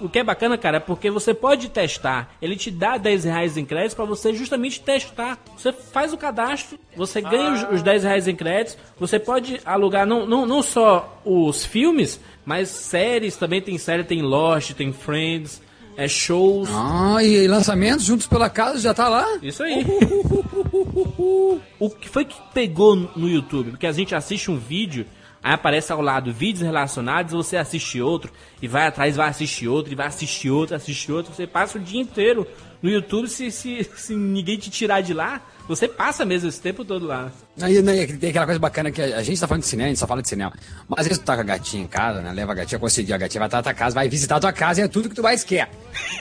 O 0.00 0.08
que 0.08 0.18
é 0.20 0.24
bacana, 0.24 0.56
cara, 0.56 0.76
é 0.76 0.80
porque 0.80 1.10
você 1.10 1.34
pode 1.34 1.68
testar. 1.68 2.30
Ele 2.40 2.54
te 2.56 2.70
dá 2.70 2.96
10 2.96 3.24
reais 3.24 3.56
em 3.56 3.64
créditos 3.64 3.94
pra 3.94 4.04
você 4.04 4.32
justamente 4.34 4.80
testar. 4.80 5.38
Você 5.56 5.72
faz 5.72 6.12
o 6.12 6.16
cadastro, 6.18 6.78
você 6.96 7.20
ganha 7.20 7.52
os, 7.52 7.76
os 7.76 7.82
10 7.82 8.04
reais 8.04 8.28
em 8.28 8.36
créditos. 8.36 8.78
Você 8.98 9.18
pode 9.18 9.60
alugar 9.64 10.06
não, 10.06 10.26
não, 10.26 10.46
não 10.46 10.62
só 10.62 11.20
os 11.24 11.64
filmes, 11.64 12.20
mas 12.44 12.68
séries. 12.68 13.36
Também 13.36 13.60
tem 13.60 13.76
série, 13.78 14.04
tem 14.04 14.22
Lost, 14.22 14.72
tem 14.74 14.92
Friends, 14.92 15.60
é 15.96 16.06
shows. 16.08 16.68
Ah, 16.72 17.22
e 17.22 17.46
lançamentos 17.48 18.04
juntos 18.04 18.26
pela 18.26 18.50
casa 18.50 18.78
já 18.78 18.92
tá 18.92 19.08
lá? 19.08 19.38
Isso 19.42 19.62
aí. 19.62 19.84
o 21.78 21.90
que 21.90 22.08
foi 22.08 22.24
que 22.24 22.36
pegou 22.52 22.94
no 22.94 23.28
YouTube? 23.28 23.70
Porque 23.70 23.86
a 23.86 23.92
gente 23.92 24.14
assiste 24.14 24.50
um 24.50 24.56
vídeo, 24.56 25.06
aí 25.46 25.54
aparece 25.54 25.92
ao 25.92 26.00
lado 26.00 26.32
vídeos 26.32 26.62
relacionados, 26.64 27.32
você 27.32 27.56
assiste 27.56 28.00
outro, 28.00 28.32
e 28.60 28.66
vai 28.66 28.86
atrás, 28.86 29.14
vai 29.16 29.28
assistir 29.28 29.68
outro, 29.68 29.92
e 29.92 29.96
vai 29.96 30.06
assistir 30.06 30.50
outro, 30.50 30.74
assistir 30.74 31.12
outro. 31.12 31.32
Você 31.34 31.46
passa 31.46 31.78
o 31.78 31.80
dia 31.80 32.00
inteiro 32.00 32.46
no 32.82 32.90
YouTube, 32.90 33.28
se, 33.28 33.50
se, 33.50 33.88
se 33.96 34.14
ninguém 34.14 34.58
te 34.58 34.68
tirar 34.70 35.00
de 35.00 35.14
lá, 35.14 35.40
você 35.68 35.88
passa 35.88 36.24
mesmo 36.24 36.48
esse 36.48 36.60
tempo 36.60 36.84
todo 36.84 37.06
lá. 37.06 37.30
Aí 37.60 37.80
né, 37.82 38.06
tem 38.06 38.30
aquela 38.30 38.44
coisa 38.44 38.58
bacana 38.58 38.90
que 38.90 39.00
a 39.00 39.22
gente 39.22 39.40
tá 39.40 39.46
falando 39.48 39.62
de 39.62 39.68
cinema, 39.68 39.86
a 39.86 39.88
gente 39.90 39.98
só 39.98 40.06
fala 40.06 40.22
de 40.22 40.28
cinema. 40.28 40.52
Mas 40.88 41.00
às 41.00 41.06
vezes 41.08 41.22
tu 41.22 41.26
tá 41.26 41.34
com 41.34 41.40
a 41.40 41.44
gatinha 41.44 41.82
em 41.82 41.86
casa, 41.88 42.20
né? 42.20 42.32
Leva 42.32 42.52
a 42.52 42.54
gatinha, 42.54 42.78
conseguir 42.78 43.12
a 43.14 43.18
gatinha 43.18 43.40
vai 43.40 43.48
estar 43.48 43.56
na 43.58 43.62
tua 43.62 43.74
casa, 43.74 43.94
vai 43.94 44.08
visitar 44.08 44.36
a 44.36 44.40
tua 44.40 44.52
casa 44.52 44.80
e 44.80 44.84
é 44.84 44.88
tudo 44.88 45.08
que 45.08 45.14
tu 45.14 45.22
mais 45.22 45.42
quer. 45.42 45.70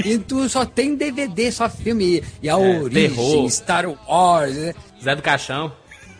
E 0.04 0.18
tu 0.18 0.48
só 0.50 0.66
tem 0.66 0.96
DVD, 0.96 1.52
só 1.52 1.70
filme. 1.70 2.24
E 2.42 2.50
a 2.50 2.58
origem, 2.58 3.10
terror. 3.10 3.50
Star 3.52 3.86
Wars. 4.08 4.56
né? 4.56 4.74
Zé 5.04 5.16
do 5.16 5.22
Caixão. 5.22 5.72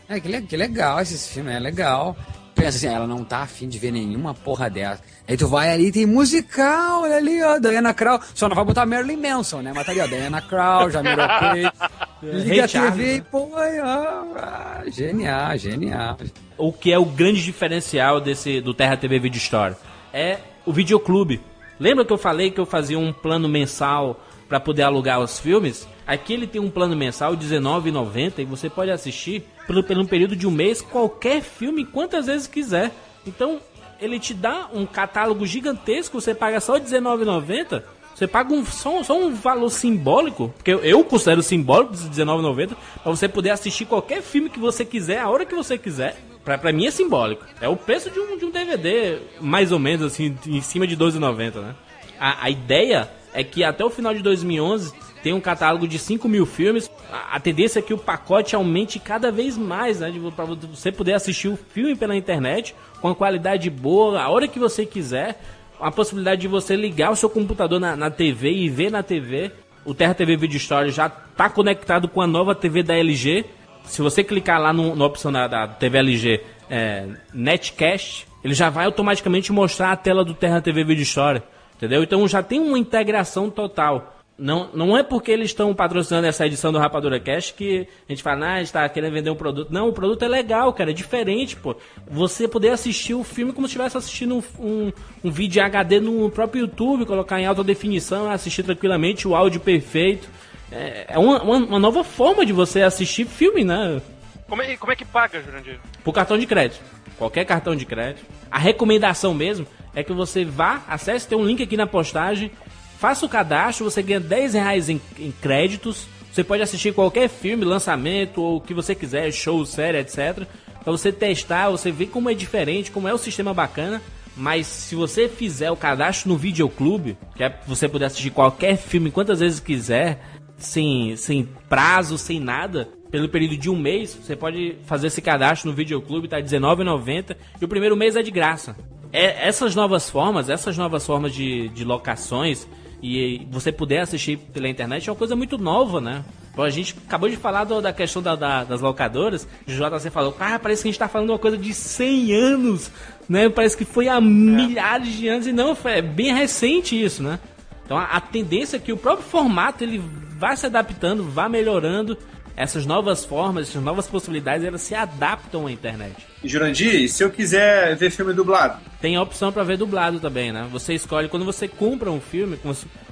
É, 0.08 0.20
que, 0.20 0.28
le- 0.28 0.42
que 0.44 0.56
legal 0.56 1.00
esses 1.02 1.28
filmes, 1.28 1.56
é 1.56 1.60
legal. 1.60 2.16
Pensa 2.56 2.78
assim, 2.78 2.88
ela 2.88 3.06
não 3.06 3.24
tá 3.24 3.40
afim 3.40 3.68
de 3.68 3.78
ver 3.78 3.92
nenhuma 3.92 4.34
porra 4.34 4.70
dessa. 4.70 5.04
Aí 5.28 5.36
tu 5.36 5.46
vai 5.48 5.72
ali, 5.72 5.92
tem 5.92 6.06
musical, 6.06 7.02
olha 7.02 7.18
ali, 7.18 7.44
ó, 7.44 7.60
Diana 7.60 7.94
Krall. 7.94 8.22
Só 8.34 8.48
não 8.48 8.56
vai 8.56 8.64
botar 8.64 8.86
Marilyn 8.86 9.18
Manson, 9.18 9.62
né? 9.62 9.74
Mas 9.76 9.86
tá 9.86 9.92
ali, 9.92 10.00
ó, 10.00 10.08
Diana 10.08 10.42
Krall, 10.42 10.90
Jamiroquai. 10.90 11.72
Liga 12.24 12.44
Rei 12.44 12.60
a 12.62 12.68
Charles, 12.68 12.96
TV 12.96 13.16
e, 13.16 13.18
né? 13.20 13.26
pô, 13.30 13.56
aí, 13.56 13.80
ó, 13.82 14.38
ah, 14.38 14.84
genial, 14.88 15.58
genial. 15.58 16.18
o 16.58 16.72
que 16.72 16.92
é 16.92 16.98
o 16.98 17.06
grande 17.06 17.44
diferencial 17.44 18.22
desse 18.22 18.62
do 18.62 18.74
Terra 18.74 18.98
TV 18.98 19.20
Video 19.20 19.38
Store 19.38 19.76
é 20.14 20.40
o 20.66 20.72
videoclube. 20.72 21.42
Lembra 21.78 22.06
que 22.06 22.14
eu 22.14 22.18
falei 22.18 22.50
que 22.52 22.60
eu 22.60 22.66
fazia 22.66 22.98
um 22.98 23.12
plano 23.12 23.50
mensal 23.50 24.24
para 24.48 24.62
poder 24.62 24.84
alugar 24.84 25.20
os 25.20 25.40
filmes? 25.40 25.88
Aqui 26.08 26.34
ele 26.34 26.48
tem 26.48 26.62
um 26.62 26.70
plano 26.70 26.96
mensal 26.96 27.34
R$19,90 27.34 28.40
e 28.40 28.46
você 28.46 28.70
pode 28.70 28.92
assistir 28.92 29.46
pelo, 29.68 29.84
pelo 29.84 30.02
um 30.02 30.06
período 30.06 30.36
de 30.36 30.48
um 30.48 30.52
mês 30.52 30.82
qualquer 30.82 31.42
filme 31.42 31.86
quantas 31.86 32.28
vezes 32.28 32.48
quiser. 32.48 32.92
Então 33.26 33.60
ele 34.00 34.20
te 34.20 34.34
dá 34.34 34.70
um 34.74 34.86
catálogo 34.86 35.46
gigantesco, 35.46 36.20
você 36.20 36.34
paga 36.34 36.60
só 36.60 36.74
R$19,90. 36.74 37.84
Você 38.14 38.28
paga 38.28 38.54
um, 38.54 38.66
só, 38.66 39.04
só 39.04 39.18
um 39.18 39.34
valor 39.34 39.70
simbólico, 39.70 40.54
porque 40.56 40.72
eu, 40.72 40.80
eu 40.80 41.04
considero 41.04 41.44
simbólico 41.44 41.94
de 41.94 42.04
R$19,90, 42.04 42.70
pra 43.04 43.12
você 43.12 43.28
poder 43.28 43.50
assistir 43.50 43.86
qualquer 43.86 44.22
filme 44.22 44.50
que 44.50 44.58
você 44.58 44.86
quiser, 44.86 45.20
a 45.20 45.30
hora 45.30 45.46
que 45.46 45.54
você 45.54 45.78
quiser. 45.78 46.16
Pra, 46.44 46.58
pra 46.58 46.72
mim 46.72 46.86
é 46.86 46.92
simbólico. 46.92 47.44
É 47.60 47.68
o 47.68 47.76
preço 47.76 48.10
de 48.10 48.18
um, 48.18 48.38
de 48.38 48.46
um 48.46 48.52
DVD, 48.52 49.20
mais 49.42 49.74
ou 49.74 49.80
menos, 49.80 50.06
assim, 50.14 50.38
em 50.48 50.62
cima 50.62 50.88
de 50.88 50.96
R$12,90, 50.96 51.56
né? 51.56 51.76
A, 52.18 52.46
a 52.46 52.50
ideia 52.50 53.10
é 53.34 53.44
que 53.44 53.66
até 53.66 53.84
o 53.84 53.90
final 53.90 54.14
de 54.14 54.22
2011 54.22 54.94
tem 55.26 55.34
um 55.34 55.42
catálogo 55.42 55.88
de 55.88 55.98
5 55.98 56.30
mil 56.30 56.46
filmes. 56.46 56.88
A, 57.32 57.40
tendência 57.40 57.80
é 57.80 57.82
que 57.82 57.96
o 57.96 57.98
pacote 57.98 58.56
aumente 58.56 59.00
cada 59.00 59.32
vez 59.32 59.58
mais, 59.58 60.00
né? 60.00 60.14
Pra 60.36 60.46
você 60.46 60.92
poder 60.92 61.14
assistir 61.14 61.48
o 61.48 61.58
filme 61.58 61.96
pela 61.96 62.16
internet 62.16 62.76
com 63.02 63.08
a 63.08 63.16
qualidade 63.16 63.68
boa, 63.72 64.22
a 64.22 64.30
hora 64.30 64.48
que 64.48 64.60
você 64.60 64.86
quiser. 64.86 65.42
A 65.80 65.90
possibilidade 65.90 66.42
de 66.42 66.48
você 66.48 66.76
ligar 66.76 67.10
o 67.10 67.16
seu 67.16 67.28
computador 67.28 67.80
na, 67.80 67.96
na 67.96 68.12
TV 68.12 68.52
e 68.52 68.70
ver 68.70 68.92
na 68.92 69.02
TV. 69.02 69.52
O 69.84 69.96
Terra 69.96 70.14
TV 70.14 70.38
Video 70.38 70.58
Story 70.58 70.92
já 70.92 71.08
está 71.08 71.50
conectado 71.50 72.08
com 72.08 72.22
a 72.22 72.28
nova 72.28 72.54
TV 72.54 72.84
da 72.84 72.94
LG. 72.96 73.46
Se 73.84 74.04
você 74.04 74.24
clicar 74.24 74.62
lá 74.62 74.72
no, 74.72 74.96
na 74.96 75.06
opção 75.06 75.32
da, 75.32 75.48
da 75.48 75.68
TV 75.68 75.98
LG 75.98 76.42
é, 76.70 77.08
Netcast, 77.34 78.28
ele 78.44 78.54
já 78.54 78.70
vai 78.70 78.86
automaticamente 78.86 79.52
mostrar 79.52 79.92
a 79.92 79.98
tela 79.98 80.24
do 80.24 80.36
Terra 80.36 80.62
TV 80.62 80.84
Video 80.84 81.02
Story. 81.02 81.42
Entendeu? 81.78 82.04
Então 82.04 82.28
já 82.28 82.44
tem 82.44 82.60
uma 82.60 82.78
integração 82.78 83.50
total. 83.50 84.15
Não, 84.38 84.70
não 84.74 84.98
é 84.98 85.02
porque 85.02 85.32
eles 85.32 85.52
estão 85.52 85.74
patrocinando 85.74 86.28
essa 86.28 86.46
edição 86.46 86.70
do 86.70 86.78
Rapadura 86.78 87.20
Cash 87.22 87.52
que 87.52 87.88
a 88.08 88.12
gente 88.12 88.22
fala, 88.22 88.46
ah, 88.46 88.54
a 88.56 88.60
gente 88.60 88.74
tá 88.74 88.88
querendo 88.90 89.14
vender 89.14 89.30
um 89.30 89.36
produto. 89.36 89.72
Não, 89.72 89.88
o 89.88 89.94
produto 89.94 90.24
é 90.24 90.28
legal, 90.28 90.74
cara, 90.74 90.92
é 90.92 90.94
diferente, 90.94 91.56
pô. 91.56 91.76
Você 92.06 92.46
poder 92.46 92.70
assistir 92.70 93.14
o 93.14 93.24
filme 93.24 93.54
como 93.54 93.66
se 93.66 93.72
estivesse 93.72 93.98
assistindo 93.98 94.36
um, 94.36 94.44
um, 94.60 94.94
um 95.24 95.32
vídeo 95.32 95.64
HD 95.64 96.02
no 96.02 96.30
próprio 96.30 96.64
YouTube, 96.64 97.06
colocar 97.06 97.40
em 97.40 97.46
alta 97.46 97.64
definição, 97.64 98.30
assistir 98.30 98.64
tranquilamente, 98.64 99.26
o 99.26 99.36
áudio 99.36 99.62
perfeito. 99.62 100.28
É, 100.70 101.06
é 101.10 101.20
uma, 101.20 101.42
uma, 101.42 101.58
uma 101.58 101.80
nova 101.80 102.04
forma 102.04 102.46
de 102.46 102.52
você 102.52 102.82
assistir 102.82 103.26
filme, 103.26 103.64
né? 103.64 104.02
Como 104.50 104.62
é, 104.62 104.76
como 104.76 104.92
é 104.92 104.96
que 104.98 105.06
paga, 105.06 105.42
Jurandir? 105.42 105.80
Por 106.04 106.12
cartão 106.12 106.38
de 106.38 106.46
crédito. 106.46 106.82
Qualquer 107.18 107.46
cartão 107.46 107.74
de 107.74 107.86
crédito. 107.86 108.26
A 108.52 108.60
recomendação 108.60 109.34
mesmo 109.34 109.66
é 109.96 110.04
que 110.04 110.12
você 110.12 110.44
vá, 110.44 110.84
acesse, 110.88 111.28
tem 111.28 111.38
um 111.38 111.46
link 111.46 111.64
aqui 111.64 111.78
na 111.78 111.88
postagem, 111.88 112.52
faça 112.98 113.26
o 113.26 113.30
cadastro, 113.30 113.90
você 113.90 114.02
ganha 114.02 114.20
10 114.20 114.54
reais 114.54 114.90
em, 114.90 115.02
em 115.20 115.32
créditos. 115.32 116.08
Você 116.32 116.44
pode 116.44 116.62
assistir 116.62 116.94
qualquer 116.94 117.30
filme, 117.30 117.64
lançamento, 117.64 118.42
ou 118.42 118.58
o 118.58 118.62
que 118.62 118.74
você 118.74 118.94
quiser, 118.94 119.32
show, 119.32 119.66
série, 119.66 120.00
etc. 120.00 120.46
Pra 120.84 120.92
você 120.92 121.12
testar, 121.12 121.70
você 121.70 121.92
ver 121.92 122.08
como 122.08 122.30
é 122.30 122.34
diferente, 122.34 122.92
como 122.92 123.08
é 123.08 123.14
o 123.14 123.18
sistema 123.18 123.54
bacana. 123.54 124.02
Mas 124.36 124.68
se 124.68 124.96
você 124.96 125.30
fizer 125.30 125.72
o 125.72 125.78
cadastro 125.78 126.30
no 126.30 126.38
Videoclube, 126.38 127.18
que 127.36 127.44
é 127.44 127.58
você 127.66 127.88
poder 127.88 128.06
assistir 128.06 128.32
qualquer 128.32 128.76
filme 128.76 129.10
quantas 129.10 129.40
vezes 129.40 129.62
quiser, 129.62 130.20
sem, 130.58 131.16
sem 131.16 131.48
prazo, 131.70 132.18
sem 132.18 132.40
nada, 132.40 132.90
pelo 133.10 133.30
período 133.30 133.56
de 133.56 133.70
um 133.70 133.78
mês, 133.78 134.14
você 134.14 134.36
pode 134.36 134.78
fazer 134.86 135.08
esse 135.08 135.22
cadastro 135.22 135.70
no 135.70 135.76
Videoclube, 135.76 136.28
tá 136.28 136.38
R$19,90 136.38 137.38
e 137.62 137.64
o 137.64 137.68
primeiro 137.68 137.96
mês 137.96 138.18
é 138.18 138.22
de 138.22 138.32
graça. 138.32 138.76
É, 139.14 139.48
essas 139.48 139.74
novas 139.74 140.10
formas, 140.10 140.50
essas 140.50 140.78
novas 140.78 141.06
formas 141.06 141.34
de, 141.34 141.70
de 141.70 141.86
locações 141.86 142.68
e 143.06 143.48
você 143.52 143.72
puder 143.72 144.00
assistir 144.02 144.38
pela 144.38 144.68
internet 144.68 145.08
é 145.08 145.12
uma 145.12 145.18
coisa 145.18 145.36
muito 145.36 145.58
nova, 145.58 146.02
né? 146.02 146.24
A 146.58 146.70
gente 146.70 146.96
acabou 147.06 147.28
de 147.30 147.36
falar 147.36 147.66
do- 147.66 147.82
da 147.82 147.92
questão 147.92 148.22
da- 148.22 148.36
da- 148.36 148.64
das 148.64 148.80
locadoras, 148.82 149.46
o 149.68 149.72
JC 149.72 150.10
falou, 150.10 150.36
ah, 150.40 150.58
parece 150.58 150.82
que 150.84 150.88
a 150.88 150.92
gente 150.92 151.00
tá 151.00 151.08
falando 151.08 151.30
uma 151.32 151.40
coisa 151.40 151.58
de 151.58 151.74
100 151.74 152.34
anos, 152.34 152.90
né? 153.28 153.50
Parece 153.50 153.76
que 153.78 153.84
foi 153.86 154.08
há 154.08 154.20
milhares 154.22 155.14
de 155.14 155.28
anos, 155.28 155.46
e 155.48 155.52
não, 155.52 155.76
foi- 155.76 156.00
é 156.00 156.02
bem 156.02 156.34
recente 156.34 157.02
isso, 157.02 157.22
né? 157.22 157.40
Então 157.86 157.98
a, 157.98 158.06
a 158.06 158.20
tendência 158.22 158.78
é 158.78 158.80
que 158.80 158.92
o 158.94 158.98
próprio 158.98 159.28
formato 159.28 159.84
ele 159.84 160.02
vai 160.40 160.56
se 160.58 160.66
adaptando, 160.66 161.24
vai 161.24 161.48
melhorando. 161.50 162.18
Essas 162.58 162.86
novas 162.86 163.26
formas, 163.26 163.68
essas 163.70 163.84
novas 163.84 164.08
possibilidades, 164.08 164.66
elas 164.66 164.80
se 164.82 164.96
adaptam 164.96 165.68
à 165.68 165.72
internet. 165.74 166.16
Jurandir, 166.44 167.10
se 167.10 167.24
eu 167.24 167.30
quiser 167.30 167.96
ver 167.96 168.12
filme 168.12 168.34
dublado? 168.34 168.78
Tem 169.02 169.16
a 169.16 169.22
opção 169.22 169.52
para 169.52 169.64
ver 169.64 169.78
dublado 169.78 170.20
também, 170.20 170.52
né? 170.52 170.68
Você 170.72 170.94
escolhe 170.94 171.28
quando 171.28 171.46
você 171.46 171.68
compra 171.68 172.12
um 172.12 172.20
filme, 172.22 172.58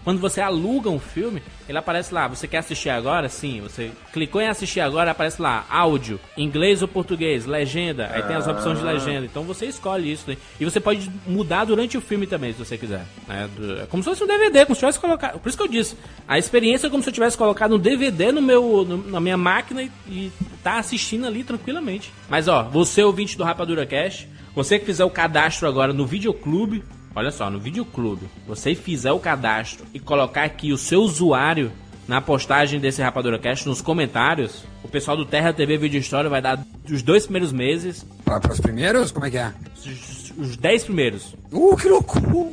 quando 0.03 0.19
você- 0.19 0.41
aluga 0.41 0.89
um 0.89 0.99
filme, 0.99 1.41
ele 1.69 1.77
aparece 1.77 2.13
lá. 2.13 2.27
Você 2.27 2.47
quer 2.47 2.57
assistir 2.57 2.89
agora? 2.89 3.29
Sim. 3.29 3.61
Você 3.61 3.91
clicou 4.11 4.41
em 4.41 4.47
assistir 4.47 4.79
agora, 4.81 5.11
aparece 5.11 5.41
lá 5.41 5.65
áudio, 5.69 6.19
inglês 6.35 6.81
ou 6.81 6.87
português, 6.87 7.45
legenda. 7.45 8.09
Aí 8.13 8.21
tem 8.23 8.35
as 8.35 8.47
opções 8.47 8.79
de 8.79 8.83
legenda. 8.83 9.25
Então 9.25 9.43
você 9.43 9.65
escolhe 9.67 10.11
isso. 10.11 10.25
Né? 10.29 10.35
E 10.59 10.65
você 10.65 10.79
pode 10.79 11.09
mudar 11.27 11.65
durante 11.65 11.97
o 11.97 12.01
filme 12.01 12.25
também, 12.27 12.51
se 12.53 12.59
você 12.59 12.77
quiser. 12.77 13.05
né? 13.27 13.49
É 13.81 13.85
como 13.85 14.01
se 14.03 14.09
fosse 14.09 14.23
um 14.23 14.27
DVD, 14.27 14.65
como 14.65 14.75
se 14.75 14.79
tivesse 14.79 14.99
colocado. 14.99 15.39
Por 15.39 15.47
isso 15.47 15.57
que 15.57 15.63
eu 15.63 15.67
disse. 15.67 15.95
A 16.27 16.37
experiência 16.39 16.87
é 16.87 16.89
como 16.89 17.01
se 17.03 17.09
eu 17.09 17.13
tivesse 17.13 17.37
colocado 17.37 17.75
um 17.75 17.79
DVD 17.79 18.31
no 18.31 18.41
meu, 18.41 18.83
no- 18.87 19.09
na 19.09 19.19
minha 19.19 19.37
máquina 19.37 19.83
e, 19.83 19.91
e 20.07 20.31
tá 20.63 20.79
assistindo 20.79 21.25
ali 21.27 21.43
tranquilamente. 21.43 22.11
Mas 22.29 22.47
ó, 22.47 22.63
você 22.63 23.03
ouvinte 23.23 23.37
do 23.37 23.43
Rapadura 23.45 23.85
Cash, 23.85 24.27
você 24.53 24.77
que 24.77 24.85
fizer 24.85 25.05
o 25.05 25.09
cadastro 25.09 25.65
agora 25.67 25.93
no 25.93 26.05
Videoclube, 26.05 26.83
olha 27.15 27.31
só, 27.31 27.49
no 27.49 27.57
Videoclube, 27.59 28.27
você 28.45 28.75
fizer 28.75 29.13
o 29.13 29.19
cadastro 29.19 29.85
e 29.93 29.99
colocar 29.99 30.43
aqui 30.43 30.73
o 30.73 30.77
seu 30.77 31.01
usuário 31.01 31.71
na 32.05 32.19
postagem 32.19 32.81
desse 32.81 33.01
Rapadura 33.01 33.39
Cash 33.39 33.65
nos 33.65 33.81
comentários, 33.81 34.65
o 34.83 34.89
pessoal 34.89 35.15
do 35.15 35.25
Terra 35.25 35.53
TV 35.53 35.77
Vídeo 35.77 35.99
História 36.01 36.29
vai 36.29 36.41
dar 36.41 36.59
os 36.91 37.01
dois 37.01 37.23
primeiros 37.23 37.53
meses, 37.53 38.05
Para 38.25 38.51
os 38.51 38.59
primeiros, 38.59 39.09
como 39.11 39.25
é 39.25 39.31
que 39.31 39.37
é? 39.37 39.53
os- 39.77 40.33
os 40.37 40.57
10 40.57 40.83
primeiros. 40.83 41.33
Uh, 41.51 41.77
que 41.77 41.87
loucura! 41.87 42.49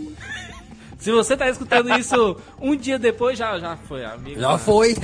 Se 1.00 1.10
você 1.10 1.36
tá 1.36 1.48
escutando 1.48 1.90
isso 1.98 2.36
um 2.60 2.76
dia 2.76 2.98
depois, 2.98 3.36
já, 3.38 3.58
já 3.58 3.74
foi, 3.76 4.04
amigo. 4.04 4.38
Já 4.38 4.56
foi. 4.58 4.94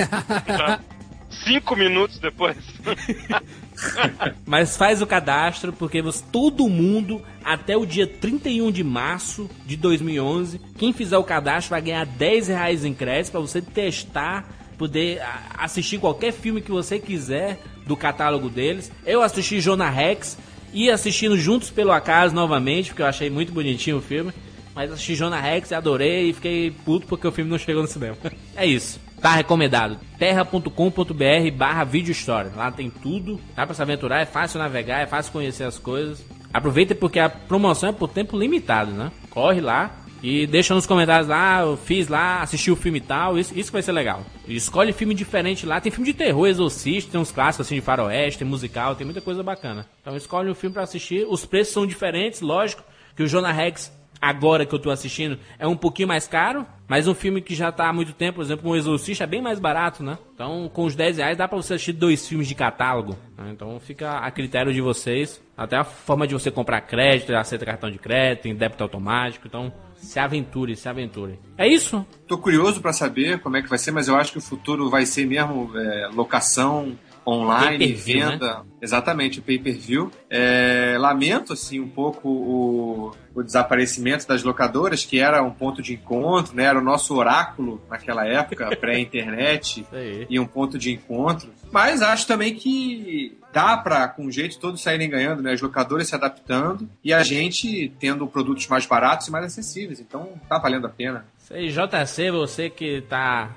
Já 0.47 0.79
Cinco 1.45 1.75
minutos 1.75 2.19
depois. 2.21 2.57
Mas 4.47 4.77
faz 4.77 5.03
o 5.03 5.07
cadastro, 5.07 5.73
porque 5.73 6.03
você, 6.03 6.23
todo 6.31 6.69
mundo, 6.69 7.23
até 7.45 7.77
o 7.77 7.87
dia 7.87 8.07
31 8.07 8.71
de 8.71 8.83
março 8.83 9.51
de 9.65 9.77
2011, 9.77 10.61
quem 10.79 10.93
fizer 10.93 11.19
o 11.19 11.25
cadastro 11.25 11.71
vai 11.71 11.83
ganhar 11.83 12.07
10 12.07 12.49
reais 12.49 12.85
em 12.85 12.95
crédito 12.95 13.33
para 13.33 13.41
você 13.41 13.61
testar, 13.61 14.49
poder 14.79 15.23
assistir 15.57 15.99
qualquer 15.99 16.33
filme 16.33 16.61
que 16.61 16.71
você 16.71 16.99
quiser 16.99 17.59
do 17.87 17.97
catálogo 17.97 18.49
deles. 18.49 18.91
Eu 19.05 19.23
assisti 19.23 19.61
Jonah 19.61 19.91
Rex 19.91 20.37
e 20.73 20.91
assistindo 20.91 21.39
Juntos 21.39 21.71
pelo 21.71 21.93
Acaso 21.93 22.35
novamente, 22.35 22.91
porque 22.91 23.03
eu 23.03 23.07
achei 23.07 23.31
muito 23.31 23.53
bonitinho 23.53 23.99
o 23.99 24.03
filme. 24.03 24.33
Mas 24.75 24.93
assisti 24.93 25.15
Jonah 25.15 25.41
Rex 25.41 25.71
e 25.71 25.75
adorei 25.75 26.29
e 26.29 26.33
fiquei 26.35 26.71
puto 26.71 27.07
porque 27.07 27.27
o 27.27 27.33
filme 27.33 27.51
não 27.51 27.59
chegou 27.59 27.81
no 27.81 27.89
cinema. 27.89 28.17
é 28.55 28.67
isso. 28.67 29.01
Tá 29.21 29.35
recomendado. 29.35 29.99
terra.com.br 30.19 31.51
barra 31.55 31.85
video 31.85 32.13
story. 32.13 32.51
Lá 32.55 32.71
tem 32.71 32.91
tudo. 32.91 33.41
Dá 33.55 33.67
pra 33.67 33.75
se 33.75 33.83
aventurar, 33.83 34.21
é 34.21 34.27
fácil 34.27 34.59
navegar, 34.59 35.01
é 35.01 35.07
fácil 35.07 35.33
conhecer 35.33 35.65
as 35.65 35.79
coisas. 35.79 36.25
Aproveita 36.53 36.95
porque 36.95 37.19
a 37.19 37.29
promoção 37.29 37.89
é 37.91 37.93
por 37.93 38.09
tempo 38.09 38.39
limitado, 38.39 38.93
né? 38.93 39.11
Corre 39.31 39.61
lá 39.61 39.91
e 40.23 40.47
deixa 40.47 40.75
nos 40.75 40.87
comentários 40.87 41.29
lá, 41.29 41.61
eu 41.61 41.77
fiz 41.77 42.09
lá, 42.09 42.41
assisti 42.41 42.71
o 42.71 42.77
filme 42.77 42.99
e 42.99 43.03
tal, 43.03 43.39
isso, 43.39 43.57
isso 43.57 43.71
vai 43.71 43.83
ser 43.83 43.93
legal. 43.93 44.25
Escolhe 44.49 44.93
filme 44.93 45.15
diferente 45.15 45.67
lá, 45.67 45.81
tem 45.81 45.93
filme 45.93 46.07
de 46.11 46.15
terror, 46.17 46.47
exorcista, 46.47 47.13
tem 47.13 47.21
uns 47.21 47.31
clássicos 47.31 47.67
assim 47.67 47.77
de 47.77 47.81
faroeste, 47.81 48.39
tem 48.39 48.49
musical, 48.49 48.95
tem 48.95 49.05
muita 49.05 49.21
coisa 49.21 49.43
bacana. 49.43 49.87
Então 50.01 50.17
escolhe 50.17 50.51
um 50.51 50.55
filme 50.55 50.75
pra 50.75 50.83
assistir, 50.83 51.27
os 51.29 51.45
preços 51.45 51.75
são 51.75 51.87
diferentes, 51.87 52.41
lógico, 52.41 52.83
que 53.15 53.23
o 53.23 53.29
Jonah 53.29 53.53
Rex 53.53 53.93
agora 54.21 54.65
que 54.65 54.75
eu 54.75 54.79
tô 54.79 54.91
assistindo 54.91 55.39
é 55.59 55.67
um 55.67 55.77
pouquinho 55.77 56.09
mais 56.09 56.27
caro, 56.27 56.67
mas 56.89 57.09
um 57.09 57.15
filme 57.15 57.41
que 57.41 57.55
já 57.55 57.73
tá 57.73 57.89
há 57.89 57.93
muito 57.93 58.13
tempo, 58.13 58.37
por 58.37 58.45
exemplo, 58.45 58.71
um 58.71 58.77
Exorcista 58.77 59.25
é 59.25 59.27
bem 59.27 59.43
mais 59.43 59.59
barato, 59.59 60.03
né? 60.03 60.19
Então, 60.35 60.71
com 60.73 60.85
os 60.85 60.95
10 60.95 61.19
reais 61.19 61.37
dá 61.37 61.49
pra 61.49 61.57
você 61.57 61.75
assistir 61.75 61.93
dois 61.93 62.27
filmes 62.27 62.47
de 62.47 62.55
catálogo. 62.55 63.17
né? 63.37 63.51
Então, 63.53 63.79
fica 63.81 64.19
a 64.19 64.31
critério 64.31 64.73
de 64.73 64.81
vocês. 64.81 65.41
Até 65.57 65.77
a 65.77 65.85
forma 65.85 66.27
de 66.27 66.35
você 66.35 66.51
comprar 66.51 66.81
crédito, 66.83 67.35
aceita 67.35 67.65
cartão 67.65 67.91
de 67.91 67.99
crédito, 67.99 68.43
tem 68.43 68.55
débito 68.55 68.83
automático. 68.83 69.47
Então, 69.47 69.73
se 69.97 70.19
aventure, 70.19 70.77
se 70.77 70.89
aventure. 70.89 71.39
É 71.57 71.67
isso? 71.67 72.07
Tô 72.29 72.39
curioso 72.39 72.81
pra 72.81 72.93
saber 72.93 73.41
como 73.41 73.57
é 73.57 73.63
que 73.63 73.69
vai 73.69 73.79
ser, 73.79 73.91
mas 73.91 74.09
eu 74.09 74.17
acho 74.17 74.33
que 74.33 74.39
o 74.39 74.43
futuro 74.43 74.89
vai 74.91 75.07
ser 75.07 75.27
mesmo 75.27 75.73
é, 75.77 76.09
locação 76.13 76.97
online, 77.27 77.79
Pay-per-view, 77.79 78.31
venda. 78.31 78.63
Exatamente, 78.81 79.41
o 79.41 79.43
pay-per-view. 79.43 80.13
É, 80.31 80.97
lamento, 80.99 81.53
assim, 81.53 81.81
um 81.81 81.89
pouco 81.89 82.29
o, 82.29 83.13
o 83.35 83.43
desaparecimento 83.43 84.29
das 84.29 84.43
locadoras, 84.45 85.05
que 85.05 85.19
era 85.19 85.43
um 85.43 85.51
ponto 85.51 85.83
de 85.83 85.95
encontro, 85.95 86.55
né? 86.55 86.65
Era 86.65 86.79
o 86.79 86.85
nosso 86.85 87.15
oráculo 87.17 87.83
naquela 87.91 88.27
época, 88.27 88.75
pré-internet, 88.77 89.85
e 90.31 90.39
um 90.39 90.47
ponto 90.47 90.79
de 90.79 90.93
encontro. 90.93 91.51
Mas 91.73 92.01
acho 92.01 92.27
também 92.27 92.55
que 92.55 93.37
dá 93.53 93.77
pra, 93.77 94.07
com 94.07 94.31
jeito, 94.31 94.59
todos 94.59 94.81
saírem 94.81 95.11
ganhando, 95.11 95.43
né? 95.43 95.53
As 95.53 95.61
locadoras 95.61 96.07
se 96.07 96.15
adaptando 96.15 96.89
e 97.03 97.13
a 97.13 97.23
gente 97.23 97.93
tendo 97.99 98.27
produtos 98.27 98.67
mais 98.69 98.87
baratos 98.87 99.27
e 99.27 99.33
mais 99.33 99.47
acessíveis. 99.47 99.99
Então, 99.99 100.35
tá 100.49 100.59
valendo 100.59 100.87
a 100.87 100.91
pena. 100.91 101.27
Isso 101.39 101.55
aí, 101.55 101.69
JC, 101.69 102.31
você 102.31 102.71
que 102.71 103.01
tá 103.03 103.51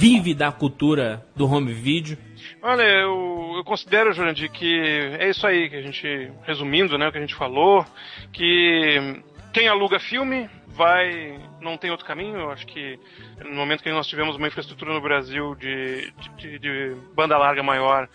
vive 0.00 0.34
da 0.34 0.50
cultura 0.50 1.24
do 1.36 1.46
home 1.46 1.72
video. 1.72 2.16
Olha, 2.62 2.82
eu, 2.82 3.54
eu 3.56 3.64
considero, 3.64 4.12
Jurandir, 4.12 4.50
que 4.50 4.80
é 5.18 5.30
isso 5.30 5.46
aí 5.46 5.70
que 5.70 5.76
a 5.76 5.82
gente, 5.82 6.30
resumindo, 6.42 6.98
né, 6.98 7.08
o 7.08 7.12
que 7.12 7.16
a 7.16 7.20
gente 7.20 7.34
falou, 7.34 7.86
que 8.32 9.22
quem 9.50 9.66
aluga 9.66 9.98
filme 9.98 10.48
vai, 10.68 11.40
não 11.60 11.78
tem 11.78 11.90
outro 11.90 12.04
caminho. 12.06 12.36
Eu 12.36 12.50
acho 12.50 12.66
que 12.66 12.98
no 13.44 13.54
momento 13.54 13.82
que 13.82 13.90
nós 13.90 14.06
tivemos 14.06 14.36
uma 14.36 14.46
infraestrutura 14.46 14.92
no 14.92 15.00
Brasil 15.00 15.54
de, 15.54 16.12
de, 16.36 16.58
de 16.58 16.96
banda 17.14 17.38
larga 17.38 17.62
maior, 17.62 18.06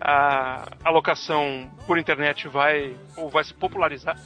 a 0.00 0.68
alocação 0.84 1.70
por 1.86 1.96
internet 1.96 2.48
vai 2.48 2.96
ou 3.16 3.30
vai 3.30 3.44
se 3.44 3.54
popularizar. 3.54 4.16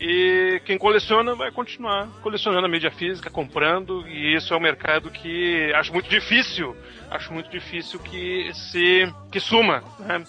E 0.00 0.60
quem 0.64 0.76
coleciona 0.76 1.34
vai 1.34 1.50
continuar 1.52 2.08
colecionando 2.22 2.66
a 2.66 2.68
mídia 2.68 2.90
física, 2.90 3.30
comprando, 3.30 4.06
e 4.08 4.34
isso 4.34 4.52
é 4.52 4.56
um 4.56 4.60
mercado 4.60 5.10
que 5.10 5.72
acho 5.74 5.92
muito 5.92 6.08
difícil, 6.10 6.76
acho 7.10 7.32
muito 7.32 7.48
difícil 7.50 7.98
que 8.00 8.52
se 8.54 9.06
que 9.30 9.38
suma. 9.38 9.82
Né? 10.00 10.24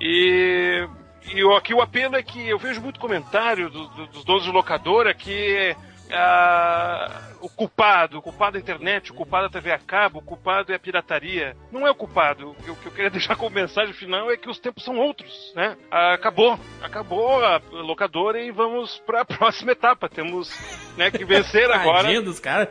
E, 0.00 0.86
e 1.34 1.56
aqui 1.56 1.74
o 1.74 1.82
apelo 1.82 2.16
é 2.16 2.22
que 2.22 2.48
eu 2.48 2.58
vejo 2.58 2.80
muito 2.80 2.98
comentário 2.98 3.68
do- 3.68 3.88
do- 3.88 4.06
dos 4.06 4.24
donos 4.24 4.44
de 4.44 4.50
locadora 4.50 5.12
que 5.12 5.76
ah, 6.12 7.29
o 7.40 7.48
culpado, 7.48 8.18
o 8.18 8.22
culpado 8.22 8.56
é 8.56 8.60
a 8.60 8.62
internet, 8.62 9.10
o 9.10 9.14
culpado 9.14 9.44
é 9.44 9.48
a 9.48 9.50
TV 9.50 9.72
a 9.72 9.78
cabo, 9.78 10.18
o 10.18 10.22
culpado 10.22 10.72
é 10.72 10.76
a 10.76 10.78
pirataria. 10.78 11.56
Não 11.72 11.86
é 11.86 11.90
o 11.90 11.94
culpado. 11.94 12.50
O 12.50 12.54
que 12.54 12.68
eu- 12.68 12.74
o 12.74 12.76
que 12.76 12.86
eu 12.86 12.92
queria 12.92 13.10
deixar 13.10 13.36
como 13.36 13.50
mensagem 13.54 13.92
final 13.94 14.30
é 14.30 14.36
que 14.36 14.48
os 14.48 14.58
tempos 14.58 14.84
são 14.84 14.96
outros, 14.98 15.52
né? 15.56 15.76
Acabou, 15.90 16.58
acabou 16.82 17.44
a 17.44 17.60
locadora 17.70 18.40
e 18.40 18.50
vamos 18.50 18.98
para 19.06 19.22
a 19.22 19.24
próxima 19.26 19.72
etapa. 19.72 20.08
Temos 20.08 20.50
né, 20.96 21.10
que 21.10 21.24
vencer 21.24 21.70
agora. 21.70 22.02
Tadinho 22.04 22.22
dos 22.22 22.38
caras. 22.40 22.68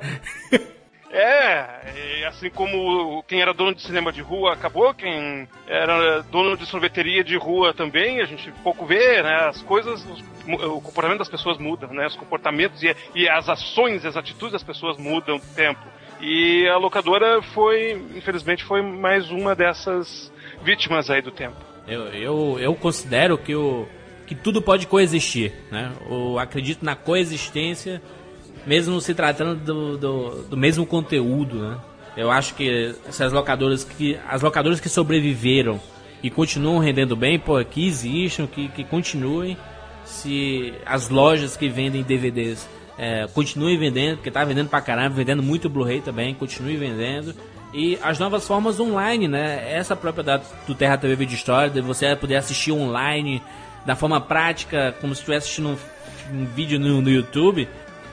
É, 1.11 2.25
assim 2.27 2.49
como 2.49 3.23
quem 3.23 3.41
era 3.41 3.53
dono 3.53 3.73
de 3.73 3.81
cinema 3.81 4.11
de 4.11 4.21
rua 4.21 4.53
acabou, 4.53 4.93
quem 4.93 5.47
era 5.67 6.21
dono 6.23 6.55
de 6.55 6.65
sorveteria 6.67 7.23
de 7.23 7.35
rua 7.35 7.73
também, 7.73 8.21
a 8.21 8.25
gente 8.25 8.51
pouco 8.63 8.85
vê, 8.85 9.21
né? 9.23 9.47
As 9.49 9.61
coisas, 9.63 10.05
o 10.47 10.79
comportamento 10.79 11.19
das 11.19 11.29
pessoas 11.29 11.57
muda, 11.57 11.87
né? 11.87 12.05
Os 12.05 12.15
comportamentos 12.15 12.83
e, 12.83 12.95
e 13.15 13.27
as 13.27 13.49
ações, 13.49 14.05
as 14.05 14.15
atitudes 14.15 14.53
das 14.53 14.63
pessoas 14.63 14.97
mudam 14.97 15.37
o 15.37 15.55
tempo. 15.55 15.81
E 16.21 16.67
a 16.67 16.77
locadora 16.77 17.41
foi, 17.41 17.93
infelizmente, 18.15 18.63
foi 18.63 18.81
mais 18.81 19.31
uma 19.31 19.55
dessas 19.55 20.31
vítimas 20.61 21.09
aí 21.09 21.21
do 21.21 21.31
tempo. 21.31 21.55
Eu, 21.87 22.07
eu, 22.09 22.59
eu 22.59 22.75
considero 22.75 23.37
que, 23.37 23.55
o, 23.55 23.87
que 24.27 24.35
tudo 24.35 24.61
pode 24.61 24.85
coexistir, 24.85 25.53
né? 25.71 25.91
Eu 26.07 26.37
acredito 26.37 26.85
na 26.85 26.95
coexistência, 26.95 27.99
mesmo 28.65 28.99
se 29.01 29.13
tratando 29.13 29.55
do, 29.55 29.97
do, 29.97 30.43
do 30.43 30.57
mesmo 30.57 30.85
conteúdo, 30.85 31.55
né? 31.57 31.77
Eu 32.17 32.31
acho 32.31 32.55
que 32.55 32.95
essas 33.07 33.31
locadoras 33.31 33.83
que 33.83 34.19
as 34.27 34.41
locadoras 34.41 34.79
que 34.79 34.89
sobreviveram 34.89 35.79
e 36.21 36.29
continuam 36.29 36.79
rendendo 36.79 37.15
bem, 37.15 37.39
pô, 37.39 37.63
que 37.63 37.87
existam, 37.87 38.45
que, 38.45 38.67
que 38.69 38.83
continuem. 38.83 39.57
Se 40.03 40.73
as 40.85 41.09
lojas 41.09 41.55
que 41.55 41.69
vendem 41.69 42.03
DVDs 42.03 42.67
é, 42.97 43.27
continuem 43.33 43.77
vendendo, 43.77 44.17
porque 44.17 44.31
tá 44.31 44.43
vendendo 44.43 44.69
pra 44.69 44.81
caramba, 44.81 45.15
vendendo 45.15 45.41
muito 45.41 45.69
Blu-ray 45.69 46.01
também, 46.01 46.33
continue 46.33 46.75
vendendo. 46.75 47.33
E 47.73 47.97
as 48.01 48.19
novas 48.19 48.45
formas 48.47 48.79
online, 48.79 49.27
né? 49.27 49.71
Essa 49.71 49.95
própria 49.95 50.23
da, 50.23 50.41
do 50.67 50.73
Terra 50.73 50.97
TV 50.97 51.15
Vídeo 51.15 51.35
História, 51.35 51.69
de 51.69 51.79
você 51.79 52.15
poder 52.15 52.35
assistir 52.35 52.71
online 52.71 53.41
da 53.85 53.95
forma 53.95 54.19
prática, 54.19 54.93
como 54.99 55.13
se 55.15 55.21
estivesse 55.21 55.45
assistindo 55.45 55.69
um, 55.69 56.41
um 56.41 56.45
vídeo 56.45 56.79
no, 56.79 57.01
no 57.01 57.09
YouTube, 57.09 57.67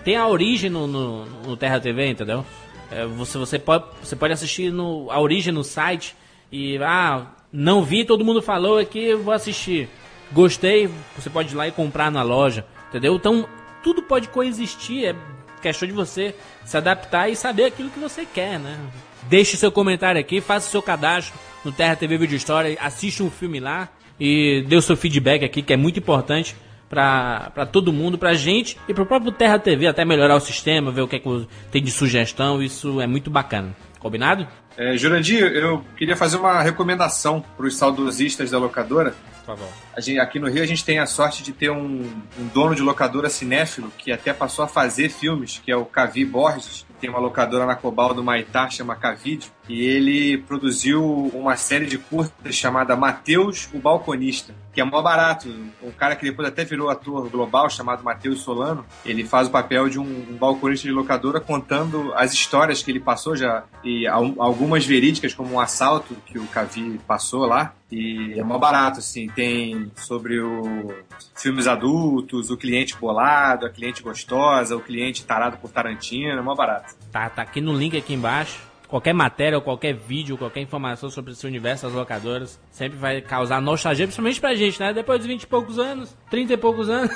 tem 0.07 0.15
a 0.15 0.29
origem 0.29 0.71
no, 0.71 0.87
no, 0.87 1.25
no 1.27 1.57
Terra 1.57 1.81
TV, 1.81 2.09
entendeu? 2.09 2.47
É, 2.93 3.05
você, 3.05 3.37
você, 3.39 3.59
pode, 3.59 3.87
você 4.01 4.15
pode 4.15 4.33
assistir 4.33 4.71
no, 4.71 5.11
a 5.11 5.19
origem 5.19 5.53
no 5.53 5.65
site 5.65 6.15
e, 6.53 6.79
ah, 6.79 7.27
não 7.53 7.83
vi, 7.83 8.05
todo 8.05 8.25
mundo 8.25 8.41
falou 8.41 8.79
aqui, 8.79 9.17
vou 9.17 9.35
assistir. 9.35 9.89
Gostei, 10.31 10.89
você 11.19 11.29
pode 11.29 11.53
ir 11.53 11.57
lá 11.57 11.67
e 11.67 11.73
comprar 11.73 12.09
na 12.13 12.23
loja, 12.23 12.65
entendeu? 12.89 13.17
Então, 13.17 13.49
tudo 13.83 14.01
pode 14.01 14.29
coexistir, 14.29 15.07
é 15.07 15.17
questão 15.61 15.89
de 15.89 15.93
você 15.93 16.37
se 16.65 16.77
adaptar 16.77 17.29
e 17.29 17.35
saber 17.35 17.65
aquilo 17.65 17.91
que 17.91 17.99
você 17.99 18.25
quer, 18.25 18.61
né? 18.61 18.79
Deixe 19.25 19.57
seu 19.57 19.73
comentário 19.73 20.21
aqui, 20.21 20.41
faça 20.41 20.71
seu 20.71 20.81
cadastro 20.81 21.37
no 21.65 21.73
Terra 21.73 21.97
TV 21.97 22.17
Vídeo 22.17 22.37
História, 22.37 22.79
assiste 22.81 23.25
um 23.25 23.31
filme 23.31 23.59
lá 23.59 23.89
e 24.21 24.65
dê 24.69 24.77
o 24.77 24.83
seu 24.83 24.97
feedback 24.97 25.45
aqui, 25.45 25.63
que 25.63 25.73
é 25.73 25.77
muito 25.77 25.99
importante 25.99 26.55
pra, 26.89 27.51
pra 27.55 27.67
todo 27.67 27.93
mundo, 27.93 28.17
pra 28.19 28.35
gente 28.35 28.79
e 28.89 28.95
pro 28.95 29.07
próprio 29.07 29.33
Terra 29.33 29.59
TV, 29.59 29.87
até 29.87 30.05
melhorar 30.05 30.37
o 30.37 30.41
sistema, 30.41 30.91
ver 30.91 31.03
o 31.03 31.09
que, 31.09 31.17
é 31.17 31.19
que 31.19 31.49
tem 31.71 31.83
de 31.83 31.91
sugestão, 31.91 32.63
isso 32.63 33.01
é 33.01 33.07
muito 33.07 33.31
bacana. 33.31 33.75
Combinado? 33.99 34.47
É, 34.77 34.97
Jurandir, 34.97 35.43
eu 35.43 35.83
queria 35.97 36.17
fazer 36.17 36.37
uma 36.37 36.63
recomendação 36.63 37.43
para 37.57 37.67
os 37.67 37.77
saudosistas 37.77 38.51
da 38.51 38.59
locadora. 38.59 39.15
Por 39.45 39.57
favor. 39.57 39.69
A 39.97 40.01
gente- 40.01 40.19
aqui 40.19 40.39
no 40.39 40.49
Rio 40.51 40.63
a 40.63 40.67
gente 40.67 40.85
tem 40.85 40.99
a 40.99 41.07
sorte 41.07 41.43
de 41.43 41.53
ter 41.53 41.71
um, 41.71 42.03
um 42.39 42.47
dono 42.53 42.75
de 42.75 42.83
locadora 42.83 43.31
cinéfilo 43.31 43.91
que 43.97 44.13
até 44.13 44.33
passou 44.33 44.65
a 44.65 44.69
fazer 44.69 45.09
filmes, 45.09 45.61
que 45.65 45.71
é 45.73 45.77
o 45.77 45.85
Cavi 45.85 46.25
Borges. 46.25 46.85
Tem 47.01 47.09
uma 47.09 47.19
locadora 47.19 47.65
na 47.67 47.75
Cobal 47.75 48.13
do 48.13 48.25
Maitá, 48.25 48.69
chama 48.71 48.95
Cavídeo, 48.97 49.51
e 49.69 49.83
ele 49.85 50.39
produziu 50.39 51.03
uma 51.35 51.57
série 51.57 51.87
de 51.87 51.97
curtas 51.99 52.55
chamada 52.55 52.97
Mateus, 52.97 53.69
o 53.73 53.79
Balconista, 53.79 54.55
que 54.77 54.81
é 54.83 54.85
mó 54.85 55.01
barato. 55.01 55.49
Um 55.83 55.91
cara 55.91 56.15
que 56.15 56.23
depois 56.23 56.47
até 56.47 56.63
virou 56.63 56.91
ator 56.91 57.31
global, 57.31 57.71
chamado 57.71 58.05
Mateus 58.05 58.43
Solano, 58.43 58.85
ele 59.07 59.25
faz 59.25 59.49
o 59.49 59.51
papel 59.51 59.89
de 59.89 59.99
um, 59.99 60.03
um 60.05 60.37
balconista 60.37 60.87
de 60.87 60.93
locadora 60.93 61.41
contando 61.41 62.13
as 62.15 62.35
histórias 62.35 62.83
que 62.83 62.91
ele 62.91 63.01
passou 63.01 63.35
já, 63.35 63.65
e 63.83 64.07
al- 64.07 64.35
algumas 64.39 64.67
algumas 64.67 64.85
verídicas, 64.85 65.33
como 65.33 65.55
um 65.55 65.61
assalto 65.61 66.15
que 66.27 66.39
o 66.41 66.47
Cavi 66.49 67.01
passou 67.07 67.47
lá. 67.47 67.73
E 67.91 68.35
é 68.37 68.43
mó 68.43 68.59
barato, 68.59 68.99
assim. 68.99 69.29
Tem 69.29 69.91
sobre 69.95 70.41
o 70.41 70.93
filmes 71.37 71.67
adultos, 71.69 72.51
o 72.51 72.57
cliente 72.57 72.97
bolado, 72.97 73.65
a 73.65 73.71
cliente 73.71 74.03
gostosa, 74.03 74.77
o 74.77 74.81
cliente 74.81 75.25
tarado 75.25 75.57
por 75.59 75.71
Tarantino, 75.71 76.39
é 76.39 76.43
mó 76.43 76.55
barato. 76.55 76.95
Tá, 77.13 77.31
tá 77.31 77.43
aqui 77.43 77.61
no 77.61 77.73
link 77.73 77.97
aqui 77.97 78.13
embaixo. 78.13 78.59
Qualquer 78.89 79.13
matéria, 79.13 79.61
qualquer 79.61 79.95
vídeo, 79.95 80.39
qualquer 80.39 80.61
informação 80.61 81.11
sobre 81.11 81.33
esse 81.33 81.45
universo 81.45 81.87
das 81.87 81.95
locadoras 81.95 82.61
sempre 82.71 82.97
vai 82.97 83.21
causar 83.21 83.61
nostalgia, 83.61 84.07
principalmente 84.07 84.41
pra 84.41 84.55
gente, 84.55 84.79
né? 84.79 84.93
Depois 84.93 85.21
de 85.21 85.27
20 85.27 85.43
e 85.43 85.47
poucos 85.47 85.79
anos, 85.79 86.17
30 86.31 86.53
e 86.53 86.57
poucos 86.57 86.89
anos. 86.89 87.11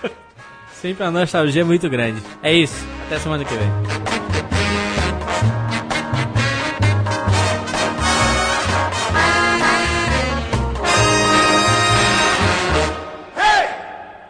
sempre 0.72 1.04
a 1.04 1.10
nostalgia 1.10 1.60
é 1.60 1.64
muito 1.64 1.88
grande. 1.90 2.22
É 2.42 2.52
isso. 2.52 2.86
Até 3.06 3.18
semana 3.18 3.44
que 3.44 3.54
vem. 3.54 3.68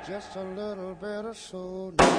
Just 0.05 0.36
a 0.36 0.43
little 0.43 0.97
bit 1.01 1.28
of 1.28 1.36
soul. 1.36 2.15